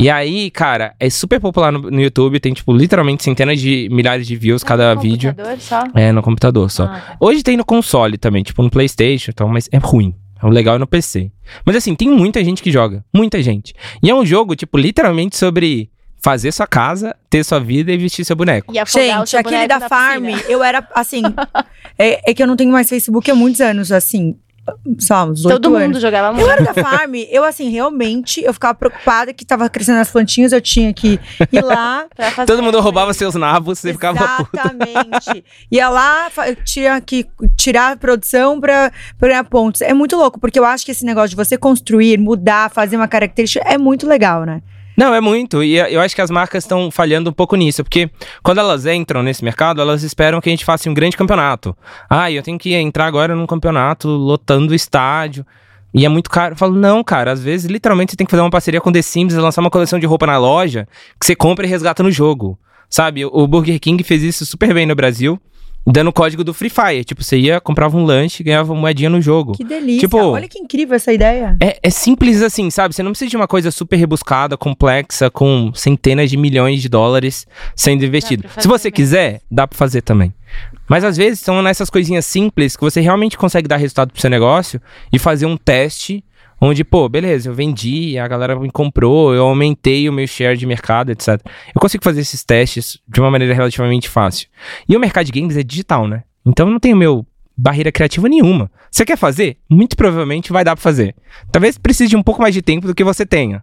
E 0.00 0.08
aí, 0.08 0.48
cara, 0.52 0.94
é 1.00 1.10
super 1.10 1.40
popular 1.40 1.72
no, 1.72 1.90
no 1.90 2.00
YouTube. 2.00 2.38
Tem, 2.38 2.52
tipo, 2.52 2.72
literalmente 2.72 3.24
centenas 3.24 3.60
de 3.60 3.88
milhares 3.90 4.28
de 4.28 4.36
views 4.36 4.62
cada 4.62 4.94
No 4.94 5.00
vídeo. 5.00 5.30
computador 5.34 5.60
só? 5.60 5.82
É, 5.92 6.12
no 6.12 6.22
computador 6.22 6.70
só. 6.70 6.84
Ah, 6.84 6.88
tá. 7.00 7.16
Hoje 7.18 7.42
tem 7.42 7.56
no 7.56 7.64
console 7.64 8.16
também, 8.16 8.44
tipo 8.44 8.62
no 8.62 8.70
PlayStation 8.70 9.32
e 9.32 9.34
tal, 9.34 9.48
mas 9.48 9.68
é 9.72 9.78
ruim. 9.78 10.14
O 10.42 10.48
legal 10.48 10.76
é 10.76 10.78
no 10.78 10.86
PC. 10.86 11.30
Mas 11.64 11.76
assim, 11.76 11.94
tem 11.94 12.08
muita 12.08 12.42
gente 12.44 12.62
que 12.62 12.70
joga. 12.70 13.04
Muita 13.14 13.42
gente. 13.42 13.74
E 14.02 14.10
é 14.10 14.14
um 14.14 14.24
jogo, 14.24 14.54
tipo, 14.54 14.78
literalmente 14.78 15.36
sobre 15.36 15.90
fazer 16.20 16.52
sua 16.52 16.66
casa, 16.66 17.16
ter 17.30 17.44
sua 17.44 17.60
vida 17.60 17.92
e 17.92 17.96
vestir 17.96 18.24
seu 18.24 18.36
boneco. 18.36 18.72
E 18.72 18.76
Gente, 18.76 19.30
seu 19.30 19.40
aquele 19.40 19.56
boneco 19.56 19.80
da 19.80 19.88
Farm, 19.88 20.26
piscina. 20.26 20.42
eu 20.48 20.62
era 20.62 20.86
assim. 20.94 21.22
é, 21.98 22.30
é 22.30 22.34
que 22.34 22.42
eu 22.42 22.46
não 22.46 22.56
tenho 22.56 22.70
mais 22.72 22.88
Facebook 22.88 23.30
há 23.30 23.34
muitos 23.34 23.60
anos, 23.60 23.92
assim. 23.92 24.36
Sei 24.98 25.14
lá, 25.16 25.24
uns 25.24 25.42
Todo 25.42 25.70
mundo 25.70 25.82
anos. 25.82 26.00
jogava 26.02 26.32
muito. 26.32 26.46
Eu 26.46 26.50
era 26.50 26.62
da 26.62 26.74
Farm, 26.74 27.14
eu 27.30 27.44
assim, 27.44 27.70
realmente, 27.70 28.42
eu 28.42 28.52
ficava 28.52 28.74
preocupada 28.74 29.32
que 29.32 29.44
tava 29.44 29.68
crescendo 29.68 29.98
as 29.98 30.10
plantinhas, 30.10 30.52
eu 30.52 30.60
tinha 30.60 30.92
que 30.92 31.18
ir 31.52 31.64
lá. 31.64 32.06
pra 32.14 32.30
fazer 32.30 32.46
Todo 32.46 32.62
mundo 32.62 32.80
roubava 32.80 33.12
seus 33.14 33.34
nabos, 33.34 33.78
você 33.78 33.92
ficava 33.92 34.26
puto. 34.36 34.50
Exatamente. 34.54 35.44
Ia 35.70 35.88
lá, 35.88 36.30
tinha 36.64 37.00
que 37.00 37.26
tirar 37.56 37.92
a 37.92 37.96
produção 37.96 38.60
pra, 38.60 38.92
pra 39.18 39.28
ganhar 39.28 39.44
pontos. 39.44 39.80
É 39.80 39.92
muito 39.92 40.16
louco, 40.16 40.38
porque 40.38 40.58
eu 40.58 40.64
acho 40.64 40.84
que 40.84 40.90
esse 40.90 41.04
negócio 41.04 41.30
de 41.30 41.36
você 41.36 41.56
construir, 41.56 42.18
mudar, 42.18 42.70
fazer 42.70 42.96
uma 42.96 43.08
característica 43.08 43.64
é 43.68 43.78
muito 43.78 44.06
legal, 44.06 44.44
né? 44.44 44.62
Não, 44.98 45.14
é 45.14 45.20
muito. 45.20 45.62
E 45.62 45.76
eu 45.76 46.00
acho 46.00 46.12
que 46.12 46.20
as 46.20 46.28
marcas 46.28 46.64
estão 46.64 46.90
falhando 46.90 47.30
um 47.30 47.32
pouco 47.32 47.54
nisso, 47.54 47.84
porque 47.84 48.10
quando 48.42 48.58
elas 48.58 48.84
entram 48.84 49.22
nesse 49.22 49.44
mercado, 49.44 49.80
elas 49.80 50.02
esperam 50.02 50.40
que 50.40 50.48
a 50.48 50.52
gente 50.52 50.64
faça 50.64 50.90
um 50.90 50.94
grande 50.94 51.16
campeonato. 51.16 51.72
Ah, 52.10 52.32
eu 52.32 52.42
tenho 52.42 52.58
que 52.58 52.74
entrar 52.74 53.06
agora 53.06 53.36
num 53.36 53.46
campeonato 53.46 54.08
lotando 54.08 54.72
o 54.72 54.74
estádio. 54.74 55.46
E 55.94 56.04
é 56.04 56.08
muito 56.08 56.28
caro. 56.28 56.54
Eu 56.54 56.56
falo, 56.56 56.74
não, 56.74 57.04
cara, 57.04 57.30
às 57.30 57.40
vezes, 57.40 57.70
literalmente, 57.70 58.10
você 58.10 58.16
tem 58.16 58.26
que 58.26 58.30
fazer 58.32 58.42
uma 58.42 58.50
parceria 58.50 58.80
com 58.80 58.90
The 58.90 59.00
Sims 59.00 59.34
e 59.34 59.36
lançar 59.36 59.60
uma 59.60 59.70
coleção 59.70 60.00
de 60.00 60.06
roupa 60.06 60.26
na 60.26 60.36
loja 60.36 60.88
que 61.18 61.24
você 61.24 61.36
compra 61.36 61.64
e 61.64 61.68
resgata 61.68 62.02
no 62.02 62.10
jogo. 62.10 62.58
Sabe? 62.90 63.24
O 63.24 63.46
Burger 63.46 63.78
King 63.78 64.02
fez 64.02 64.24
isso 64.24 64.44
super 64.44 64.74
bem 64.74 64.84
no 64.84 64.96
Brasil 64.96 65.40
dando 65.92 66.08
o 66.08 66.12
código 66.12 66.44
do 66.44 66.52
Free 66.54 66.70
Fire. 66.70 67.04
Tipo, 67.04 67.22
você 67.22 67.38
ia, 67.38 67.60
comprava 67.60 67.96
um 67.96 68.04
lanche 68.04 68.42
e 68.42 68.44
ganhava 68.44 68.74
moedinha 68.74 69.10
no 69.10 69.20
jogo. 69.20 69.52
Que 69.52 69.64
delícia. 69.64 70.00
Tipo, 70.00 70.18
Olha 70.18 70.48
que 70.48 70.58
incrível 70.58 70.94
essa 70.94 71.12
ideia. 71.12 71.56
É, 71.60 71.78
é 71.82 71.90
simples 71.90 72.42
assim, 72.42 72.70
sabe? 72.70 72.94
Você 72.94 73.02
não 73.02 73.12
precisa 73.12 73.30
de 73.30 73.36
uma 73.36 73.48
coisa 73.48 73.70
super 73.70 73.96
rebuscada, 73.96 74.56
complexa, 74.56 75.30
com 75.30 75.72
centenas 75.74 76.30
de 76.30 76.36
milhões 76.36 76.82
de 76.82 76.88
dólares 76.88 77.46
sendo 77.74 78.04
investido. 78.04 78.44
Se 78.58 78.68
você 78.68 78.88
mesmo. 78.88 78.96
quiser, 78.96 79.40
dá 79.50 79.66
pra 79.66 79.76
fazer 79.76 80.02
também. 80.02 80.32
Mas 80.88 81.04
às 81.04 81.16
vezes 81.16 81.40
são 81.40 81.60
nessas 81.62 81.90
coisinhas 81.90 82.24
simples 82.24 82.74
que 82.76 82.82
você 82.82 83.00
realmente 83.00 83.36
consegue 83.36 83.68
dar 83.68 83.76
resultado 83.76 84.10
pro 84.10 84.20
seu 84.20 84.30
negócio 84.30 84.80
e 85.12 85.18
fazer 85.18 85.46
um 85.46 85.56
teste 85.56 86.24
onde, 86.60 86.84
pô, 86.84 87.08
beleza, 87.08 87.48
eu 87.48 87.54
vendi, 87.54 88.18
a 88.18 88.26
galera 88.26 88.58
me 88.58 88.70
comprou, 88.70 89.34
eu 89.34 89.44
aumentei 89.44 90.08
o 90.08 90.12
meu 90.12 90.26
share 90.26 90.56
de 90.56 90.66
mercado, 90.66 91.10
etc. 91.10 91.40
Eu 91.74 91.80
consigo 91.80 92.04
fazer 92.04 92.20
esses 92.20 92.44
testes 92.44 92.98
de 93.06 93.20
uma 93.20 93.30
maneira 93.30 93.54
relativamente 93.54 94.08
fácil. 94.08 94.48
E 94.88 94.96
o 94.96 95.00
mercado 95.00 95.26
de 95.26 95.32
games 95.32 95.56
é 95.56 95.62
digital, 95.62 96.06
né? 96.06 96.24
Então 96.46 96.70
não 96.70 96.78
tem 96.78 96.94
o 96.94 96.96
meu 96.96 97.26
barreira 97.56 97.90
criativa 97.90 98.28
nenhuma. 98.28 98.70
Você 98.90 99.04
quer 99.04 99.16
fazer? 99.18 99.58
Muito 99.68 99.96
provavelmente 99.96 100.52
vai 100.52 100.64
dar 100.64 100.76
pra 100.76 100.82
fazer. 100.82 101.14
Talvez 101.50 101.76
precise 101.76 102.08
de 102.08 102.16
um 102.16 102.22
pouco 102.22 102.40
mais 102.40 102.54
de 102.54 102.62
tempo 102.62 102.86
do 102.86 102.94
que 102.94 103.02
você 103.02 103.26
tenha. 103.26 103.62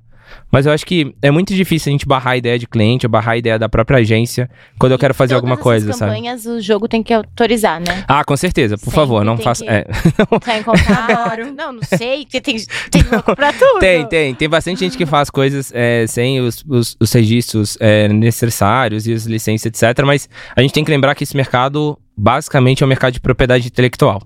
Mas 0.51 0.65
eu 0.65 0.71
acho 0.71 0.85
que 0.85 1.15
é 1.21 1.29
muito 1.31 1.53
difícil 1.53 1.89
a 1.89 1.93
gente 1.93 2.05
barrar 2.05 2.31
a 2.33 2.37
ideia 2.37 2.57
de 2.59 2.67
cliente 2.67 3.05
ou 3.05 3.09
barrar 3.09 3.33
a 3.33 3.37
ideia 3.37 3.59
da 3.59 3.67
própria 3.69 3.97
agência 3.99 4.49
quando 4.79 4.91
eu 4.93 4.97
quero 4.99 5.13
fazer 5.13 5.29
Todas 5.35 5.37
alguma 5.37 5.53
essas 5.55 5.63
coisa, 5.63 5.93
sabe? 5.93 6.11
campanhas, 6.11 6.45
o 6.45 6.59
jogo 6.61 6.87
tem 6.87 7.01
que 7.03 7.13
autorizar, 7.13 7.79
né? 7.79 8.03
Ah, 8.07 8.23
com 8.23 8.35
certeza, 8.37 8.77
por 8.77 8.85
Sempre 8.85 8.95
favor, 8.95 9.23
não 9.25 9.37
faça. 9.37 9.63
que- 9.63 9.69
é. 9.69 9.85
Entrar 10.31 10.57
em 10.59 10.63
contato. 10.63 11.11
Adoro. 11.11 11.45
Não, 11.55 11.71
não 11.73 11.81
sei. 11.83 12.25
Tem, 12.25 12.41
tem, 12.41 12.57
tem 12.91 13.01
louco 13.11 13.35
pra 13.35 13.51
tudo. 13.53 13.79
Tem, 13.79 14.05
tem. 14.07 14.35
Tem 14.35 14.49
bastante 14.49 14.79
gente 14.81 14.97
que 14.97 15.05
faz 15.05 15.29
coisas 15.29 15.71
é, 15.73 16.05
sem 16.07 16.39
os, 16.41 16.63
os, 16.67 16.95
os 16.99 17.11
registros 17.13 17.77
é, 17.79 18.07
necessários 18.09 19.07
e 19.07 19.13
as 19.13 19.25
licenças, 19.25 19.65
etc. 19.67 20.03
Mas 20.05 20.27
a 20.55 20.61
gente 20.61 20.73
tem 20.73 20.83
que 20.83 20.91
lembrar 20.91 21.15
que 21.15 21.23
esse 21.23 21.35
mercado, 21.35 21.97
basicamente, 22.17 22.83
é 22.83 22.85
um 22.85 22.89
mercado 22.89 23.13
de 23.13 23.19
propriedade 23.21 23.67
intelectual. 23.67 24.21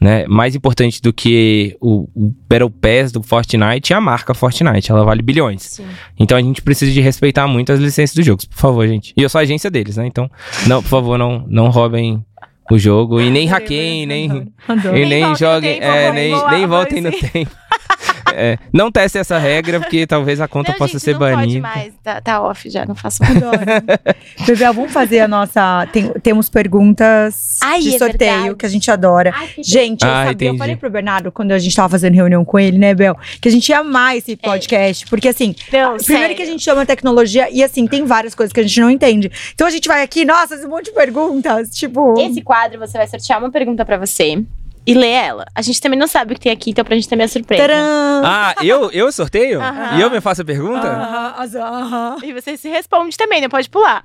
Né? 0.00 0.26
Mais 0.26 0.54
importante 0.54 1.00
do 1.00 1.12
que 1.12 1.76
o, 1.80 2.08
o 2.14 2.34
Battle 2.48 2.70
Pass 2.70 3.12
do 3.12 3.22
Fortnite 3.22 3.92
é 3.92 3.96
a 3.96 4.00
marca 4.00 4.34
Fortnite. 4.34 4.90
Ela 4.90 5.04
vale 5.04 5.22
bilhões. 5.22 5.62
Sim. 5.62 5.86
Então 6.18 6.36
a 6.36 6.40
gente 6.42 6.60
precisa 6.60 6.92
de 6.92 7.00
respeitar 7.00 7.46
muito 7.46 7.72
as 7.72 7.80
licenças 7.80 8.14
dos 8.14 8.24
jogos, 8.24 8.44
por 8.44 8.58
favor, 8.58 8.86
gente. 8.86 9.14
E 9.16 9.22
eu 9.22 9.28
sou 9.28 9.38
a 9.38 9.42
agência 9.42 9.70
deles, 9.70 9.96
né? 9.96 10.06
Então, 10.06 10.30
não, 10.66 10.82
por 10.82 10.88
favor, 10.88 11.18
não, 11.18 11.44
não 11.48 11.70
roubem 11.70 12.22
o 12.70 12.78
jogo 12.78 13.20
e 13.20 13.30
nem 13.30 13.46
hackeiem, 13.46 14.06
nem, 14.06 14.26
e 14.26 14.90
Nem 14.92 15.06
nem 15.08 15.36
joguem, 15.36 15.78
é, 15.80 16.12
nem, 16.12 16.50
nem 16.50 16.66
voltem 16.66 17.00
no 17.00 17.10
tempo. 17.12 17.50
É, 18.38 18.58
não 18.72 18.92
teste 18.92 19.16
essa 19.18 19.38
regra, 19.38 19.80
porque 19.80 20.06
talvez 20.06 20.40
a 20.40 20.46
conta 20.46 20.72
Não, 20.72 20.78
possa 20.78 20.92
gente, 20.92 21.02
ser 21.02 21.12
não 21.12 21.18
pode 21.20 21.34
banida. 21.34 21.60
mais. 21.60 21.94
Tá, 22.02 22.20
tá 22.20 22.40
off 22.42 22.68
já, 22.68 22.84
não 22.84 22.94
faço 22.94 23.22
mais. 23.22 23.36
Adoro. 23.36 23.58
Bebel, 24.46 24.72
vamos 24.74 24.92
fazer 24.92 25.20
a 25.20 25.28
nossa. 25.28 25.86
tem- 25.92 26.12
temos 26.22 26.48
perguntas 26.48 27.58
Ai, 27.62 27.80
de 27.80 27.94
é 27.94 27.98
sorteio 27.98 28.32
verdade. 28.32 28.54
que 28.56 28.66
a 28.66 28.68
gente 28.68 28.90
adora. 28.90 29.32
Ai, 29.34 29.48
Gente, 29.58 30.04
eu 30.04 30.10
Ah, 30.10 30.26
sabia, 30.26 30.48
eu 30.50 30.56
falei 30.56 30.76
pro 30.76 30.90
Bernardo 30.90 31.32
quando 31.32 31.52
a 31.52 31.58
gente 31.58 31.74
tava 31.74 31.88
fazendo 31.88 32.14
reunião 32.14 32.44
com 32.44 32.58
ele, 32.58 32.78
né, 32.78 32.94
Bel? 32.94 33.16
Que 33.40 33.48
a 33.48 33.52
gente 33.52 33.68
ia 33.68 33.78
amar 33.78 34.16
esse 34.16 34.36
podcast. 34.36 35.06
Porque 35.06 35.28
assim, 35.28 35.54
Não, 35.72 35.96
primeiro 35.96 36.02
sério. 36.04 36.36
que 36.36 36.42
a 36.42 36.46
gente 36.46 36.62
chama 36.62 36.84
tecnologia 36.84 37.48
e 37.50 37.62
assim, 37.62 37.86
tem 37.86 38.04
várias 38.04 38.34
coisas 38.34 38.52
que 38.52 38.60
a 38.60 38.62
gente 38.62 38.80
não 38.80 38.90
entende. 38.90 39.30
Então 39.54 39.66
a 39.66 39.70
gente 39.70 39.88
vai 39.88 40.02
aqui, 40.02 40.24
nossa, 40.24 40.54
esse 40.54 40.66
monte 40.66 40.86
de 40.86 40.92
perguntas. 40.92 41.70
Tipo. 41.70 42.14
Esse 42.20 42.42
quadro, 42.42 42.78
você 42.78 42.98
vai 42.98 43.06
sortear 43.06 43.38
uma 43.38 43.50
pergunta 43.50 43.84
pra 43.84 43.96
você 43.96 44.42
e 44.86 44.94
ler 44.94 45.10
ela. 45.10 45.44
A 45.54 45.62
gente 45.62 45.80
também 45.80 45.98
não 45.98 46.06
sabe 46.06 46.32
o 46.32 46.34
que 46.34 46.40
tem 46.42 46.52
aqui, 46.52 46.70
então 46.70 46.84
pra 46.84 46.94
gente 46.94 47.08
também 47.08 47.24
é 47.24 47.28
surpresa. 47.28 47.64
Tcharam! 47.66 48.22
Ah, 48.24 48.54
eu, 48.62 48.90
eu 48.92 49.10
sorteio? 49.10 49.60
Aham. 49.60 49.98
E 49.98 50.00
eu 50.00 50.10
me 50.10 50.20
faço 50.20 50.42
a 50.42 50.44
pergunta? 50.44 50.86
Aham, 50.86 51.34
aham. 51.56 52.16
E 52.22 52.32
você 52.32 52.56
se 52.56 52.68
responde 52.68 53.16
também, 53.16 53.40
não 53.40 53.48
pode 53.48 53.68
pular. 53.68 54.04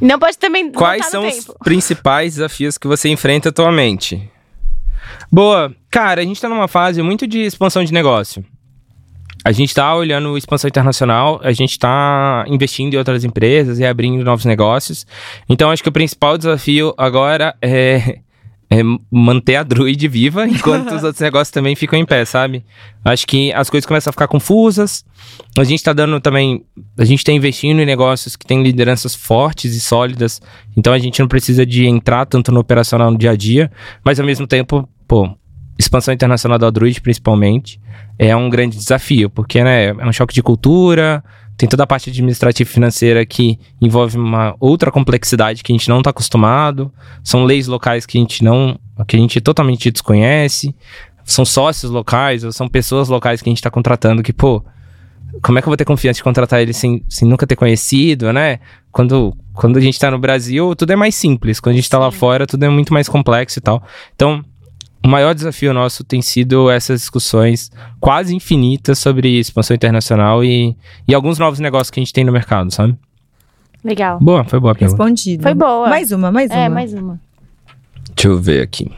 Não 0.00 0.18
pode 0.18 0.36
também 0.38 0.70
Quais 0.70 1.02
voltar 1.02 1.10
são 1.10 1.22
no 1.22 1.28
os 1.28 1.34
tempo. 1.46 1.58
principais 1.64 2.34
desafios 2.34 2.76
que 2.76 2.86
você 2.86 3.08
enfrenta 3.08 3.48
atualmente? 3.48 4.30
Boa. 5.30 5.74
Cara, 5.90 6.20
a 6.20 6.24
gente 6.24 6.40
tá 6.40 6.48
numa 6.48 6.68
fase 6.68 7.00
muito 7.02 7.26
de 7.26 7.40
expansão 7.40 7.82
de 7.84 7.92
negócio. 7.92 8.44
A 9.44 9.52
gente 9.52 9.74
tá 9.74 9.94
olhando 9.94 10.38
expansão 10.38 10.68
internacional, 10.68 11.38
a 11.42 11.52
gente 11.52 11.78
tá 11.78 12.44
investindo 12.48 12.94
em 12.94 12.96
outras 12.96 13.24
empresas 13.24 13.78
e 13.78 13.84
abrindo 13.84 14.24
novos 14.24 14.46
negócios. 14.46 15.06
Então, 15.48 15.70
acho 15.70 15.82
que 15.82 15.88
o 15.88 15.92
principal 15.92 16.38
desafio 16.38 16.94
agora 16.96 17.54
é, 17.60 18.20
é 18.74 18.82
manter 19.10 19.56
a 19.56 19.62
Druid 19.62 20.08
viva 20.08 20.46
enquanto 20.48 20.92
os 20.92 21.04
outros 21.04 21.20
negócios 21.20 21.50
também 21.50 21.76
ficam 21.76 21.96
em 21.96 22.04
pé, 22.04 22.24
sabe? 22.24 22.64
Acho 23.04 23.24
que 23.26 23.52
as 23.52 23.70
coisas 23.70 23.86
começam 23.86 24.10
a 24.10 24.12
ficar 24.12 24.26
confusas. 24.26 25.04
A 25.56 25.62
gente 25.62 25.82
tá 25.82 25.92
dando 25.92 26.20
também. 26.20 26.64
A 26.98 27.04
gente 27.04 27.22
tá 27.22 27.30
investindo 27.30 27.80
em 27.80 27.86
negócios 27.86 28.34
que 28.34 28.44
têm 28.44 28.62
lideranças 28.62 29.14
fortes 29.14 29.76
e 29.76 29.80
sólidas. 29.80 30.42
Então 30.76 30.92
a 30.92 30.98
gente 30.98 31.20
não 31.20 31.28
precisa 31.28 31.64
de 31.64 31.86
entrar 31.86 32.26
tanto 32.26 32.50
no 32.50 32.58
operacional 32.60 33.10
no 33.10 33.18
dia 33.18 33.30
a 33.30 33.36
dia. 33.36 33.70
Mas 34.04 34.18
ao 34.18 34.26
mesmo 34.26 34.46
tempo, 34.46 34.88
pô, 35.06 35.30
expansão 35.78 36.12
internacional 36.12 36.58
da 36.58 36.68
Druid, 36.68 37.00
principalmente, 37.00 37.80
é 38.18 38.34
um 38.34 38.50
grande 38.50 38.76
desafio, 38.76 39.30
porque 39.30 39.62
né, 39.62 39.86
é 39.86 40.06
um 40.06 40.12
choque 40.12 40.34
de 40.34 40.42
cultura. 40.42 41.22
Tem 41.56 41.68
toda 41.68 41.84
a 41.84 41.86
parte 41.86 42.10
administrativa 42.10 42.68
e 42.68 42.72
financeira 42.72 43.24
que 43.24 43.58
envolve 43.80 44.18
uma 44.18 44.56
outra 44.58 44.90
complexidade 44.90 45.62
que 45.62 45.72
a 45.72 45.74
gente 45.74 45.88
não 45.88 45.98
está 45.98 46.10
acostumado. 46.10 46.92
São 47.22 47.44
leis 47.44 47.66
locais 47.66 48.04
que 48.04 48.18
a 48.18 48.20
gente 48.20 48.42
não. 48.42 48.78
que 49.06 49.16
a 49.16 49.18
gente 49.18 49.40
totalmente 49.40 49.90
desconhece. 49.90 50.74
São 51.24 51.44
sócios 51.44 51.90
locais, 51.90 52.44
ou 52.44 52.52
são 52.52 52.68
pessoas 52.68 53.08
locais 53.08 53.40
que 53.40 53.48
a 53.48 53.52
gente 53.52 53.58
está 53.58 53.70
contratando 53.70 54.22
que, 54.22 54.32
pô, 54.32 54.62
como 55.42 55.58
é 55.58 55.62
que 55.62 55.68
eu 55.68 55.70
vou 55.70 55.76
ter 55.76 55.84
confiança 55.84 56.18
de 56.18 56.24
contratar 56.24 56.60
ele 56.60 56.72
sem, 56.72 57.04
sem 57.08 57.26
nunca 57.26 57.46
ter 57.46 57.56
conhecido, 57.56 58.32
né? 58.32 58.58
Quando, 58.92 59.36
quando 59.52 59.78
a 59.78 59.80
gente 59.80 59.98
tá 59.98 60.10
no 60.10 60.18
Brasil, 60.18 60.74
tudo 60.76 60.92
é 60.92 60.96
mais 60.96 61.14
simples. 61.14 61.60
Quando 61.60 61.74
a 61.74 61.76
gente 61.76 61.88
tá 61.88 61.98
lá 61.98 62.10
fora, 62.10 62.46
tudo 62.46 62.64
é 62.64 62.68
muito 62.68 62.92
mais 62.92 63.08
complexo 63.08 63.58
e 63.58 63.62
tal. 63.62 63.82
Então, 64.14 64.44
o 65.04 65.08
maior 65.08 65.34
desafio 65.34 65.74
nosso 65.74 66.02
tem 66.02 66.22
sido 66.22 66.70
essas 66.70 67.00
discussões 67.00 67.70
quase 68.00 68.34
infinitas 68.34 68.98
sobre 68.98 69.38
expansão 69.38 69.74
internacional 69.74 70.42
e, 70.42 70.74
e 71.06 71.14
alguns 71.14 71.38
novos 71.38 71.58
negócios 71.58 71.90
que 71.90 72.00
a 72.00 72.02
gente 72.02 72.12
tem 72.12 72.24
no 72.24 72.32
mercado, 72.32 72.72
sabe? 72.72 72.96
Legal. 73.84 74.18
Boa, 74.18 74.44
foi 74.44 74.58
boa 74.58 74.72
a 74.72 74.74
pergunta. 74.74 75.02
Respondido. 75.02 75.42
Foi 75.42 75.52
boa. 75.52 75.88
Mais 75.90 76.10
uma, 76.10 76.32
mais 76.32 76.50
uma. 76.50 76.58
É, 76.58 76.68
mais 76.70 76.94
uma. 76.94 77.20
Deixa 78.16 78.28
eu 78.28 78.40
ver 78.40 78.62
aqui. 78.62 78.90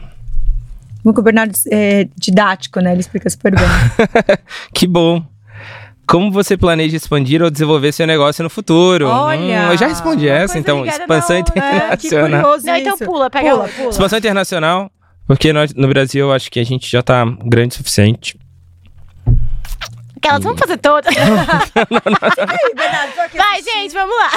O 1.03 1.21
Bernardo 1.21 1.53
é 1.71 2.07
didático, 2.17 2.79
né? 2.79 2.93
Ele 2.93 3.01
explica 3.01 3.29
super 3.29 3.53
bem. 3.55 3.65
Que 4.73 4.87
bom. 4.87 5.21
Como 6.07 6.31
você 6.31 6.55
planeja 6.55 6.95
expandir 6.95 7.41
ou 7.41 7.49
desenvolver 7.49 7.91
seu 7.91 8.07
negócio 8.07 8.41
no 8.41 8.49
futuro? 8.49 9.09
Olha, 9.09 9.67
Hum, 9.67 9.71
eu 9.71 9.77
já 9.77 9.87
respondi 9.87 10.27
essa, 10.29 10.57
então. 10.57 10.85
Expansão 10.85 11.35
na 11.35 11.45
outra. 11.45 11.65
É, 11.65 11.97
que 11.97 12.07
internacional. 12.07 12.41
curioso 12.43 12.65
Não, 12.65 12.77
então 12.77 12.97
pula, 12.97 13.29
pega 13.29 13.51
Pula, 13.51 13.67
pula. 13.67 13.89
Expansão 13.89 14.17
internacional, 14.17 14.89
porque 15.27 15.51
nós, 15.53 15.73
no 15.73 15.87
Brasil 15.87 16.25
eu 16.27 16.33
acho 16.33 16.49
que 16.49 16.59
a 16.59 16.63
gente 16.63 16.89
já 16.89 17.01
tá 17.03 17.25
grande 17.43 17.73
o 17.75 17.77
suficiente. 17.77 18.37
Aquelas, 20.17 20.43
vamos 20.43 20.59
fazer 20.59 20.77
todas. 20.77 21.13
Vai, 23.35 23.61
gente, 23.61 23.93
vamos 23.93 24.15
lá. 24.15 24.31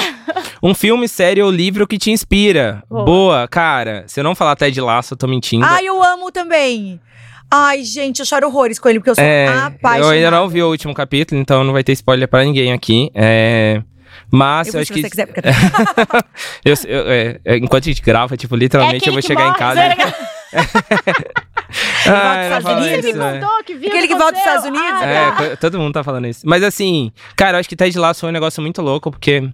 Um 0.62 0.74
filme, 0.74 1.08
série 1.08 1.42
ou 1.42 1.50
livro 1.50 1.86
que 1.86 1.98
te 1.98 2.10
inspira. 2.10 2.82
Boa. 2.88 3.04
Boa, 3.04 3.48
cara. 3.48 4.04
Se 4.06 4.20
eu 4.20 4.24
não 4.24 4.34
falar 4.34 4.56
Ted 4.56 4.78
Laço, 4.80 5.14
eu 5.14 5.18
tô 5.18 5.26
mentindo. 5.26 5.64
Ai, 5.64 5.86
eu 5.86 6.02
amo 6.02 6.30
também. 6.30 7.00
Ai, 7.50 7.82
gente, 7.82 8.20
eu 8.20 8.26
choro 8.26 8.46
horrores 8.46 8.78
com 8.78 8.88
ele, 8.88 9.00
porque 9.00 9.10
eu 9.10 9.14
sou 9.14 9.24
É, 9.24 9.48
apaixonada. 9.48 9.98
eu 10.04 10.08
ainda 10.10 10.30
não 10.30 10.48
vi 10.48 10.62
o 10.62 10.68
último 10.68 10.94
capítulo, 10.94 11.40
então 11.40 11.64
não 11.64 11.72
vai 11.72 11.82
ter 11.82 11.92
spoiler 11.92 12.28
pra 12.28 12.44
ninguém 12.44 12.72
aqui. 12.72 13.10
É, 13.14 13.82
mas 14.30 14.68
Eu 14.68 14.74
eu, 14.74 14.80
acho 14.82 14.86
se 14.86 14.92
que. 14.94 15.00
você 15.02 15.10
quiser, 15.10 15.26
porque... 15.26 15.40
eu- 16.64 16.74
eu- 16.86 17.10
é, 17.10 17.40
é, 17.44 17.56
enquanto 17.56 17.84
a 17.84 17.86
gente 17.90 18.02
grava, 18.02 18.36
tipo, 18.36 18.54
literalmente 18.54 19.06
eu 19.08 19.12
vou 19.12 19.22
chegar 19.22 19.42
em 19.42 19.46
morre, 19.46 19.58
casa. 19.58 19.80
Zé. 22.04 22.10
Ah, 22.10 22.58
Estados 22.58 22.82
Unidos? 22.82 23.04
Ele 23.04 23.20
é. 23.22 23.40
contou 23.40 23.64
que 23.64 23.74
viu 23.74 23.88
Aquele 23.88 24.08
que 24.08 24.14
volta 24.14 24.32
dos. 24.32 24.38
Estados 24.40 24.64
Unidos? 24.64 25.00
Ah, 25.02 25.06
É, 25.06 25.30
co- 25.50 25.56
todo 25.56 25.78
mundo 25.78 25.92
tá 25.92 26.02
falando 26.02 26.26
isso. 26.26 26.42
Mas 26.44 26.62
assim, 26.62 27.12
cara, 27.36 27.56
eu 27.56 27.60
acho 27.60 27.68
que 27.68 27.76
Ted 27.76 27.96
Lasso 27.98 28.20
foi 28.20 28.28
um 28.30 28.32
negócio 28.32 28.60
muito 28.60 28.82
louco, 28.82 29.10
porque 29.10 29.48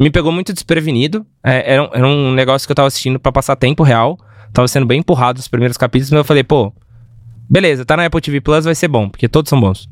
me 0.00 0.10
pegou 0.10 0.32
muito 0.32 0.52
desprevenido. 0.52 1.26
É, 1.44 1.74
era, 1.74 1.82
um, 1.82 1.88
era 1.92 2.06
um 2.06 2.32
negócio 2.32 2.66
que 2.66 2.72
eu 2.72 2.76
tava 2.76 2.88
assistindo 2.88 3.18
pra 3.18 3.30
passar 3.32 3.56
tempo 3.56 3.82
real. 3.82 4.18
Tava 4.52 4.66
sendo 4.66 4.86
bem 4.86 5.00
empurrado 5.00 5.38
os 5.38 5.48
primeiros 5.48 5.76
capítulos, 5.76 6.10
mas 6.10 6.18
eu 6.18 6.24
falei, 6.24 6.42
pô, 6.42 6.72
beleza, 7.50 7.84
tá 7.84 7.96
na 7.98 8.06
Apple 8.06 8.20
TV 8.20 8.40
Plus, 8.40 8.64
vai 8.64 8.74
ser 8.74 8.88
bom, 8.88 9.08
porque 9.08 9.28
todos 9.28 9.50
são 9.50 9.60
bons. 9.60 9.86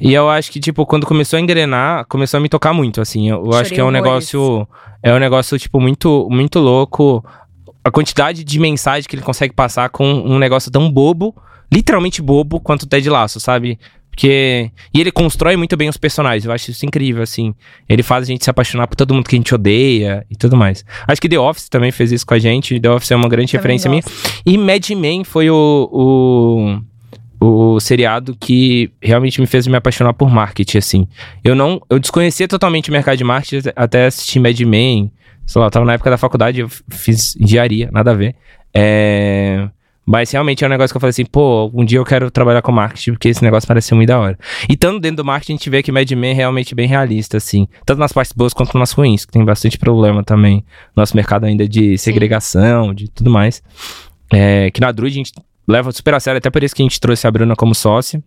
E 0.00 0.12
eu 0.14 0.28
acho 0.30 0.50
que, 0.50 0.60
tipo, 0.60 0.84
quando 0.86 1.06
começou 1.06 1.36
a 1.36 1.40
engrenar, 1.40 2.06
começou 2.06 2.38
a 2.38 2.40
me 2.40 2.48
tocar 2.48 2.72
muito, 2.72 3.00
assim. 3.00 3.28
Eu, 3.30 3.44
eu 3.46 3.52
acho 3.58 3.72
que 3.72 3.80
é 3.80 3.84
um 3.84 3.90
negócio. 3.90 4.66
É 5.02 5.12
um 5.14 5.18
negócio, 5.18 5.58
tipo, 5.58 5.80
muito, 5.80 6.26
muito 6.30 6.58
louco. 6.58 7.24
A 7.86 7.90
quantidade 7.90 8.42
de 8.42 8.58
mensagem 8.58 9.08
que 9.08 9.14
ele 9.14 9.22
consegue 9.22 9.54
passar 9.54 9.88
com 9.90 10.04
um 10.04 10.40
negócio 10.40 10.72
tão 10.72 10.90
bobo, 10.90 11.32
literalmente 11.72 12.20
bobo, 12.20 12.58
quanto 12.58 12.82
o 12.82 12.86
Ted 12.86 13.08
Lasso, 13.08 13.38
sabe? 13.38 13.78
Porque. 14.10 14.72
E 14.92 15.00
ele 15.00 15.12
constrói 15.12 15.56
muito 15.56 15.76
bem 15.76 15.88
os 15.88 15.96
personagens. 15.96 16.44
Eu 16.44 16.50
acho 16.50 16.70
isso 16.70 16.84
incrível, 16.84 17.22
assim. 17.22 17.54
Ele 17.88 18.02
faz 18.02 18.24
a 18.24 18.26
gente 18.26 18.42
se 18.42 18.50
apaixonar 18.50 18.88
por 18.88 18.96
todo 18.96 19.14
mundo 19.14 19.28
que 19.28 19.36
a 19.36 19.38
gente 19.38 19.54
odeia 19.54 20.26
e 20.28 20.34
tudo 20.34 20.56
mais. 20.56 20.84
Acho 21.06 21.20
que 21.20 21.28
The 21.28 21.38
Office 21.38 21.68
também 21.68 21.92
fez 21.92 22.10
isso 22.10 22.26
com 22.26 22.34
a 22.34 22.38
gente. 22.40 22.80
The 22.80 22.90
Office 22.90 23.12
é 23.12 23.14
uma 23.14 23.28
grande 23.28 23.52
Também 23.52 23.76
referência 23.78 23.88
minha. 23.88 24.02
gosto. 24.02 24.42
E 24.44 24.58
Mad 24.58 24.90
Men 24.90 25.22
foi 25.22 25.48
o, 25.48 26.80
o, 27.40 27.74
o 27.76 27.78
seriado 27.78 28.36
que 28.40 28.90
realmente 29.00 29.40
me 29.40 29.46
fez 29.46 29.66
me 29.68 29.76
apaixonar 29.76 30.14
por 30.14 30.28
marketing, 30.28 30.78
assim. 30.78 31.08
Eu 31.44 31.54
não. 31.54 31.80
Eu 31.88 32.00
desconhecia 32.00 32.48
totalmente 32.48 32.88
o 32.88 32.92
mercado 32.92 33.18
de 33.18 33.22
marketing 33.22 33.68
até 33.76 34.06
assistir 34.06 34.40
Mad 34.40 34.58
Men. 34.60 35.12
Sei 35.46 35.60
lá, 35.60 35.66
eu 35.66 35.70
tava 35.70 35.86
na 35.86 35.94
época 35.94 36.10
da 36.10 36.18
faculdade, 36.18 36.60
eu 36.60 36.68
fiz 36.90 37.36
engenharia, 37.36 37.88
nada 37.92 38.10
a 38.10 38.14
ver. 38.14 38.34
É. 38.74 39.68
Mas 40.08 40.30
realmente 40.30 40.62
é 40.62 40.66
um 40.68 40.70
negócio 40.70 40.94
que 40.94 40.96
eu 40.96 41.00
falei 41.00 41.10
assim, 41.10 41.24
pô, 41.24 41.68
um 41.74 41.84
dia 41.84 41.98
eu 41.98 42.04
quero 42.04 42.30
trabalhar 42.30 42.62
com 42.62 42.70
marketing, 42.70 43.12
porque 43.12 43.28
esse 43.28 43.42
negócio 43.42 43.66
parece 43.66 43.88
ser 43.88 43.96
muito 43.96 44.06
da 44.06 44.20
hora. 44.20 44.38
E 44.68 44.74
estando 44.74 45.00
dentro 45.00 45.16
do 45.16 45.24
marketing, 45.24 45.54
a 45.54 45.56
gente 45.56 45.68
vê 45.68 45.82
que 45.82 45.90
Mad 45.90 46.08
Men 46.12 46.30
é 46.30 46.34
realmente 46.34 46.76
bem 46.76 46.86
realista, 46.86 47.38
assim. 47.38 47.66
Tanto 47.84 47.98
nas 47.98 48.12
partes 48.12 48.32
boas 48.32 48.54
quanto 48.54 48.78
nas 48.78 48.92
ruins, 48.92 49.24
que 49.24 49.32
tem 49.32 49.44
bastante 49.44 49.76
problema 49.76 50.22
também. 50.22 50.64
Nosso 50.94 51.16
mercado 51.16 51.44
ainda 51.44 51.68
de 51.68 51.98
segregação, 51.98 52.94
de 52.94 53.10
tudo 53.10 53.30
mais. 53.30 53.60
É, 54.32 54.70
que 54.70 54.80
na 54.80 54.92
Druid 54.92 55.12
a 55.12 55.18
gente 55.18 55.32
leva 55.66 55.90
super 55.90 56.14
a 56.14 56.20
sério, 56.20 56.38
até 56.38 56.50
por 56.50 56.62
isso 56.62 56.74
que 56.74 56.82
a 56.82 56.84
gente 56.84 57.00
trouxe 57.00 57.26
a 57.26 57.30
Bruna 57.30 57.56
como 57.56 57.74
sócia. 57.74 58.22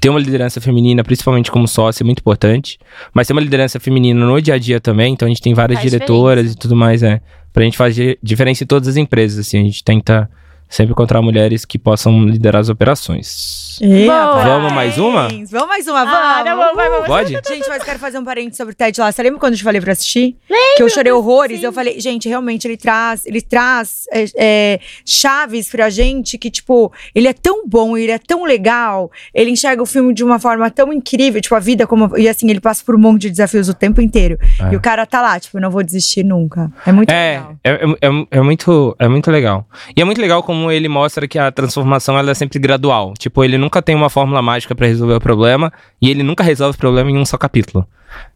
Ter 0.00 0.08
uma 0.08 0.18
liderança 0.18 0.60
feminina, 0.60 1.02
principalmente 1.02 1.50
como 1.50 1.66
sócia, 1.66 2.02
é 2.02 2.04
muito 2.04 2.20
importante. 2.20 2.78
Mas 3.14 3.26
ter 3.26 3.32
uma 3.32 3.40
liderança 3.40 3.80
feminina 3.80 4.24
no 4.24 4.40
dia 4.40 4.54
a 4.54 4.58
dia 4.58 4.80
também, 4.80 5.12
então 5.14 5.26
a 5.26 5.28
gente 5.28 5.40
tem 5.40 5.54
várias 5.54 5.78
Faz 5.80 5.90
diretoras 5.90 6.44
diferença. 6.44 6.58
e 6.58 6.60
tudo 6.60 6.76
mais, 6.76 7.02
é. 7.02 7.20
Pra 7.52 7.64
gente 7.64 7.76
fazer 7.76 8.18
diferença 8.22 8.64
em 8.64 8.66
todas 8.66 8.88
as 8.88 8.96
empresas, 8.96 9.38
assim. 9.38 9.60
A 9.60 9.62
gente 9.64 9.82
tenta 9.84 10.28
sempre 10.72 10.92
encontrar 10.92 11.20
mulheres 11.20 11.64
que 11.66 11.78
possam 11.78 12.24
liderar 12.24 12.60
as 12.60 12.68
operações. 12.68 13.78
Boa. 13.80 14.24
rapaz. 14.24 14.44
Vamos 14.46 14.72
mais 14.72 14.98
uma? 14.98 15.28
Vamos 15.28 15.68
mais 15.68 15.86
uma, 15.86 16.04
vamos. 16.04 16.12
Ah, 16.20 16.42
não, 16.44 16.56
vamos, 16.56 16.76
vamos. 16.76 17.06
Pode? 17.06 17.32
Gente, 17.48 17.68
mas 17.68 17.82
quero 17.82 17.98
fazer 17.98 18.18
um 18.18 18.24
parênteses 18.24 18.56
sobre 18.56 18.72
o 18.72 18.76
Ted 18.76 18.98
lá. 19.00 19.10
Você 19.12 19.22
lembra 19.22 19.38
quando 19.40 19.52
eu 19.54 19.58
te 19.58 19.64
falei 19.64 19.80
pra 19.80 19.92
assistir? 19.92 20.36
que 20.76 20.82
eu 20.82 20.88
chorei 20.88 21.12
horrores. 21.12 21.60
sim. 21.60 21.66
Eu 21.66 21.72
falei, 21.72 22.00
gente, 22.00 22.28
realmente 22.28 22.66
ele 22.66 22.76
traz, 22.76 23.26
ele 23.26 23.40
traz 23.42 24.04
é, 24.10 24.24
é, 24.36 24.80
chaves 25.04 25.68
pra 25.68 25.90
gente 25.90 26.38
que, 26.38 26.50
tipo, 26.50 26.92
ele 27.14 27.28
é 27.28 27.32
tão 27.32 27.66
bom, 27.66 27.96
ele 27.96 28.10
é 28.12 28.18
tão 28.18 28.44
legal, 28.44 29.10
ele 29.34 29.50
enxerga 29.50 29.82
o 29.82 29.86
filme 29.86 30.14
de 30.14 30.24
uma 30.24 30.38
forma 30.38 30.70
tão 30.70 30.92
incrível, 30.92 31.40
tipo, 31.40 31.54
a 31.54 31.60
vida 31.60 31.86
como. 31.86 32.16
E 32.16 32.28
assim, 32.28 32.48
ele 32.48 32.60
passa 32.60 32.82
por 32.84 32.94
um 32.94 32.98
monte 32.98 33.22
de 33.22 33.30
desafios 33.30 33.68
o 33.68 33.74
tempo 33.74 34.00
inteiro. 34.00 34.38
É. 34.60 34.72
E 34.72 34.76
o 34.76 34.80
cara 34.80 35.04
tá 35.04 35.20
lá, 35.20 35.38
tipo, 35.38 35.58
não 35.60 35.70
vou 35.70 35.82
desistir 35.82 36.24
nunca. 36.24 36.70
É 36.86 36.92
muito 36.92 37.10
É, 37.10 37.32
legal. 37.38 37.56
é, 37.64 37.70
é- 38.08 38.26
é 38.38 38.40
muito, 38.40 38.96
é 38.98 39.08
muito 39.08 39.30
legal. 39.30 39.66
E 39.96 40.00
é 40.00 40.04
muito 40.04 40.20
legal 40.20 40.42
como 40.42 40.61
ele 40.70 40.88
mostra 40.88 41.26
que 41.26 41.38
a 41.38 41.50
transformação 41.50 42.18
ela 42.18 42.30
é 42.30 42.34
sempre 42.34 42.58
gradual. 42.58 43.14
Tipo, 43.18 43.42
ele 43.44 43.56
nunca 43.58 43.80
tem 43.82 43.94
uma 43.94 44.08
fórmula 44.10 44.40
mágica 44.42 44.74
pra 44.74 44.86
resolver 44.86 45.14
o 45.14 45.20
problema 45.20 45.72
e 46.00 46.10
ele 46.10 46.22
nunca 46.22 46.44
resolve 46.44 46.76
o 46.76 46.78
problema 46.78 47.10
em 47.10 47.16
um 47.18 47.24
só 47.24 47.36
capítulo. 47.38 47.86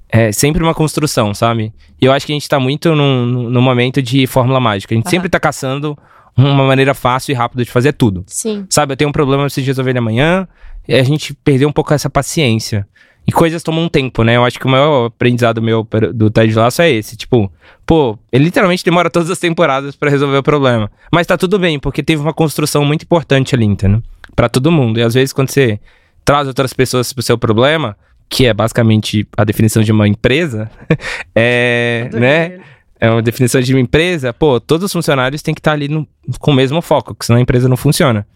É 0.08 0.30
sempre 0.32 0.62
uma 0.62 0.74
construção, 0.74 1.34
sabe? 1.34 1.72
E 2.00 2.04
eu 2.06 2.12
acho 2.12 2.24
que 2.26 2.32
a 2.32 2.34
gente 2.34 2.48
tá 2.48 2.58
muito 2.60 2.94
num, 2.94 3.26
num- 3.50 3.60
momento 3.60 4.00
de 4.00 4.26
fórmula 4.26 4.60
mágica. 4.60 4.94
A 4.94 4.96
gente 4.96 5.06
Aham. 5.06 5.10
sempre 5.10 5.28
tá 5.28 5.40
caçando 5.40 5.98
uma 6.36 6.64
maneira 6.64 6.94
fácil 6.94 7.32
e 7.32 7.34
rápida 7.34 7.64
de 7.64 7.70
fazer 7.70 7.92
tudo. 7.92 8.22
Sim. 8.26 8.66
Sabe, 8.70 8.92
eu 8.92 8.96
tenho 8.96 9.10
um 9.10 9.12
problema, 9.12 9.42
eu 9.42 9.46
preciso 9.46 9.66
resolver 9.66 9.90
ele 9.90 9.98
amanhã. 9.98 10.46
E 10.86 10.94
a 10.94 11.02
gente 11.02 11.34
perdeu 11.34 11.68
um 11.68 11.72
pouco 11.72 11.92
essa 11.92 12.08
paciência. 12.08 12.86
E 13.26 13.32
coisas 13.32 13.62
tomam 13.62 13.84
um 13.84 13.88
tempo, 13.88 14.22
né? 14.22 14.36
Eu 14.36 14.44
acho 14.44 14.58
que 14.58 14.66
o 14.66 14.68
maior 14.68 15.06
aprendizado 15.06 15.60
meu 15.60 15.86
do 16.14 16.30
Ted 16.30 16.54
Lasso 16.54 16.80
é 16.82 16.90
esse. 16.90 17.16
Tipo, 17.16 17.50
pô, 17.84 18.16
ele 18.32 18.44
literalmente 18.44 18.84
demora 18.84 19.10
todas 19.10 19.28
as 19.30 19.38
temporadas 19.38 19.96
pra 19.96 20.08
resolver 20.10 20.36
o 20.36 20.42
problema. 20.42 20.90
Mas 21.12 21.26
tá 21.26 21.36
tudo 21.36 21.58
bem, 21.58 21.78
porque 21.78 22.02
teve 22.04 22.22
uma 22.22 22.32
construção 22.32 22.84
muito 22.84 23.02
importante 23.02 23.54
ali, 23.54 23.64
entendeu? 23.64 24.00
Pra 24.36 24.48
todo 24.48 24.70
mundo. 24.70 25.00
E 25.00 25.02
às 25.02 25.14
vezes 25.14 25.32
quando 25.32 25.50
você 25.50 25.80
traz 26.24 26.46
outras 26.46 26.72
pessoas 26.72 27.12
pro 27.12 27.22
seu 27.22 27.36
problema, 27.36 27.96
que 28.28 28.46
é 28.46 28.54
basicamente 28.54 29.26
a 29.36 29.42
definição 29.44 29.82
de 29.82 29.90
uma 29.90 30.06
empresa, 30.06 30.70
é, 31.34 32.08
né? 32.12 32.60
É 32.98 33.10
uma 33.10 33.20
definição 33.22 33.60
de 33.60 33.74
uma 33.74 33.80
empresa, 33.80 34.32
pô, 34.32 34.58
todos 34.58 34.86
os 34.86 34.92
funcionários 34.92 35.42
têm 35.42 35.52
que 35.54 35.60
estar 35.60 35.72
ali 35.72 35.86
no- 35.86 36.08
com 36.38 36.50
o 36.52 36.54
mesmo 36.54 36.80
foco, 36.80 37.12
porque 37.14 37.26
senão 37.26 37.38
a 37.38 37.42
empresa 37.42 37.68
não 37.68 37.76
funciona. 37.76 38.26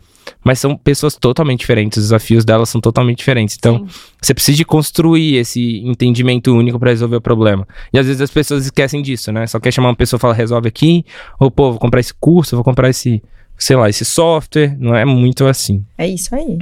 Mas 0.44 0.58
são 0.58 0.76
pessoas 0.76 1.14
totalmente 1.16 1.60
diferentes, 1.60 1.98
os 1.98 2.04
desafios 2.04 2.44
delas 2.44 2.68
são 2.68 2.80
totalmente 2.80 3.18
diferentes. 3.18 3.56
Então, 3.58 3.78
Sim. 3.78 3.86
você 4.20 4.34
precisa 4.34 4.56
de 4.56 4.64
construir 4.64 5.36
esse 5.36 5.78
entendimento 5.84 6.54
único 6.56 6.78
para 6.78 6.90
resolver 6.90 7.16
o 7.16 7.20
problema. 7.20 7.66
E 7.92 7.98
às 7.98 8.06
vezes 8.06 8.20
as 8.20 8.30
pessoas 8.30 8.64
esquecem 8.64 9.02
disso, 9.02 9.30
né? 9.32 9.46
Só 9.46 9.58
quer 9.60 9.72
chamar 9.72 9.88
uma 9.88 9.96
pessoa 9.96 10.18
e 10.18 10.20
falar, 10.20 10.34
resolve 10.34 10.68
aqui, 10.68 11.04
ou 11.38 11.50
pô, 11.50 11.70
vou 11.72 11.78
comprar 11.80 12.00
esse 12.00 12.14
curso, 12.14 12.56
vou 12.56 12.64
comprar 12.64 12.88
esse, 12.88 13.22
sei 13.58 13.76
lá, 13.76 13.88
esse 13.88 14.04
software. 14.04 14.76
Não 14.78 14.94
é 14.94 15.04
muito 15.04 15.46
assim. 15.46 15.84
É 15.96 16.06
isso 16.06 16.34
aí. 16.34 16.58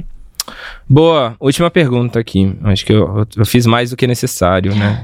Boa, 0.87 1.35
última 1.39 1.69
pergunta 1.69 2.19
aqui. 2.19 2.55
Acho 2.63 2.85
que 2.85 2.93
eu, 2.93 3.27
eu 3.37 3.45
fiz 3.45 3.65
mais 3.67 3.91
do 3.91 3.95
que 3.97 4.07
necessário, 4.07 4.73
né? 4.75 5.03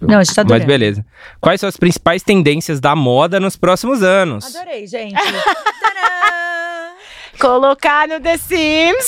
Eu- 0.00 0.06
Não, 0.08 0.18
a 0.18 0.24
gente 0.24 0.34
tá 0.34 0.44
Mas 0.44 0.64
beleza. 0.64 1.04
Quais 1.40 1.60
são 1.60 1.68
as 1.68 1.76
principais 1.76 2.22
tendências 2.22 2.78
da 2.80 2.94
moda 2.94 3.40
nos 3.40 3.56
próximos 3.56 4.02
anos? 4.02 4.54
Adorei, 4.54 4.86
gente. 4.86 5.14
Colocar 7.38 8.08
no 8.08 8.20
The 8.20 8.36
Sims. 8.38 9.06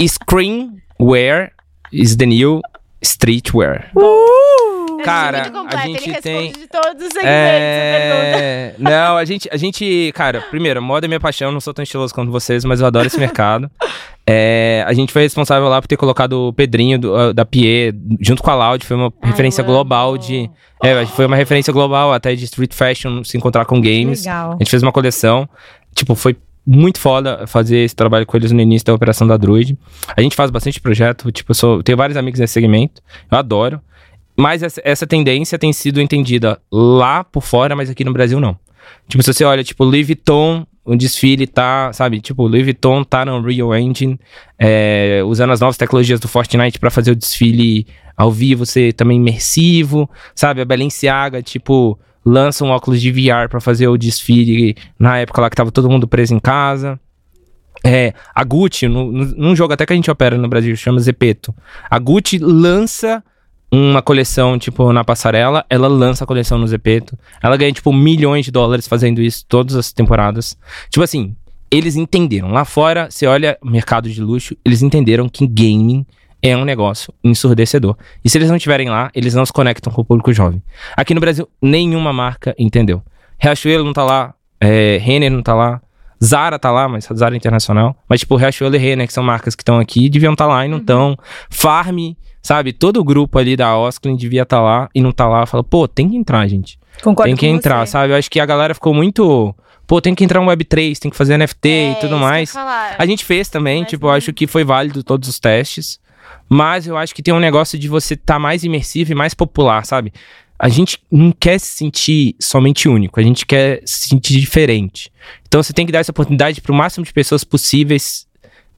Screenwear 0.00 1.50
is 1.92 2.16
the 2.16 2.26
new 2.26 2.60
streetwear. 3.02 3.90
Uh! 3.96 4.96
Cara, 5.04 5.42
muito 5.42 5.52
completo, 5.52 5.76
a 5.76 5.86
gente 5.86 6.08
ele 6.10 6.20
tem- 6.20 6.52
de 6.52 6.66
todos 6.66 7.06
os 7.06 7.16
a. 7.16 7.20
É... 7.24 8.74
Não, 8.78 9.16
a 9.16 9.24
gente, 9.24 9.48
a 9.52 9.56
gente, 9.56 10.10
cara, 10.14 10.40
primeiro, 10.50 10.82
moda 10.82 11.06
é 11.06 11.08
minha 11.08 11.20
paixão, 11.20 11.52
não 11.52 11.60
sou 11.60 11.72
tão 11.72 11.82
estiloso 11.82 12.12
quanto 12.14 12.32
vocês, 12.32 12.64
mas 12.64 12.80
eu 12.80 12.86
adoro 12.86 13.06
esse 13.06 13.18
mercado. 13.18 13.70
É, 14.28 14.82
a 14.88 14.92
gente 14.92 15.12
foi 15.12 15.22
responsável 15.22 15.68
lá 15.68 15.80
por 15.80 15.86
ter 15.86 15.96
colocado 15.96 16.48
o 16.48 16.52
Pedrinho 16.52 16.98
do- 16.98 17.14
ah, 17.14 17.32
da 17.32 17.44
Pie 17.44 17.94
junto 18.20 18.42
com 18.42 18.50
a 18.50 18.56
Loud, 18.56 18.84
foi 18.84 18.96
uma 18.96 19.12
Ai, 19.22 19.30
referência 19.30 19.62
global 19.62 20.18
de. 20.18 20.50
É, 20.82 21.06
foi 21.06 21.26
uma 21.26 21.36
referência 21.36 21.72
global 21.72 22.12
até 22.12 22.34
de 22.34 22.42
street 22.42 22.74
fashion 22.74 23.22
se 23.22 23.36
encontrar 23.36 23.64
com 23.66 23.80
games. 23.80 24.24
Legal. 24.24 24.50
A 24.54 24.56
gente 24.56 24.68
fez 24.68 24.82
uma 24.82 24.90
coleção. 24.90 25.48
Tipo, 25.94 26.16
foi 26.16 26.36
muito 26.66 26.98
foda 26.98 27.46
fazer 27.46 27.78
esse 27.78 27.94
trabalho 27.94 28.26
com 28.26 28.36
eles 28.36 28.50
no 28.50 28.60
início 28.60 28.86
da 28.86 28.94
operação 28.94 29.26
da 29.26 29.36
Druid. 29.36 29.78
A 30.16 30.20
gente 30.20 30.34
faz 30.34 30.50
bastante 30.50 30.80
projeto. 30.80 31.30
Tipo, 31.30 31.52
eu 31.52 31.54
sou, 31.54 31.82
tenho 31.82 31.96
vários 31.96 32.16
amigos 32.16 32.40
nesse 32.40 32.54
segmento. 32.54 33.00
Eu 33.30 33.38
adoro. 33.38 33.80
Mas 34.36 34.62
essa, 34.62 34.80
essa 34.84 35.06
tendência 35.06 35.58
tem 35.58 35.72
sido 35.72 36.00
entendida 36.00 36.60
lá 36.70 37.24
por 37.24 37.42
fora, 37.42 37.76
mas 37.76 37.88
aqui 37.88 38.04
no 38.04 38.12
Brasil 38.12 38.40
não. 38.40 38.58
Tipo, 39.08 39.22
se 39.22 39.32
você 39.32 39.44
olha, 39.44 39.64
tipo, 39.64 39.84
Louis 39.84 40.06
Vuitton, 40.06 40.66
o 40.84 40.94
desfile 40.94 41.46
tá, 41.46 41.92
sabe? 41.92 42.20
Tipo, 42.20 42.46
Louis 42.46 42.64
Vuitton 42.64 43.02
tá 43.02 43.24
no 43.24 43.38
Unreal 43.38 43.74
Engine, 43.76 44.18
é, 44.58 45.22
usando 45.24 45.52
as 45.52 45.60
novas 45.60 45.76
tecnologias 45.76 46.20
do 46.20 46.28
Fortnite 46.28 46.78
pra 46.78 46.90
fazer 46.90 47.12
o 47.12 47.16
desfile 47.16 47.86
ao 48.16 48.30
vivo 48.30 48.64
ser 48.64 48.92
também 48.94 49.18
imersivo, 49.18 50.08
sabe? 50.34 50.60
A 50.60 50.64
Balenciaga, 50.64 51.42
tipo, 51.42 51.98
lança 52.26 52.64
um 52.64 52.68
óculos 52.70 53.00
de 53.00 53.10
VR 53.12 53.48
pra 53.48 53.60
fazer 53.60 53.86
o 53.86 53.96
desfile 53.96 54.76
na 54.98 55.16
época 55.18 55.40
lá 55.40 55.48
que 55.48 55.54
tava 55.56 55.70
todo 55.70 55.88
mundo 55.88 56.08
preso 56.08 56.34
em 56.34 56.40
casa. 56.40 56.98
É, 57.84 58.12
a 58.34 58.42
Gucci, 58.42 58.88
no- 58.88 59.12
no- 59.12 59.24
num 59.36 59.54
jogo 59.56 59.72
até 59.72 59.86
que 59.86 59.92
a 59.92 59.96
gente 59.96 60.10
opera 60.10 60.36
no 60.36 60.48
Brasil, 60.48 60.74
chama 60.76 60.98
Zepeto. 60.98 61.54
A 61.88 61.98
Gucci 62.00 62.38
lança 62.38 63.22
uma 63.70 64.02
coleção, 64.02 64.58
tipo, 64.58 64.92
na 64.92 65.04
passarela, 65.04 65.64
ela 65.70 65.86
lança 65.86 66.24
a 66.24 66.26
coleção 66.26 66.58
no 66.58 66.66
Zepeto. 66.66 67.16
Ela 67.42 67.56
ganha, 67.56 67.72
tipo, 67.72 67.92
milhões 67.92 68.44
de 68.44 68.50
dólares 68.50 68.88
fazendo 68.88 69.20
isso 69.22 69.44
todas 69.48 69.76
as 69.76 69.92
temporadas. 69.92 70.56
Tipo 70.90 71.04
assim, 71.04 71.36
eles 71.70 71.94
entenderam. 71.96 72.50
Lá 72.50 72.64
fora, 72.64 73.08
você 73.10 73.26
olha 73.26 73.56
mercado 73.62 74.08
de 74.10 74.20
luxo, 74.20 74.56
eles 74.64 74.82
entenderam 74.82 75.28
que 75.28 75.46
gaming 75.46 76.04
é 76.42 76.56
um 76.56 76.64
negócio 76.64 77.12
ensurdecedor. 77.24 77.96
E 78.24 78.30
se 78.30 78.38
eles 78.38 78.48
não 78.48 78.56
estiverem 78.56 78.88
lá, 78.88 79.10
eles 79.14 79.34
não 79.34 79.44
se 79.44 79.52
conectam 79.52 79.92
com 79.92 80.00
o 80.02 80.04
público 80.04 80.32
jovem. 80.32 80.62
Aqui 80.96 81.14
no 81.14 81.20
Brasil, 81.20 81.48
nenhuma 81.60 82.12
marca 82.12 82.54
entendeu. 82.58 83.02
Riachuelo 83.38 83.84
não 83.84 83.92
tá 83.92 84.04
lá, 84.04 84.34
é, 84.60 84.98
Renner 85.00 85.30
não 85.30 85.42
tá 85.42 85.54
lá, 85.54 85.80
Zara 86.24 86.58
tá 86.58 86.70
lá, 86.70 86.88
mas 86.88 87.06
Zara 87.14 87.34
é 87.34 87.36
internacional. 87.36 87.94
Mas, 88.08 88.20
tipo, 88.20 88.36
Riachuelo 88.36 88.74
e 88.74 88.78
Renner, 88.78 89.06
que 89.06 89.12
são 89.12 89.22
marcas 89.22 89.54
que 89.54 89.62
estão 89.62 89.78
aqui, 89.78 90.08
deviam 90.08 90.32
estar 90.32 90.46
lá 90.46 90.64
e 90.64 90.68
não 90.68 90.78
estão. 90.78 91.16
Farm, 91.50 92.12
sabe? 92.42 92.72
Todo 92.72 92.98
o 93.00 93.04
grupo 93.04 93.38
ali 93.38 93.54
da 93.56 93.76
Osklin 93.76 94.16
devia 94.16 94.42
estar 94.42 94.60
lá 94.62 94.88
e 94.94 95.00
não 95.02 95.12
tá 95.12 95.28
lá. 95.28 95.44
Fala, 95.44 95.62
pô, 95.62 95.86
tem 95.86 96.08
que 96.08 96.16
entrar, 96.16 96.46
gente. 96.48 96.78
Concordo 97.02 97.28
tem 97.28 97.36
que 97.36 97.46
com 97.46 97.54
entrar, 97.54 97.84
você. 97.86 97.92
sabe? 97.92 98.12
Eu 98.12 98.16
acho 98.16 98.30
que 98.30 98.40
a 98.40 98.46
galera 98.46 98.72
ficou 98.74 98.94
muito. 98.94 99.54
Pô, 99.86 100.00
tem 100.00 100.14
que 100.14 100.24
entrar 100.24 100.40
um 100.40 100.46
Web3, 100.46 100.98
tem 100.98 101.10
que 101.10 101.16
fazer 101.16 101.36
NFT 101.36 101.68
É, 101.68 101.92
e 101.92 101.94
tudo 101.96 102.16
mais. 102.16 102.50
falar. 102.50 102.96
A 102.98 103.04
gente 103.06 103.22
fez 103.24 103.48
também, 103.50 103.80
Mas 103.82 103.90
tipo, 103.90 104.06
eu 104.06 104.10
acho 104.10 104.32
que 104.32 104.46
foi 104.46 104.64
válido 104.64 105.04
todos 105.04 105.28
os 105.28 105.38
testes. 105.38 106.00
Mas 106.48 106.86
eu 106.86 106.96
acho 106.96 107.14
que 107.14 107.22
tem 107.22 107.34
um 107.34 107.40
negócio 107.40 107.78
de 107.78 107.88
você 107.88 108.14
estar 108.14 108.38
mais 108.38 108.64
imersivo 108.64 109.12
e 109.12 109.14
mais 109.14 109.34
popular, 109.34 109.84
sabe? 109.84 110.12
A 110.58 110.68
gente 110.68 110.98
não 111.10 111.32
quer 111.32 111.58
se 111.58 111.76
sentir 111.76 112.34
somente 112.40 112.88
único, 112.88 113.20
a 113.20 113.22
gente 113.22 113.44
quer 113.44 113.82
se 113.84 114.08
sentir 114.08 114.40
diferente. 114.40 115.12
Então 115.46 115.62
você 115.62 115.72
tem 115.72 115.84
que 115.84 115.92
dar 115.92 115.98
essa 115.98 116.12
oportunidade 116.12 116.60
para 116.60 116.72
o 116.72 116.74
máximo 116.74 117.04
de 117.04 117.12
pessoas 117.12 117.44
possíveis 117.44 118.26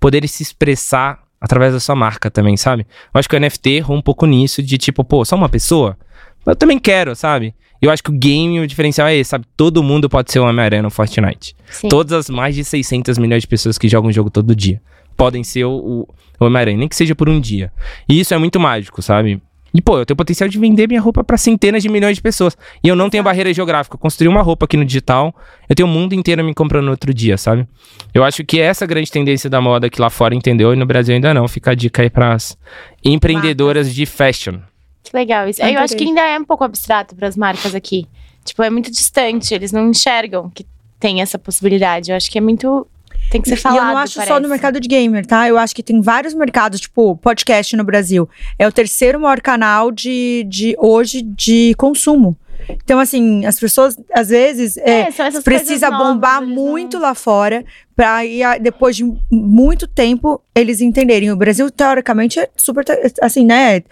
poderem 0.00 0.26
se 0.26 0.42
expressar 0.42 1.22
através 1.40 1.72
da 1.72 1.80
sua 1.80 1.94
marca 1.94 2.30
também, 2.30 2.56
sabe? 2.56 2.86
Eu 3.14 3.18
acho 3.18 3.28
que 3.28 3.36
o 3.36 3.40
NFT 3.40 3.70
errou 3.70 3.96
um 3.96 4.02
pouco 4.02 4.26
nisso, 4.26 4.62
de 4.62 4.76
tipo, 4.76 5.04
pô, 5.04 5.24
só 5.24 5.36
uma 5.36 5.48
pessoa? 5.48 5.96
Eu 6.44 6.56
também 6.56 6.78
quero, 6.78 7.14
sabe? 7.14 7.54
Eu 7.80 7.92
acho 7.92 8.02
que 8.02 8.10
o 8.10 8.12
game, 8.12 8.58
o 8.58 8.66
diferencial 8.66 9.06
é 9.06 9.16
esse, 9.16 9.30
sabe? 9.30 9.46
Todo 9.56 9.82
mundo 9.82 10.08
pode 10.08 10.32
ser 10.32 10.40
um 10.40 10.46
Homem-Aranha 10.46 10.82
no 10.82 10.90
Fortnite. 10.90 11.54
Sim. 11.70 11.88
Todas 11.88 12.12
as 12.12 12.28
mais 12.28 12.56
de 12.56 12.64
600 12.64 13.18
milhões 13.18 13.42
de 13.42 13.46
pessoas 13.46 13.78
que 13.78 13.88
jogam 13.88 14.10
o 14.10 14.12
jogo 14.12 14.30
todo 14.30 14.54
dia. 14.54 14.80
Podem 15.18 15.42
ser 15.44 15.64
o, 15.64 16.06
o, 16.40 16.46
Homem-Aranha, 16.46 16.78
nem 16.78 16.88
que 16.88 16.96
seja 16.96 17.14
por 17.14 17.28
um 17.28 17.40
dia. 17.40 17.72
E 18.08 18.20
isso 18.20 18.32
é 18.32 18.38
muito 18.38 18.58
mágico, 18.60 19.02
sabe? 19.02 19.42
E, 19.74 19.82
pô, 19.82 19.98
eu 19.98 20.06
tenho 20.06 20.16
potencial 20.16 20.48
de 20.48 20.58
vender 20.58 20.88
minha 20.88 21.00
roupa 21.00 21.22
para 21.22 21.36
centenas 21.36 21.82
de 21.82 21.90
milhões 21.90 22.16
de 22.16 22.22
pessoas. 22.22 22.56
E 22.82 22.88
eu 22.88 22.96
não 22.96 23.10
tenho 23.10 23.22
barreira 23.22 23.52
geográfica. 23.52 23.96
Eu 23.96 23.98
construí 23.98 24.26
uma 24.26 24.40
roupa 24.40 24.64
aqui 24.64 24.76
no 24.78 24.84
digital, 24.84 25.34
eu 25.68 25.74
tenho 25.74 25.86
o 25.86 25.90
mundo 25.90 26.14
inteiro 26.14 26.42
me 26.42 26.54
comprando 26.54 26.86
no 26.86 26.92
outro 26.92 27.12
dia, 27.12 27.36
sabe? 27.36 27.66
Eu 28.14 28.24
acho 28.24 28.44
que 28.44 28.60
essa 28.60 28.84
é 28.84 28.86
a 28.86 28.88
grande 28.88 29.10
tendência 29.10 29.50
da 29.50 29.60
moda 29.60 29.90
que 29.90 30.00
lá 30.00 30.08
fora 30.08 30.34
entendeu 30.34 30.72
e 30.72 30.76
no 30.76 30.86
Brasil 30.86 31.14
ainda 31.14 31.34
não. 31.34 31.46
Fica 31.46 31.72
a 31.72 31.74
dica 31.74 32.00
aí 32.00 32.08
pras 32.08 32.56
empreendedoras 33.04 33.92
de 33.92 34.06
fashion. 34.06 34.60
Que 35.02 35.14
legal 35.14 35.48
isso. 35.48 35.60
Adorei. 35.60 35.76
Eu 35.76 35.82
acho 35.82 35.96
que 35.96 36.04
ainda 36.04 36.22
é 36.22 36.38
um 36.38 36.44
pouco 36.44 36.64
abstrato 36.64 37.14
para 37.14 37.28
as 37.28 37.36
marcas 37.36 37.74
aqui. 37.74 38.06
Tipo, 38.44 38.62
é 38.62 38.70
muito 38.70 38.90
distante, 38.90 39.52
eles 39.52 39.72
não 39.72 39.90
enxergam 39.90 40.48
que 40.48 40.64
tem 40.98 41.20
essa 41.20 41.38
possibilidade. 41.38 42.10
Eu 42.10 42.16
acho 42.16 42.30
que 42.30 42.38
é 42.38 42.40
muito. 42.40 42.86
Tem 43.30 43.40
que 43.42 43.48
ser 43.48 43.56
falado. 43.56 43.76
e 43.76 43.80
eu 43.80 43.84
não 43.86 43.96
acho 43.98 44.14
só 44.14 44.20
parece. 44.24 44.40
no 44.40 44.48
mercado 44.48 44.80
de 44.80 44.88
gamer, 44.88 45.24
tá? 45.26 45.48
Eu 45.48 45.58
acho 45.58 45.74
que 45.74 45.82
tem 45.82 46.00
vários 46.00 46.34
mercados, 46.34 46.80
tipo, 46.80 47.16
podcast 47.16 47.76
no 47.76 47.84
Brasil. 47.84 48.28
É 48.58 48.66
o 48.66 48.72
terceiro 48.72 49.20
maior 49.20 49.40
canal 49.40 49.90
de, 49.90 50.44
de 50.48 50.74
hoje 50.78 51.22
de 51.22 51.74
consumo. 51.76 52.36
Então, 52.68 52.98
assim, 52.98 53.46
as 53.46 53.58
pessoas, 53.60 53.96
às 54.12 54.30
vezes, 54.30 54.76
é, 54.78 55.02
É, 55.08 55.40
precisa 55.44 55.90
novas, 55.90 56.08
bombar 56.08 56.40
não- 56.40 56.48
muito 56.48 56.98
lá 56.98 57.14
fora 57.14 57.64
pra 57.94 58.24
ir, 58.26 58.42
a- 58.42 58.58
depois 58.58 58.96
de 58.96 59.04
muito 59.30 59.86
tempo, 59.86 60.40
eles 60.54 60.80
entenderem. 60.80 61.30
O 61.30 61.36
Brasil, 61.36 61.70
teoricamente, 61.70 62.40
é 62.40 62.48
super, 62.56 62.84
assim, 63.22 63.44
né, 63.44 63.82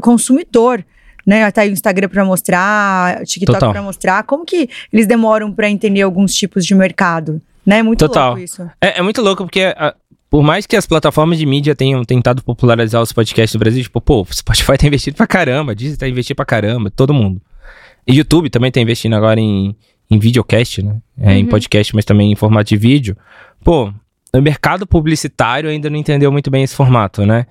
consumidor. 0.00 0.84
Né, 1.24 1.48
tá 1.52 1.60
aí 1.60 1.68
o 1.70 1.72
Instagram 1.72 2.08
pra 2.08 2.24
mostrar, 2.24 3.24
TikTok 3.24 3.58
pra 3.72 3.80
mostrar. 3.82 4.22
Como 4.24 4.44
que 4.44 4.68
eles 4.92 5.06
demoram 5.06 5.52
pra 5.52 5.70
entender 5.70 6.02
alguns 6.02 6.34
tipos 6.34 6.66
de 6.66 6.74
mercado? 6.74 7.40
Né? 7.64 7.82
Muito 7.82 8.00
Total. 8.06 8.28
louco 8.30 8.42
isso. 8.42 8.62
É, 8.80 8.98
é 8.98 9.02
muito 9.02 9.20
louco 9.22 9.44
porque, 9.44 9.72
ah, 9.76 9.94
por 10.28 10.42
mais 10.42 10.66
que 10.66 10.74
as 10.76 10.86
plataformas 10.86 11.38
de 11.38 11.46
mídia 11.46 11.74
tenham 11.74 12.04
tentado 12.04 12.42
popularizar 12.42 13.00
os 13.02 13.12
podcasts 13.12 13.52
do 13.54 13.58
Brasil, 13.58 13.82
tipo, 13.82 14.00
pô, 14.00 14.22
o 14.22 14.26
Spotify 14.34 14.76
tá 14.78 14.86
investindo 14.86 15.14
pra 15.14 15.26
caramba, 15.26 15.74
Disney 15.74 15.96
tá 15.96 16.08
investindo 16.08 16.36
pra 16.36 16.44
caramba, 16.44 16.90
todo 16.90 17.12
mundo. 17.14 17.40
E 18.06 18.14
YouTube 18.14 18.50
também 18.50 18.70
tá 18.72 18.80
investindo 18.80 19.14
agora 19.14 19.38
em, 19.38 19.76
em 20.10 20.18
videocast, 20.18 20.82
né? 20.82 20.96
É, 21.18 21.34
Em 21.38 21.44
Uhum. 21.44 21.48
podcast, 21.50 21.94
mas 21.94 22.04
também 22.04 22.32
em 22.32 22.34
formato 22.36 22.68
de 22.70 22.76
vídeo. 22.76 23.16
Pô, 23.62 23.92
o 24.34 24.40
mercado 24.40 24.86
publicitário 24.86 25.70
ainda 25.70 25.88
não 25.88 25.96
entendeu 25.96 26.32
muito 26.32 26.50
bem 26.50 26.64
esse 26.64 26.74
formato, 26.74 27.24
né? 27.24 27.46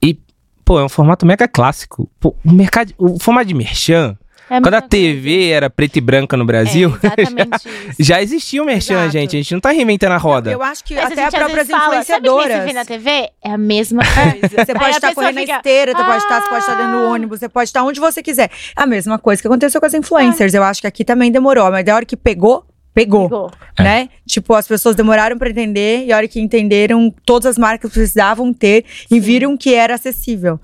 E, 0.00 0.16
pô, 0.64 0.78
é 0.78 0.84
um 0.84 0.88
formato 0.88 1.26
mega 1.26 1.48
clássico. 1.48 2.08
Pô, 2.20 2.36
o 2.44 2.52
mercado, 2.52 2.92
o 2.96 3.18
formato 3.18 3.48
de 3.48 3.54
merchan, 3.54 4.16
É 4.50 4.60
quando 4.60 4.74
a 4.74 4.80
TV 4.80 5.50
era 5.50 5.68
preta 5.68 5.98
e 5.98 6.00
branca 6.00 6.36
no 6.36 6.44
Brasil, 6.44 6.90
coisa. 6.90 7.14
É, 7.16 7.22
isso. 7.90 7.96
já 7.98 8.22
existia 8.22 8.62
o 8.62 8.66
merchan, 8.66 8.94
Exato. 8.94 9.10
gente. 9.10 9.36
A 9.36 9.40
gente 9.40 9.52
não 9.52 9.60
tá 9.60 9.70
reinventando 9.70 10.14
a 10.14 10.16
roda. 10.16 10.50
Eu 10.50 10.62
acho 10.62 10.84
que 10.84 10.94
Mas 10.94 11.04
a 11.04 11.06
até 11.12 11.30
próprias 11.30 11.66
vezes 11.68 11.82
fala, 11.82 12.02
Sabe 12.02 12.28
que 12.28 12.58
vê 12.66 12.72
na 12.72 12.84
TV? 12.84 13.10
É 13.44 13.50
a 13.50 13.58
mesma 13.58 14.02
coisa. 14.04 14.64
Você 14.64 14.72
pode 14.72 14.84
a 14.84 14.90
estar 14.90 15.14
correndo 15.14 15.38
fica, 15.38 15.52
na 15.52 15.56
esteira, 15.58 15.92
você 15.92 16.04
pode 16.04 16.16
estar, 16.22 16.42
você 16.42 16.48
pode 16.48 16.60
estar 16.60 16.74
dentro 16.76 16.92
do 16.92 16.98
"Ah". 17.06 17.10
ônibus, 17.10 17.38
você 17.40 17.48
pode 17.48 17.68
estar 17.68 17.82
onde 17.84 18.00
você 18.00 18.22
quiser. 18.22 18.50
A 18.74 18.86
mesma 18.86 19.18
coisa 19.18 19.40
que 19.42 19.48
aconteceu 19.48 19.80
com 19.80 19.86
as 19.86 19.94
influencers. 19.94 20.54
Eu 20.54 20.62
acho 20.62 20.80
que 20.80 20.86
aqui 20.86 21.04
também 21.04 21.30
demorou, 21.30 21.70
mas 21.70 21.84
da 21.84 21.94
hora 21.94 22.04
que 22.04 22.16
pegou, 22.16 22.64
pegou. 22.94 23.28
Pegou. 23.28 23.50
É. 23.78 23.82
Né? 23.82 24.08
Tipo, 24.26 24.54
as 24.54 24.66
pessoas 24.66 24.96
demoraram 24.96 25.36
pra 25.38 25.50
entender 25.50 26.04
e 26.06 26.12
a 26.12 26.16
hora 26.16 26.26
que 26.26 26.40
entenderam, 26.40 27.14
todas 27.24 27.46
as 27.46 27.58
marcas 27.58 27.90
precisavam 27.92 28.52
ter 28.52 28.84
e 29.10 29.20
viram 29.20 29.56
que 29.56 29.74
era 29.74 29.94
acessível. 29.94 30.58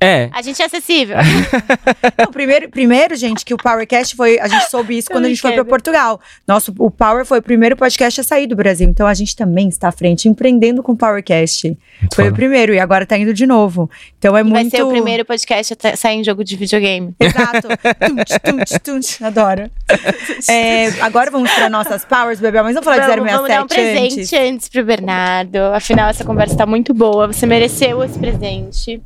É, 0.00 0.28
A 0.32 0.42
gente 0.42 0.60
é 0.60 0.64
acessível. 0.66 1.16
Não, 2.18 2.26
primeiro, 2.32 2.68
primeiro, 2.68 3.14
gente, 3.16 3.44
que 3.44 3.52
o 3.54 3.56
Powercast 3.56 4.14
foi. 4.16 4.38
A 4.38 4.48
gente 4.48 4.70
soube 4.70 4.96
isso 4.98 5.10
quando 5.10 5.24
a 5.26 5.28
gente 5.28 5.40
foi 5.40 5.52
pra 5.52 5.62
brincando. 5.62 5.70
Portugal. 5.70 6.20
Nosso, 6.46 6.74
o 6.78 6.90
Power 6.90 7.24
foi 7.24 7.38
o 7.38 7.42
primeiro 7.42 7.76
podcast 7.76 8.20
a 8.20 8.24
sair 8.24 8.46
do 8.46 8.56
Brasil. 8.56 8.88
Então 8.88 9.06
a 9.06 9.14
gente 9.14 9.34
também 9.36 9.68
está 9.68 9.88
à 9.88 9.92
frente, 9.92 10.28
empreendendo 10.28 10.82
com 10.82 10.92
o 10.92 10.96
Powercast. 10.96 11.68
muito 12.00 12.14
Foi 12.14 12.24
o 12.24 12.26
foda. 12.28 12.36
primeiro 12.36 12.74
e 12.74 12.78
agora 12.78 13.04
tá 13.06 13.16
indo 13.16 13.32
de 13.34 13.46
novo. 13.46 13.90
Então 14.18 14.36
é 14.36 14.40
E 14.40 14.42
vai 14.44 14.52
muito. 14.62 14.70
ser 14.76 14.82
o 14.82 14.88
primeiro 14.90 15.24
podcast 15.24 15.76
a 15.82 15.96
sair 15.96 16.16
em 16.16 16.24
jogo 16.24 16.42
de 16.44 16.56
videogame. 16.56 17.14
Exato. 17.20 17.68
Tunch, 18.00 18.38
tunch, 18.42 18.78
tunch. 18.80 19.24
Adoro. 19.24 19.70
É, 20.48 20.88
agora 21.00 21.30
vamos 21.30 21.50
para 21.52 21.68
nossas 21.68 22.04
powers, 22.04 22.40
Bebel, 22.40 22.64
mas 22.64 22.74
vamos 22.74 22.84
falar 22.84 23.00
Vamos, 23.06 23.24
de 23.26 23.32
vamos 23.32 23.48
dar 23.48 23.64
um 23.64 23.68
067 23.68 23.74
presente 23.74 24.20
antes. 24.36 24.52
antes. 24.54 24.68
pro 24.68 24.84
Bernardo. 24.84 25.56
Afinal, 25.74 26.08
essa 26.10 26.24
conversa 26.24 26.56
tá 26.56 26.66
muito 26.66 26.92
boa. 26.94 27.26
Você 27.26 27.46
mereceu 27.46 28.02
esse 28.04 28.18
presente. 28.18 29.00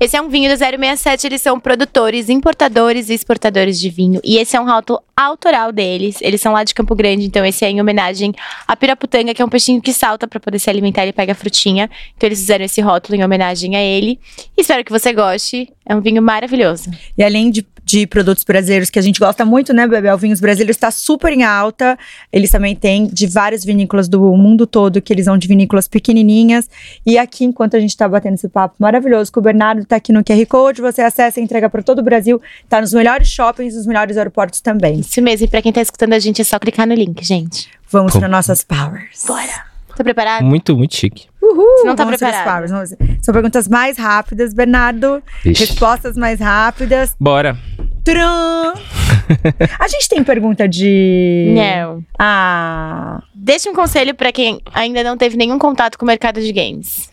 Esse 0.00 0.16
é 0.16 0.20
um 0.20 0.28
vinho 0.28 0.50
do 0.50 0.56
067. 0.56 1.26
Eles 1.26 1.40
são 1.40 1.58
produtores, 1.58 2.28
importadores 2.28 3.08
e 3.08 3.14
exportadores 3.14 3.78
de 3.78 3.90
vinho. 3.90 4.20
E 4.24 4.38
esse 4.38 4.56
é 4.56 4.60
um 4.60 4.66
rótulo 4.66 5.02
autoral 5.18 5.72
deles. 5.72 6.18
Eles 6.20 6.40
são 6.40 6.52
lá 6.52 6.62
de 6.62 6.72
Campo 6.72 6.94
Grande, 6.94 7.24
então 7.24 7.44
esse 7.44 7.64
é 7.64 7.70
em 7.70 7.80
homenagem 7.80 8.32
à 8.66 8.76
piraputanga, 8.76 9.34
que 9.34 9.42
é 9.42 9.44
um 9.44 9.48
peixinho 9.48 9.82
que 9.82 9.92
salta 9.92 10.28
pra 10.28 10.38
poder 10.38 10.60
se 10.60 10.70
alimentar. 10.70 11.02
Ele 11.02 11.12
pega 11.12 11.34
frutinha. 11.34 11.90
Então 12.16 12.28
eles 12.28 12.38
fizeram 12.38 12.64
esse 12.64 12.80
rótulo 12.80 13.18
em 13.18 13.24
homenagem 13.24 13.74
a 13.74 13.82
ele. 13.82 14.20
Espero 14.56 14.84
que 14.84 14.92
você 14.92 15.12
goste. 15.12 15.72
É 15.84 15.96
um 15.96 16.00
vinho 16.00 16.22
maravilhoso. 16.22 16.90
E 17.16 17.24
além 17.24 17.50
de, 17.50 17.66
de 17.82 18.06
produtos 18.06 18.44
brasileiros 18.44 18.90
que 18.90 18.98
a 18.98 19.02
gente 19.02 19.18
gosta 19.18 19.42
muito, 19.42 19.72
né, 19.72 19.86
Bebel? 19.88 20.18
Vinhos 20.18 20.38
brasileiros 20.38 20.76
está 20.76 20.90
super 20.90 21.32
em 21.32 21.42
alta. 21.42 21.98
Eles 22.30 22.50
também 22.50 22.76
têm 22.76 23.06
de 23.06 23.26
várias 23.26 23.64
vinícolas 23.64 24.06
do 24.06 24.20
mundo 24.36 24.66
todo, 24.66 25.00
que 25.00 25.10
eles 25.10 25.24
são 25.24 25.38
de 25.38 25.48
vinícolas 25.48 25.88
pequenininhas. 25.88 26.68
E 27.06 27.16
aqui, 27.16 27.46
enquanto 27.46 27.74
a 27.74 27.80
gente 27.80 27.96
tá 27.96 28.06
batendo 28.06 28.34
esse 28.34 28.50
papo 28.50 28.76
maravilhoso, 28.78 29.32
que 29.32 29.38
o 29.38 29.42
Bernardo 29.42 29.84
tá 29.86 29.96
aqui 29.96 30.12
no 30.12 30.22
QR 30.22 30.46
Code, 30.46 30.82
você 30.82 31.00
acessa 31.00 31.40
e 31.40 31.42
entrega 31.42 31.70
para 31.70 31.82
todo 31.82 32.00
o 32.00 32.02
Brasil. 32.02 32.40
Tá 32.68 32.82
nos 32.82 32.92
melhores 32.92 33.28
shoppings, 33.28 33.74
nos 33.74 33.86
melhores 33.86 34.18
aeroportos 34.18 34.60
também. 34.60 35.02
Isso 35.08 35.22
mesmo. 35.22 35.46
E 35.46 35.48
pra 35.48 35.62
quem 35.62 35.72
tá 35.72 35.80
escutando 35.80 36.12
a 36.12 36.18
gente, 36.18 36.40
é 36.42 36.44
só 36.44 36.58
clicar 36.58 36.86
no 36.86 36.94
link, 36.94 37.24
gente. 37.24 37.68
Vamos 37.90 38.12
Pô. 38.12 38.18
para 38.18 38.28
nossas 38.28 38.62
powers. 38.62 39.24
Bora. 39.26 39.66
Tá 39.96 40.04
preparado? 40.04 40.44
Muito, 40.44 40.76
muito 40.76 40.94
chique. 40.94 41.26
Uhul! 41.42 41.78
Você 41.78 41.86
não 41.86 41.96
tá 41.96 42.04
vamos 42.04 42.18
para 42.20 42.28
as 42.28 42.34
preparado. 42.36 42.68
powers. 42.68 42.70
Vamos- 42.98 43.24
São 43.24 43.32
perguntas 43.32 43.66
mais 43.66 43.96
rápidas, 43.98 44.52
Bernardo. 44.54 45.22
Ixi. 45.44 45.64
Respostas 45.64 46.16
mais 46.16 46.38
rápidas. 46.38 47.16
Bora. 47.18 47.56
Tcharam! 48.04 48.74
a 49.80 49.88
gente 49.88 50.08
tem 50.08 50.22
pergunta 50.22 50.68
de. 50.68 51.52
Não. 51.56 52.04
Ah. 52.18 53.22
Deixa 53.34 53.68
um 53.70 53.74
conselho 53.74 54.14
pra 54.14 54.30
quem 54.30 54.60
ainda 54.72 55.02
não 55.02 55.16
teve 55.16 55.36
nenhum 55.36 55.58
contato 55.58 55.98
com 55.98 56.04
o 56.04 56.06
mercado 56.06 56.40
de 56.40 56.52
games. 56.52 57.10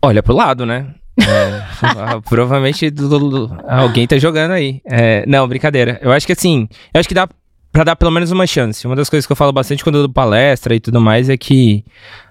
Olha 0.00 0.22
pro 0.22 0.34
lado, 0.34 0.64
né? 0.64 0.94
É, 1.28 1.62
ah, 1.82 2.20
provavelmente 2.20 2.92
alguém 3.66 4.06
tá 4.06 4.18
jogando 4.18 4.52
aí. 4.52 4.80
É, 4.84 5.24
não, 5.26 5.46
brincadeira. 5.46 5.98
Eu 6.02 6.12
acho 6.12 6.26
que 6.26 6.32
assim, 6.32 6.68
eu 6.92 7.00
acho 7.00 7.08
que 7.08 7.14
dá 7.14 7.28
pra 7.72 7.84
dar 7.84 7.96
pelo 7.96 8.10
menos 8.10 8.30
uma 8.30 8.46
chance. 8.46 8.86
Uma 8.86 8.94
das 8.94 9.08
coisas 9.08 9.26
que 9.26 9.32
eu 9.32 9.36
falo 9.36 9.52
bastante 9.52 9.82
quando 9.82 9.96
eu 9.96 10.02
dou 10.02 10.12
palestra 10.12 10.74
e 10.74 10.80
tudo 10.80 11.00
mais 11.00 11.30
é 11.30 11.36
que, 11.36 11.84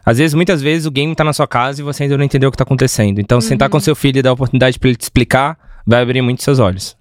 às 0.06 0.20
vezes, 0.20 0.36
muitas 0.36 0.62
vezes 0.62 0.86
o 0.86 0.92
game 0.92 1.16
tá 1.16 1.24
na 1.24 1.34
sua 1.34 1.48
casa 1.48 1.82
e 1.82 1.84
você 1.84 2.04
ainda 2.04 2.18
não 2.18 2.24
entendeu 2.24 2.50
o 2.50 2.52
que 2.52 2.58
tá 2.58 2.64
acontecendo. 2.64 3.20
Então, 3.20 3.42
sentar 3.42 3.68
com 3.68 3.80
seu 3.80 3.96
filho 3.96 4.20
e 4.20 4.22
dar 4.22 4.30
a 4.30 4.34
oportunidade 4.34 4.78
pra 4.78 4.90
ele 4.90 4.98
te 4.98 5.02
explicar, 5.02 5.58
vai 5.86 6.02
abrir 6.04 6.22
muito 6.22 6.44
seus 6.44 6.60
olhos. 6.60 6.96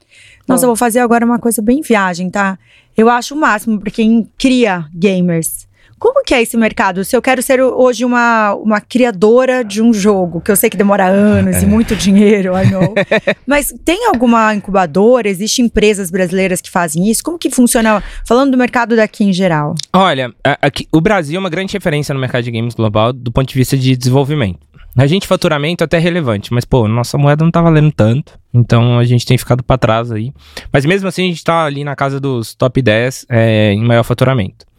Nossa, 0.48 0.64
eu 0.64 0.68
vou 0.68 0.76
fazer 0.76 1.00
agora 1.00 1.24
uma 1.24 1.38
coisa 1.38 1.60
bem 1.60 1.82
viagem, 1.82 2.30
tá? 2.30 2.58
Eu 2.96 3.08
acho 3.08 3.34
o 3.34 3.38
máximo 3.38 3.78
pra 3.78 3.90
quem 3.90 4.28
cria 4.38 4.86
gamers. 4.92 5.68
Como 6.00 6.24
que 6.24 6.32
é 6.32 6.40
esse 6.40 6.56
mercado? 6.56 7.04
Se 7.04 7.14
eu 7.14 7.20
quero 7.20 7.42
ser 7.42 7.60
hoje 7.60 8.06
uma, 8.06 8.54
uma 8.54 8.80
criadora 8.80 9.62
de 9.62 9.82
um 9.82 9.92
jogo, 9.92 10.40
que 10.40 10.50
eu 10.50 10.56
sei 10.56 10.70
que 10.70 10.76
demora 10.76 11.04
anos 11.04 11.62
e 11.62 11.66
muito 11.66 11.94
dinheiro, 11.94 12.54
I 12.56 12.70
know. 12.70 12.94
Mas 13.46 13.74
tem 13.84 14.06
alguma 14.06 14.54
incubadora? 14.54 15.28
Existem 15.28 15.66
empresas 15.66 16.10
brasileiras 16.10 16.62
que 16.62 16.70
fazem 16.70 17.10
isso? 17.10 17.22
Como 17.22 17.38
que 17.38 17.50
funciona? 17.50 18.02
Falando 18.26 18.52
do 18.52 18.56
mercado 18.56 18.96
daqui 18.96 19.24
em 19.24 19.32
geral. 19.32 19.74
Olha, 19.92 20.32
aqui, 20.62 20.88
o 20.90 21.02
Brasil 21.02 21.36
é 21.36 21.38
uma 21.38 21.50
grande 21.50 21.74
referência 21.74 22.14
no 22.14 22.20
mercado 22.20 22.44
de 22.44 22.50
games 22.50 22.74
global 22.74 23.12
do 23.12 23.30
ponto 23.30 23.46
de 23.46 23.54
vista 23.54 23.76
de 23.76 23.94
desenvolvimento. 23.94 24.60
A 24.96 25.06
gente, 25.06 25.26
faturamento 25.26 25.84
é 25.84 25.86
até 25.86 25.98
relevante, 25.98 26.52
mas, 26.52 26.64
pô, 26.64 26.88
nossa 26.88 27.18
moeda 27.18 27.44
não 27.44 27.50
tá 27.50 27.60
valendo 27.60 27.92
tanto, 27.92 28.38
então 28.52 28.98
a 28.98 29.04
gente 29.04 29.26
tem 29.26 29.36
ficado 29.36 29.62
pra 29.62 29.76
trás 29.76 30.10
aí. 30.10 30.32
Mas 30.72 30.86
mesmo 30.86 31.08
assim, 31.08 31.24
a 31.24 31.28
gente 31.28 31.44
tá 31.44 31.64
ali 31.64 31.84
na 31.84 31.94
casa 31.94 32.18
dos 32.18 32.54
top 32.54 32.80
10 32.80 33.26
é, 33.28 33.72
em 33.72 33.84
maior 33.84 34.02
faturamento. 34.02 34.69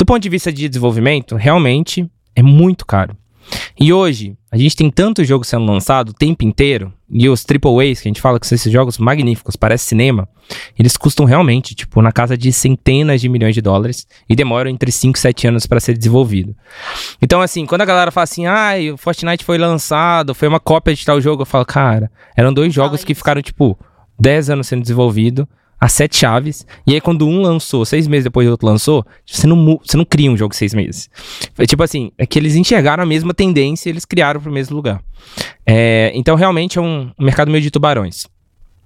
Do 0.00 0.06
ponto 0.06 0.22
de 0.22 0.30
vista 0.30 0.50
de 0.50 0.66
desenvolvimento, 0.66 1.36
realmente 1.36 2.10
é 2.34 2.42
muito 2.42 2.86
caro. 2.86 3.14
E 3.78 3.92
hoje, 3.92 4.34
a 4.50 4.56
gente 4.56 4.74
tem 4.74 4.90
tanto 4.90 5.22
jogo 5.22 5.44
sendo 5.44 5.66
lançado 5.66 6.08
o 6.08 6.14
tempo 6.14 6.42
inteiro, 6.42 6.90
e 7.10 7.28
os 7.28 7.44
AAAs, 7.44 8.00
que 8.00 8.08
a 8.08 8.10
gente 8.10 8.20
fala 8.20 8.40
que 8.40 8.46
são 8.46 8.56
esses 8.56 8.72
jogos 8.72 8.96
magníficos, 8.96 9.56
parece 9.56 9.84
cinema, 9.84 10.26
eles 10.78 10.96
custam 10.96 11.26
realmente, 11.26 11.74
tipo, 11.74 12.00
na 12.00 12.12
casa 12.12 12.34
de 12.34 12.50
centenas 12.50 13.20
de 13.20 13.28
milhões 13.28 13.54
de 13.54 13.60
dólares 13.60 14.06
e 14.26 14.34
demoram 14.34 14.70
entre 14.70 14.90
5 14.90 15.18
e 15.18 15.20
7 15.20 15.48
anos 15.48 15.66
para 15.66 15.78
ser 15.78 15.98
desenvolvido. 15.98 16.56
Então, 17.20 17.42
assim, 17.42 17.66
quando 17.66 17.82
a 17.82 17.86
galera 17.86 18.10
fala 18.10 18.24
assim, 18.24 18.46
ai, 18.46 18.90
o 18.90 18.96
Fortnite 18.96 19.44
foi 19.44 19.58
lançado, 19.58 20.34
foi 20.34 20.48
uma 20.48 20.60
cópia 20.60 20.94
de 20.94 21.04
tal 21.04 21.20
jogo, 21.20 21.42
eu 21.42 21.46
falo, 21.46 21.66
cara, 21.66 22.10
eram 22.34 22.54
dois 22.54 22.72
jogos 22.72 23.04
que 23.04 23.14
ficaram, 23.14 23.42
tipo, 23.42 23.78
10 24.18 24.48
anos 24.48 24.66
sendo 24.66 24.80
desenvolvido, 24.80 25.46
a 25.80 25.88
sete 25.88 26.16
chaves, 26.16 26.66
e 26.86 26.92
aí 26.92 27.00
quando 27.00 27.26
um 27.26 27.40
lançou, 27.40 27.86
seis 27.86 28.06
meses 28.06 28.24
depois 28.24 28.46
o 28.46 28.50
outro 28.50 28.66
lançou, 28.66 29.04
você 29.24 29.46
não, 29.46 29.80
você 29.82 29.96
não 29.96 30.04
cria 30.04 30.30
um 30.30 30.36
jogo 30.36 30.54
seis 30.54 30.74
meses. 30.74 31.08
É 31.56 31.64
tipo 31.64 31.82
assim, 31.82 32.12
é 32.18 32.26
que 32.26 32.38
eles 32.38 32.54
enxergaram 32.54 33.02
a 33.02 33.06
mesma 33.06 33.32
tendência 33.32 33.88
e 33.88 33.92
eles 33.92 34.04
criaram 34.04 34.40
pro 34.40 34.52
mesmo 34.52 34.76
lugar. 34.76 35.02
É, 35.64 36.12
então, 36.14 36.36
realmente 36.36 36.78
é 36.78 36.82
um 36.82 37.10
mercado 37.18 37.50
meio 37.50 37.62
de 37.62 37.70
tubarões. 37.70 38.26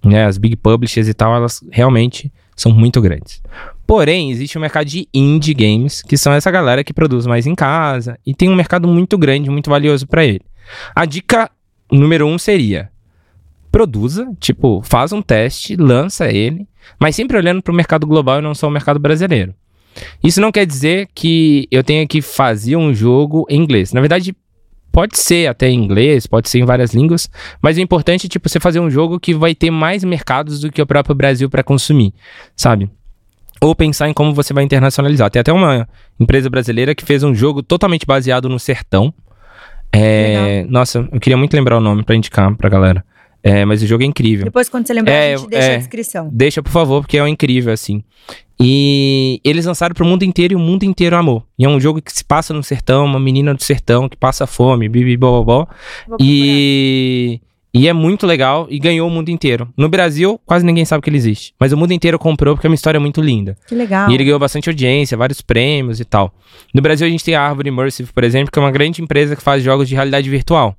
Né? 0.05 0.25
As 0.25 0.39
big 0.39 0.55
publishers 0.57 1.09
e 1.09 1.15
tal, 1.15 1.35
elas 1.35 1.65
realmente 1.73 2.33
são 2.55 2.71
muito 2.71 3.01
grandes. 3.01 3.43
Porém, 3.87 4.31
existe 4.31 4.57
um 4.57 4.61
mercado 4.61 4.87
de 4.87 5.09
indie 5.13 5.55
games, 5.55 6.01
que 6.03 6.17
são 6.17 6.33
essa 6.33 6.51
galera 6.51 6.85
que 6.85 6.93
produz 6.93 7.27
mais 7.27 7.47
em 7.47 7.55
casa 7.55 8.19
e 8.25 8.33
tem 8.35 8.49
um 8.49 8.55
mercado 8.55 8.87
muito 8.87 9.19
grande, 9.19 9.51
muito 9.51 9.69
valioso 9.69 10.07
para 10.07 10.25
ele. 10.25 10.43
A 10.95 11.05
dica 11.05 11.51
número 11.91 12.27
um 12.27 12.39
seria: 12.39 12.91
produza, 13.71 14.33
tipo, 14.39 14.81
faz 14.83 15.13
um 15.13 15.21
teste, 15.21 15.77
lança 15.77 16.31
ele, 16.31 16.67
mas 16.99 17.17
sempre 17.17 17.37
olhando 17.37 17.63
para 17.63 17.73
o 17.73 17.75
mercado 17.75 18.07
global 18.07 18.39
e 18.39 18.43
não 18.43 18.55
só 18.55 18.69
o 18.69 18.71
mercado 18.71 18.99
brasileiro. 18.99 19.55
Isso 20.23 20.41
não 20.41 20.51
quer 20.51 20.67
dizer 20.67 21.09
que 21.15 21.69
eu 21.71 21.85
tenha 21.85 22.07
que 22.07 22.21
fazer 22.21 22.77
um 22.77 22.93
jogo 22.93 23.47
em 23.49 23.61
inglês. 23.61 23.93
Na 23.93 24.01
verdade, 24.01 24.35
pode 24.91 25.19
ser 25.19 25.49
até 25.49 25.69
em 25.69 25.79
inglês, 25.83 26.27
pode 26.27 26.49
ser 26.49 26.59
em 26.59 26.65
várias 26.65 26.93
línguas, 26.93 27.31
mas 27.63 27.77
o 27.77 27.81
importante 27.81 28.27
é 28.27 28.29
tipo 28.29 28.49
você 28.49 28.59
fazer 28.59 28.81
um 28.81 28.91
jogo 28.91 29.21
que 29.21 29.35
vai 29.35 29.55
ter 29.55 29.71
mais 29.71 30.03
mercados 30.03 30.61
do 30.61 30.71
que 30.73 30.83
o 30.83 30.87
próprio 30.87 31.15
Brasil 31.15 31.49
para 31.49 31.63
consumir, 31.63 32.13
sabe? 32.57 32.91
ou 33.61 33.75
pensar 33.75 34.09
em 34.09 34.13
como 34.13 34.35
você 34.35 34.53
vai 34.53 34.65
internacionalizar. 34.65 35.31
Tem 35.31 35.41
até 35.41 35.53
uma 35.53 35.89
empresa 36.21 36.51
brasileira 36.51 36.95
que 36.95 37.05
fez 37.05 37.23
um 37.23 37.35
jogo 37.35 37.63
totalmente 37.63 38.07
baseado 38.07 38.49
no 38.49 38.59
sertão. 38.59 39.13
É, 39.93 40.67
nossa, 40.69 41.09
eu 41.11 41.21
queria 41.21 41.37
muito 41.37 41.55
lembrar 41.55 41.79
o 41.79 41.81
nome 41.81 42.03
para 42.03 42.15
indicar 42.15 42.55
pra 42.57 42.69
galera. 42.69 43.05
É, 43.47 43.63
mas 43.67 43.83
o 43.83 43.87
jogo 43.87 44.03
é 44.03 44.07
incrível. 44.07 44.47
Depois, 44.47 44.71
quando 44.71 44.87
você 44.87 44.95
lembrar, 44.95 45.13
É, 45.13 45.35
a 45.35 45.37
gente 45.37 45.51
deixa 45.51 45.69
é. 45.69 45.75
a 45.75 45.79
descrição. 45.79 46.31
Deixa, 46.33 46.63
por 46.63 46.73
favor, 46.73 47.03
porque 47.03 47.19
é 47.19 47.23
um 47.23 47.29
incrível, 47.29 47.75
assim. 47.75 48.03
E 48.59 49.39
eles 49.45 49.67
lançaram 49.67 49.95
pro 49.95 50.07
mundo 50.07 50.23
inteiro 50.23 50.55
e 50.55 50.57
o 50.57 50.59
mundo 50.59 50.85
inteiro 50.85 51.15
amou. 51.15 51.43
E 51.59 51.65
é 51.67 51.69
um 51.69 51.79
jogo 51.79 52.01
que 52.01 52.11
se 52.11 52.25
passa 52.25 52.55
no 52.55 52.63
sertão, 52.63 53.05
uma 53.05 53.21
menina 53.21 53.53
do 53.53 53.63
sertão 53.63 54.09
que 54.09 54.17
passa 54.17 54.47
fome, 54.47 54.89
bibi, 54.89 55.15
bobobó. 55.19 55.69
E, 56.19 57.39
e 57.75 57.87
é 57.87 57.93
muito 57.93 58.27
legal 58.27 58.67
e 58.71 58.79
ganhou 58.79 59.09
o 59.09 59.11
mundo 59.11 59.29
inteiro. 59.29 59.69
No 59.77 59.91
Brasil, 59.91 60.41
quase 60.47 60.65
ninguém 60.65 60.87
sabe 60.87 61.03
que 61.03 61.11
ele 61.11 61.19
existe. 61.19 61.53
Mas 61.61 61.71
o 61.73 61.77
mundo 61.77 61.93
inteiro 61.93 62.19
comprou 62.19 62.55
porque 62.55 62.67
é 62.67 62.71
uma 62.71 62.77
história 62.77 62.99
muito 62.99 63.21
linda. 63.21 63.59
Que 63.69 63.75
legal. 63.75 64.09
E 64.11 64.15
ele 64.15 64.25
ganhou 64.25 64.39
bastante 64.39 64.71
audiência, 64.71 65.19
vários 65.19 65.43
prêmios 65.43 66.01
e 66.01 66.05
tal. 66.05 66.33
No 66.73 66.81
Brasil, 66.81 67.07
a 67.07 67.11
gente 67.11 67.25
tem 67.25 67.35
a 67.35 67.43
Árvore 67.43 67.69
Immersive, 67.69 68.11
por 68.11 68.25
exemplo, 68.25 68.51
que 68.51 68.59
é 68.59 68.63
uma 68.63 68.71
grande 68.71 69.03
empresa 69.03 69.37
que 69.37 69.43
faz 69.43 69.63
jogos 69.63 69.87
de 69.89 69.95
realidade 69.97 70.31
virtual. 70.31 70.75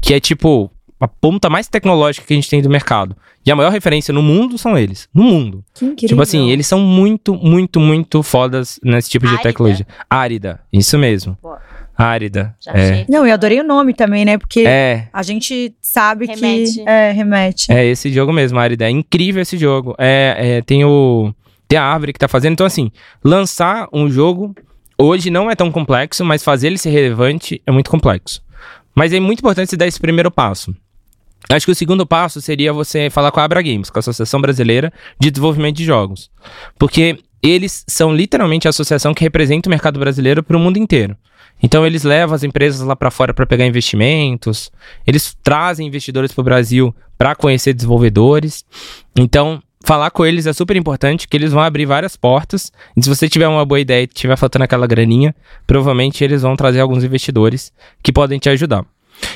Que 0.00 0.14
é 0.14 0.20
tipo 0.20 0.70
a 1.00 1.08
ponta 1.08 1.48
mais 1.48 1.66
tecnológica 1.66 2.26
que 2.26 2.34
a 2.34 2.36
gente 2.36 2.50
tem 2.50 2.60
do 2.60 2.68
mercado. 2.68 3.16
E 3.44 3.50
a 3.50 3.56
maior 3.56 3.72
referência 3.72 4.12
no 4.12 4.22
mundo 4.22 4.58
são 4.58 4.76
eles. 4.76 5.08
No 5.14 5.22
mundo. 5.24 5.64
Que 5.74 5.86
incrível. 5.86 6.08
Tipo 6.08 6.22
assim, 6.22 6.50
eles 6.50 6.66
são 6.66 6.78
muito, 6.78 7.34
muito, 7.34 7.80
muito 7.80 8.22
fodas 8.22 8.78
nesse 8.84 9.08
tipo 9.08 9.24
de 9.26 9.32
Árida? 9.32 9.42
tecnologia. 9.48 9.86
Árida, 10.10 10.60
isso 10.70 10.98
mesmo. 10.98 11.38
Boa. 11.42 11.58
Árida. 11.96 12.54
Já 12.60 12.72
é. 12.72 12.90
achei. 12.92 13.06
Não, 13.08 13.26
eu 13.26 13.32
adorei 13.32 13.60
o 13.60 13.64
nome 13.64 13.92
também, 13.94 14.24
né? 14.24 14.38
Porque 14.38 14.64
É, 14.66 15.08
a 15.12 15.22
gente 15.22 15.74
sabe 15.80 16.26
Remete. 16.26 16.74
que. 16.74 16.88
É, 16.88 17.12
remete. 17.12 17.72
é 17.72 17.84
esse 17.86 18.12
jogo 18.12 18.32
mesmo, 18.32 18.58
Árida. 18.58 18.86
É 18.86 18.90
incrível 18.90 19.40
esse 19.42 19.56
jogo. 19.58 19.94
É, 19.98 20.36
é, 20.58 20.62
tem 20.62 20.84
o. 20.84 21.32
Tem 21.68 21.78
a 21.78 21.84
árvore 21.84 22.12
que 22.12 22.18
tá 22.18 22.28
fazendo. 22.28 22.52
Então, 22.54 22.66
assim, 22.66 22.90
lançar 23.24 23.88
um 23.92 24.10
jogo 24.10 24.54
hoje 24.98 25.30
não 25.30 25.50
é 25.50 25.54
tão 25.54 25.70
complexo, 25.70 26.24
mas 26.24 26.42
fazer 26.42 26.66
ele 26.66 26.78
ser 26.78 26.90
relevante 26.90 27.62
é 27.66 27.70
muito 27.70 27.90
complexo. 27.90 28.42
Mas 28.94 29.12
é 29.12 29.20
muito 29.20 29.38
importante 29.38 29.70
você 29.70 29.76
dar 29.76 29.86
esse 29.86 30.00
primeiro 30.00 30.30
passo. 30.30 30.74
Acho 31.48 31.66
que 31.66 31.72
o 31.72 31.74
segundo 31.74 32.06
passo 32.06 32.40
seria 32.40 32.72
você 32.72 33.10
falar 33.10 33.30
com 33.30 33.40
a 33.40 33.44
Abra 33.44 33.62
Games, 33.62 33.90
com 33.90 33.98
a 33.98 34.00
Associação 34.00 34.40
Brasileira 34.40 34.92
de 35.18 35.30
Desenvolvimento 35.30 35.76
de 35.76 35.84
Jogos. 35.84 36.30
Porque 36.78 37.18
eles 37.42 37.84
são 37.88 38.14
literalmente 38.14 38.68
a 38.68 38.70
associação 38.70 39.14
que 39.14 39.24
representa 39.24 39.68
o 39.68 39.70
mercado 39.70 39.98
brasileiro 39.98 40.42
para 40.42 40.56
o 40.56 40.60
mundo 40.60 40.76
inteiro. 40.76 41.16
Então 41.62 41.86
eles 41.86 42.04
levam 42.04 42.34
as 42.34 42.42
empresas 42.42 42.80
lá 42.80 42.96
para 42.96 43.10
fora 43.10 43.34
para 43.34 43.46
pegar 43.46 43.66
investimentos, 43.66 44.70
eles 45.06 45.36
trazem 45.42 45.86
investidores 45.86 46.32
para 46.32 46.40
o 46.40 46.44
Brasil 46.44 46.94
para 47.18 47.34
conhecer 47.34 47.74
desenvolvedores. 47.74 48.64
Então, 49.14 49.62
falar 49.84 50.10
com 50.10 50.24
eles 50.24 50.46
é 50.46 50.52
super 50.52 50.76
importante, 50.76 51.28
que 51.28 51.36
eles 51.36 51.52
vão 51.52 51.62
abrir 51.62 51.84
várias 51.84 52.16
portas. 52.16 52.72
E 52.96 53.02
se 53.02 53.08
você 53.08 53.28
tiver 53.28 53.48
uma 53.48 53.64
boa 53.64 53.80
ideia 53.80 54.04
e 54.04 54.06
tiver 54.06 54.36
faltando 54.36 54.64
aquela 54.64 54.86
graninha, 54.86 55.34
provavelmente 55.66 56.24
eles 56.24 56.42
vão 56.42 56.56
trazer 56.56 56.80
alguns 56.80 57.04
investidores 57.04 57.72
que 58.02 58.12
podem 58.12 58.38
te 58.38 58.48
ajudar. 58.48 58.86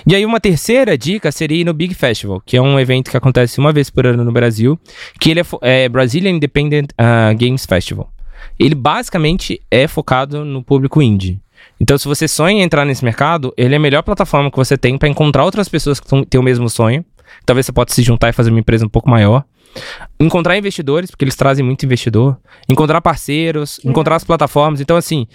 E 0.07 0.15
aí 0.15 0.25
uma 0.25 0.41
terceira 0.41 0.97
dica 0.97 1.33
seria 1.33 1.61
ir 1.61 1.65
no 1.65 1.73
Big 1.73 1.95
Festival, 1.95 2.43
que 2.45 2.57
é 2.57 2.63
um 2.63 2.79
evento 2.79 3.11
que 3.11 3.17
acontece 3.17 3.59
uma 3.59 3.73
vez 3.73 3.91
por 3.91 4.07
ano 4.07 4.25
no 4.25 4.33
Brasil, 4.33 4.79
que 5.21 5.31
ele 5.31 5.41
é, 5.41 5.45
é 5.63 5.89
Brazilian 5.89 6.33
Independent 6.33 6.91
ah, 6.99 7.33
Games 7.33 7.65
Festival. 7.67 8.11
Ele 8.59 8.75
basicamente 8.75 9.61
é 9.71 9.89
focado 9.89 10.45
no 10.45 10.63
público 10.63 11.03
indie. 11.03 11.41
Então, 11.81 11.99
se 11.99 12.07
você 12.07 12.29
sonha 12.29 12.61
em 12.61 12.63
entrar 12.63 12.85
nesse 12.85 13.05
mercado, 13.05 13.53
ele 13.57 13.75
é 13.75 13.77
a 13.77 13.81
melhor 13.81 14.03
plataforma 14.03 14.51
que 14.51 14.57
você 14.57 14.77
tem 14.77 14.97
para 14.97 15.09
encontrar 15.09 15.45
outras 15.45 15.69
pessoas 15.69 15.99
que 15.99 16.27
têm 16.27 16.41
o 16.41 16.45
mesmo 16.45 16.69
sonho. 16.69 17.05
Talvez 17.45 17.67
você 17.67 17.73
possa 17.73 17.95
se 17.95 18.03
juntar 18.03 18.29
e 18.29 18.33
fazer 18.33 18.51
uma 18.51 18.61
empresa 18.61 18.87
um 18.87 18.89
pouco 18.89 19.11
maior. 19.11 19.45
Encontrar 20.21 20.57
investidores, 20.57 21.11
porque 21.11 21.25
eles 21.25 21.35
trazem 21.35 21.65
muito 21.65 21.85
investidor. 21.85 22.39
Encontrar 22.69 23.01
parceiros, 23.01 23.79
Que 23.79 23.89
encontrar 23.89 24.17
as 24.17 24.25
plataformas. 24.25 24.81
Então, 24.81 24.97
assim, 24.97 25.27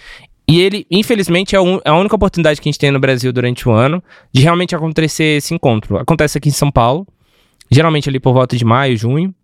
e 0.50 0.60
ele, 0.60 0.86
infelizmente, 0.90 1.54
é 1.54 1.60
um- 1.60 1.80
é 1.84 1.90
a 1.90 1.94
única 1.94 2.14
oportunidade 2.14 2.60
que 2.60 2.68
a 2.68 2.70
gente 2.72 2.78
tem 2.78 2.90
no 2.90 2.98
Brasil 2.98 3.32
durante 3.32 3.68
o 3.68 3.72
ano 3.72 4.02
de 4.32 4.42
realmente 4.42 4.74
acontecer 4.74 5.36
esse 5.38 5.54
encontro. 5.54 5.96
Acontece 5.98 6.38
aqui 6.38 6.48
em 6.48 6.52
São 6.52 6.70
Paulo, 6.70 7.06
geralmente 7.70 8.08
ali 8.08 8.18
por 8.18 8.32
volta 8.32 8.56
de 8.56 8.64
maio, 8.64 8.96
junho. 8.96 9.34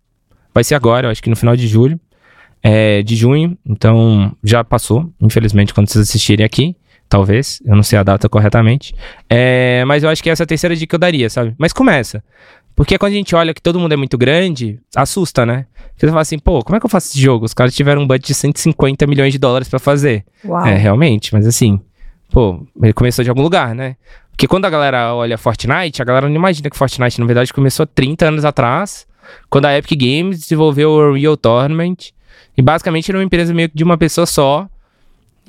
Vai 0.53 0.63
ser 0.63 0.75
agora, 0.75 1.07
eu 1.07 1.11
acho 1.11 1.21
que 1.23 1.29
no 1.29 1.35
final 1.35 1.55
de 1.55 1.67
julho. 1.67 1.99
É, 2.63 3.03
de 3.03 3.15
junho, 3.15 3.55
então 3.65 4.35
já 4.43 4.63
passou, 4.63 5.09
infelizmente, 5.21 5.73
quando 5.73 5.87
vocês 5.89 6.09
assistirem 6.09 6.45
aqui. 6.45 6.75
Talvez, 7.07 7.61
eu 7.63 7.75
não 7.75 7.83
sei 7.83 7.97
a 7.97 8.03
data 8.03 8.27
corretamente. 8.27 8.93
É, 9.29 9.85
mas 9.85 10.03
eu 10.03 10.09
acho 10.09 10.21
que 10.21 10.29
essa 10.29 10.43
é 10.43 10.45
a 10.45 10.47
terceira 10.47 10.75
dica 10.75 10.89
que 10.89 10.95
eu 10.95 10.99
daria, 10.99 11.29
sabe? 11.29 11.53
Mas 11.57 11.71
começa. 11.71 12.21
Porque 12.77 12.95
quando 12.95 13.13
a 13.13 13.15
gente 13.15 13.35
olha 13.35 13.55
que 13.55 13.61
todo 13.61 13.79
mundo 13.79 13.91
é 13.91 13.95
muito 13.95 14.19
grande, 14.19 14.79
assusta, 14.95 15.47
né? 15.47 15.65
Você 15.97 16.05
fala 16.09 16.21
assim, 16.21 16.37
pô, 16.37 16.63
como 16.63 16.75
é 16.75 16.79
que 16.79 16.85
eu 16.85 16.89
faço 16.89 17.07
esse 17.07 17.19
jogo? 17.19 17.43
Os 17.43 17.51
caras 17.51 17.73
tiveram 17.73 18.03
um 18.03 18.07
budget 18.07 18.27
de 18.27 18.35
150 18.35 19.07
milhões 19.07 19.33
de 19.33 19.39
dólares 19.39 19.67
pra 19.67 19.79
fazer. 19.79 20.23
Uau. 20.45 20.63
É, 20.63 20.77
realmente, 20.77 21.33
mas 21.33 21.47
assim, 21.47 21.81
pô, 22.29 22.63
ele 22.83 22.93
começou 22.93 23.23
de 23.23 23.31
algum 23.31 23.41
lugar, 23.41 23.73
né? 23.73 23.95
Porque 24.29 24.47
quando 24.47 24.65
a 24.65 24.69
galera 24.69 25.15
olha 25.15 25.39
Fortnite, 25.39 26.03
a 26.03 26.05
galera 26.05 26.29
não 26.29 26.35
imagina 26.35 26.69
que 26.69 26.77
Fortnite, 26.77 27.19
na 27.19 27.25
verdade, 27.25 27.51
começou 27.51 27.83
há 27.83 27.87
30 27.87 28.27
anos 28.27 28.45
atrás, 28.45 29.07
quando 29.49 29.65
a 29.65 29.75
Epic 29.75 29.99
Games 29.99 30.41
desenvolveu 30.41 30.91
o 30.91 31.09
Unreal 31.09 31.35
Tournament. 31.35 32.11
E 32.55 32.61
basicamente 32.61 33.09
era 33.09 33.17
uma 33.17 33.23
empresa 33.23 33.55
meio 33.55 33.69
que 33.69 33.75
de 33.75 33.83
uma 33.83 33.97
pessoa 33.97 34.27
só. 34.27 34.69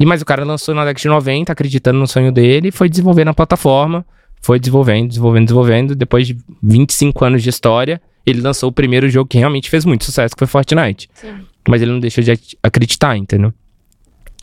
E 0.01 0.07
mas 0.07 0.23
o 0.23 0.25
cara 0.25 0.47
lançou 0.47 0.75
na 0.75 0.83
década 0.83 1.03
de 1.03 1.09
90, 1.09 1.53
acreditando 1.53 1.99
no 1.99 2.07
sonho 2.07 2.33
dele, 2.33 2.69
e 2.69 2.73
foi 2.73 2.89
desenvolvendo 2.89 3.29
a 3.29 3.35
plataforma, 3.35 4.07
foi 4.41 4.59
desenvolvendo, 4.59 5.09
desenvolvendo, 5.09 5.45
desenvolvendo. 5.47 5.95
Depois 5.95 6.27
de 6.27 6.37
25 6.63 7.25
anos 7.25 7.43
de 7.43 7.49
história, 7.51 8.01
ele 8.27 8.41
lançou 8.41 8.69
o 8.69 8.73
primeiro 8.73 9.09
jogo 9.09 9.29
que 9.29 9.39
realmente 9.39 9.69
fez 9.71 9.85
muito 9.85 10.05
sucesso, 10.05 10.35
que 10.35 10.39
foi 10.39 10.47
Fortnite. 10.47 11.09
Sim. 11.15 11.35
Mas 11.69 11.83
ele 11.83 11.91
não 11.93 12.01
deixou 12.01 12.23
de 12.25 12.31
ac- 12.33 12.57
acreditar, 12.63 13.17
entendeu? 13.17 13.53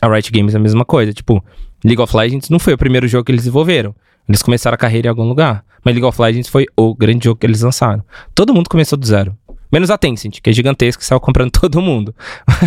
A 0.00 0.08
Riot 0.08 0.30
Games 0.30 0.54
é 0.54 0.58
a 0.58 0.60
mesma 0.60 0.84
coisa. 0.84 1.12
Tipo, 1.12 1.42
League 1.84 2.00
of 2.00 2.16
Legends 2.16 2.48
não 2.50 2.58
foi 2.58 2.74
o 2.74 2.78
primeiro 2.78 3.08
jogo 3.08 3.24
que 3.24 3.32
eles 3.32 3.42
desenvolveram. 3.42 3.94
Eles 4.28 4.42
começaram 4.42 4.74
a 4.74 4.78
carreira 4.78 5.08
em 5.08 5.10
algum 5.10 5.24
lugar. 5.28 5.64
Mas 5.84 5.94
League 5.94 6.06
of 6.06 6.20
Legends 6.20 6.48
foi 6.48 6.66
o 6.76 6.94
grande 6.94 7.24
jogo 7.24 7.38
que 7.40 7.46
eles 7.46 7.62
lançaram. 7.62 8.02
Todo 8.34 8.52
mundo 8.52 8.68
começou 8.68 8.98
do 8.98 9.06
zero. 9.06 9.36
Menos 9.72 9.90
a 9.90 9.98
Tencent, 9.98 10.40
que 10.40 10.50
é 10.50 10.52
gigantesca 10.52 11.02
e 11.02 11.06
saiu 11.06 11.18
comprando 11.20 11.50
todo 11.58 11.80
mundo. 11.80 12.14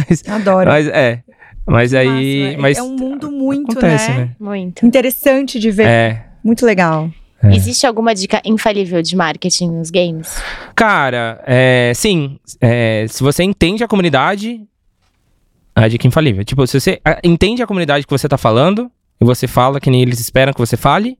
Mas, 0.09 0.23
Adoro. 0.27 0.69
mas 0.69 0.87
é. 0.87 1.23
Mas 1.65 1.93
aí. 1.93 2.47
Massa, 2.47 2.57
mas 2.61 2.77
é 2.77 2.81
um 2.83 2.95
mundo 2.95 3.31
muito, 3.31 3.71
acontece, 3.71 4.09
né? 4.11 4.17
né? 4.17 4.35
Muito. 4.39 4.85
Interessante 4.85 5.59
de 5.59 5.69
ver. 5.69 5.85
É. 5.87 6.25
Muito 6.43 6.65
legal. 6.65 7.09
É. 7.41 7.55
Existe 7.55 7.87
alguma 7.87 8.13
dica 8.13 8.41
infalível 8.43 9.01
de 9.01 9.15
marketing 9.15 9.71
nos 9.71 9.89
games? 9.89 10.41
Cara, 10.75 11.41
é, 11.45 11.93
sim. 11.95 12.37
é, 12.59 13.05
se 13.07 13.23
você 13.23 13.43
entende 13.43 13.83
a 13.83 13.87
comunidade, 13.87 14.61
a 15.73 15.87
dica 15.87 16.05
infalível. 16.05 16.43
Tipo, 16.43 16.67
se 16.67 16.79
você 16.79 17.01
entende 17.23 17.63
a 17.63 17.67
comunidade 17.67 18.05
que 18.05 18.11
você 18.11 18.27
tá 18.27 18.37
falando, 18.37 18.91
e 19.21 19.25
você 19.25 19.47
fala 19.47 19.79
que 19.79 19.89
nem 19.89 20.01
eles 20.01 20.19
esperam 20.19 20.53
que 20.53 20.59
você 20.59 20.77
fale, 20.77 21.17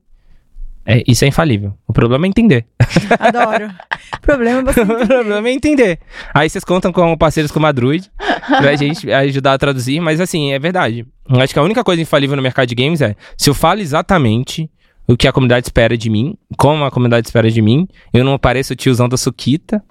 é, 0.86 1.02
isso 1.06 1.24
é 1.24 1.28
infalível. 1.28 1.74
O 1.86 1.92
problema 1.92 2.26
é 2.26 2.28
entender. 2.28 2.66
Adoro. 3.18 3.70
o 4.16 4.20
problema 4.20 4.60
é 4.60 4.72
você. 4.72 4.80
o 4.82 5.06
problema 5.06 5.48
é 5.48 5.52
entender. 5.52 5.98
Aí 6.32 6.48
vocês 6.48 6.64
contam 6.64 6.92
com 6.92 7.16
parceiros 7.16 7.52
como 7.52 7.66
a 7.66 7.72
Druid 7.72 8.10
pra 8.46 8.74
gente 8.76 9.10
ajudar 9.12 9.52
a 9.52 9.58
traduzir, 9.58 10.00
mas 10.00 10.20
assim, 10.20 10.52
é 10.52 10.58
verdade. 10.58 11.06
Eu 11.28 11.40
acho 11.40 11.52
que 11.52 11.58
a 11.58 11.62
única 11.62 11.84
coisa 11.84 12.00
infalível 12.00 12.36
no 12.36 12.42
mercado 12.42 12.66
de 12.66 12.74
games 12.74 13.00
é 13.02 13.14
se 13.36 13.50
eu 13.50 13.54
falo 13.54 13.80
exatamente 13.80 14.70
o 15.10 15.16
que 15.16 15.26
a 15.26 15.32
comunidade 15.32 15.66
espera 15.66 15.98
de 15.98 16.08
mim, 16.08 16.36
como 16.56 16.84
a 16.84 16.90
comunidade 16.90 17.26
espera 17.26 17.50
de 17.50 17.60
mim, 17.60 17.88
eu 18.12 18.22
não 18.22 18.38
pareço 18.38 18.72
o 18.72 18.76
tiozão 18.76 19.08
da 19.08 19.16
Suquita, 19.16 19.82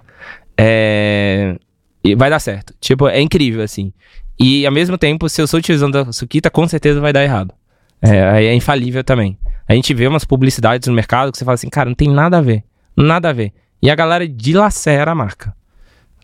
é... 0.56 1.56
e 2.02 2.14
vai 2.14 2.30
dar 2.30 2.38
certo. 2.40 2.74
Tipo, 2.80 3.06
é 3.06 3.20
incrível, 3.20 3.62
assim. 3.62 3.92
E 4.38 4.64
ao 4.64 4.72
mesmo 4.72 4.96
tempo, 4.96 5.28
se 5.28 5.42
eu 5.42 5.46
sou 5.46 5.58
o 5.58 5.62
tiozão 5.62 5.90
da 5.90 6.10
Suquita, 6.10 6.48
com 6.48 6.66
certeza 6.66 7.00
vai 7.00 7.12
dar 7.12 7.22
errado. 7.22 7.52
É, 8.00 8.46
é 8.46 8.54
infalível 8.54 9.04
também. 9.04 9.36
A 9.68 9.74
gente 9.74 9.92
vê 9.92 10.06
umas 10.06 10.24
publicidades 10.24 10.88
no 10.88 10.94
mercado 10.94 11.30
que 11.30 11.36
você 11.36 11.44
fala 11.44 11.54
assim, 11.54 11.68
cara, 11.68 11.90
não 11.90 11.94
tem 11.94 12.08
nada 12.08 12.38
a 12.38 12.40
ver. 12.40 12.64
Nada 12.96 13.28
a 13.28 13.32
ver. 13.32 13.52
E 13.82 13.90
a 13.90 13.94
galera 13.94 14.26
dilacera 14.26 15.10
a 15.10 15.14
marca. 15.14 15.54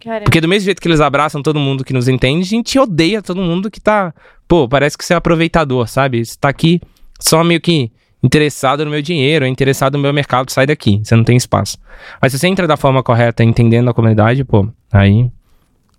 Caramba. 0.02 0.24
Porque 0.24 0.40
do 0.40 0.48
mesmo 0.48 0.64
jeito 0.64 0.80
que 0.80 0.88
eles 0.88 1.00
abraçam 1.00 1.42
todo 1.42 1.60
mundo 1.60 1.84
que 1.84 1.92
nos 1.92 2.08
entende, 2.08 2.46
a 2.46 2.48
gente 2.48 2.78
odeia 2.78 3.20
todo 3.20 3.42
mundo 3.42 3.70
que 3.70 3.80
tá. 3.80 4.14
Pô, 4.48 4.66
parece 4.66 4.96
que 4.96 5.04
você 5.04 5.12
é 5.12 5.16
aproveitador, 5.16 5.86
sabe? 5.86 6.24
Você 6.24 6.36
tá 6.40 6.48
aqui 6.48 6.80
só 7.20 7.44
meio 7.44 7.60
que 7.60 7.92
interessado 8.26 8.84
no 8.84 8.90
meu 8.90 9.00
dinheiro, 9.00 9.46
interessado 9.46 9.94
no 9.94 10.02
meu 10.02 10.12
mercado, 10.12 10.50
sai 10.50 10.66
daqui, 10.66 11.00
você 11.02 11.14
não 11.14 11.24
tem 11.24 11.36
espaço. 11.36 11.78
Mas 12.20 12.32
se 12.32 12.38
você 12.38 12.48
entra 12.48 12.66
da 12.66 12.76
forma 12.76 13.02
correta, 13.02 13.44
entendendo 13.44 13.88
a 13.88 13.94
comunidade, 13.94 14.44
pô, 14.44 14.68
aí 14.92 15.30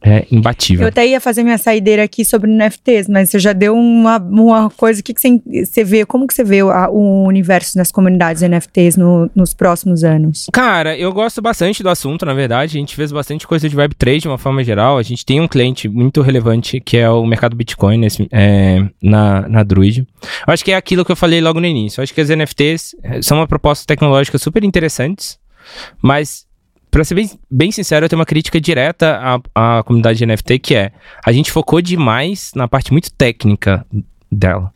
é 0.01 0.25
imbatível. 0.31 0.83
Eu 0.83 0.89
até 0.89 1.05
ia 1.07 1.19
fazer 1.19 1.43
minha 1.43 1.57
saideira 1.57 2.03
aqui 2.03 2.23
sobre 2.23 2.49
NFTs, 2.51 3.09
mas 3.09 3.29
você 3.29 3.39
já 3.39 3.51
deu 3.51 3.75
uma, 3.75 4.17
uma 4.17 4.69
coisa. 4.69 5.01
O 5.01 5.03
que, 5.03 5.13
que 5.13 5.19
você, 5.19 5.41
você 5.65 5.83
vê? 5.83 6.05
Como 6.05 6.27
que 6.27 6.33
você 6.33 6.43
vê 6.43 6.61
o, 6.63 6.69
a- 6.69 6.89
o 6.89 7.23
universo 7.27 7.75
das 7.75 7.91
comunidades 7.91 8.41
NFTs 8.43 8.95
no- 8.95 9.29
nos 9.35 9.53
próximos 9.53 10.03
anos? 10.03 10.45
Cara, 10.53 10.97
eu 10.97 11.11
gosto 11.11 11.41
bastante 11.41 11.81
do 11.81 11.89
assunto, 11.89 12.25
na 12.25 12.33
verdade. 12.33 12.77
A 12.77 12.79
gente 12.79 12.95
fez 12.95 13.11
bastante 13.11 13.47
coisa 13.47 13.67
de 13.67 13.75
Web3 13.75 14.19
de 14.21 14.27
uma 14.27 14.37
forma 14.37 14.63
geral. 14.63 14.97
A 14.97 15.03
gente 15.03 15.25
tem 15.25 15.41
um 15.41 15.47
cliente 15.47 15.89
muito 15.89 16.21
relevante 16.21 16.79
que 16.79 16.97
é 16.97 17.09
o 17.09 17.25
mercado 17.25 17.55
Bitcoin 17.55 17.97
nesse- 17.97 18.27
é, 18.31 18.85
na, 19.01 19.47
na 19.49 19.63
Druid. 19.63 20.07
Eu 20.47 20.53
acho 20.53 20.63
que 20.63 20.71
é 20.71 20.75
aquilo 20.75 21.03
que 21.03 21.11
eu 21.11 21.15
falei 21.15 21.41
logo 21.41 21.59
no 21.59 21.65
início. 21.65 21.99
Eu 21.99 22.03
acho 22.03 22.13
que 22.13 22.21
as 22.21 22.29
NFTs 22.29 22.95
eh, 23.03 23.21
são 23.21 23.37
uma 23.37 23.47
proposta 23.47 23.83
tecnológica 23.87 24.37
super 24.37 24.63
interessantes, 24.63 25.37
mas. 26.01 26.46
Pra 26.97 27.03
ser 27.03 27.13
bem, 27.13 27.29
bem 27.47 27.71
sincero, 27.71 28.05
eu 28.05 28.09
tenho 28.09 28.19
uma 28.19 28.25
crítica 28.25 28.59
direta 28.59 29.39
à, 29.53 29.77
à 29.77 29.83
comunidade 29.83 30.17
de 30.17 30.25
NFT, 30.25 30.57
que 30.57 30.73
é 30.73 30.91
a 31.23 31.31
gente 31.31 31.51
focou 31.51 31.79
demais 31.79 32.51
na 32.55 32.67
parte 32.67 32.91
muito 32.91 33.11
técnica 33.11 33.85
dela. 34.31 34.73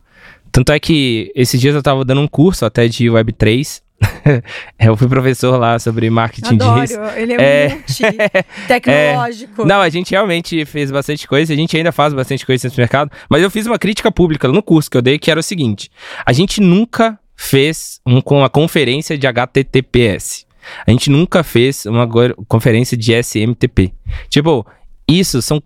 Tanto 0.52 0.70
é 0.70 0.78
que 0.78 1.32
esses 1.34 1.60
dias 1.60 1.74
eu 1.74 1.82
tava 1.82 2.04
dando 2.04 2.20
um 2.20 2.28
curso 2.28 2.64
até 2.64 2.86
de 2.86 3.06
Web3. 3.06 3.82
eu 4.78 4.96
fui 4.96 5.08
professor 5.08 5.58
lá 5.58 5.80
sobre 5.80 6.08
marketing. 6.10 6.54
Adoro, 6.54 6.84
ele 7.16 7.32
é, 7.32 7.64
É. 7.64 7.68
multi 7.70 8.04
tecnológico. 8.68 9.66
Não, 9.66 9.80
a 9.80 9.88
gente 9.88 10.12
realmente 10.12 10.64
fez 10.64 10.92
bastante 10.92 11.26
coisa, 11.26 11.52
a 11.52 11.56
gente 11.56 11.76
ainda 11.76 11.90
faz 11.90 12.14
bastante 12.14 12.46
coisa 12.46 12.68
nesse 12.68 12.78
mercado, 12.78 13.10
mas 13.28 13.42
eu 13.42 13.50
fiz 13.50 13.66
uma 13.66 13.80
crítica 13.80 14.12
pública 14.12 14.46
no 14.46 14.62
curso 14.62 14.88
que 14.88 14.96
eu 14.96 15.02
dei, 15.02 15.18
que 15.18 15.28
era 15.28 15.40
o 15.40 15.42
seguinte: 15.42 15.90
a 16.24 16.32
gente 16.32 16.60
nunca 16.60 17.18
fez 17.34 18.00
um, 18.06 18.20
com 18.20 18.38
uma 18.38 18.48
conferência 18.48 19.18
de 19.18 19.26
HTTPS. 19.26 20.46
A 20.86 20.90
gente 20.90 21.10
nunca 21.10 21.42
fez 21.42 21.86
uma 21.86 22.08
conferência 22.48 22.96
de 22.96 23.12
SMTP. 23.12 23.92
Tipo, 24.28 24.66
isso 25.08 25.42
são 25.42 25.62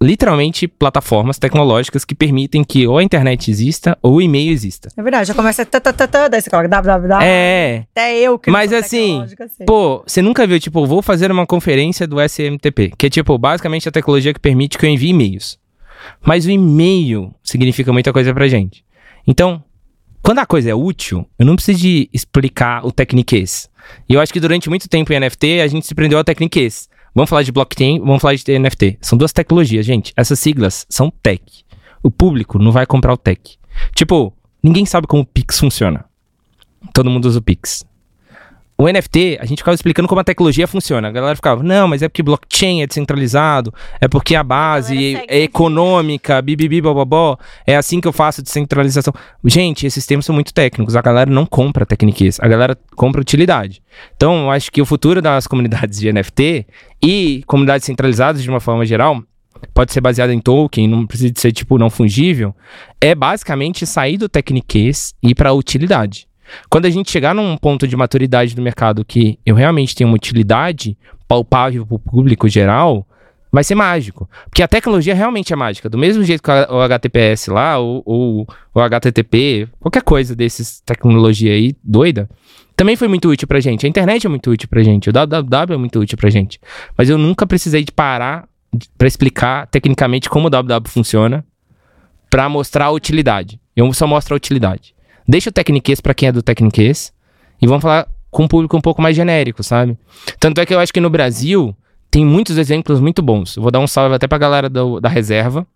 literalmente 0.00 0.68
plataformas 0.68 1.38
tecnológicas 1.38 2.04
que 2.04 2.14
permitem 2.14 2.62
que 2.62 2.86
ou 2.86 2.98
a 2.98 3.02
internet 3.02 3.50
exista 3.50 3.96
ou 4.02 4.14
o 4.14 4.22
e-mail 4.22 4.52
exista. 4.52 4.90
É 4.96 5.02
verdade, 5.02 5.28
já 5.28 5.34
começa 5.34 5.64
tá, 5.64 5.80
tá, 5.80 5.92
tá, 5.92 6.28
daí 6.28 6.40
você 6.40 6.50
coloca 6.50 6.68
www. 6.68 7.22
É, 7.22 7.84
Até 7.92 8.18
eu 8.18 8.38
que 8.38 8.50
Mas 8.50 8.72
assim. 8.72 9.24
Pô, 9.66 10.02
você 10.06 10.20
nunca 10.20 10.46
viu, 10.46 10.60
tipo, 10.60 10.86
vou 10.86 11.00
fazer 11.00 11.30
uma 11.30 11.46
conferência 11.46 12.06
do 12.06 12.20
SMTP, 12.20 12.92
que 12.96 13.06
é, 13.06 13.10
tipo, 13.10 13.36
basicamente 13.38 13.88
a 13.88 13.92
tecnologia 13.92 14.34
que 14.34 14.40
permite 14.40 14.76
que 14.76 14.84
eu 14.84 14.90
envie 14.90 15.08
e-mails. 15.08 15.58
Mas 16.24 16.44
o 16.44 16.50
e-mail 16.50 17.34
significa 17.42 17.92
muita 17.92 18.12
coisa 18.12 18.32
pra 18.34 18.46
gente. 18.48 18.84
Então, 19.26 19.62
quando 20.22 20.40
a 20.40 20.46
coisa 20.46 20.70
é 20.70 20.74
útil, 20.74 21.26
eu 21.38 21.46
não 21.46 21.56
preciso 21.56 21.80
de 21.80 22.10
explicar 22.12 22.84
o 22.84 22.92
techniquez. 22.92 23.70
E 24.08 24.14
eu 24.14 24.20
acho 24.20 24.32
que 24.32 24.40
durante 24.40 24.68
muito 24.68 24.88
tempo 24.88 25.12
em 25.12 25.20
NFT, 25.20 25.60
a 25.60 25.66
gente 25.66 25.86
se 25.86 25.94
prendeu 25.94 26.18
ao 26.18 26.24
techniquez. 26.24 26.88
Vamos 27.14 27.30
falar 27.30 27.42
de 27.42 27.52
blockchain, 27.52 27.98
vamos 28.00 28.20
falar 28.20 28.34
de 28.34 28.58
NFT. 28.58 28.98
São 29.00 29.16
duas 29.16 29.32
tecnologias, 29.32 29.86
gente. 29.86 30.12
Essas 30.16 30.38
siglas 30.38 30.86
são 30.88 31.10
tech. 31.10 31.42
O 32.02 32.10
público 32.10 32.58
não 32.58 32.70
vai 32.70 32.84
comprar 32.84 33.12
o 33.12 33.16
tech. 33.16 33.56
Tipo, 33.94 34.32
ninguém 34.62 34.84
sabe 34.84 35.06
como 35.06 35.22
o 35.22 35.26
Pix 35.26 35.58
funciona. 35.58 36.04
Todo 36.92 37.10
mundo 37.10 37.26
usa 37.26 37.38
o 37.38 37.42
Pix. 37.42 37.84
O 38.78 38.86
NFT, 38.86 39.38
a 39.40 39.46
gente 39.46 39.58
ficava 39.58 39.74
explicando 39.74 40.06
como 40.06 40.20
a 40.20 40.24
tecnologia 40.24 40.66
funciona. 40.66 41.08
A 41.08 41.10
galera 41.10 41.34
ficava, 41.34 41.62
não, 41.62 41.88
mas 41.88 42.02
é 42.02 42.08
porque 42.08 42.22
blockchain 42.22 42.82
é 42.82 42.86
descentralizado, 42.86 43.72
é 44.00 44.06
porque 44.06 44.36
a 44.36 44.44
base 44.44 45.12
segue 45.14 45.26
é 45.28 45.42
econômica, 45.42 46.42
bibibi, 46.42 46.82
bobobó, 46.82 47.38
é 47.66 47.74
assim 47.74 48.02
que 48.02 48.08
eu 48.08 48.12
faço 48.12 48.42
descentralização. 48.42 49.14
Gente, 49.44 49.86
esses 49.86 50.04
termos 50.04 50.26
são 50.26 50.34
muito 50.34 50.52
técnicos, 50.52 50.94
a 50.94 51.00
galera 51.00 51.30
não 51.30 51.46
compra 51.46 51.86
tecniquez, 51.86 52.38
a 52.38 52.46
galera 52.46 52.76
compra 52.94 53.18
utilidade. 53.20 53.82
Então, 54.14 54.44
eu 54.44 54.50
acho 54.50 54.70
que 54.70 54.82
o 54.82 54.86
futuro 54.86 55.22
das 55.22 55.46
comunidades 55.46 55.98
de 55.98 56.12
NFT 56.12 56.66
e 57.02 57.42
comunidades 57.46 57.86
centralizadas 57.86 58.42
de 58.42 58.50
uma 58.50 58.60
forma 58.60 58.84
geral, 58.84 59.22
pode 59.72 59.90
ser 59.90 60.02
baseado 60.02 60.30
em 60.30 60.38
token, 60.38 60.86
não 60.86 61.06
precisa 61.06 61.32
de 61.32 61.40
ser 61.40 61.50
tipo 61.50 61.78
não 61.78 61.88
fungível, 61.88 62.54
é 63.00 63.14
basicamente 63.14 63.86
sair 63.86 64.18
do 64.18 64.28
tecniquez 64.28 65.14
e 65.22 65.30
ir 65.30 65.34
para 65.34 65.54
utilidade. 65.54 66.28
Quando 66.70 66.86
a 66.86 66.90
gente 66.90 67.10
chegar 67.10 67.34
num 67.34 67.56
ponto 67.56 67.86
de 67.86 67.96
maturidade 67.96 68.54
do 68.54 68.62
mercado 68.62 69.04
que 69.04 69.38
eu 69.44 69.54
realmente 69.54 69.94
tenho 69.94 70.08
uma 70.08 70.16
utilidade 70.16 70.96
palpável 71.28 71.84
para 71.86 71.94
o 71.94 71.98
público 71.98 72.48
geral, 72.48 73.06
vai 73.50 73.64
ser 73.64 73.74
mágico. 73.74 74.28
Porque 74.48 74.62
a 74.62 74.68
tecnologia 74.68 75.14
realmente 75.14 75.52
é 75.52 75.56
mágica. 75.56 75.88
Do 75.88 75.98
mesmo 75.98 76.22
jeito 76.22 76.42
que 76.42 76.50
o 76.50 76.80
HTTPS 76.80 77.50
lá, 77.50 77.78
ou, 77.78 78.02
ou 78.04 78.46
o 78.74 78.80
HTTP, 78.80 79.68
qualquer 79.80 80.02
coisa 80.02 80.36
desses 80.36 80.80
tecnologia 80.80 81.52
aí 81.52 81.74
doida, 81.82 82.28
também 82.76 82.96
foi 82.96 83.08
muito 83.08 83.28
útil 83.28 83.48
pra 83.48 83.58
gente. 83.60 83.86
A 83.86 83.88
internet 83.88 84.26
é 84.26 84.28
muito 84.28 84.50
útil 84.50 84.68
pra 84.68 84.82
gente. 84.82 85.08
O 85.08 85.12
www 85.12 85.74
é 85.74 85.78
muito 85.78 85.98
útil 85.98 86.18
pra 86.18 86.28
gente. 86.28 86.60
Mas 86.96 87.08
eu 87.08 87.16
nunca 87.16 87.46
precisei 87.46 87.82
de 87.84 87.90
parar 87.90 88.46
para 88.98 89.08
explicar 89.08 89.66
tecnicamente 89.68 90.28
como 90.28 90.48
o 90.48 90.50
www 90.50 90.90
funciona 90.90 91.44
para 92.28 92.48
mostrar 92.48 92.86
a 92.86 92.90
utilidade. 92.90 93.58
Eu 93.74 93.90
só 93.94 94.06
mostro 94.06 94.34
a 94.34 94.36
utilidade. 94.36 94.95
Deixa 95.28 95.50
o 95.50 95.52
tecniquez 95.52 96.00
para 96.00 96.14
quem 96.14 96.28
é 96.28 96.32
do 96.32 96.42
tecniquez 96.42 97.12
e 97.60 97.66
vamos 97.66 97.82
falar 97.82 98.06
com 98.30 98.44
um 98.44 98.48
público 98.48 98.76
um 98.76 98.80
pouco 98.80 99.00
mais 99.02 99.16
genérico, 99.16 99.62
sabe? 99.62 99.96
Tanto 100.38 100.60
é 100.60 100.66
que 100.66 100.74
eu 100.74 100.78
acho 100.78 100.92
que 100.92 101.00
no 101.00 101.10
Brasil 101.10 101.74
tem 102.10 102.24
muitos 102.24 102.58
exemplos 102.58 103.00
muito 103.00 103.22
bons. 103.22 103.56
Eu 103.56 103.62
vou 103.62 103.70
dar 103.72 103.80
um 103.80 103.86
salve 103.86 104.14
até 104.14 104.26
pra 104.28 104.38
galera 104.38 104.68
do- 104.68 105.00
da 105.00 105.08
reserva, 105.08 105.66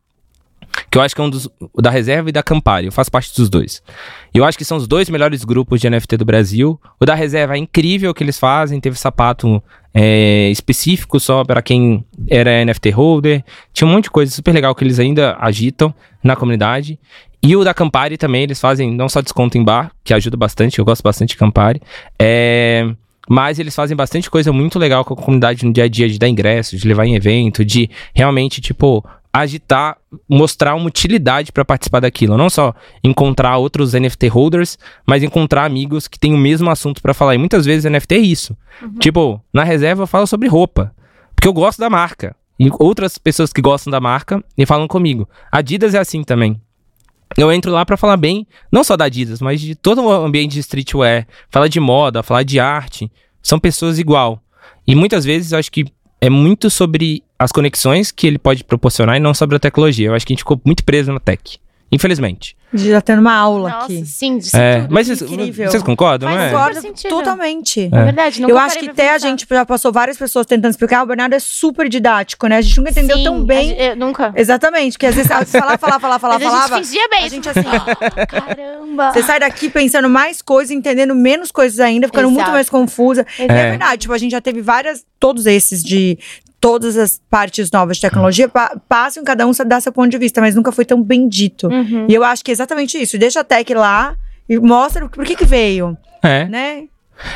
que 0.90 0.96
eu 0.98 1.02
acho 1.02 1.14
que 1.14 1.20
é 1.20 1.24
um 1.24 1.30
dos. 1.30 1.48
Da 1.80 1.90
reserva 1.90 2.28
e 2.28 2.32
da 2.32 2.42
Campari. 2.42 2.86
Eu 2.86 2.92
faço 2.92 3.10
parte 3.10 3.34
dos 3.34 3.48
dois. 3.48 3.82
Eu 4.32 4.44
acho 4.44 4.56
que 4.56 4.64
são 4.64 4.76
os 4.76 4.86
dois 4.86 5.08
melhores 5.10 5.42
grupos 5.44 5.80
de 5.80 5.88
NFT 5.90 6.16
do 6.16 6.24
Brasil. 6.24 6.80
O 7.00 7.04
da 7.04 7.14
reserva 7.14 7.54
é 7.54 7.58
incrível 7.58 8.10
o 8.10 8.14
que 8.14 8.22
eles 8.22 8.38
fazem. 8.38 8.78
Teve 8.80 8.96
sapato 8.98 9.60
é, 9.92 10.48
específico 10.50 11.18
só 11.18 11.44
para 11.44 11.60
quem 11.62 12.04
era 12.28 12.64
NFT 12.64 12.90
holder. 12.90 13.42
Tinha 13.72 13.88
um 13.88 13.92
monte 13.92 14.04
de 14.04 14.10
coisa 14.10 14.30
super 14.32 14.52
legal 14.52 14.74
que 14.74 14.84
eles 14.84 14.98
ainda 15.00 15.36
agitam 15.40 15.92
na 16.22 16.36
comunidade. 16.36 16.98
E 17.42 17.56
o 17.56 17.64
da 17.64 17.72
Campari 17.72 18.18
também, 18.18 18.42
eles 18.42 18.60
fazem 18.60 18.94
não 18.94 19.08
só 19.08 19.20
desconto 19.20 19.56
em 19.56 19.64
bar, 19.64 19.92
que 20.04 20.12
ajuda 20.12 20.36
bastante, 20.36 20.78
eu 20.78 20.84
gosto 20.84 21.02
bastante 21.02 21.30
de 21.30 21.36
Campari. 21.36 21.80
É, 22.18 22.86
mas 23.28 23.58
eles 23.58 23.74
fazem 23.74 23.96
bastante 23.96 24.28
coisa 24.28 24.52
muito 24.52 24.78
legal 24.78 25.04
com 25.04 25.14
a 25.14 25.16
comunidade 25.16 25.64
no 25.64 25.72
dia 25.72 25.84
a 25.84 25.88
dia, 25.88 26.08
de 26.08 26.18
dar 26.18 26.28
ingresso, 26.28 26.76
de 26.76 26.86
levar 26.86 27.06
em 27.06 27.14
evento, 27.14 27.64
de 27.64 27.88
realmente, 28.14 28.60
tipo, 28.60 29.04
agitar, 29.32 29.96
mostrar 30.28 30.74
uma 30.74 30.86
utilidade 30.86 31.52
para 31.52 31.64
participar 31.64 32.00
daquilo. 32.00 32.36
Não 32.36 32.50
só 32.50 32.74
encontrar 33.02 33.56
outros 33.56 33.94
NFT 33.94 34.28
holders, 34.28 34.78
mas 35.06 35.22
encontrar 35.22 35.64
amigos 35.64 36.08
que 36.08 36.18
têm 36.18 36.34
o 36.34 36.38
mesmo 36.38 36.68
assunto 36.70 37.00
para 37.00 37.14
falar. 37.14 37.34
E 37.34 37.38
muitas 37.38 37.64
vezes 37.64 37.90
NFT 37.90 38.14
é 38.14 38.18
isso. 38.18 38.56
Tipo, 38.98 39.40
na 39.52 39.64
reserva 39.64 40.02
eu 40.02 40.06
falo 40.06 40.26
sobre 40.26 40.48
roupa, 40.48 40.94
porque 41.34 41.48
eu 41.48 41.52
gosto 41.52 41.78
da 41.78 41.88
marca. 41.88 42.34
E 42.58 42.68
outras 42.78 43.16
pessoas 43.16 43.52
que 43.52 43.62
gostam 43.62 43.90
da 43.90 44.00
marca 44.00 44.44
e 44.58 44.66
falam 44.66 44.86
comigo. 44.86 45.28
Adidas 45.50 45.94
é 45.94 45.98
assim 45.98 46.22
também. 46.22 46.60
Eu 47.36 47.52
entro 47.52 47.70
lá 47.70 47.86
pra 47.86 47.96
falar 47.96 48.16
bem, 48.16 48.46
não 48.70 48.82
só 48.82 48.96
da 48.96 49.04
Adidas, 49.04 49.40
mas 49.40 49.60
de 49.60 49.74
todo 49.74 50.02
o 50.02 50.10
ambiente 50.10 50.52
de 50.52 50.60
streetwear, 50.60 51.26
falar 51.48 51.68
de 51.68 51.78
moda, 51.78 52.22
falar 52.22 52.42
de 52.42 52.58
arte. 52.58 53.10
São 53.42 53.58
pessoas 53.58 53.98
igual. 53.98 54.42
E 54.86 54.94
muitas 54.94 55.24
vezes 55.24 55.52
eu 55.52 55.58
acho 55.58 55.70
que 55.70 55.84
é 56.20 56.28
muito 56.28 56.68
sobre 56.68 57.22
as 57.38 57.52
conexões 57.52 58.10
que 58.10 58.26
ele 58.26 58.38
pode 58.38 58.64
proporcionar 58.64 59.16
e 59.16 59.20
não 59.20 59.32
sobre 59.32 59.56
a 59.56 59.60
tecnologia. 59.60 60.08
Eu 60.08 60.14
acho 60.14 60.26
que 60.26 60.32
a 60.32 60.34
gente 60.34 60.42
ficou 60.42 60.60
muito 60.64 60.84
preso 60.84 61.12
na 61.12 61.20
tech. 61.20 61.58
Infelizmente. 61.92 62.56
Já 62.72 63.00
tendo 63.00 63.18
uma 63.18 63.34
aula 63.34 63.68
Nossa, 63.70 63.84
aqui. 63.86 64.06
sim, 64.06 64.38
disso 64.38 64.56
É, 64.56 64.82
tudo. 64.82 64.92
mas 64.94 65.08
vocês, 65.08 65.22
incrível. 65.22 65.68
vocês 65.68 65.82
concordam, 65.82 66.28
Faz 66.28 66.38
não 66.38 66.44
é? 66.44 66.48
sentido. 66.50 66.58
Concordo 66.60 66.80
sentido. 66.80 67.10
totalmente. 67.10 67.88
É 67.92 68.04
verdade, 68.04 68.40
nunca 68.40 68.52
Eu 68.52 68.58
acho 68.58 68.78
que 68.78 68.90
até 68.90 69.10
a 69.12 69.18
gente 69.18 69.44
já 69.50 69.66
passou 69.66 69.92
várias 69.92 70.16
pessoas 70.16 70.46
tentando 70.46 70.70
explicar. 70.70 71.02
O 71.02 71.06
Bernardo 71.06 71.32
é 71.34 71.40
super 71.40 71.88
didático, 71.88 72.46
né? 72.46 72.58
A 72.58 72.60
gente 72.60 72.78
nunca 72.78 72.90
entendeu 72.90 73.16
Sim, 73.16 73.24
tão 73.24 73.42
bem. 73.44 73.68
gente- 73.70 73.80
eu 73.82 73.96
nunca. 73.96 74.32
Exatamente, 74.36 74.92
porque 74.92 75.06
às 75.06 75.16
vezes 75.16 75.28
ela 75.30 75.44
falava, 75.44 75.78
falava, 75.78 75.98
falava, 76.00 76.20
falava, 76.20 76.44
a 76.74 76.78
gente 76.78 76.86
fingia 76.86 77.08
bem. 77.08 77.24
A 77.24 77.28
gente 77.28 77.48
assim, 77.48 77.60
ó. 77.60 78.26
Caramba. 78.26 79.12
Você 79.12 79.22
sai 79.24 79.40
daqui 79.40 79.68
pensando 79.68 80.08
mais 80.08 80.40
coisas, 80.40 80.70
entendendo 80.70 81.14
menos 81.14 81.50
coisas 81.50 81.80
ainda, 81.80 82.06
ficando 82.06 82.28
muito 82.28 82.38
Exato. 82.42 82.52
mais 82.52 82.70
confusa. 82.70 83.26
E 83.36 83.42
é 83.42 83.46
É. 83.46 83.70
verdade, 83.70 84.02
tipo, 84.02 84.12
a 84.14 84.18
gente 84.18 84.30
já 84.30 84.40
teve 84.40 84.60
várias, 84.62 85.04
todos 85.18 85.44
esses 85.46 85.82
de 85.82 86.16
todas 86.60 86.96
as 86.96 87.20
partes 87.30 87.70
novas 87.70 87.96
de 87.96 88.02
tecnologia, 88.02 88.48
pa 88.48 88.76
passam 88.88 89.24
cada 89.24 89.46
um 89.46 89.52
dar 89.66 89.80
seu 89.80 89.92
ponto 89.92 90.10
de 90.10 90.18
vista, 90.18 90.40
mas 90.40 90.54
nunca 90.54 90.70
foi 90.70 90.84
tão 90.84 91.02
bem 91.02 91.28
dito. 91.28 91.68
Uhum. 91.68 92.06
E 92.08 92.14
eu 92.14 92.22
acho 92.22 92.44
que 92.44 92.50
é 92.50 92.52
exatamente 92.52 93.00
isso. 93.00 93.18
Deixa 93.18 93.40
a 93.40 93.44
tech 93.44 93.72
lá 93.74 94.16
e 94.48 94.58
mostra 94.58 95.08
por 95.08 95.24
que 95.24 95.34
que 95.34 95.44
veio, 95.44 95.96
É. 96.22 96.44
né? 96.46 96.84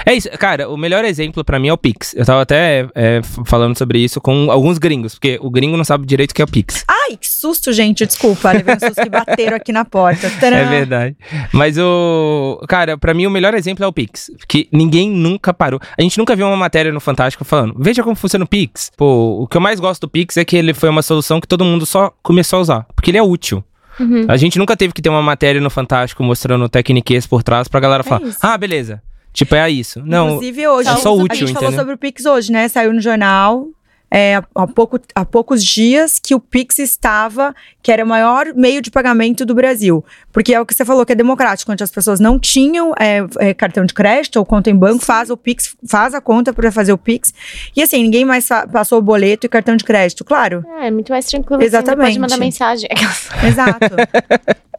É 0.06 0.14
isso, 0.14 0.28
cara, 0.38 0.68
o 0.68 0.76
melhor 0.76 1.04
exemplo 1.04 1.44
pra 1.44 1.58
mim 1.58 1.68
é 1.68 1.72
o 1.72 1.78
Pix. 1.78 2.14
Eu 2.14 2.24
tava 2.24 2.42
até 2.42 2.86
é, 2.94 3.20
falando 3.44 3.76
sobre 3.76 3.98
isso 3.98 4.20
com 4.20 4.50
alguns 4.50 4.78
gringos, 4.78 5.14
porque 5.14 5.38
o 5.40 5.50
gringo 5.50 5.76
não 5.76 5.84
sabe 5.84 6.06
direito 6.06 6.32
o 6.32 6.34
que 6.34 6.42
é 6.42 6.44
o 6.44 6.48
Pix. 6.48 6.84
Ai, 6.88 7.16
que 7.16 7.28
susto, 7.28 7.72
gente. 7.72 8.06
Desculpa. 8.06 8.52
Levei 8.52 8.74
uns 8.74 8.80
sustos 8.80 9.04
que 9.04 9.10
bateram 9.10 9.56
aqui 9.56 9.72
na 9.72 9.84
porta. 9.84 10.28
Tcharam. 10.38 10.56
É 10.56 10.64
verdade. 10.64 11.16
Mas 11.52 11.76
o. 11.78 12.60
Cara, 12.68 12.96
pra 12.96 13.14
mim 13.14 13.26
o 13.26 13.30
melhor 13.30 13.54
exemplo 13.54 13.84
é 13.84 13.88
o 13.88 13.92
Pix. 13.92 14.30
Porque 14.38 14.68
ninguém 14.72 15.10
nunca 15.10 15.52
parou. 15.52 15.80
A 15.98 16.02
gente 16.02 16.18
nunca 16.18 16.34
viu 16.34 16.46
uma 16.46 16.56
matéria 16.56 16.92
no 16.92 17.00
Fantástico 17.00 17.44
falando, 17.44 17.74
veja 17.78 18.02
como 18.02 18.16
funciona 18.16 18.44
o 18.44 18.48
Pix. 18.48 18.90
Pô, 18.96 19.42
o 19.42 19.46
que 19.46 19.56
eu 19.56 19.60
mais 19.60 19.80
gosto 19.80 20.02
do 20.02 20.08
Pix 20.08 20.36
é 20.36 20.44
que 20.44 20.56
ele 20.56 20.74
foi 20.74 20.88
uma 20.88 21.02
solução 21.02 21.40
que 21.40 21.48
todo 21.48 21.64
mundo 21.64 21.84
só 21.86 22.12
começou 22.22 22.58
a 22.58 22.62
usar. 22.62 22.86
Porque 22.94 23.10
ele 23.10 23.18
é 23.18 23.22
útil. 23.22 23.62
Uhum. 23.98 24.26
A 24.28 24.36
gente 24.36 24.58
nunca 24.58 24.76
teve 24.76 24.92
que 24.92 25.00
ter 25.00 25.08
uma 25.08 25.22
matéria 25.22 25.60
no 25.60 25.70
Fantástico 25.70 26.22
mostrando 26.22 26.68
tecniquez 26.68 27.26
por 27.26 27.42
trás 27.42 27.68
pra 27.68 27.80
galera 27.80 28.02
falar, 28.02 28.26
isso. 28.26 28.38
ah, 28.42 28.58
beleza. 28.58 29.02
Tipo, 29.34 29.56
é 29.56 29.68
isso. 29.68 30.00
Não. 30.06 30.28
Inclusive 30.28 30.68
hoje, 30.68 30.88
é 30.88 30.96
só 30.96 31.10
a 31.10 31.12
útil, 31.12 31.46
gente 31.46 31.52
falou 31.52 31.68
entendeu? 31.68 31.80
sobre 31.80 31.94
o 31.94 31.98
Pix 31.98 32.24
hoje, 32.24 32.50
né? 32.50 32.68
Saiu 32.68 32.94
no 32.94 33.00
jornal. 33.00 33.68
é, 34.16 34.40
há, 34.54 34.66
pouco, 34.68 35.00
há 35.12 35.24
poucos 35.24 35.64
dias 35.64 36.20
que 36.22 36.36
o 36.36 36.38
Pix 36.38 36.78
estava, 36.78 37.52
que 37.82 37.90
era 37.90 38.04
o 38.04 38.06
maior 38.06 38.54
meio 38.54 38.80
de 38.80 38.88
pagamento 38.88 39.44
do 39.44 39.56
Brasil. 39.56 40.04
Porque 40.32 40.54
é 40.54 40.60
o 40.60 40.64
que 40.64 40.72
você 40.72 40.84
falou, 40.84 41.04
que 41.04 41.10
é 41.10 41.16
democrático, 41.16 41.72
onde 41.72 41.82
as 41.82 41.90
pessoas 41.90 42.20
não 42.20 42.38
tinham 42.38 42.94
é, 42.96 43.26
é, 43.40 43.52
cartão 43.52 43.84
de 43.84 43.92
crédito 43.92 44.36
ou 44.36 44.46
conta 44.46 44.70
em 44.70 44.76
banco, 44.76 45.04
faz 45.04 45.30
o 45.30 45.36
Pix, 45.36 45.76
faz 45.84 46.14
a 46.14 46.20
conta 46.20 46.52
para 46.52 46.70
fazer 46.70 46.92
o 46.92 46.98
Pix. 46.98 47.34
E 47.74 47.82
assim, 47.82 48.04
ninguém 48.04 48.24
mais 48.24 48.48
passou 48.72 49.00
o 49.00 49.02
boleto 49.02 49.46
e 49.46 49.48
cartão 49.48 49.74
de 49.74 49.82
crédito, 49.82 50.24
claro. 50.24 50.64
É, 50.80 50.92
muito 50.92 51.10
mais 51.10 51.26
tranquilo. 51.26 51.60
Exatamente. 51.60 52.10
Assim, 52.10 52.20
mandar 52.20 52.38
mensagem. 52.38 52.88
Exato. 53.44 53.96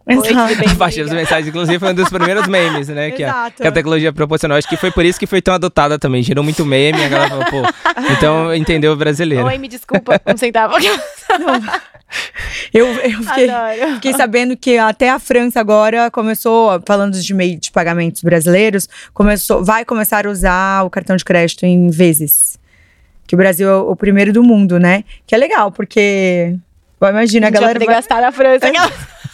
A 0.08 0.76
partir 0.76 1.04
das 1.04 1.14
mensagens, 1.14 1.48
inclusive, 1.48 1.80
foi 1.80 1.90
um 1.90 1.96
dos 1.96 2.10
primeiros 2.10 2.48
memes, 2.48 2.88
né? 2.90 3.10
que, 3.10 3.24
a, 3.24 3.50
que 3.50 3.68
a 3.68 3.72
tecnologia 3.72 4.14
proporcionou. 4.14 4.56
Acho 4.56 4.68
que 4.68 4.78
foi 4.78 4.92
por 4.92 5.04
isso 5.04 5.20
que 5.20 5.26
foi 5.26 5.42
tão 5.42 5.54
adotada 5.54 5.98
também. 5.98 6.22
Gerou 6.22 6.44
muito 6.44 6.64
meme, 6.64 7.04
a 7.04 7.08
galera 7.08 7.30
falou, 7.30 7.46
pô, 7.46 7.64
então 8.12 8.54
entendeu 8.54 8.94
o 8.94 8.96
brasileiro. 8.96 9.46
Oi, 9.46 9.58
me 9.58 9.68
desculpa, 9.68 10.22
um 10.28 10.38
centavo. 10.38 10.76
Eu, 12.72 12.88
eu 12.88 13.24
fiquei, 13.24 13.50
fiquei, 13.96 14.14
sabendo 14.14 14.56
que 14.56 14.78
até 14.78 15.10
a 15.10 15.18
França 15.18 15.60
agora 15.60 16.12
começou, 16.12 16.82
falando 16.86 17.20
de 17.20 17.34
meio 17.34 17.60
de 17.60 17.72
pagamentos 17.72 18.22
brasileiros, 18.22 18.88
começou, 19.14 19.66
vai 19.66 19.84
começar 19.84 20.26
a 20.26 20.30
usar 20.30 20.84
o 20.84 20.90
cartão 20.90 21.16
de 21.16 21.26
crédito 21.26 21.66
em 21.66 21.90
vezes. 21.90 22.60
Que 23.28 23.34
o 23.34 23.38
Brasil 23.38 23.68
é 23.68 23.76
o 23.76 23.96
primeiro 23.96 24.32
do 24.32 24.44
mundo, 24.44 24.80
né? 24.80 25.04
Que 25.26 25.34
é 25.34 25.38
legal, 25.38 25.72
porque. 25.72 26.56
Imagina, 27.02 27.48
a, 27.48 27.50
a 27.50 27.52
galera. 27.52 27.80
Vai 27.80 27.96
gastar 27.96 28.22
na 28.22 28.32
França. 28.32 28.68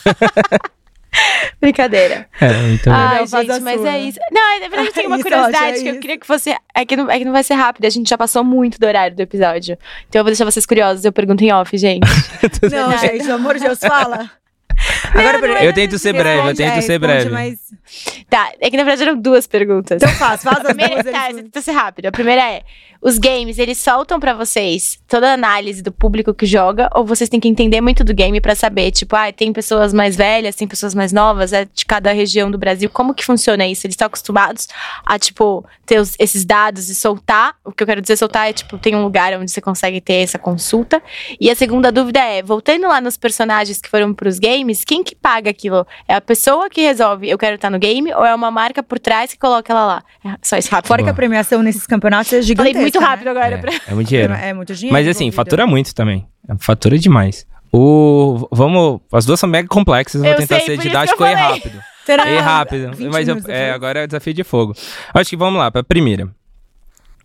Brincadeira. 1.59 2.27
É, 2.39 2.73
então... 2.73 2.93
Ai, 2.93 3.19
não, 3.19 3.27
gente, 3.27 3.59
mas 3.59 3.83
é 3.83 3.99
isso. 3.99 4.19
Não, 4.31 4.59
na 4.61 4.67
verdade 4.69 4.93
tem 4.93 5.07
uma 5.07 5.17
isso, 5.19 5.23
curiosidade 5.23 5.79
é 5.79 5.83
que 5.83 5.89
eu 5.89 5.99
queria 5.99 6.17
que 6.17 6.27
você. 6.27 6.55
É 6.73 6.85
que, 6.85 6.95
não, 6.95 7.09
é 7.09 7.19
que 7.19 7.25
não 7.25 7.31
vai 7.31 7.43
ser 7.43 7.53
rápido, 7.55 7.85
a 7.85 7.89
gente 7.89 8.09
já 8.09 8.17
passou 8.17 8.43
muito 8.43 8.79
do 8.79 8.87
horário 8.87 9.15
do 9.15 9.19
episódio. 9.19 9.77
Então 10.07 10.19
eu 10.19 10.23
vou 10.23 10.31
deixar 10.31 10.45
vocês 10.45 10.65
curiosos, 10.65 11.03
eu 11.03 11.11
pergunto 11.11 11.43
em 11.43 11.51
off, 11.51 11.77
gente. 11.77 12.07
não, 12.71 12.97
gente, 12.97 13.19
pelo 13.19 13.33
amor 13.33 13.55
de 13.55 13.65
Deus, 13.65 13.79
fala. 13.79 14.31
Agora, 15.13 15.39
não, 15.39 15.47
eu 15.57 15.73
tento 15.73 15.97
ser 15.97 16.13
breve, 16.13 16.49
eu 16.49 16.55
tento 16.55 16.77
é, 16.77 16.81
ser 16.81 16.99
breve. 16.99 17.29
Mas... 17.29 17.59
Tá, 18.29 18.51
é 18.59 18.69
que 18.69 18.77
na 18.77 18.83
verdade 18.83 19.09
eram 19.09 19.19
duas 19.19 19.47
perguntas. 19.47 20.01
Então 20.01 20.13
faz, 20.15 20.43
faz 20.43 20.57
as 20.57 20.63
primeira. 20.73 21.03
Tá, 21.03 21.31
eu 21.31 21.37
tento 21.37 21.61
ser 21.61 21.71
rápido. 21.71 22.05
A 22.07 22.11
primeira 22.11 22.41
é: 22.41 22.63
os 23.01 23.17
games, 23.17 23.57
eles 23.57 23.79
soltam 23.79 24.19
para 24.19 24.35
vocês 24.35 24.99
toda 25.07 25.31
a 25.31 25.33
análise 25.33 25.81
do 25.81 25.91
público 25.91 26.35
que 26.35 26.45
joga, 26.45 26.87
ou 26.93 27.03
vocês 27.03 27.27
têm 27.27 27.39
que 27.39 27.47
entender 27.47 27.81
muito 27.81 28.03
do 28.03 28.13
game 28.13 28.39
para 28.39 28.53
saber, 28.53 28.91
tipo, 28.91 29.15
ah, 29.15 29.31
tem 29.33 29.51
pessoas 29.51 29.91
mais 29.91 30.15
velhas, 30.15 30.55
tem 30.55 30.67
pessoas 30.67 30.93
mais 30.93 31.11
novas, 31.11 31.51
é 31.51 31.65
de 31.65 31.83
cada 31.83 32.11
região 32.11 32.51
do 32.51 32.59
Brasil. 32.59 32.89
Como 32.91 33.15
que 33.15 33.25
funciona 33.25 33.65
isso? 33.65 33.87
Eles 33.87 33.95
estão 33.95 34.05
acostumados 34.05 34.67
a, 35.03 35.17
tipo, 35.17 35.65
ter 35.83 35.99
os, 35.99 36.15
esses 36.19 36.45
dados 36.45 36.89
e 36.89 36.95
soltar. 36.95 37.55
O 37.65 37.71
que 37.71 37.81
eu 37.81 37.87
quero 37.87 38.01
dizer 38.01 38.17
soltar 38.17 38.47
é, 38.47 38.53
tipo, 38.53 38.77
tem 38.77 38.95
um 38.95 39.03
lugar 39.03 39.33
onde 39.33 39.49
você 39.49 39.61
consegue 39.61 39.99
ter 39.99 40.21
essa 40.21 40.37
consulta. 40.37 41.01
E 41.39 41.49
a 41.49 41.55
segunda 41.55 41.91
dúvida 41.91 42.19
é, 42.19 42.43
voltando 42.43 42.87
lá 42.87 43.01
nos 43.01 43.17
personagens 43.17 43.81
que 43.81 43.89
foram 43.89 44.13
pros 44.13 44.37
games, 44.37 44.83
quem 44.91 45.05
que 45.05 45.15
paga 45.15 45.49
aquilo? 45.49 45.87
É 46.05 46.15
a 46.15 46.19
pessoa 46.19 46.69
que 46.69 46.81
resolve, 46.81 47.29
eu 47.29 47.37
quero 47.37 47.55
estar 47.55 47.69
no 47.69 47.79
game, 47.79 48.13
ou 48.13 48.25
é 48.25 48.35
uma 48.35 48.51
marca 48.51 48.83
por 48.83 48.99
trás 48.99 49.31
que 49.31 49.39
coloca 49.39 49.71
ela 49.71 49.85
lá? 49.85 50.03
É 50.25 50.35
só 50.41 50.57
isso 50.57 50.69
rápido. 50.69 50.89
Fora 50.89 51.01
que 51.01 51.09
a 51.09 51.13
premiação 51.13 51.63
nesses 51.63 51.87
campeonatos 51.87 52.33
é 52.33 52.41
gigantesca. 52.41 52.73
Falei 52.73 52.81
muito 52.81 52.99
né? 52.99 53.05
rápido 53.05 53.27
agora. 53.29 53.55
É, 53.55 53.57
pra... 53.57 53.71
é 53.87 53.93
muito 53.93 54.07
dinheiro. 54.09 54.33
É, 54.33 54.53
muito 54.53 54.75
dinheiro. 54.75 54.93
Mas 54.93 55.07
assim, 55.07 55.31
fatura 55.31 55.65
muito 55.65 55.95
também. 55.95 56.27
Fatura 56.59 56.99
demais. 56.99 57.47
O, 57.71 58.49
vamos, 58.51 58.99
as 59.13 59.25
duas 59.25 59.39
são 59.39 59.47
mega 59.47 59.69
complexas, 59.69 60.21
eu 60.21 60.29
vou 60.29 60.37
tentar 60.37 60.57
sei, 60.57 60.75
ser 60.75 60.77
didático 60.77 61.25
e 61.25 61.33
rápido. 61.33 61.81
E 62.09 62.37
rápido. 62.39 62.91
Mas 63.09 63.29
eu, 63.29 63.37
é, 63.47 63.71
agora 63.71 64.01
é 64.01 64.03
o 64.03 64.07
desafio 64.07 64.33
de 64.33 64.43
fogo. 64.43 64.75
Acho 65.13 65.29
que 65.29 65.37
vamos 65.37 65.57
lá, 65.57 65.71
para 65.71 65.79
a 65.79 65.85
primeira. 65.85 66.27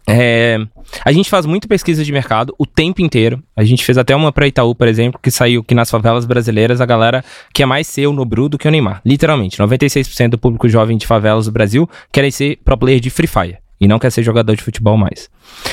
É, 0.08 0.58
a 1.04 1.10
gente 1.10 1.28
faz 1.28 1.44
muita 1.46 1.66
pesquisa 1.66 2.04
de 2.04 2.12
mercado 2.12 2.54
o 2.58 2.64
tempo 2.64 3.02
inteiro. 3.02 3.42
A 3.56 3.64
gente 3.64 3.84
fez 3.84 3.98
até 3.98 4.14
uma 4.14 4.30
para 4.30 4.46
Itaú, 4.46 4.74
por 4.74 4.86
exemplo, 4.86 5.18
que 5.20 5.30
saiu 5.30 5.64
que 5.64 5.74
nas 5.74 5.90
favelas 5.90 6.24
brasileiras 6.24 6.80
a 6.80 6.86
galera 6.86 7.24
quer 7.52 7.66
mais 7.66 7.86
ser 7.86 8.06
o 8.06 8.12
Nobru 8.12 8.48
do 8.48 8.56
que 8.56 8.68
o 8.68 8.70
Neymar. 8.70 9.00
Literalmente, 9.04 9.58
96% 9.58 10.30
do 10.30 10.38
público 10.38 10.68
jovem 10.68 10.96
de 10.96 11.06
favelas 11.06 11.46
do 11.46 11.52
Brasil 11.52 11.88
querem 12.12 12.30
ser 12.30 12.58
pro 12.64 12.78
player 12.78 13.00
de 13.00 13.10
Free 13.10 13.26
Fire 13.26 13.58
e 13.80 13.86
não 13.86 13.98
quer 13.98 14.10
ser 14.10 14.22
jogador 14.22 14.54
de 14.54 14.62
futebol 14.62 14.96
mais. 14.96 15.28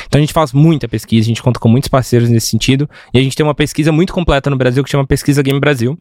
Então 0.07 0.19
a 0.19 0.21
gente 0.21 0.33
faz 0.33 0.51
muita 0.51 0.87
pesquisa, 0.87 1.25
a 1.25 1.29
gente 1.29 1.41
conta 1.41 1.59
com 1.59 1.69
muitos 1.69 1.87
parceiros 1.87 2.29
nesse 2.29 2.47
sentido, 2.47 2.89
e 3.13 3.17
a 3.17 3.21
gente 3.21 3.35
tem 3.35 3.45
uma 3.45 3.55
pesquisa 3.55 3.91
muito 3.91 4.13
completa 4.13 4.49
no 4.49 4.57
Brasil 4.57 4.83
que 4.83 4.89
chama 4.89 5.07
Pesquisa 5.07 5.41
Game 5.41 5.59
Brasil, 5.59 5.97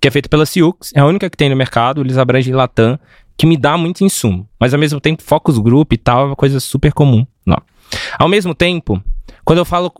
que 0.00 0.06
é 0.06 0.10
feita 0.10 0.28
pela 0.28 0.44
Ciux, 0.44 0.92
é 0.94 1.00
a 1.00 1.06
única 1.06 1.30
que 1.30 1.36
tem 1.36 1.48
no 1.48 1.56
mercado, 1.56 2.02
eles 2.02 2.18
abrangem 2.18 2.54
Latam, 2.54 2.98
que 3.38 3.46
me 3.46 3.56
dá 3.56 3.76
muito 3.76 4.04
insumo, 4.04 4.46
mas 4.60 4.74
ao 4.74 4.80
mesmo 4.80 5.00
tempo 5.00 5.22
focus 5.22 5.58
group 5.58 5.92
e 5.92 5.96
tal 5.96 6.24
é 6.24 6.26
uma 6.26 6.36
coisa 6.36 6.60
super 6.60 6.92
comum. 6.92 7.26
Ao 8.18 8.28
mesmo 8.28 8.54
tempo, 8.54 9.02
quando 9.44 9.58
eu 9.58 9.64
falo 9.64 9.92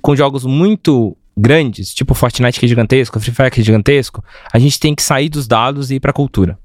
com 0.00 0.16
jogos 0.16 0.44
muito 0.44 1.16
grandes, 1.36 1.94
tipo 1.94 2.14
Fortnite 2.14 2.58
que 2.58 2.66
é 2.66 2.68
gigantesco, 2.68 3.18
Free 3.20 3.34
Fire 3.34 3.50
que 3.50 3.60
é 3.60 3.64
gigantesco, 3.64 4.22
a 4.52 4.58
gente 4.58 4.78
tem 4.78 4.94
que 4.94 5.02
sair 5.02 5.28
dos 5.28 5.46
dados 5.46 5.90
e 5.90 5.96
ir 5.96 6.00
pra 6.00 6.12
cultura. 6.12 6.58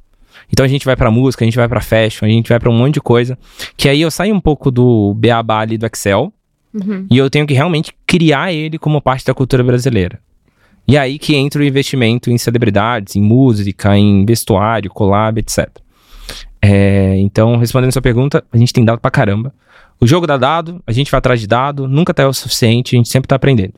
Então 0.51 0.65
a 0.65 0.69
gente 0.69 0.85
vai 0.85 0.95
pra 0.95 1.11
música, 1.11 1.43
a 1.43 1.47
gente 1.47 1.57
vai 1.57 1.67
pra 1.67 1.81
fashion, 1.81 2.25
a 2.25 2.29
gente 2.29 2.49
vai 2.49 2.59
pra 2.59 2.69
um 2.69 2.73
monte 2.73 2.95
de 2.95 3.01
coisa. 3.01 3.37
Que 3.75 3.89
aí 3.89 4.01
eu 4.01 4.11
saio 4.11 4.33
um 4.33 4.39
pouco 4.39 4.71
do 4.71 5.13
beabá 5.15 5.59
ali 5.59 5.77
do 5.77 5.85
Excel. 5.85 6.31
Uhum. 6.73 7.07
E 7.09 7.17
eu 7.17 7.29
tenho 7.29 7.47
que 7.47 7.53
realmente 7.53 7.93
criar 8.05 8.53
ele 8.53 8.77
como 8.77 9.01
parte 9.01 9.25
da 9.25 9.33
cultura 9.33 9.63
brasileira. 9.63 10.19
E 10.87 10.97
aí 10.97 11.19
que 11.19 11.35
entra 11.35 11.61
o 11.61 11.65
investimento 11.65 12.29
em 12.29 12.37
celebridades, 12.37 13.15
em 13.15 13.21
música, 13.21 13.97
em 13.97 14.25
vestuário, 14.25 14.89
collab, 14.89 15.39
etc. 15.39 15.67
É, 16.61 17.17
então, 17.17 17.57
respondendo 17.57 17.89
a 17.89 17.91
sua 17.91 18.01
pergunta, 18.01 18.43
a 18.51 18.57
gente 18.57 18.71
tem 18.71 18.85
dado 18.85 18.99
pra 18.99 19.11
caramba. 19.11 19.53
O 19.99 20.05
jogo 20.05 20.27
dá 20.27 20.37
dado, 20.37 20.81
a 20.85 20.91
gente 20.91 21.09
vai 21.09 21.17
atrás 21.17 21.39
de 21.39 21.47
dado, 21.47 21.87
nunca 21.87 22.13
tá 22.13 22.27
o 22.27 22.33
suficiente, 22.33 22.95
a 22.95 22.97
gente 22.97 23.09
sempre 23.09 23.27
tá 23.27 23.35
aprendendo. 23.35 23.73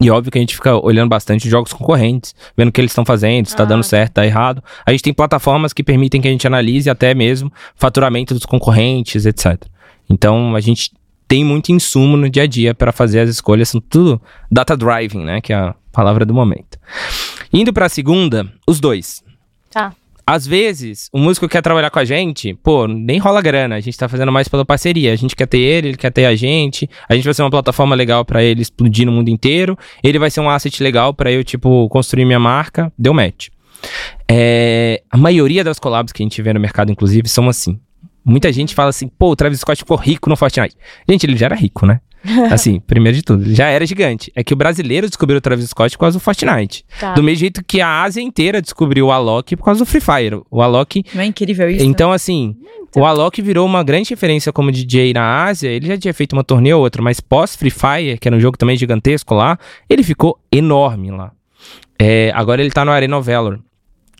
E 0.00 0.10
óbvio 0.10 0.30
que 0.30 0.38
a 0.38 0.40
gente 0.40 0.54
fica 0.54 0.76
olhando 0.76 1.08
bastante 1.08 1.48
jogos 1.48 1.72
concorrentes, 1.72 2.34
vendo 2.56 2.68
o 2.68 2.72
que 2.72 2.80
eles 2.80 2.90
estão 2.90 3.04
fazendo, 3.04 3.46
se 3.46 3.56
tá 3.56 3.62
ah. 3.62 3.66
dando 3.66 3.82
certo, 3.82 4.14
tá 4.14 4.26
errado. 4.26 4.62
A 4.84 4.90
gente 4.90 5.02
tem 5.02 5.14
plataformas 5.14 5.72
que 5.72 5.84
permitem 5.84 6.20
que 6.20 6.28
a 6.28 6.30
gente 6.30 6.46
analise 6.46 6.90
até 6.90 7.14
mesmo 7.14 7.52
faturamento 7.76 8.34
dos 8.34 8.44
concorrentes, 8.44 9.24
etc. 9.26 9.62
Então 10.08 10.54
a 10.56 10.60
gente 10.60 10.92
tem 11.26 11.44
muito 11.44 11.72
insumo 11.72 12.16
no 12.16 12.28
dia 12.28 12.42
a 12.42 12.46
dia 12.46 12.74
para 12.74 12.92
fazer 12.92 13.20
as 13.20 13.30
escolhas, 13.30 13.68
são 13.68 13.80
tudo 13.80 14.20
data 14.50 14.76
driving, 14.76 15.24
né, 15.24 15.40
que 15.40 15.52
é 15.52 15.56
a 15.56 15.74
palavra 15.92 16.26
do 16.26 16.34
momento. 16.34 16.78
Indo 17.52 17.72
para 17.72 17.86
a 17.86 17.88
segunda, 17.88 18.52
os 18.66 18.80
dois. 18.80 19.22
Tá 19.70 19.92
às 20.26 20.46
vezes, 20.46 21.08
o 21.12 21.18
músico 21.18 21.48
quer 21.48 21.60
trabalhar 21.60 21.90
com 21.90 21.98
a 21.98 22.04
gente, 22.04 22.54
pô, 22.54 22.86
nem 22.86 23.18
rola 23.18 23.42
grana, 23.42 23.74
a 23.76 23.80
gente 23.80 23.96
tá 23.96 24.08
fazendo 24.08 24.32
mais 24.32 24.48
pela 24.48 24.64
parceria. 24.64 25.12
A 25.12 25.16
gente 25.16 25.36
quer 25.36 25.46
ter 25.46 25.58
ele, 25.58 25.88
ele 25.88 25.96
quer 25.96 26.10
ter 26.10 26.24
a 26.24 26.34
gente, 26.34 26.88
a 27.08 27.14
gente 27.14 27.24
vai 27.24 27.34
ser 27.34 27.42
uma 27.42 27.50
plataforma 27.50 27.94
legal 27.94 28.24
para 28.24 28.42
ele 28.42 28.62
explodir 28.62 29.04
no 29.04 29.12
mundo 29.12 29.28
inteiro, 29.28 29.78
ele 30.02 30.18
vai 30.18 30.30
ser 30.30 30.40
um 30.40 30.48
asset 30.48 30.82
legal 30.82 31.12
para 31.12 31.30
eu, 31.30 31.44
tipo, 31.44 31.88
construir 31.88 32.24
minha 32.24 32.40
marca, 32.40 32.92
deu 32.98 33.12
match. 33.12 33.48
É, 34.26 35.02
a 35.10 35.16
maioria 35.16 35.62
das 35.62 35.78
collabs 35.78 36.12
que 36.12 36.22
a 36.22 36.24
gente 36.24 36.40
vê 36.40 36.52
no 36.52 36.60
mercado, 36.60 36.90
inclusive, 36.90 37.28
são 37.28 37.48
assim. 37.48 37.78
Muita 38.24 38.50
gente 38.50 38.74
fala 38.74 38.88
assim, 38.88 39.06
pô, 39.06 39.30
o 39.30 39.36
Travis 39.36 39.60
Scott 39.60 39.78
ficou 39.78 39.98
rico 39.98 40.30
no 40.30 40.36
Fortnite. 40.36 40.74
Gente, 41.06 41.24
ele 41.24 41.36
já 41.36 41.46
era 41.46 41.54
rico, 41.54 41.84
né? 41.84 42.00
Assim, 42.50 42.80
primeiro 42.80 43.16
de 43.16 43.22
tudo, 43.22 43.54
já 43.54 43.68
era 43.68 43.86
gigante. 43.86 44.32
É 44.34 44.42
que 44.42 44.52
o 44.52 44.56
brasileiro 44.56 45.08
descobriu 45.08 45.38
o 45.38 45.40
Travis 45.40 45.68
Scott 45.68 45.96
por 45.96 46.00
causa 46.00 46.18
do 46.18 46.22
Fortnite. 46.22 46.84
Tá. 46.98 47.12
Do 47.12 47.22
mesmo 47.22 47.40
jeito 47.40 47.62
que 47.64 47.80
a 47.80 48.02
Ásia 48.02 48.22
inteira 48.22 48.62
descobriu 48.62 49.06
o 49.06 49.12
Alok 49.12 49.56
por 49.56 49.64
causa 49.64 49.84
do 49.84 49.86
Free 49.86 50.00
Fire. 50.00 50.42
O 50.50 50.62
Alok. 50.62 51.04
Não 51.14 51.22
é 51.22 51.26
incrível 51.26 51.68
isso? 51.68 51.84
Então, 51.84 52.12
assim, 52.12 52.56
então. 52.88 53.02
o 53.02 53.06
Alok 53.06 53.40
virou 53.42 53.66
uma 53.66 53.82
grande 53.82 54.10
referência 54.10 54.52
como 54.52 54.72
DJ 54.72 55.12
na 55.12 55.44
Ásia. 55.44 55.68
Ele 55.68 55.86
já 55.86 55.98
tinha 55.98 56.14
feito 56.14 56.32
uma 56.32 56.44
turnê 56.44 56.72
ou 56.72 56.82
outra, 56.82 57.02
mas 57.02 57.20
pós 57.20 57.54
Free 57.54 57.70
Fire, 57.70 58.18
que 58.18 58.26
era 58.26 58.36
um 58.36 58.40
jogo 58.40 58.56
também 58.56 58.76
gigantesco 58.76 59.34
lá, 59.34 59.58
ele 59.88 60.02
ficou 60.02 60.38
enorme 60.50 61.10
lá. 61.10 61.32
É, 61.98 62.32
agora 62.34 62.60
ele 62.60 62.70
tá 62.70 62.84
no 62.84 62.90
Arena 62.90 63.18
of 63.18 63.30
Valor. 63.30 63.60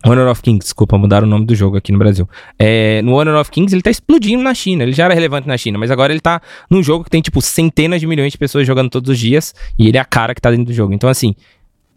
Honor 0.07 0.29
of 0.29 0.43
Kings, 0.43 0.65
desculpa, 0.65 0.99
mudaram 0.99 1.27
o 1.27 1.31
nome 1.31 1.47
do 1.47 1.55
jogo 1.55 1.77
aqui 1.77 1.91
no 1.91 1.99
Brasil. 1.99 2.29
É, 2.59 3.01
no 3.03 3.15
Honor 3.15 3.41
of 3.41 3.51
Kings 3.51 3.75
ele 3.75 3.83
tá 3.83 3.91
explodindo 3.91 4.43
na 4.43 4.53
China. 4.53 4.83
Ele 4.83 4.93
já 4.93 5.05
era 5.05 5.15
relevante 5.15 5.49
na 5.49 5.57
China, 5.57 5.79
mas 5.79 5.91
agora 5.91 6.13
ele 6.13 6.21
tá 6.21 6.41
num 6.71 6.83
jogo 6.83 7.05
que 7.05 7.11
tem, 7.11 7.23
tipo, 7.23 7.41
centenas 7.41 8.01
de 8.01 8.07
milhões 8.07 8.33
de 8.33 8.39
pessoas 8.39 8.67
jogando 8.67 8.91
todos 8.91 9.11
os 9.11 9.19
dias. 9.19 9.55
E 9.79 9.89
ele 9.89 9.97
é 9.97 10.01
a 10.01 10.05
cara 10.05 10.35
que 10.35 10.41
tá 10.41 10.51
dentro 10.51 10.67
do 10.67 10.73
jogo. 10.73 10.93
Então, 10.93 11.09
assim, 11.09 11.35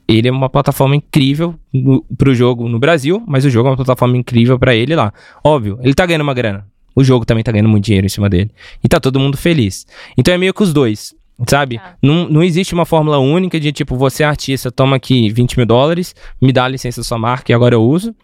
ele 0.08 0.28
é 0.28 0.32
uma 0.32 0.50
plataforma 0.50 0.96
incrível 0.96 1.56
no, 1.74 2.02
pro 2.18 2.34
jogo 2.34 2.70
no 2.70 2.80
Brasil, 2.80 3.22
mas 3.28 3.44
o 3.44 3.50
jogo 3.50 3.68
é 3.68 3.72
uma 3.72 3.78
plataforma 3.78 4.16
incrível 4.16 4.58
para 4.58 4.74
ele 4.74 4.96
lá. 4.96 5.14
Óbvio, 5.44 5.78
ele 5.82 5.94
tá 5.94 6.06
ganhando 6.06 6.22
uma 6.22 6.34
grana. 6.34 6.66
O 6.96 7.04
jogo 7.04 7.26
também 7.26 7.44
tá 7.44 7.52
ganhando 7.52 7.70
muito 7.70 7.86
dinheiro 7.86 8.06
em 8.06 8.10
cima 8.10 8.30
dele. 8.30 8.50
E 8.84 8.88
tá 8.88 9.00
todo 9.00 9.20
mundo 9.20 9.38
feliz. 9.38 9.86
Então 10.18 10.34
é 10.34 10.38
meio 10.38 10.54
que 10.54 10.64
os 10.64 10.74
dois. 10.74 11.14
Sabe? 11.47 11.77
Ah. 11.77 11.93
Não, 12.01 12.27
não 12.27 12.43
existe 12.43 12.73
uma 12.73 12.85
fórmula 12.85 13.19
única 13.19 13.59
de 13.59 13.72
tipo, 13.72 13.95
você 13.95 14.23
é 14.23 14.26
artista, 14.26 14.72
toma 14.72 14.95
aqui 14.95 15.30
20 15.30 15.57
mil 15.57 15.65
dólares, 15.65 16.15
me 16.41 16.51
dá 16.51 16.65
a 16.65 16.68
licença 16.68 17.01
da 17.01 17.05
sua 17.05 17.18
marca 17.18 17.51
e 17.51 17.55
agora 17.55 17.76
eu 17.76 17.84
uso. 17.84 18.15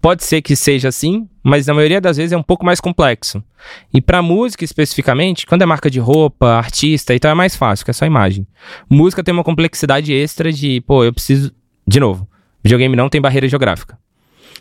Pode 0.00 0.24
ser 0.24 0.40
que 0.40 0.54
seja 0.54 0.88
assim, 0.88 1.28
mas 1.42 1.66
na 1.66 1.74
maioria 1.74 2.00
das 2.00 2.16
vezes 2.16 2.32
é 2.32 2.36
um 2.36 2.42
pouco 2.42 2.64
mais 2.64 2.80
complexo. 2.80 3.42
E 3.92 4.00
para 4.00 4.22
música 4.22 4.64
especificamente, 4.64 5.44
quando 5.44 5.62
é 5.62 5.66
marca 5.66 5.90
de 5.90 5.98
roupa, 5.98 6.46
artista, 6.52 7.14
então 7.14 7.30
é 7.30 7.34
mais 7.34 7.56
fácil, 7.56 7.84
que 7.84 7.90
é 7.90 7.94
só 7.94 8.06
imagem. 8.06 8.46
Música 8.88 9.24
tem 9.24 9.34
uma 9.34 9.42
complexidade 9.42 10.12
extra 10.12 10.52
de, 10.52 10.80
pô, 10.82 11.04
eu 11.04 11.12
preciso. 11.12 11.52
De 11.86 11.98
novo, 11.98 12.28
videogame 12.62 12.94
não 12.96 13.08
tem 13.08 13.20
barreira 13.20 13.48
geográfica. 13.48 13.98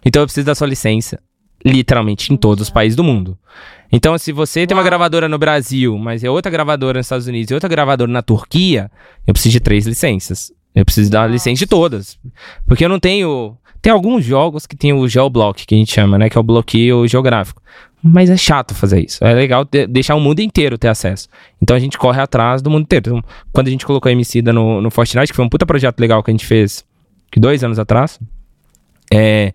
Então 0.04 0.22
eu 0.22 0.26
preciso 0.26 0.46
da 0.46 0.56
sua 0.56 0.68
licença 0.68 1.20
literalmente 1.66 2.32
em 2.32 2.38
todos 2.38 2.62
os 2.62 2.70
países 2.70 2.96
do 2.96 3.04
mundo. 3.04 3.38
Então, 3.92 4.18
se 4.18 4.32
você 4.32 4.68
tem 4.68 4.76
uma 4.76 4.84
gravadora 4.84 5.28
no 5.28 5.38
Brasil, 5.38 5.98
mas 5.98 6.24
é 6.24 6.30
outra 6.30 6.52
gravadora 6.52 7.00
nos 7.00 7.06
Estados 7.06 7.28
Unidos 7.28 7.50
e 7.50 7.54
outra 7.54 7.70
gravadora 7.70 8.12
na 8.12 8.22
Turquia, 8.22 8.92
eu 9.26 9.34
preciso 9.34 9.54
de 9.54 9.60
três 9.60 9.86
licenças. 9.86 10.52
Eu 10.76 10.84
preciso 10.84 11.10
dar 11.10 11.24
a 11.24 11.28
licença 11.28 11.60
de 11.60 11.66
todas. 11.66 12.20
Porque 12.68 12.84
eu 12.84 12.90
não 12.90 13.00
tenho. 13.00 13.58
Tem 13.82 13.94
alguns 13.94 14.26
jogos 14.26 14.66
que 14.66 14.76
tem 14.76 14.92
o 14.92 15.08
geoblock, 15.08 15.66
que 15.66 15.76
a 15.76 15.78
gente 15.78 15.94
chama, 15.94 16.18
né? 16.18 16.30
Que 16.30 16.38
é 16.38 16.42
o 16.42 16.44
bloqueio 16.44 17.08
geográfico. 17.08 17.62
Mas 18.04 18.30
é 18.30 18.38
chato 18.38 18.76
fazer 18.76 19.06
isso. 19.06 19.24
É 19.24 19.34
legal 19.34 19.66
deixar 19.90 20.16
o 20.16 20.20
mundo 20.20 20.40
inteiro 20.40 20.78
ter 20.78 20.90
acesso. 20.90 21.30
Então 21.62 21.76
a 21.76 21.80
gente 21.80 21.98
corre 21.98 22.22
atrás 22.22 22.62
do 22.62 22.70
mundo 22.70 22.84
inteiro. 22.84 23.06
Então, 23.08 23.24
quando 23.54 23.68
a 23.68 23.72
gente 23.72 23.86
colocou 23.86 24.10
a 24.10 24.12
Emicida 24.12 24.52
no, 24.52 24.82
no 24.82 24.92
Fortnite, 24.92 25.32
que 25.32 25.36
foi 25.36 25.46
um 25.46 25.50
puta 25.50 25.66
projeto 25.66 26.00
legal 26.00 26.22
que 26.22 26.30
a 26.30 26.34
gente 26.34 26.46
fez 26.46 26.84
dois 27.38 27.64
anos 27.64 27.80
atrás, 27.80 28.20
é, 29.12 29.54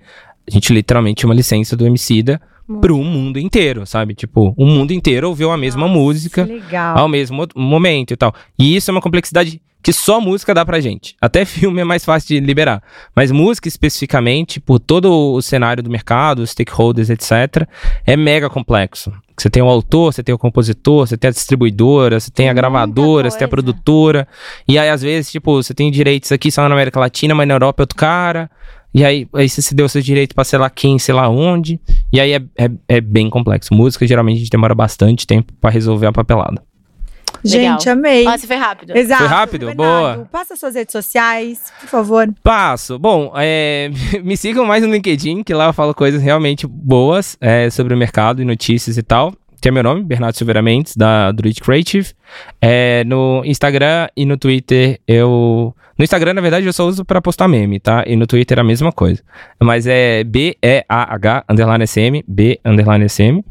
a 0.50 0.52
gente 0.52 0.72
literalmente 0.72 1.20
tinha 1.20 1.28
uma 1.28 1.34
licença 1.34 1.76
do 1.76 1.86
Emicida 1.86 2.40
pro 2.80 2.96
mundo 2.98 3.38
inteiro, 3.38 3.84
sabe? 3.86 4.14
Tipo, 4.14 4.54
o 4.56 4.64
mundo 4.66 4.92
inteiro 4.92 5.28
ouviu 5.28 5.50
a 5.50 5.56
mesma 5.56 5.88
música 5.88 6.46
Que 6.46 6.52
legal. 6.52 6.98
ao 6.98 7.08
mesmo 7.08 7.36
mo- 7.36 7.48
momento 7.68 8.12
e 8.12 8.16
tal. 8.16 8.32
E 8.58 8.76
isso 8.76 8.90
é 8.90 8.92
uma 8.92 9.00
complexidade 9.00 9.60
que 9.82 9.92
só 9.94 10.20
música 10.20 10.52
dá 10.54 10.64
pra 10.64 10.78
gente. 10.78 11.16
Até 11.20 11.44
filme 11.46 11.80
é 11.80 11.84
mais 11.84 12.04
fácil 12.04 12.28
de 12.28 12.38
liberar. 12.46 12.80
Mas 13.16 13.30
música 13.32 13.66
especificamente, 13.66 14.60
por 14.60 14.78
todo 14.78 15.10
o 15.34 15.42
cenário 15.42 15.82
do 15.82 15.90
mercado, 15.90 16.40
os 16.42 16.50
stakeholders, 16.50 17.10
etc., 17.10 17.66
é 18.06 18.16
mega 18.16 18.48
complexo. 18.48 19.10
Você 19.36 19.48
tem 19.50 19.62
o 19.62 19.68
autor, 19.68 20.12
você 20.12 20.22
tem 20.22 20.34
o 20.34 20.38
compositor, 20.38 21.06
você 21.08 21.16
tem 21.16 21.28
a 21.28 21.32
distribuidora, 21.32 22.20
você 22.20 22.30
tem 22.30 22.46
a 22.46 22.52
Muita 22.52 22.60
gravadora, 22.60 23.30
você 23.30 23.38
tem 23.38 23.46
a 23.46 23.48
produtora. 23.48 24.28
E 24.68 24.78
aí, 24.78 24.88
às 24.90 25.00
vezes, 25.02 25.32
tipo, 25.32 25.60
você 25.62 25.72
tem 25.74 25.90
direitos 25.90 26.30
aqui 26.30 26.52
só 26.52 26.68
na 26.68 26.74
América 26.74 27.00
Latina, 27.00 27.34
mas 27.34 27.48
na 27.48 27.54
Europa 27.54 27.82
é 27.82 27.84
outro 27.84 27.96
cara. 27.96 28.50
E 28.92 29.04
aí, 29.04 29.28
aí 29.32 29.48
você 29.48 29.62
se 29.62 29.74
deu 29.74 29.88
seus 29.88 30.04
direitos 30.04 30.34
pra 30.34 30.44
sei 30.44 30.58
lá 30.58 30.68
quem, 30.68 30.98
sei 30.98 31.14
lá 31.14 31.28
onde. 31.28 31.80
E 32.12 32.20
aí 32.20 32.32
é, 32.32 32.42
é, 32.58 32.70
é 32.88 33.00
bem 33.00 33.30
complexo. 33.30 33.72
Música, 33.72 34.06
geralmente, 34.06 34.36
a 34.36 34.38
gente 34.40 34.50
demora 34.50 34.74
bastante 34.74 35.26
tempo 35.26 35.52
pra 35.60 35.70
resolver 35.70 36.06
a 36.06 36.12
papelada. 36.12 36.62
Gente, 37.42 37.86
Legal. 37.86 37.98
amei. 37.98 38.24
Nossa, 38.24 38.46
foi 38.46 38.56
rápido. 38.56 38.96
Exato. 38.96 39.22
Foi 39.22 39.28
rápido? 39.28 39.66
Bernardo, 39.66 40.16
Boa. 40.16 40.28
Passa 40.30 40.56
suas 40.56 40.74
redes 40.74 40.92
sociais, 40.92 41.72
por 41.80 41.88
favor. 41.88 42.28
Passo. 42.42 42.98
Bom, 42.98 43.32
é, 43.34 43.90
me 44.22 44.36
sigam 44.36 44.64
mais 44.66 44.82
no 44.82 44.92
LinkedIn, 44.92 45.42
que 45.42 45.54
lá 45.54 45.66
eu 45.66 45.72
falo 45.72 45.94
coisas 45.94 46.22
realmente 46.22 46.66
boas 46.66 47.36
é, 47.40 47.70
sobre 47.70 47.94
o 47.94 47.96
mercado 47.96 48.42
e 48.42 48.44
notícias 48.44 48.98
e 48.98 49.02
tal. 49.02 49.32
Que 49.60 49.68
é 49.68 49.70
meu 49.70 49.82
nome, 49.82 50.02
Bernardo 50.02 50.36
Silveira 50.36 50.62
Mendes, 50.62 50.96
da 50.96 51.30
Druid 51.32 51.60
Creative. 51.60 52.08
É, 52.60 53.04
no 53.04 53.42
Instagram 53.44 54.08
e 54.16 54.24
no 54.24 54.38
Twitter 54.38 54.98
eu. 55.06 55.74
No 55.98 56.04
Instagram, 56.04 56.32
na 56.32 56.40
verdade, 56.40 56.64
eu 56.64 56.72
só 56.72 56.86
uso 56.86 57.04
pra 57.04 57.20
postar 57.20 57.46
meme, 57.46 57.78
tá? 57.78 58.02
E 58.06 58.16
no 58.16 58.26
Twitter 58.26 58.58
a 58.58 58.64
mesma 58.64 58.90
coisa. 58.90 59.22
Mas 59.60 59.86
é 59.86 60.24
B-E-A-H 60.24 61.44
underline 61.46 61.86
SM, 61.86 62.24
B 62.26 62.58
underline 62.64 63.06
SM. 63.06 63.44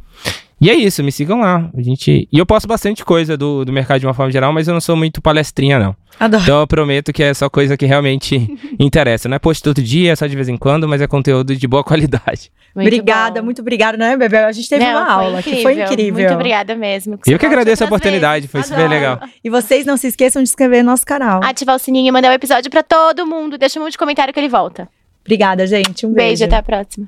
E 0.62 0.70
é 0.70 0.74
isso, 0.74 1.04
me 1.04 1.12
sigam 1.12 1.40
lá. 1.40 1.70
A 1.76 1.82
gente... 1.82 2.28
E 2.32 2.38
eu 2.38 2.46
posto 2.46 2.68
bastante 2.68 3.06
coisa 3.06 3.38
do, 3.38 3.64
do 3.64 3.72
mercado 3.72 4.00
de 4.00 4.06
uma 4.06 4.14
forma 4.14 4.32
geral, 4.32 4.52
mas 4.52 4.68
eu 4.68 4.74
não 4.74 4.82
sou 4.82 4.96
muito 4.96 5.22
palestrinha, 5.22 5.80
não. 5.80 5.96
Adoro. 6.20 6.44
Então 6.44 6.60
eu 6.60 6.68
prometo 6.68 7.14
que 7.14 7.24
é 7.24 7.34
só 7.34 7.50
coisa 7.50 7.78
que 7.78 7.86
realmente 7.86 8.58
interessa. 8.78 9.30
Não 9.30 9.36
é 9.36 9.40
post 9.40 9.64
todo 9.64 9.82
dia, 9.82 10.12
é 10.12 10.16
só 10.16 10.28
de 10.28 10.36
vez 10.36 10.50
em 10.50 10.58
quando, 10.58 10.88
mas 10.88 11.02
é 11.02 11.08
conteúdo 11.08 11.56
de 11.56 11.68
boa 11.68 11.82
qualidade. 11.86 12.52
Muito 12.76 12.88
obrigada, 12.88 13.40
bom. 13.40 13.46
muito 13.46 13.62
obrigada, 13.62 13.98
né, 13.98 14.18
Bebel? 14.18 14.48
A 14.48 14.52
gente 14.52 14.68
teve 14.68 14.84
Não, 14.84 14.92
uma 14.92 15.12
aula 15.12 15.42
que 15.42 15.62
foi 15.62 15.82
incrível. 15.82 16.14
Muito 16.22 16.34
obrigada 16.34 16.76
mesmo. 16.76 17.18
E 17.26 17.32
eu 17.32 17.40
que 17.40 17.46
agradeço 17.46 17.84
a 17.84 17.88
oportunidade, 17.88 18.48
vezes. 18.48 18.52
foi 18.52 18.64
super 18.64 18.86
Adoro. 18.86 18.94
legal. 18.94 19.20
E 19.44 19.50
vocês 19.50 19.86
não 19.86 19.96
se 19.98 20.08
esqueçam 20.08 20.44
de 20.44 20.50
se 20.50 20.54
inscrever 20.54 20.84
no 20.84 20.92
nosso 20.92 21.06
canal. 21.06 21.40
Ativar 21.44 21.76
o 21.76 21.80
sininho 21.80 22.08
e 22.10 22.12
mandar 22.12 22.30
o 22.30 22.34
episódio 22.34 22.70
pra 22.70 22.84
todo 22.84 23.26
mundo. 23.26 23.58
Deixa 23.58 23.80
um 23.80 23.84
monte 23.84 23.94
de 23.94 23.98
comentário 23.98 24.34
que 24.34 24.40
ele 24.40 24.50
volta. 24.50 24.88
Obrigada, 25.24 25.66
gente. 25.66 26.06
Um 26.06 26.14
Beijo, 26.14 26.30
beijo. 26.40 26.46
até 26.46 26.58
a 26.58 26.64
próxima. 26.64 27.08